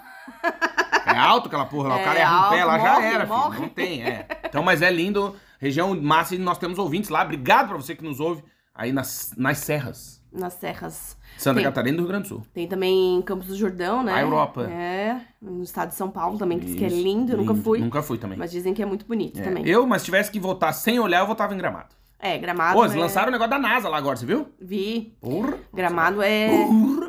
É 1.06 1.18
alto 1.18 1.48
aquela 1.48 1.66
porra 1.66 1.88
lá. 1.90 1.96
O 1.96 1.98
É 2.00 2.04
cara 2.04 2.18
erra 2.20 2.46
um 2.46 2.50
pé 2.50 2.64
lá, 2.64 2.78
já 2.78 2.94
morre, 2.94 3.06
era, 3.06 3.26
filho. 3.26 3.60
Não 3.60 3.68
tem, 3.68 4.02
é. 4.04 4.26
Então, 4.44 4.62
mas 4.62 4.80
é 4.80 4.90
lindo. 4.90 5.34
Região 5.60 6.00
massa 6.00 6.34
e 6.34 6.38
nós 6.38 6.58
temos 6.58 6.78
ouvintes 6.78 7.10
lá. 7.10 7.22
Obrigado 7.22 7.68
pra 7.68 7.76
você 7.76 7.94
que 7.94 8.04
nos 8.04 8.20
ouve 8.20 8.42
aí 8.74 8.92
nas, 8.92 9.32
nas 9.36 9.58
serras. 9.58 10.22
Nas 10.32 10.54
serras. 10.54 11.16
Santa 11.38 11.56
Tem. 11.56 11.64
Catarina 11.64 11.96
do 11.96 12.02
Rio 12.02 12.08
Grande 12.08 12.24
do 12.24 12.28
Sul. 12.28 12.42
Tem 12.52 12.66
também 12.66 13.22
Campos 13.22 13.46
do 13.46 13.56
Jordão, 13.56 14.02
né? 14.02 14.12
A 14.12 14.20
Europa. 14.20 14.68
É. 14.68 15.20
No 15.40 15.62
estado 15.62 15.90
de 15.90 15.94
São 15.94 16.10
Paulo 16.10 16.38
também, 16.38 16.58
que 16.58 16.66
diz 16.66 16.74
que 16.74 16.84
é 16.84 16.88
lindo. 16.88 17.32
Eu 17.32 17.38
nunca 17.38 17.54
fui. 17.54 17.78
Nunca 17.78 18.02
fui 18.02 18.18
também. 18.18 18.38
Mas 18.38 18.50
dizem 18.50 18.74
que 18.74 18.82
é 18.82 18.86
muito 18.86 19.06
bonito 19.06 19.38
É, 19.40 19.42
também. 19.42 19.66
Eu, 19.66 19.86
mas 19.86 20.02
se 20.02 20.06
tivesse 20.06 20.30
que 20.30 20.40
votar 20.40 20.74
sem 20.74 20.98
olhar, 20.98 21.20
eu 21.20 21.26
votava 21.26 21.54
em 21.54 21.56
Gramado. 21.58 21.94
É, 22.24 22.38
Gramado 22.38 22.72
Pô, 22.72 22.86
eles 22.86 22.96
é... 22.96 22.98
lançaram 22.98 23.28
o 23.28 23.30
negócio 23.32 23.50
da 23.50 23.58
NASA 23.58 23.86
lá 23.86 23.98
agora, 23.98 24.16
você 24.16 24.24
viu? 24.24 24.46
Vi. 24.58 25.12
Porra. 25.20 25.58
Gramado 25.74 26.22
é... 26.22 26.48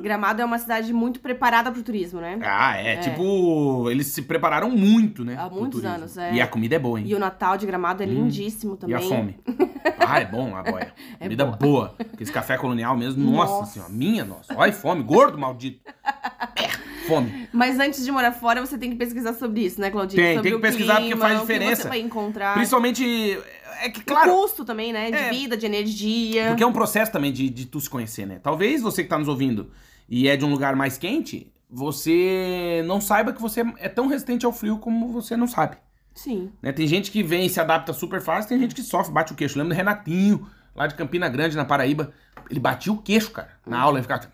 Gramado 0.02 0.42
é 0.42 0.46
uma 0.46 0.60
cidade 0.60 0.92
muito 0.92 1.22
preparada 1.22 1.72
pro 1.72 1.82
turismo, 1.82 2.20
né? 2.20 2.38
Ah, 2.44 2.76
é, 2.76 2.98
tipo, 2.98 3.90
eles 3.90 4.08
se 4.08 4.24
prepararam 4.24 4.70
muito, 4.70 5.24
né? 5.24 5.38
Há 5.40 5.50
muitos 5.50 5.86
anos, 5.86 6.18
é. 6.18 6.34
E 6.34 6.42
a 6.42 6.48
comida 6.48 6.76
é 6.76 6.80
boa, 6.80 7.00
hein? 7.00 7.06
E 7.08 7.16
o 7.16 7.20
Natal 7.20 7.58
de 7.58 7.66
Gramado 7.66 8.04
é 8.04 8.06
lindíssimo 8.06 8.74
E 8.74 8.78
também. 8.78 8.96
a 8.98 9.00
fome? 9.02 9.40
Ah, 10.08 10.20
é 10.20 10.26
bom 10.26 10.56
a 10.56 10.62
boia. 10.64 10.94
É 11.20 11.24
Comida 11.24 11.46
boa. 11.46 11.58
boa. 11.58 11.96
Aquele 12.00 12.32
café 12.32 12.58
colonial 12.58 12.96
mesmo. 12.98 13.24
Nossa, 13.32 13.54
Nossa. 13.54 13.74
senhora, 13.74 13.92
minha 13.92 14.26
nossa. 14.26 14.54
Olha 14.56 14.74
fome, 14.74 15.02
gordo 15.04 15.38
maldito. 15.38 15.80
Fome. 17.08 17.48
Mas 17.54 17.80
antes 17.80 18.04
de 18.04 18.12
morar 18.12 18.32
fora, 18.32 18.64
você 18.66 18.78
tem 18.78 18.90
que 18.92 18.96
pesquisar 18.98 19.34
sobre 19.34 19.62
isso, 19.62 19.80
né, 19.80 19.90
Claudinha? 19.92 20.22
Tem, 20.22 20.36
sobre 20.36 20.50
tem 20.52 20.60
que 20.60 20.68
o 20.68 20.70
pesquisar 20.70 20.96
porque 20.96 21.08
clima, 21.12 21.22
faz 21.22 21.38
o 21.38 21.46
que 21.46 21.54
diferença. 21.54 21.82
você 21.84 21.88
vai 21.88 22.00
encontrar. 22.00 22.54
Principalmente, 22.56 23.40
é 23.82 23.90
que, 23.90 24.00
O 24.00 24.04
claro, 24.06 24.32
custo 24.32 24.64
também, 24.66 24.92
né? 24.94 25.10
De 25.12 25.18
É. 25.18 25.30
vida, 25.30 25.56
de 25.58 25.66
energia. 25.66 26.48
porque 26.48 26.64
é 26.64 26.68
um 26.68 26.74
processo 26.74 27.12
também 27.12 27.32
de, 27.32 27.50
de 27.50 27.66
tu 27.66 27.80
se 27.80 27.90
conhecer, 27.90 28.26
né? 28.26 28.40
Talvez 28.42 28.82
você 28.82 29.04
que 29.04 29.10
tá 29.10 29.18
nos 29.18 29.28
ouvindo 29.28 29.72
e 30.10 30.28
é 30.28 30.36
de 30.38 30.46
um 30.46 30.52
lugar 30.52 30.76
mais 30.76 30.98
quente, 30.98 31.52
você 31.70 32.84
não 32.86 33.02
saiba 33.02 33.34
que 33.34 33.42
você 33.42 33.64
é 33.78 33.90
tão 33.90 34.08
resistente 34.08 34.46
ao 34.46 34.52
frio 34.54 34.78
como 34.78 35.10
você 35.10 35.36
não 35.36 35.48
sabe. 35.48 35.78
Sim. 36.14 36.52
né? 36.62 36.72
Tem 36.72 36.88
gente 36.88 37.12
que 37.12 37.22
vem 37.22 37.46
e 37.46 37.50
se 37.50 37.60
adapta 37.60 37.92
super 37.92 38.22
fácil, 38.22 38.48
tem 38.50 38.60
gente 38.60 38.74
que 38.74 38.82
sofre, 38.82 39.12
bate 39.12 39.34
o 39.34 39.36
queixo. 39.36 39.56
Eu 39.58 39.64
lembro 39.64 39.74
do 39.76 39.78
Renatinho, 39.78 40.48
lá 40.74 40.88
de 40.88 40.96
Campina 40.96 41.28
Grande, 41.28 41.58
na 41.58 41.66
Paraíba. 41.66 42.14
Ele 42.50 42.60
batia 42.60 42.94
o 42.94 42.98
queixo, 43.02 43.32
cara, 43.32 43.50
na 43.66 43.80
aula. 43.80 43.98
Ele 43.98 44.04
ficava... 44.04 44.30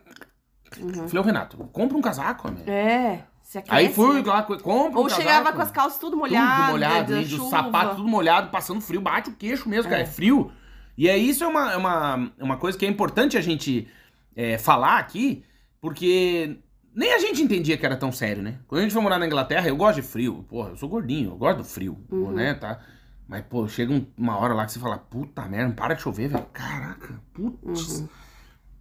Falei, 0.71 1.17
ô 1.17 1.21
Renato, 1.21 1.57
compra 1.73 1.97
um 1.97 2.01
casaco, 2.01 2.47
amigo. 2.47 2.69
É. 2.69 3.23
Aí 3.69 3.91
fui 3.93 4.21
né? 4.21 4.27
lá, 4.27 4.43
compra 4.43 4.69
um 4.69 4.97
Ou 4.97 5.03
casaco. 5.03 5.21
chegava 5.21 5.51
com 5.53 5.61
as 5.61 5.71
calças 5.71 5.99
tudo 5.99 6.15
molhadas, 6.17 6.57
Tudo 6.65 6.71
molhado, 6.71 7.25
chuva. 7.27 7.49
sapato 7.49 7.95
tudo 7.97 8.07
molhado, 8.07 8.49
passando 8.49 8.79
frio, 8.81 9.01
bate 9.01 9.29
o 9.29 9.33
queixo 9.35 9.67
mesmo, 9.67 9.89
cara, 9.89 10.03
é 10.03 10.05
frio. 10.05 10.51
E 10.97 11.09
aí 11.09 11.29
isso 11.29 11.43
é 11.43 11.47
uma, 11.47 11.71
é 11.73 11.77
uma, 11.77 12.31
uma 12.39 12.57
coisa 12.57 12.77
que 12.77 12.85
é 12.85 12.89
importante 12.89 13.37
a 13.37 13.41
gente 13.41 13.87
é, 14.35 14.57
falar 14.57 14.97
aqui, 14.99 15.43
porque 15.79 16.57
nem 16.93 17.13
a 17.13 17.19
gente 17.19 17.41
entendia 17.41 17.77
que 17.77 17.85
era 17.85 17.97
tão 17.97 18.11
sério, 18.11 18.43
né? 18.43 18.59
Quando 18.67 18.79
a 18.79 18.83
gente 18.83 18.93
foi 18.93 19.01
morar 19.01 19.17
na 19.17 19.25
Inglaterra, 19.25 19.67
eu 19.67 19.75
gosto 19.75 19.95
de 20.01 20.07
frio, 20.07 20.45
porra, 20.47 20.69
eu 20.69 20.77
sou 20.77 20.87
gordinho, 20.89 21.31
eu 21.31 21.37
gosto 21.37 21.57
do 21.59 21.63
frio, 21.63 21.97
Uhum. 22.11 22.31
né, 22.31 22.53
tá? 22.53 22.79
Mas, 23.27 23.43
pô, 23.49 23.67
chega 23.67 23.93
um- 23.93 24.05
uma 24.17 24.37
hora 24.37 24.53
lá 24.53 24.65
que 24.65 24.73
você 24.73 24.79
fala, 24.79 24.97
puta 24.97 25.41
merda, 25.47 25.67
não 25.69 25.75
para 25.75 25.93
de 25.93 26.01
chover, 26.01 26.27
velho, 26.27 26.45
caraca, 26.53 27.21
putz. 27.33 27.99
Uhum. 28.01 28.09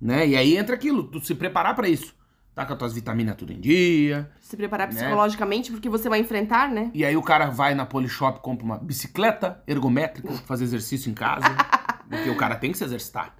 Né? 0.00 0.28
E 0.28 0.36
aí 0.36 0.56
entra 0.56 0.74
aquilo, 0.74 1.04
tu 1.04 1.20
se 1.24 1.34
preparar 1.34 1.74
pra 1.74 1.88
isso. 1.88 2.14
Tá 2.60 2.66
com 2.66 2.74
as 2.74 2.78
tuas 2.78 2.92
vitaminas 2.92 3.36
tudo 3.36 3.54
em 3.54 3.58
dia, 3.58 4.30
Se 4.38 4.54
preparar 4.54 4.86
Né? 4.92 4.94
psicologicamente 5.00 5.70
porque 5.72 5.88
você 5.88 6.10
vai 6.10 6.18
enfrentar, 6.20 6.68
né? 6.68 6.90
e 6.92 7.06
aí 7.06 7.16
o 7.16 7.22
cara 7.22 7.46
vai 7.48 7.74
na 7.74 7.86
Polishop 7.86 8.40
compra 8.40 8.66
uma 8.66 8.76
bicicleta 8.76 9.62
ergométrica 9.66 10.30
fazer 10.46 10.64
exercício 10.64 11.10
em 11.10 11.14
casa. 11.14 11.46
porque 12.06 12.28
o 12.28 12.36
cara 12.36 12.56
tem 12.56 12.70
que 12.70 12.76
se 12.76 12.84
exercitar. 12.84 13.34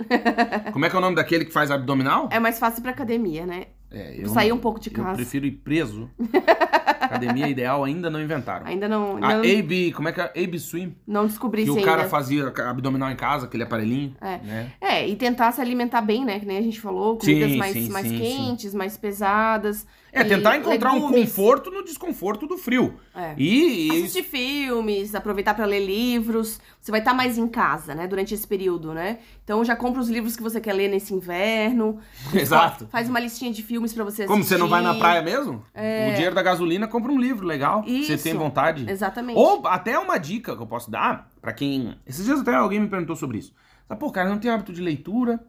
Como 0.73 0.87
é 0.87 0.89
que 0.89 0.97
é 0.97 0.99
o 0.99 1.03
nome 1.03 1.17
daquele 1.17 1.45
que 1.45 1.53
faz 1.53 1.71
abdominal? 1.71 2.29
É 2.33 2.39
mais 2.41 2.59
fácil 2.59 2.81
pra 2.81 2.93
academia, 2.93 3.45
né? 3.45 3.67
É, 3.91 4.23
Sair 4.29 4.53
um 4.53 4.59
pouco 4.59 4.81
de 4.81 4.89
Eu 4.89 4.95
casa. 5.05 5.17
prefiro 5.17 5.45
ir 5.45 5.51
preso. 5.51 6.09
Academia 7.27 7.49
ideal 7.49 7.85
ainda 7.85 8.09
não 8.11 8.21
inventaram. 8.21 8.67
Ainda 8.67 8.89
não, 8.89 9.17
A 9.17 9.35
não, 9.37 9.41
AB, 9.41 9.93
como 9.95 10.09
é 10.09 10.13
que 10.13 10.21
é? 10.21 10.33
AB 10.45 10.59
Swim. 10.59 10.95
não 11.07 11.27
descobri 11.27 11.65
Que 11.65 11.71
o 11.71 11.83
cara 11.83 11.99
ainda. 12.03 12.09
fazia 12.09 12.53
abdominal 12.69 13.11
em 13.11 13.17
casa, 13.17 13.47
aquele 13.47 13.63
aparelhinho. 13.63 14.15
É. 14.21 14.39
Né? 14.39 14.73
É, 14.81 15.09
e 15.09 15.17
tentar 15.17 15.53
se 15.53 15.61
alimentar 15.61 16.01
bem, 16.01 16.25
né? 16.25 16.41
Que 16.41 16.47
nem 16.47 16.59
a 16.59 16.63
gente 16.63 16.81
falou, 16.81 17.17
comidas 17.17 17.51
Sim, 17.51 17.57
mais, 17.59 17.73
sim, 17.73 17.89
mais 17.91 18.07
sim, 18.07 18.19
quentes, 18.19 18.75
mais 18.75 18.97
pesadas. 18.97 19.87
É, 20.13 20.25
tentar 20.25 20.57
encontrar 20.57 20.91
um 20.91 20.95
legumes. 21.07 21.29
conforto 21.29 21.71
no 21.71 21.85
desconforto 21.85 22.45
do 22.45 22.59
frio. 22.59 22.95
É. 23.15 23.33
E, 23.39 23.91
Assistir 23.93 24.25
filmes, 24.25 25.15
aproveitar 25.15 25.55
pra 25.55 25.65
ler 25.65 25.87
livros. 25.87 26.59
Você 26.81 26.91
vai 26.91 26.99
estar 26.99 27.15
mais 27.15 27.39
em 27.39 27.47
casa, 27.47 27.95
né? 27.95 28.09
Durante 28.09 28.35
esse 28.35 28.45
período, 28.45 28.93
né? 28.93 29.19
Então 29.45 29.65
já 29.65 29.77
compra 29.77 30.01
os 30.01 30.09
livros 30.09 30.35
que 30.37 30.43
você 30.43 30.61
quer 30.61 30.73
ler 30.73 30.89
nesse 30.89 31.15
inverno. 31.15 32.01
Exato. 32.35 32.89
Faz 32.91 33.09
uma 33.09 33.21
listinha 33.21 33.53
de 33.53 33.63
filmes 33.63 33.93
pra 33.93 34.03
você 34.03 34.23
assistir. 34.23 34.27
Como 34.27 34.43
você 34.43 34.59
não 34.59 34.67
vai 34.69 34.83
na 34.83 34.95
praia 34.95 35.23
mesmo? 35.23 35.65
O 35.75 36.13
dinheiro 36.15 36.35
da 36.35 36.43
gasolina 36.43 36.89
compra 36.89 37.10
um 37.11 37.19
livro 37.19 37.47
legal. 37.47 37.83
que 37.83 38.05
Você 38.05 38.15
Isso. 38.15 38.25
tem 38.25 38.35
vontade. 38.35 38.89
Exatamente. 38.89 39.37
Ou 39.37 39.67
até 39.67 39.99
uma 39.99 40.19
dica 40.19 40.57
que 40.57 40.63
eu 40.63 40.67
posso 40.67 40.91
dar 40.91 41.29
pra 41.41 41.53
quem. 41.53 41.99
Esses 42.07 42.25
dias 42.25 42.41
até 42.41 42.55
alguém 42.55 42.81
me 42.81 42.89
perguntou 42.89 43.17
sobre 43.17 43.39
isso. 43.39 43.55
Sabe, 43.87 44.01
pô, 44.01 44.11
cara, 44.11 44.29
eu 44.29 44.33
não 44.33 44.41
tenho 44.41 44.55
hábito 44.55 44.73
de 44.73 44.81
leitura. 44.81 45.41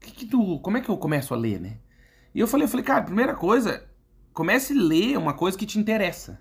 Que 0.00 0.12
que 0.12 0.26
tu... 0.26 0.58
Como 0.60 0.76
é 0.76 0.80
que 0.80 0.88
eu 0.88 0.96
começo 0.96 1.34
a 1.34 1.36
ler, 1.36 1.60
né? 1.60 1.78
E 2.34 2.40
eu 2.40 2.46
falei, 2.46 2.64
eu 2.66 2.68
falei, 2.68 2.84
cara, 2.84 3.02
primeira 3.02 3.34
coisa, 3.34 3.84
comece 4.32 4.72
a 4.72 4.80
ler 4.80 5.16
uma 5.16 5.34
coisa 5.34 5.56
que 5.56 5.66
te 5.66 5.78
interessa. 5.78 6.40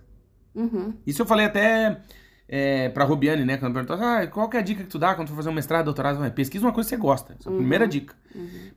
Uhum. 0.54 0.94
Isso 1.06 1.22
eu 1.22 1.26
falei 1.26 1.46
até 1.46 2.02
é, 2.48 2.90
pra 2.90 3.04
Robiane, 3.04 3.44
né? 3.46 3.58
Quando 3.58 3.74
perguntou, 3.74 3.98
ah, 4.00 4.26
qual 4.28 4.50
que 4.50 4.58
é 4.58 4.60
a 4.60 4.64
dica 4.64 4.84
que 4.84 4.90
tu 4.90 4.98
dá 4.98 5.14
quando 5.14 5.28
tu 5.28 5.32
for 5.32 5.38
fazer 5.38 5.50
um 5.50 5.54
mestrado, 5.54 5.86
doutorado? 5.86 6.32
Pesquisa 6.32 6.66
uma 6.66 6.74
coisa 6.74 6.90
que 6.90 6.96
você 6.96 7.02
gosta. 7.02 7.36
Essa 7.40 7.50
é 7.50 7.54
a 7.54 7.56
primeira 7.56 7.88
dica. 7.88 8.16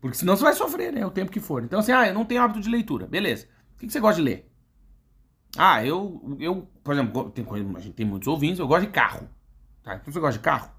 Porque 0.01 0.17
senão 0.17 0.37
você 0.37 0.43
vai 0.43 0.55
sofrer, 0.55 0.93
né? 0.93 1.05
O 1.07 1.11
tempo 1.11 1.31
que 1.31 1.41
for. 1.41 1.63
Então, 1.63 1.79
assim, 1.81 1.93
ah, 1.93 2.09
eu 2.09 2.15
não 2.15 2.25
tenho 2.25 2.43
hábito 2.43 2.61
de 2.61 2.69
leitura. 2.69 3.07
Beleza. 3.07 3.47
O 3.77 3.79
que, 3.79 3.87
que 3.87 3.93
você 3.93 4.01
gosta 4.01 4.21
de 4.21 4.29
ler? 4.29 4.50
Ah, 5.59 5.85
eu, 5.85 6.37
eu 6.39 6.69
por 6.85 6.95
exemplo, 6.95 7.31
tem, 7.31 7.45
a 7.77 7.81
gente 7.81 7.95
tem 7.95 8.07
muitos 8.07 8.29
ouvintes, 8.29 8.59
eu 8.59 8.67
gosto 8.69 8.83
de 8.87 8.93
carro. 8.93 9.29
Tá? 9.83 9.97
Então 9.97 10.13
você 10.13 10.21
gosta 10.21 10.39
de 10.39 10.45
carro? 10.45 10.71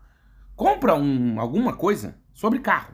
Compra 0.55 0.95
um, 0.95 1.39
alguma 1.39 1.73
coisa 1.75 2.15
sobre 2.33 2.59
carro. 2.59 2.93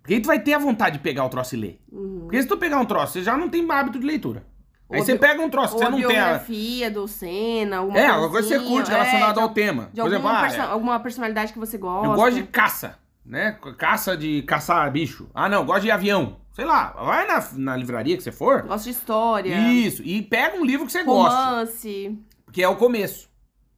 Porque 0.00 0.14
aí 0.14 0.20
tu 0.20 0.26
vai 0.28 0.38
ter 0.40 0.54
a 0.54 0.58
vontade 0.58 0.98
de 0.98 1.02
pegar 1.02 1.24
o 1.24 1.28
troço 1.28 1.56
e 1.56 1.58
ler. 1.58 1.80
Uhum. 1.90 2.20
Porque 2.20 2.40
se 2.40 2.48
tu 2.48 2.56
pegar 2.56 2.78
um 2.78 2.84
troço, 2.84 3.14
você 3.14 3.22
já 3.22 3.36
não 3.36 3.48
tem 3.48 3.68
hábito 3.70 3.98
de 3.98 4.06
leitura. 4.06 4.46
Aí 4.88 5.00
Ou 5.00 5.04
você 5.04 5.18
pega 5.18 5.42
um 5.42 5.50
troço 5.50 5.74
que 5.74 5.82
você 5.82 5.90
não 5.90 5.96
tem 5.98 6.16
a... 6.16 6.24
biografia 6.24 6.90
do 6.92 7.08
Senna, 7.08 7.78
alguma 7.78 7.98
É, 7.98 8.06
alguma 8.06 8.30
coisa 8.30 8.46
que 8.46 8.54
você 8.54 8.60
assim, 8.60 8.68
curte 8.72 8.88
é, 8.90 8.92
relacionada 8.94 9.32
de- 9.34 9.40
ao 9.40 9.48
tema. 9.48 9.90
De 9.92 10.00
Por 10.00 10.06
exemplo, 10.06 10.28
alguma, 10.28 10.38
ah, 10.38 10.42
perso- 10.48 10.60
alguma 10.70 11.00
personalidade 11.00 11.52
que 11.52 11.58
você 11.58 11.76
gosta. 11.76 12.06
eu 12.06 12.14
gosto 12.14 12.34
de 12.36 12.44
caça, 12.44 12.96
né? 13.26 13.58
Caça 13.76 14.16
de 14.16 14.42
caçar 14.42 14.90
bicho. 14.90 15.28
Ah, 15.34 15.48
não, 15.48 15.58
eu 15.58 15.64
gosto 15.64 15.82
de 15.82 15.90
avião. 15.90 16.36
Sei 16.52 16.64
lá, 16.64 16.92
vai 16.92 17.26
na, 17.26 17.46
na 17.54 17.76
livraria 17.76 18.16
que 18.16 18.22
você 18.22 18.32
for. 18.32 18.62
Gosto 18.62 18.84
de 18.84 18.90
história. 18.90 19.54
Isso, 19.70 20.02
e 20.02 20.22
pega 20.22 20.56
um 20.56 20.64
livro 20.64 20.86
que 20.86 20.92
você 20.92 21.02
gosta. 21.02 21.36
Romance. 21.36 22.18
Que 22.50 22.62
é 22.62 22.68
o 22.68 22.76
começo. 22.76 23.28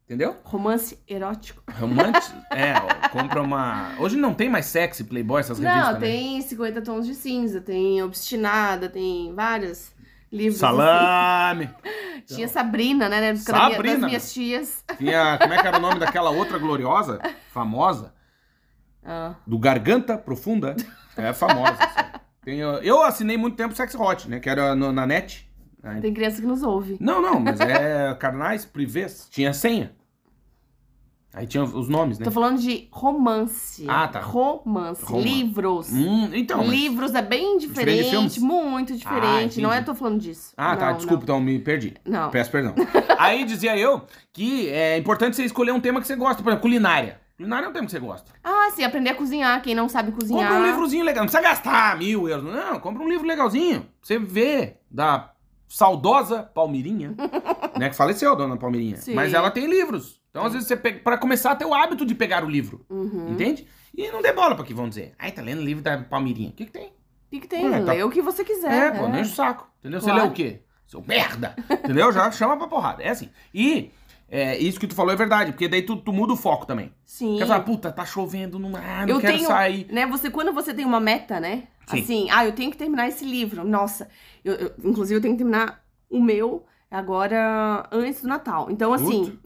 Entendeu? 0.04 0.36
Romance 0.44 0.98
erótico. 1.06 1.62
Romance. 1.78 2.32
é, 2.50 2.74
ó, 2.76 3.08
compra 3.10 3.42
uma. 3.42 3.90
Hoje 3.98 4.16
não 4.16 4.32
tem 4.32 4.48
mais 4.48 4.66
sexy, 4.66 5.04
Playboy, 5.04 5.40
essas 5.40 5.58
revistas. 5.58 5.86
Não, 5.86 5.92
né? 5.94 6.00
tem 6.00 6.40
50 6.40 6.80
tons 6.82 7.06
de 7.06 7.14
cinza, 7.14 7.60
tem 7.60 8.02
Obstinada, 8.02 8.88
tem 8.88 9.34
vários 9.34 9.92
livros. 10.32 10.62
assim. 10.62 10.72
Salame! 10.76 11.70
Tinha 12.26 12.48
Sabrina, 12.48 13.08
né? 13.08 13.20
né, 13.20 13.32
da 13.32 13.52
minha- 13.52 13.70
Sabrina. 13.70 13.96
das 13.96 14.04
minhas 14.04 14.32
tias. 14.32 14.84
Tinha. 14.96 15.36
Como 15.38 15.52
é 15.52 15.60
que 15.60 15.66
era 15.66 15.76
o 15.76 15.80
nome 15.80 15.98
daquela 15.98 16.30
outra 16.30 16.58
gloriosa? 16.58 17.20
Famosa? 17.52 18.14
Ah, 19.04 19.34
Do 19.46 19.58
Garganta 19.58 20.16
Profunda. 20.18 20.76
É 21.16 21.32
famosa. 21.32 21.76
Tem, 22.44 22.58
eu 22.60 23.02
assinei 23.02 23.36
muito 23.36 23.56
tempo 23.56 23.74
Sex 23.74 23.94
Hot, 23.94 24.28
né? 24.28 24.40
Que 24.40 24.48
era 24.48 24.74
no- 24.74 24.92
na 24.92 25.06
net. 25.06 25.48
Aí- 25.82 26.00
tem 26.00 26.12
criança 26.14 26.40
que 26.40 26.46
nos 26.46 26.62
ouve. 26.62 26.96
Não, 27.00 27.20
não, 27.20 27.38
mas 27.40 27.60
é 27.60 28.14
carnais, 28.18 28.64
privês. 28.64 29.28
Tinha 29.30 29.52
senha. 29.52 29.92
Aí 31.34 31.46
tinha 31.46 31.62
os 31.62 31.88
nomes, 31.88 32.18
né? 32.18 32.24
Tô 32.24 32.30
falando 32.30 32.58
de 32.58 32.88
romance. 32.90 33.84
Ah, 33.86 34.08
tá. 34.08 34.20
Romance. 34.20 35.04
Romance. 35.04 35.28
Livros. 35.28 35.92
Hum, 35.92 36.30
então. 36.32 36.58
mas- 36.58 36.70
Livros 36.70 37.14
é 37.14 37.20
bem 37.22 37.58
Diferente 37.58 38.02
diferente, 38.04 38.40
muito 38.40 38.96
diferente. 38.96 39.60
não 39.60 39.72
é, 39.72 39.82
tô 39.82 39.94
falando 39.94 40.18
disso. 40.18 40.52
Ah, 40.56 40.74
tá, 40.76 40.90
Não, 40.90 40.96
desculpa, 40.96 41.22
então 41.24 41.40
me 41.40 41.58
perdi. 41.58 41.94
Não. 42.04 42.30
Peço 42.30 42.50
perdão. 42.50 42.74
Aí 43.18 43.44
dizia 43.44 43.76
eu 43.76 44.06
que 44.32 44.68
é 44.70 44.96
importante 44.96 45.36
você 45.36 45.44
escolher 45.44 45.72
um 45.72 45.80
tema 45.80 46.00
que 46.00 46.06
você 46.06 46.16
gosta, 46.16 46.42
por 46.42 46.48
exemplo, 46.48 46.62
culinária. 46.62 47.20
Culinária 47.38 47.66
é 47.66 47.68
um 47.68 47.72
tema 47.72 47.86
que 47.86 47.92
você 47.92 48.00
gosta. 48.00 48.32
Ah, 48.42 48.68
sim, 48.74 48.82
aprender 48.82 49.10
a 49.10 49.14
cozinhar. 49.14 49.62
Quem 49.62 49.72
não 49.74 49.88
sabe 49.88 50.10
cozinhar. 50.10 50.48
Compra 50.48 50.60
um 50.60 50.66
livrozinho 50.66 51.04
legal. 51.04 51.22
Não 51.24 51.30
precisa 51.32 51.48
gastar 51.48 51.96
mil 51.96 52.28
euros. 52.28 52.44
Não, 52.52 52.80
compra 52.80 53.02
um 53.02 53.08
livro 53.08 53.24
legalzinho. 53.26 53.82
pra 53.82 53.90
Você 54.02 54.18
vê 54.18 54.76
da 54.90 55.30
saudosa 55.68 56.42
Palmirinha, 56.42 57.14
né? 57.78 57.88
Que 57.90 57.96
faleceu, 57.96 58.34
dona 58.34 58.56
Palmirinha. 58.56 58.96
Sim. 58.96 59.14
Mas 59.14 59.32
ela 59.32 59.52
tem 59.52 59.66
livros. 59.66 60.20
Então, 60.30 60.44
às 60.44 60.52
vezes, 60.52 60.66
você 60.66 60.76
pega, 60.76 60.98
pra 60.98 61.16
começar 61.16 61.52
a 61.52 61.56
ter 61.56 61.64
o 61.64 61.72
hábito 61.72 62.04
de 62.04 62.14
pegar 62.14 62.44
o 62.44 62.48
livro. 62.50 62.84
Uhum. 62.90 63.30
Entende? 63.30 63.68
E 63.96 64.10
não 64.10 64.20
dê 64.20 64.32
bola 64.32 64.56
pra 64.56 64.64
que 64.64 64.74
vão 64.74 64.88
dizer. 64.88 65.14
Ai, 65.16 65.30
tá 65.30 65.40
lendo 65.40 65.60
o 65.60 65.64
livro 65.64 65.82
da 65.82 65.96
Palmirinha. 65.96 66.50
O 66.50 66.52
que, 66.52 66.66
que 66.66 66.72
tem? 66.72 66.86
O 66.88 67.30
que, 67.30 67.40
que 67.40 67.46
tem? 67.46 67.72
É, 67.72 67.80
tá- 67.82 67.92
Lê 67.92 68.02
o 68.02 68.10
que 68.10 68.20
você 68.20 68.42
quiser. 68.44 68.72
É, 68.72 68.90
pô, 68.90 69.06
não 69.08 69.18
enche 69.20 69.30
o 69.30 69.34
saco. 69.34 69.68
Entendeu? 69.78 70.00
Você 70.00 70.06
Claro. 70.10 70.22
lê 70.24 70.28
o 70.28 70.32
quê? 70.32 70.62
Seu 70.86 71.04
merda! 71.06 71.54
Entendeu? 71.70 72.10
Já 72.12 72.30
chama 72.32 72.56
pra 72.56 72.66
porrada. 72.66 73.02
É 73.02 73.10
assim. 73.10 73.30
E 73.54 73.90
é, 74.30 74.58
isso 74.58 74.78
que 74.78 74.86
tu 74.86 74.94
falou 74.94 75.12
é 75.12 75.16
verdade, 75.16 75.52
porque 75.52 75.68
daí 75.68 75.82
tu, 75.82 75.96
tu 75.96 76.12
muda 76.12 76.32
o 76.32 76.36
foco 76.36 76.66
também. 76.66 76.92
Sim. 77.04 77.38
Quer 77.38 77.46
falar, 77.46 77.60
puta, 77.60 77.90
tá 77.90 78.04
chovendo, 78.04 78.58
não, 78.58 78.72
ah, 78.76 79.06
não 79.06 79.14
eu 79.14 79.20
quero 79.20 79.36
tenho, 79.36 79.46
sair. 79.46 79.86
né, 79.90 80.06
você 80.06 80.30
quando 80.30 80.52
você 80.52 80.74
tem 80.74 80.84
uma 80.84 81.00
meta, 81.00 81.40
né? 81.40 81.64
Sim. 81.86 82.00
Assim, 82.00 82.28
ah, 82.30 82.44
eu 82.44 82.52
tenho 82.52 82.70
que 82.70 82.76
terminar 82.76 83.08
esse 83.08 83.24
livro. 83.24 83.64
Nossa, 83.64 84.08
eu, 84.44 84.54
eu- 84.54 84.72
inclusive 84.84 85.16
eu 85.18 85.22
tenho 85.22 85.34
que 85.34 85.38
terminar 85.38 85.82
o 86.10 86.20
meu 86.22 86.66
agora 86.90 87.88
antes 87.90 88.22
do 88.22 88.28
Natal. 88.28 88.70
Então, 88.70 88.92
assim, 88.92 89.38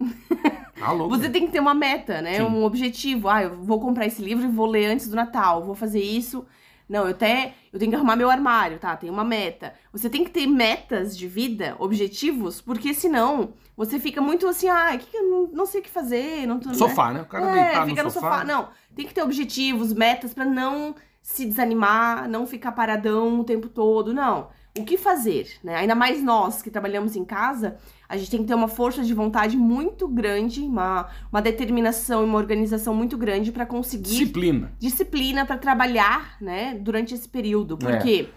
Tá 0.78 0.92
você 1.08 1.28
tem 1.30 1.46
que 1.46 1.52
ter 1.52 1.60
uma 1.60 1.74
meta, 1.74 2.20
né? 2.20 2.36
Sim. 2.36 2.42
Um 2.42 2.64
objetivo. 2.64 3.28
Ah, 3.28 3.42
eu 3.44 3.62
vou 3.62 3.80
comprar 3.80 4.06
esse 4.06 4.20
livro 4.22 4.44
e 4.44 4.48
vou 4.48 4.66
ler 4.66 4.86
antes 4.86 5.08
do 5.08 5.14
Natal. 5.16 5.62
Vou 5.64 5.74
fazer 5.74 6.00
isso, 6.02 6.44
Não, 6.88 7.04
eu 7.04 7.10
até 7.10 7.54
eu 7.72 7.78
tenho 7.78 7.90
que 7.90 7.96
arrumar 7.96 8.16
meu 8.16 8.28
armário, 8.28 8.78
tá? 8.78 8.96
Tem 8.96 9.08
uma 9.08 9.24
meta. 9.24 9.72
Você 9.92 10.10
tem 10.10 10.24
que 10.24 10.30
ter 10.30 10.46
metas 10.46 11.16
de 11.16 11.26
vida, 11.28 11.76
objetivos, 11.78 12.60
porque 12.60 12.92
senão 12.92 13.54
você 13.76 13.98
fica 13.98 14.20
muito 14.20 14.46
assim, 14.46 14.68
ah, 14.68 14.96
que 14.98 15.06
que 15.06 15.16
eu 15.16 15.28
não, 15.30 15.46
não 15.52 15.66
sei 15.66 15.80
o 15.80 15.84
que 15.84 15.90
fazer, 15.90 16.46
não 16.46 16.58
tô, 16.60 16.68
né? 16.68 16.74
Sofá, 16.74 17.12
né? 17.12 17.22
O 17.22 17.26
cara 17.26 17.46
é, 17.50 17.64
deitar 17.64 17.86
fica 17.86 18.02
no 18.02 18.10
sofá. 18.10 18.44
Não, 18.44 18.68
tem 18.94 19.06
que 19.06 19.14
ter 19.14 19.22
objetivos, 19.22 19.92
metas 19.92 20.34
pra 20.34 20.44
não 20.44 20.94
se 21.22 21.46
desanimar, 21.46 22.28
não 22.28 22.46
ficar 22.46 22.72
paradão 22.72 23.40
o 23.40 23.44
tempo 23.44 23.68
todo, 23.68 24.12
não. 24.12 24.48
O 24.78 24.84
que 24.84 24.96
fazer, 24.96 25.48
né? 25.62 25.76
Ainda 25.76 25.94
mais 25.94 26.22
nós 26.22 26.62
que 26.62 26.70
trabalhamos 26.70 27.14
em 27.14 27.24
casa, 27.24 27.76
a 28.08 28.16
gente 28.16 28.30
tem 28.30 28.40
que 28.40 28.46
ter 28.46 28.54
uma 28.54 28.68
força 28.68 29.02
de 29.04 29.12
vontade 29.12 29.54
muito 29.56 30.08
grande, 30.08 30.62
uma, 30.62 31.08
uma 31.30 31.42
determinação 31.42 32.22
e 32.22 32.24
uma 32.24 32.38
organização 32.38 32.94
muito 32.94 33.18
grande 33.18 33.52
pra 33.52 33.66
conseguir 33.66 34.08
Disciplina. 34.10 34.72
disciplina 34.78 35.44
pra 35.44 35.58
trabalhar, 35.58 36.36
né, 36.40 36.74
durante 36.80 37.14
esse 37.14 37.28
período. 37.28 37.76
Por 37.76 37.90
É. 37.90 37.98
quê? 37.98 38.28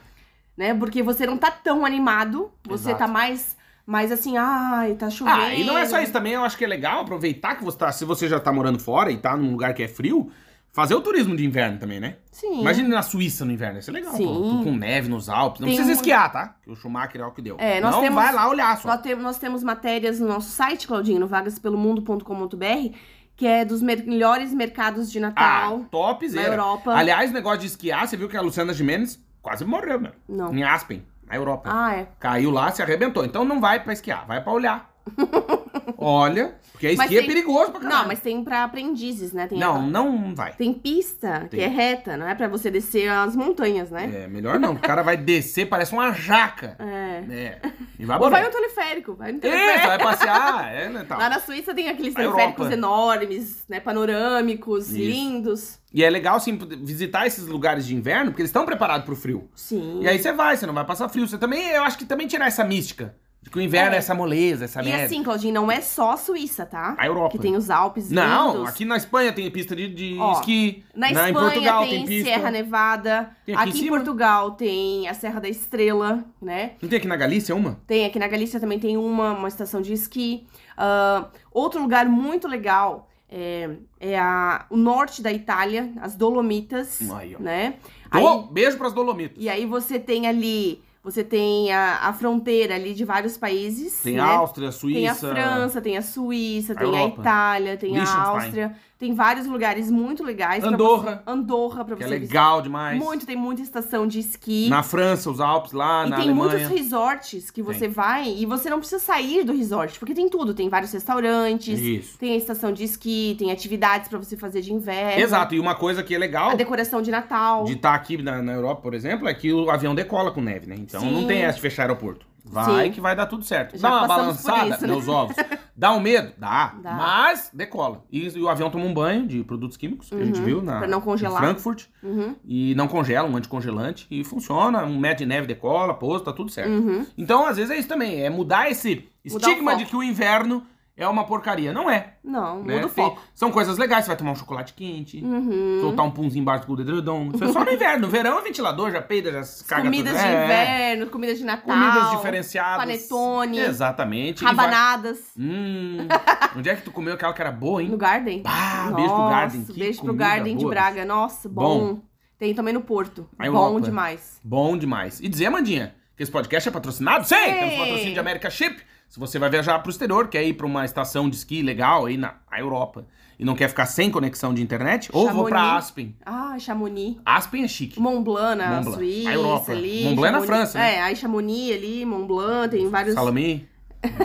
Né? 0.57 0.73
Porque 0.73 1.01
você 1.01 1.25
não 1.25 1.37
tá 1.37 1.49
tão 1.51 1.85
animado, 1.85 2.51
você 2.65 2.89
Exato. 2.89 2.99
tá 2.99 3.07
mais 3.07 3.55
mais 3.85 4.11
assim, 4.11 4.35
ai, 4.37 4.95
tá 4.95 5.09
chovendo. 5.09 5.37
Ah, 5.41 5.53
e 5.53 5.63
não 5.63 5.77
é 5.77 5.85
só 5.85 5.99
isso 6.01 6.11
também, 6.11 6.33
eu 6.33 6.43
acho 6.43 6.57
que 6.57 6.63
é 6.65 6.67
legal 6.67 7.01
aproveitar 7.01 7.55
que 7.55 7.63
você 7.63 7.77
tá, 7.77 7.91
se 7.91 8.03
você 8.05 8.27
já 8.27 8.39
tá 8.39 8.51
morando 8.51 8.79
fora 8.79 9.11
e 9.11 9.17
tá 9.17 9.35
num 9.37 9.51
lugar 9.51 9.73
que 9.73 9.83
é 9.83 9.87
frio, 9.87 10.31
fazer 10.73 10.93
o 10.95 11.01
turismo 11.01 11.35
de 11.37 11.45
inverno 11.45 11.77
também, 11.79 11.99
né? 11.99 12.17
Sim. 12.31 12.61
Imagina 12.61 12.89
na 12.89 13.01
Suíça 13.01 13.45
no 13.45 13.51
inverno, 13.51 13.79
isso 13.79 13.89
é 13.89 13.93
legal, 13.93 14.13
Sim. 14.15 14.25
pô, 14.25 14.63
com 14.63 14.75
neve 14.75 15.07
nos 15.07 15.29
Alpes, 15.29 15.61
não 15.61 15.67
Tem 15.67 15.75
precisa 15.77 15.95
um- 15.95 15.99
esquiar, 15.99 16.31
tá? 16.31 16.55
Que 16.63 16.69
o 16.69 16.75
Schumacher 16.75 17.21
é 17.21 17.25
o 17.25 17.31
que 17.31 17.41
deu. 17.41 17.55
É, 17.59 17.79
nós 17.79 17.93
não, 17.95 18.01
temos- 18.01 18.21
vai 18.23 18.33
lá 18.33 18.49
olhar 18.49 18.77
só. 18.77 18.87
Nós, 18.89 19.01
tem- 19.01 19.15
nós 19.15 19.37
temos 19.37 19.63
matérias 19.63 20.19
no 20.19 20.27
nosso 20.27 20.49
site, 20.51 20.85
Claudinho, 20.87 21.19
no 21.19 21.27
vagaspelomundo.com.br, 21.27 22.95
que 23.35 23.45
é 23.45 23.65
dos 23.65 23.81
mer- 23.81 24.05
melhores 24.05 24.53
mercados 24.53 25.11
de 25.11 25.17
Ah, 25.19 25.21
Natal 25.21 25.85
top 25.91 26.27
na 26.29 26.41
Europa. 26.41 26.93
Aliás, 26.93 27.31
o 27.31 27.33
negócio 27.33 27.59
de 27.59 27.67
esquiar, 27.67 28.07
você 28.07 28.15
viu 28.17 28.27
que 28.29 28.37
a 28.37 28.41
Luciana 28.41 28.73
Gimenez 28.73 29.19
quase 29.41 29.63
morreu, 29.65 29.99
né? 30.01 30.11
Não. 30.27 30.53
Em 30.53 30.63
Aspen, 30.63 31.03
na 31.27 31.35
Europa. 31.35 31.69
Ah, 31.71 31.95
é. 31.95 32.07
Caiu 32.19 32.51
lá, 32.51 32.71
se 32.71 32.81
arrebentou. 32.81 33.25
Então 33.25 33.45
não 33.45 33.59
vai 33.59 33.79
pra 33.79 33.93
esquiar, 33.93 34.25
vai 34.25 34.41
pra 34.41 34.53
olhar. 34.53 34.89
Olha, 35.97 36.55
porque 36.71 36.87
Mas 36.97 36.99
esqui 37.09 37.17
é 37.17 37.19
tem- 37.19 37.27
perigoso 37.27 37.71
pra 37.71 37.79
caralho. 37.81 37.99
Não, 38.01 38.07
mas 38.07 38.19
tem 38.19 38.43
pra 38.43 38.63
aprendizes, 38.63 39.31
né? 39.33 39.47
Tem 39.47 39.57
Não, 39.57 39.81
não 39.81 40.33
vai. 40.35 40.53
Tem 40.53 40.73
pista 40.73 41.41
que 41.49 41.57
Tem. 41.57 41.61
é 41.63 41.67
reta, 41.67 42.17
não 42.17 42.27
é 42.27 42.35
pra 42.35 42.47
você 42.47 42.69
descer 42.69 43.09
as 43.09 43.35
montanhas, 43.35 43.89
né? 43.91 44.23
É, 44.23 44.27
melhor 44.27 44.59
não. 44.59 44.73
O 44.73 44.79
cara 44.79 45.01
vai 45.01 45.15
descer, 45.17 45.67
parece 45.67 45.93
uma 45.93 46.11
jaca. 46.13 46.75
É. 46.95 47.23
É. 47.29 47.59
E 47.99 48.05
vai 48.05 48.19
Ou 48.19 48.29
vai 48.29 48.43
no 48.43 48.49
teleférico, 48.51 49.13
vai 49.15 49.31
no 49.31 49.39
teleférico. 49.39 49.87
vai 49.87 49.97
passear. 49.99 50.65
É, 50.75 50.89
né, 50.89 51.05
tal. 51.07 51.17
Lá 51.17 51.29
na 51.29 51.39
Suíça 51.39 51.73
tem 51.73 51.87
aqueles 51.89 52.13
teleféricos 52.13 52.69
enormes, 52.71 53.63
né? 53.69 53.79
Panorâmicos, 53.79 54.87
Isso. 54.89 54.97
lindos. 54.97 55.79
E 55.93 56.03
é 56.03 56.09
legal, 56.09 56.35
assim, 56.35 56.57
visitar 56.83 57.25
esses 57.25 57.45
lugares 57.47 57.85
de 57.85 57.95
inverno, 57.95 58.31
porque 58.31 58.41
eles 58.41 58.49
estão 58.49 58.65
preparados 58.65 59.05
pro 59.05 59.15
frio. 59.15 59.49
Sim. 59.55 60.01
E 60.01 60.07
aí 60.07 60.19
você 60.19 60.31
vai, 60.33 60.57
você 60.57 60.65
não 60.65 60.73
vai 60.73 60.83
passar 60.85 61.07
frio. 61.09 61.27
Você 61.27 61.37
também, 61.37 61.69
eu 61.69 61.83
acho 61.83 61.97
que 61.97 62.05
também 62.05 62.27
tirar 62.27 62.47
essa 62.47 62.63
mística. 62.65 63.15
Que 63.51 63.59
o 63.59 63.61
inverno 63.61 63.91
é, 63.93 63.95
É. 63.95 63.99
essa 63.99 64.13
moleza, 64.13 64.65
essa 64.65 64.81
E 64.81 64.85
merda. 64.85 65.05
assim, 65.05 65.23
Claudinho, 65.23 65.53
não 65.53 65.71
é 65.71 65.79
só 65.79 66.11
a 66.11 66.17
Suíça, 66.17 66.65
tá? 66.65 66.95
A 66.97 67.05
Europa. 67.05 67.29
Que 67.31 67.39
tem 67.39 67.55
os 67.55 67.69
Alpes 67.69 68.09
Não, 68.09 68.53
lindos. 68.53 68.69
aqui 68.69 68.83
na 68.85 68.97
Espanha 68.97 69.31
tem 69.31 69.49
pista 69.49 69.75
de, 69.75 69.87
de 69.87 70.17
Ó, 70.19 70.33
esqui. 70.33 70.83
Na 70.93 71.07
em 71.09 71.13
Espanha 71.13 71.33
Portugal 71.33 71.81
tem, 71.83 71.89
tem, 71.91 72.05
pista. 72.05 72.29
Serra 72.29 72.51
Nevada. 72.51 73.29
Tem 73.45 73.55
aqui 73.55 73.69
aqui 73.69 73.81
em 73.81 73.85
em? 73.85 73.89
Portugal 73.89 74.51
tem 74.51 75.07
a 75.07 75.13
Serra 75.13 75.39
da 75.39 75.47
Estrela, 75.47 76.25
né? 76.41 76.71
Não 76.81 76.89
tem 76.89 76.97
aqui 76.97 77.07
na 77.07 77.15
Galícia 77.15 77.55
uma? 77.55 77.79
Tem 77.87 78.05
aqui 78.05 78.19
na 78.19 78.27
Galícia 78.27 78.59
também 78.59 78.79
tem 78.79 78.97
uma, 78.97 79.31
uma 79.33 79.47
estação 79.47 79.81
de 79.81 79.93
esqui. 79.93 80.45
Ah, 80.77 81.27
outro 81.51 81.81
lugar 81.81 82.05
muito 82.07 82.47
legal 82.47 83.07
é, 83.29 83.69
é 83.99 84.19
a, 84.19 84.65
o 84.69 84.75
norte 84.75 85.21
da 85.21 85.31
Itália, 85.31 85.91
as 86.01 86.15
Dolomitas, 86.15 86.99
ó. 87.09 87.41
né? 87.41 87.75
Ô, 88.13 88.17
Aí- 88.17 88.47
beijo 88.51 88.77
pras 88.77 88.91
Dolomitas. 88.93 89.37
e 89.41 89.47
aí 89.49 89.65
você 89.65 89.99
tem 89.99 90.27
ali, 90.27 90.81
você 91.05 91.23
tem 91.23 91.71
a, 91.71 91.99
a 92.07 92.13
fronteira 92.13 92.73
ali 92.73 92.95
de 92.95 93.05
vários 93.05 93.37
países. 93.37 94.01
Tem 94.01 94.15
né? 94.15 94.21
a 94.21 94.37
Áustria, 94.37 94.71
Suíça. 94.71 94.97
Tem 94.97 95.07
a 95.07 95.13
França, 95.13 95.81
tem 95.81 95.97
a 95.97 96.01
Suíça, 96.01 96.73
a 96.73 96.75
tem 96.75 96.87
a 96.87 96.89
Europa. 96.89 97.21
Itália, 97.21 97.77
tem 97.77 97.95
a. 97.99 98.15
Áustria. 98.15 98.75
Tem 99.05 99.13
vários 99.13 99.45
lugares 99.45 99.91
muito 99.91 100.23
legais. 100.23 100.61
pra 100.63 100.69
Andorra. 100.73 101.23
você- 101.25 101.31
Andorra, 101.31 101.85
pra 101.85 101.95
Que 101.95 102.03
você 102.03 102.15
é 102.15 102.19
visitar. 102.19 102.39
legal 102.49 102.61
demais. 102.61 102.97
Muito, 102.97 103.25
tem 103.25 103.35
muita 103.35 103.61
estação 103.61 104.07
de 104.07 104.19
esqui. 104.19 104.67
Na 104.67 104.81
França, 104.81 105.29
os 105.29 105.39
Alpes 105.39 105.73
lá, 105.73 106.05
E 106.05 106.09
na 106.09 106.15
tem 106.15 106.25
Alemanha. 106.25 106.57
muitos 106.57 106.67
resorts 106.75 107.51
que 107.51 107.61
você 107.61 107.87
vai 107.87 108.29
e 108.35 108.45
você 108.47 108.67
não 108.69 108.79
precisa 108.79 108.99
sair 108.99 109.43
do 109.43 109.53
resort, 109.55 109.99
porque 109.99 110.13
tem 110.15 110.27
tudo. 110.27 110.53
Tem 110.55 110.69
vários 110.69 110.91
restaurantes, 110.91 111.79
Isso. 111.79 112.17
tem 112.17 112.31
a 112.33 112.35
estação 112.35 112.71
de 112.71 112.83
esqui, 112.83 113.35
tem 113.37 113.51
atividades 113.51 114.07
pra 114.07 114.17
você 114.17 114.35
fazer 114.35 114.61
de 114.61 114.73
inverno. 114.73 115.21
Exato, 115.21 115.53
e 115.53 115.59
uma 115.59 115.75
coisa 115.75 116.01
que 116.03 116.15
é 116.15 116.17
legal 116.17 116.49
A 116.49 116.55
decoração 116.55 117.01
de 117.01 117.11
Natal. 117.11 117.65
de 117.65 117.73
estar 117.73 117.93
aqui 117.93 118.17
na, 118.21 118.41
na 118.41 118.53
Europa, 118.53 118.81
por 118.81 118.93
exemplo, 118.95 119.27
é 119.27 119.33
que 119.33 119.53
o 119.53 119.69
avião 119.69 119.93
decola 119.93 120.31
com 120.31 120.41
neve, 120.41 120.65
né? 120.67 120.75
Então 120.79 121.01
Sim. 121.01 121.11
não 121.11 121.27
tem 121.27 121.43
essa 121.43 121.55
de 121.55 121.61
fechar 121.61 121.83
aeroporto. 121.83 122.25
Vai 122.47 122.85
Sim. 122.85 122.91
que 122.91 123.01
vai 123.01 123.15
dar 123.15 123.25
tudo 123.25 123.43
certo. 123.43 123.75
Já 123.77 123.89
Dá 123.89 123.97
uma 123.97 124.07
balançada, 124.07 124.69
isso, 124.75 124.81
né? 124.81 124.87
meus 124.87 125.07
ovos. 125.07 125.35
Dá 125.75 125.91
um 125.93 125.99
medo? 125.99 126.31
Dá. 126.37 126.75
Dá. 126.81 126.93
Mas 126.93 127.49
decola. 127.51 128.03
E, 128.11 128.27
e 128.27 128.39
o 128.41 128.47
avião 128.47 128.69
toma 128.69 128.85
um 128.85 128.93
banho 128.93 129.25
de 129.27 129.43
produtos 129.43 129.75
químicos, 129.75 130.09
que 130.09 130.15
a 130.15 130.23
gente 130.23 130.39
Uhum, 130.39 130.45
viu 130.45 130.61
na 130.61 130.77
pra 130.79 130.87
não 130.87 131.01
congelar. 131.01 131.41
em 131.41 131.45
Frankfurt. 131.47 131.85
Uhum, 132.03 132.35
E 132.45 132.75
não 132.75 132.87
congela, 132.87 133.27
um 133.27 133.35
anticongelante. 133.35 134.05
E 134.11 134.23
funciona. 134.23 134.85
Um 134.85 134.97
metro 134.99 135.17
de 135.19 135.25
neve 135.25 135.47
decola, 135.47 135.93
pouso, 135.95 136.23
tá 136.23 136.31
tudo 136.31 136.51
certo. 136.51 136.69
uhum. 136.69 137.05
Então, 137.17 137.45
às 137.47 137.57
vezes 137.57 137.71
é 137.71 137.77
isso 137.79 137.87
também. 137.89 138.21
É 138.21 138.29
mudar 138.29 138.69
esse 138.69 139.09
Mudar 139.25 139.49
estigma 139.49 139.75
de 139.75 139.85
que 139.85 139.95
o 139.95 140.03
inverno 140.03 140.63
é 140.97 141.07
uma 141.07 141.25
porcaria. 141.25 141.73
Não 141.73 141.89
é. 141.89 142.13
Não, 142.23 142.63
né? 142.63 142.75
muda 142.75 142.87
o 142.87 142.89
Tem- 142.89 143.03
foco. 143.05 143.21
São 143.33 143.51
coisas 143.51 143.77
legais. 143.77 144.05
Você 144.05 144.09
vai 144.09 144.17
tomar 144.17 144.31
um 144.31 144.35
chocolate 144.35 144.73
quente. 144.73 145.23
Uhum. 145.23 145.79
Soltar 145.81 146.05
um 146.05 146.11
punzinho 146.11 146.41
embaixo 146.41 146.65
do 146.67 146.81
edredom. 146.81 147.31
Isso 147.33 147.43
é 147.43 147.47
só 147.51 147.63
no 147.65 147.71
inverno. 147.71 148.01
No 148.05 148.07
verão 148.07 148.39
é 148.39 148.41
ventilador, 148.41 148.91
já 148.91 149.01
peida, 149.01 149.31
já 149.31 149.41
caga 149.67 149.83
Comidas 149.83 150.13
tudo. 150.13 150.21
de 150.21 150.27
É, 150.27 150.43
inverno, 150.45 151.07
comidas 151.11 151.37
de 151.37 151.43
Natal. 151.43 151.75
Comidas 151.75 152.11
diferenciadas. 152.11 152.77
panetone, 152.77 153.59
Exatamente. 153.59 154.41
E 154.41 154.43
vai- 154.45 154.53
Rabanadas. 154.55 155.19
Hum, 155.37 156.07
onde 156.55 156.69
é 156.69 156.75
que 156.75 156.81
tu 156.83 156.91
comeu 156.91 157.13
aquela 157.13 157.33
que 157.33 157.41
era 157.41 157.51
boa, 157.51 157.81
hein? 157.83 157.89
No 157.89 157.97
Garden. 157.97 158.41
Ah, 158.45 158.91
beijo 158.95 159.13
pro 159.13 159.29
Garden, 159.29 159.63
que 159.65 159.79
beijo 159.79 160.01
pro 160.01 160.13
Garden 160.13 160.55
de 160.57 160.63
boa, 160.63 160.73
Braga. 160.73 161.05
Nossa, 161.05 161.47
bom. 161.49 161.79
Bom. 161.95 162.01
Tem 162.37 162.53
também 162.53 162.73
no 162.73 162.81
Porto. 162.81 163.27
A 163.39 163.43
bom 163.49 163.67
Europa. 163.67 163.81
demais. 163.81 164.39
Bom 164.43 164.77
demais. 164.77 165.19
E 165.21 165.29
dizer, 165.29 165.49
Mandinha, 165.49 165.95
que 166.17 166.23
esse 166.23 166.31
podcast 166.31 166.67
é 166.67 166.71
patrocinado? 166.71 167.25
Sim! 167.25 167.35
Sim. 167.35 167.53
Temos 167.53 167.75
patrocínio 167.75 168.13
de 168.13 168.19
America 168.19 168.49
Chip. 168.49 168.81
Se 169.09 169.19
você 169.19 169.39
vai 169.39 169.49
viajar 169.49 169.79
pro 169.79 169.89
exterior, 169.91 170.27
quer 170.27 170.43
ir 170.43 170.53
pra 170.53 170.65
uma 170.65 170.83
estação 170.83 171.29
de 171.29 171.35
esqui 171.37 171.61
legal 171.61 172.05
aí 172.05 172.17
na 172.17 172.35
Europa 172.57 173.05
e 173.37 173.45
não 173.45 173.55
quer 173.55 173.67
ficar 173.69 173.85
sem 173.85 174.09
conexão 174.09 174.53
de 174.53 174.61
internet, 174.61 175.09
ou 175.13 175.29
vou 175.31 175.47
Chamonix. 175.49 175.77
Aspen. 175.85 176.15
Ah, 176.25 176.57
Chamonix. 176.59 177.17
Aspen 177.25 177.63
é 177.63 177.67
chique. 177.67 177.99
Mont 177.99 178.23
Blanc 178.23 178.55
na 178.57 178.67
Mont 178.75 178.83
Blanc. 178.85 178.97
Suíça 178.99 179.29
A 179.29 179.33
Europa. 179.33 179.71
ali. 179.71 180.03
Mont 180.05 180.15
Blanc 180.15 180.27
é 180.27 180.31
na 180.31 180.39
Chamonix- 180.39 180.45
França, 180.71 180.77
né? 180.79 180.95
É, 180.95 181.01
aí 181.01 181.15
Chamonix 181.15 181.75
ali, 181.75 182.05
Mont 182.05 182.27
Blanc, 182.27 182.69
tem 182.69 182.89
vários... 182.89 183.13
Salami. 183.13 183.67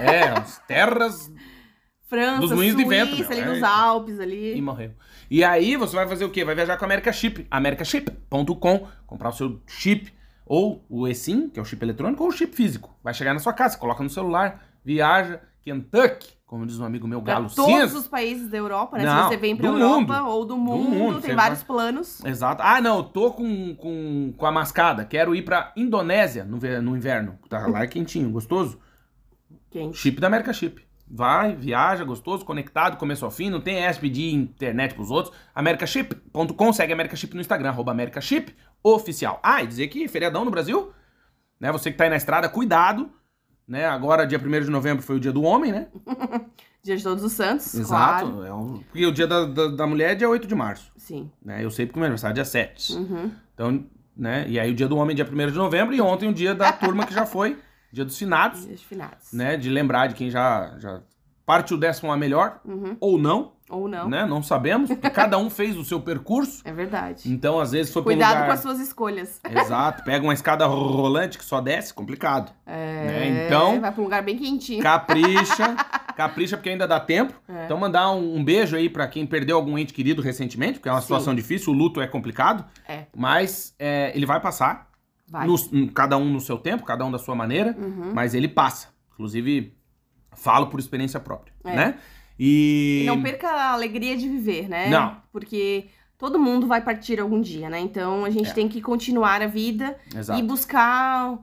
É, 0.01 0.29
as 0.39 0.59
terras 0.67 1.33
França, 2.07 2.41
Dos 2.41 2.51
moinhos 2.53 2.77
de 2.77 2.85
vento, 2.85 3.17
meu, 3.17 3.27
ali 3.31 3.41
é. 3.41 3.45
nos 3.47 3.63
Alpes 3.63 4.19
e 4.19 4.23
ali. 4.23 4.61
morreu. 4.61 4.91
E 5.31 5.45
aí 5.45 5.77
você 5.77 5.95
vai 5.95 6.09
fazer 6.09 6.25
o 6.25 6.31
quê? 6.31 6.45
Vai 6.45 6.55
viajar 6.57 6.77
com 6.77 6.85
a 6.85 6.87
America 6.87 7.13
Chip. 7.13 7.47
americaship.com, 7.51 8.87
comprar 9.07 9.29
o 9.29 9.33
seu 9.33 9.61
chip, 9.67 10.13
ou 10.45 10.85
o 10.89 11.07
eSIM, 11.07 11.49
que 11.49 11.59
é 11.59 11.63
o 11.63 11.65
chip 11.65 11.83
eletrônico, 11.85 12.23
ou 12.25 12.31
o 12.31 12.33
chip 12.33 12.55
físico. 12.55 12.95
Vai 13.03 13.15
chegar 13.15 13.33
na 13.33 13.39
sua 13.41 13.53
casa, 13.53 13.79
coloca 13.79 14.03
no 14.03 14.11
celular, 14.11 14.70
viaja, 14.95 15.41
Kentucky, 15.63 16.33
como 16.45 16.67
diz 16.67 16.81
um 16.81 16.85
amigo 16.85 17.07
meu, 17.07 17.23
Pra 17.23 17.35
Galo 17.35 17.49
todos 17.49 17.73
Cinza. 17.73 17.99
os 17.99 18.09
países 18.09 18.49
da 18.51 18.57
Europa, 18.57 18.99
né? 18.99 19.05
Não, 19.05 19.23
Se 19.23 19.29
você 19.29 19.37
vem 19.37 19.55
pra 19.57 19.71
do 19.71 19.79
Europa 19.79 20.19
mundo. 20.21 20.29
ou 20.29 20.45
do 20.45 20.57
mundo, 20.57 20.91
mundo, 20.91 21.21
tem 21.21 21.35
vários 21.37 21.63
planos. 21.63 22.25
Exato. 22.25 22.61
Ah, 22.65 22.81
não, 22.81 22.99
eu 22.99 23.05
tô 23.05 23.31
com, 23.31 23.75
com, 23.77 24.35
com 24.37 24.47
a 24.47 24.51
mascada. 24.51 25.05
Quero 25.05 25.33
ir 25.35 25.43
pra 25.43 25.73
Indonésia 25.77 26.45
no, 26.45 26.59
no 26.83 26.97
inverno. 26.97 27.39
Tá 27.49 27.67
lá 27.69 27.85
é 27.85 27.87
quentinho, 27.87 28.29
gostoso. 28.31 28.81
Quente. 29.71 29.97
Chip 29.97 30.21
da 30.21 30.27
America 30.27 30.53
Chip. 30.53 30.85
Vai, 31.13 31.55
viaja, 31.57 32.05
gostoso, 32.05 32.45
conectado, 32.45 32.97
começo 32.97 33.25
ao 33.25 33.31
fim, 33.33 33.51
não 33.51 33.61
tem 33.61 33.79
essa 33.79 33.99
pedir 34.01 34.33
internet 34.33 34.95
pros 34.95 35.11
outros. 35.11 35.35
americaship.com, 35.55 36.73
segue 36.73 36.93
a 36.93 36.97
America 36.97 37.17
Chip 37.17 37.35
no 37.35 37.41
Instagram, 37.41 37.71
arroba 37.71 37.91
America 37.93 38.21
Chip 38.21 38.55
oficial. 38.83 39.39
Ah, 39.43 39.63
e 39.63 39.67
dizer 39.67 39.89
que 39.89 40.07
feriadão 40.09 40.45
no 40.45 40.51
Brasil, 40.53 40.93
né, 41.59 41.71
você 41.73 41.91
que 41.91 41.97
tá 41.99 42.05
aí 42.05 42.11
na 42.11 42.17
estrada, 42.17 42.49
cuidado, 42.49 43.11
né, 43.67 43.87
agora 43.87 44.27
dia 44.27 44.39
1 44.39 44.61
de 44.65 44.71
novembro 44.71 45.03
foi 45.03 45.17
o 45.17 45.21
dia 45.21 45.33
do 45.33 45.43
homem, 45.43 45.73
né? 45.73 45.89
Dia 46.83 46.97
de 46.97 47.03
Todos 47.03 47.23
os 47.23 47.33
Santos, 47.33 47.75
Exato, 47.75 48.27
claro. 48.31 48.43
é 48.47 48.55
um- 48.55 48.79
porque 48.79 49.05
o 49.05 49.13
dia 49.13 49.27
da, 49.27 49.45
da, 49.45 49.67
da 49.69 49.87
mulher 49.87 50.13
é 50.13 50.15
dia 50.15 50.27
8 50.31 50.47
de 50.47 50.55
março, 50.55 50.91
Sim. 50.97 51.31
né, 51.45 51.63
eu 51.63 51.71
sei 51.71 51.85
porque 51.85 51.99
o 51.99 52.01
meu 52.01 52.07
aniversário 52.07 52.33
é 52.33 52.37
dia 52.37 52.45
7. 52.47 52.95
Uhum. 52.95 53.31
Então, 53.53 53.85
né, 54.17 54.47
e 54.49 54.59
aí 54.59 54.71
o 54.71 54.75
dia 54.75 54.89
do 54.89 54.97
homem 54.97 55.13
é 55.13 55.17
dia 55.23 55.27
1 55.31 55.51
de 55.53 55.59
novembro 55.59 55.95
e 55.95 56.01
ontem 56.01 56.31
o 56.31 56.33
dia 56.33 56.55
da 56.55 56.73
turma 56.73 57.05
que 57.05 57.13
já 57.13 57.27
foi, 57.27 57.59
dia 57.93 58.03
dos 58.03 58.17
finados, 58.17 58.65
Dias 58.67 58.81
finados. 58.83 59.31
né, 59.31 59.59
de 59.59 59.69
lembrar 59.69 60.07
de 60.07 60.15
quem 60.15 60.31
já, 60.31 60.75
já 60.79 61.03
partiu 61.51 61.77
o 61.77 61.81
décimo 61.81 62.13
a 62.13 62.17
melhor, 62.17 62.61
Uhum. 62.65 62.97
ou 63.01 63.19
não, 63.19 63.53
Ou 63.69 63.89
não. 63.89 64.09
né? 64.09 64.25
Não 64.25 64.41
sabemos. 64.43 64.89
porque 64.89 65.11
Cada 65.11 65.37
um 65.37 65.51
fez 65.51 65.77
o 65.77 65.85
seu 65.85 66.01
percurso. 66.01 66.63
É 66.65 66.73
verdade. 66.73 67.31
Então, 67.33 67.59
às 67.59 67.73
vezes, 67.73 67.93
foi 67.93 68.03
Cuidado 68.03 68.35
lugar... 68.35 68.47
com 68.47 68.53
as 68.53 68.61
suas 68.61 68.79
escolhas. 68.79 69.41
Exato. 69.51 70.05
Pega 70.05 70.23
uma 70.25 70.33
escada 70.35 70.65
rolante 70.67 71.37
que 71.39 71.45
só 71.45 71.61
desce, 71.61 71.93
complicado. 71.93 72.53
É, 72.65 73.05
Né? 73.07 73.47
Então- 73.47 73.81
Vai 73.81 73.91
pra 73.91 74.01
um 74.01 74.05
lugar 74.05 74.23
bem 74.23 74.37
quentinho. 74.39 74.81
Capricha, 74.83 75.75
Capricha 76.17 76.57
porque 76.57 76.69
ainda 76.71 76.87
dá 76.87 77.01
tempo. 77.01 77.33
É. 77.49 77.65
Então 77.65 77.77
mandar 77.79 78.11
um, 78.13 78.37
um 78.37 78.45
beijo 78.45 78.77
aí 78.77 78.89
pra 78.89 79.09
quem 79.09 79.27
perdeu 79.27 79.57
algum 79.57 79.77
ente 79.79 79.93
querido 79.93 80.23
recentemente, 80.23 80.75
porque 80.79 80.89
é 80.89 80.93
uma 80.93 81.01
Sim. 81.01 81.07
situação 81.07 81.35
difícil, 81.35 81.73
o 81.73 81.77
luto 81.77 82.01
é 82.01 82.07
complicado. 82.07 82.65
É. 82.89 83.07
Mas 83.17 83.75
é, 83.79 84.13
ele 84.15 84.27
vai 84.27 84.39
passar. 84.41 84.89
Vai. 85.33 85.47
no- 85.47 85.93
cada 85.93 86.17
um 86.17 86.25
no 86.25 86.41
seu 86.41 86.59
tempo, 86.59 86.83
cada 86.85 87.05
um 87.05 87.11
da 87.11 87.19
sua 87.19 87.35
maneira, 87.37 87.77
Uhum. 87.79 88.11
mas 88.13 88.35
ele 88.35 88.49
passa. 88.49 88.89
Inclusive, 89.13 89.73
falo 90.35 90.67
por 90.69 90.81
experiência 90.81 91.19
própria, 91.21 91.53
É. 91.65 91.75
né? 91.77 91.95
E... 92.39 93.03
E 93.03 93.07
não 93.07 93.23
perca 93.23 93.49
a 93.49 93.73
alegria 93.73 94.17
de 94.17 94.29
viver, 94.29 94.69
né? 94.69 94.89
Não. 94.89 95.17
Porque 95.33 95.89
todo 96.17 96.39
mundo 96.39 96.67
vai 96.67 96.81
partir 96.81 97.21
algum 97.21 97.41
dia, 97.41 97.69
né? 97.69 97.79
Então 97.81 98.25
a 98.25 98.31
gente 98.31 98.51
É. 98.51 98.55
tem 98.55 98.69
que 98.69 98.81
continuar 98.81 99.43
a 99.43 99.47
vida 99.47 99.97
Exato. 100.15 100.39
e 100.39 100.43
buscar 100.43 101.39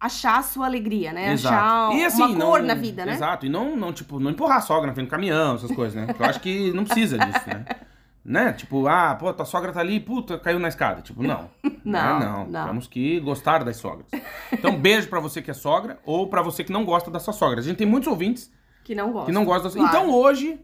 achar 0.00 0.38
a 0.38 0.42
sua 0.42 0.66
alegria, 0.66 1.12
né? 1.12 1.32
Exato. 1.32 1.54
Achar 1.54 1.96
E, 1.96 2.04
assim, 2.04 2.22
uma 2.22 2.44
cor 2.44 2.58
não- 2.60 2.66
na 2.66 2.74
vida, 2.74 3.06
né? 3.06 3.12
Exato. 3.12 3.46
E 3.46 3.48
não, 3.48 3.74
não, 3.76 3.92
tipo, 3.92 4.20
não 4.20 4.30
empurrar 4.32 4.58
a 4.58 4.60
sogra 4.60 4.88
na 4.88 4.92
frente 4.94 5.06
do 5.06 5.10
caminhão, 5.10 5.54
essas 5.54 5.70
coisas, 5.72 5.94
né? 5.94 6.06
Porque 6.06 6.22
eu 6.22 6.26
acho 6.26 6.40
que 6.40 6.72
não 6.72 6.84
precisa 6.84 7.16
disso, 7.18 7.48
né? 7.48 7.64
Né? 8.24 8.52
Tipo, 8.54 8.86
ah, 8.86 9.14
pô, 9.14 9.32
tua 9.34 9.44
sogra 9.44 9.70
tá 9.72 9.80
ali, 9.80 10.00
puta, 10.00 10.38
caiu 10.38 10.58
na 10.58 10.68
escada. 10.68 11.02
Tipo, 11.02 11.22
não. 11.22 11.50
Não, 11.84 12.18
Né? 12.18 12.24
não. 12.24 12.46
não. 12.46 12.66
Temos 12.68 12.86
que 12.86 13.20
gostar 13.20 13.62
das 13.62 13.76
sogras. 13.76 14.06
Então, 14.50 14.74
beijo 14.80 15.06
pra 15.10 15.20
você 15.20 15.42
que 15.42 15.50
é 15.50 15.54
sogra 15.54 15.98
ou 16.06 16.26
pra 16.30 16.40
você 16.40 16.64
que 16.64 16.72
não 16.72 16.82
gosta 16.86 17.10
da 17.10 17.20
sua 17.20 17.34
sogra. 17.34 17.60
A 17.60 17.62
gente 17.62 17.76
tem 17.76 17.86
muitos 17.86 18.08
ouvintes 18.08 18.50
Que 18.82 18.94
não 18.94 19.12
gosta. 19.12 19.26
que 19.26 19.32
não 19.32 19.44
gostam 19.44 19.70
Claro. 19.70 19.88
Então, 19.88 20.10
hoje, 20.10 20.58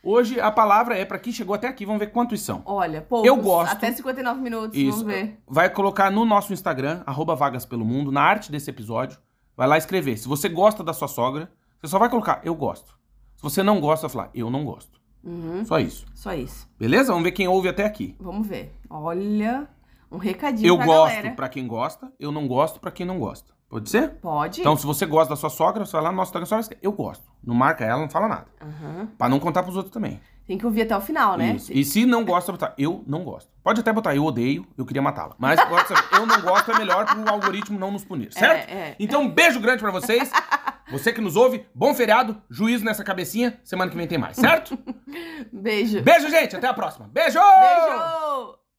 hoje 0.00 0.38
a 0.40 0.48
palavra 0.52 0.96
é 0.96 1.04
pra 1.04 1.18
quem 1.18 1.32
chegou 1.32 1.56
até 1.56 1.66
aqui, 1.66 1.84
vamos 1.84 1.98
ver 1.98 2.12
quantos 2.12 2.40
são. 2.40 2.62
Olha, 2.64 3.02
poucos, 3.02 3.26
Eu 3.26 3.36
gosto. 3.38 3.72
Até 3.72 3.90
59 3.90 4.40
minutos, 4.40 4.78
Isso. 4.78 4.98
vamos 4.98 5.12
ver. 5.12 5.40
Vai 5.48 5.68
colocar 5.68 6.08
no 6.12 6.24
nosso 6.24 6.52
Instagram, 6.52 7.02
arroba 7.04 7.34
Vagas 7.34 7.66
Pelo 7.66 7.84
Mundo, 7.84 8.12
na 8.12 8.22
arte 8.22 8.52
desse 8.52 8.70
episódio. 8.70 9.18
Vai 9.56 9.66
lá 9.66 9.76
escrever. 9.76 10.16
Se 10.16 10.28
você 10.28 10.48
gosta 10.48 10.84
da 10.84 10.92
sua 10.92 11.08
sogra, 11.08 11.50
você 11.80 11.88
só 11.88 11.98
vai 11.98 12.08
colocar 12.08 12.40
eu 12.44 12.54
gosto. 12.54 12.94
Se 13.34 13.42
você 13.42 13.60
não 13.64 13.80
gosta, 13.80 14.06
vai 14.06 14.12
falar 14.14 14.30
eu 14.32 14.48
não 14.50 14.64
gosto. 14.64 14.99
Uhum, 15.22 15.64
Só 15.64 15.78
isso. 15.78 16.06
só 16.14 16.32
isso. 16.32 16.68
Beleza? 16.78 17.08
Vamos 17.12 17.24
ver 17.24 17.32
quem 17.32 17.46
ouve 17.48 17.68
até 17.68 17.84
aqui. 17.84 18.16
Vamos 18.18 18.46
ver. 18.46 18.74
Olha, 18.88 19.68
um 20.10 20.16
recadinho 20.18 20.66
Eu 20.68 20.76
pra 20.76 20.86
gosto 20.86 21.14
galera. 21.14 21.34
pra 21.34 21.48
quem 21.48 21.66
gosta, 21.66 22.12
eu 22.18 22.32
não 22.32 22.48
gosto 22.48 22.80
pra 22.80 22.90
quem 22.90 23.04
não 23.06 23.18
gosta. 23.18 23.52
Pode 23.68 23.88
ser? 23.88 24.08
Pode? 24.14 24.60
Então, 24.60 24.76
se 24.76 24.84
você 24.84 25.06
gosta 25.06 25.30
da 25.30 25.36
sua 25.36 25.48
sogra, 25.50 25.84
você 25.86 25.92
vai 25.92 26.02
lá 26.02 26.10
no 26.10 26.16
nosso 26.16 26.30
Instagram, 26.30 26.46
só 26.46 26.56
vai 26.56 26.60
escrever, 26.62 26.84
eu 26.84 26.90
gosto. 26.90 27.22
Não 27.44 27.54
marca 27.54 27.84
ela, 27.84 28.00
não 28.00 28.10
fala 28.10 28.26
nada. 28.26 28.46
Aham. 28.60 29.08
Pra 29.16 29.28
não 29.28 29.38
contar 29.38 29.62
pros 29.62 29.76
outros 29.76 29.92
também. 29.92 30.20
Tem 30.44 30.58
que 30.58 30.66
ouvir 30.66 30.82
até 30.82 30.96
o 30.96 31.00
final, 31.00 31.36
né? 31.36 31.52
Isso. 31.54 31.72
E 31.72 31.84
se 31.84 32.04
não 32.04 32.24
gosta, 32.24 32.50
botar 32.50 32.74
eu 32.76 33.04
não 33.06 33.22
gosto. 33.22 33.48
Pode 33.62 33.78
até 33.80 33.92
botar 33.92 34.16
eu 34.16 34.24
odeio, 34.24 34.66
eu 34.76 34.84
queria 34.84 35.00
matá-la. 35.00 35.36
Mas 35.38 35.62
pode 35.64 35.86
saber, 35.86 36.02
eu 36.14 36.26
não 36.26 36.40
gosto 36.40 36.72
é 36.72 36.78
melhor 36.78 37.06
pro 37.06 37.30
algoritmo 37.30 37.78
não 37.78 37.92
nos 37.92 38.04
punir, 38.04 38.32
certo? 38.34 38.68
É, 38.68 38.72
é. 38.72 38.96
Então, 38.98 39.22
um 39.22 39.28
beijo 39.30 39.60
grande 39.60 39.80
pra 39.80 39.92
vocês. 39.92 40.28
Você 40.90 41.12
que 41.12 41.20
nos 41.20 41.36
ouve, 41.36 41.64
bom 41.74 41.94
feriado, 41.94 42.40
juízo 42.50 42.84
nessa 42.84 43.04
cabecinha. 43.04 43.60
Semana 43.62 43.90
que 43.90 43.96
vem 43.96 44.06
tem 44.06 44.18
mais, 44.18 44.36
certo? 44.36 44.78
Beijo. 45.52 46.02
Beijo, 46.02 46.28
gente. 46.28 46.56
Até 46.56 46.66
a 46.66 46.74
próxima. 46.74 47.08
Beijo! 47.08 47.38
Beijo! 47.38 48.59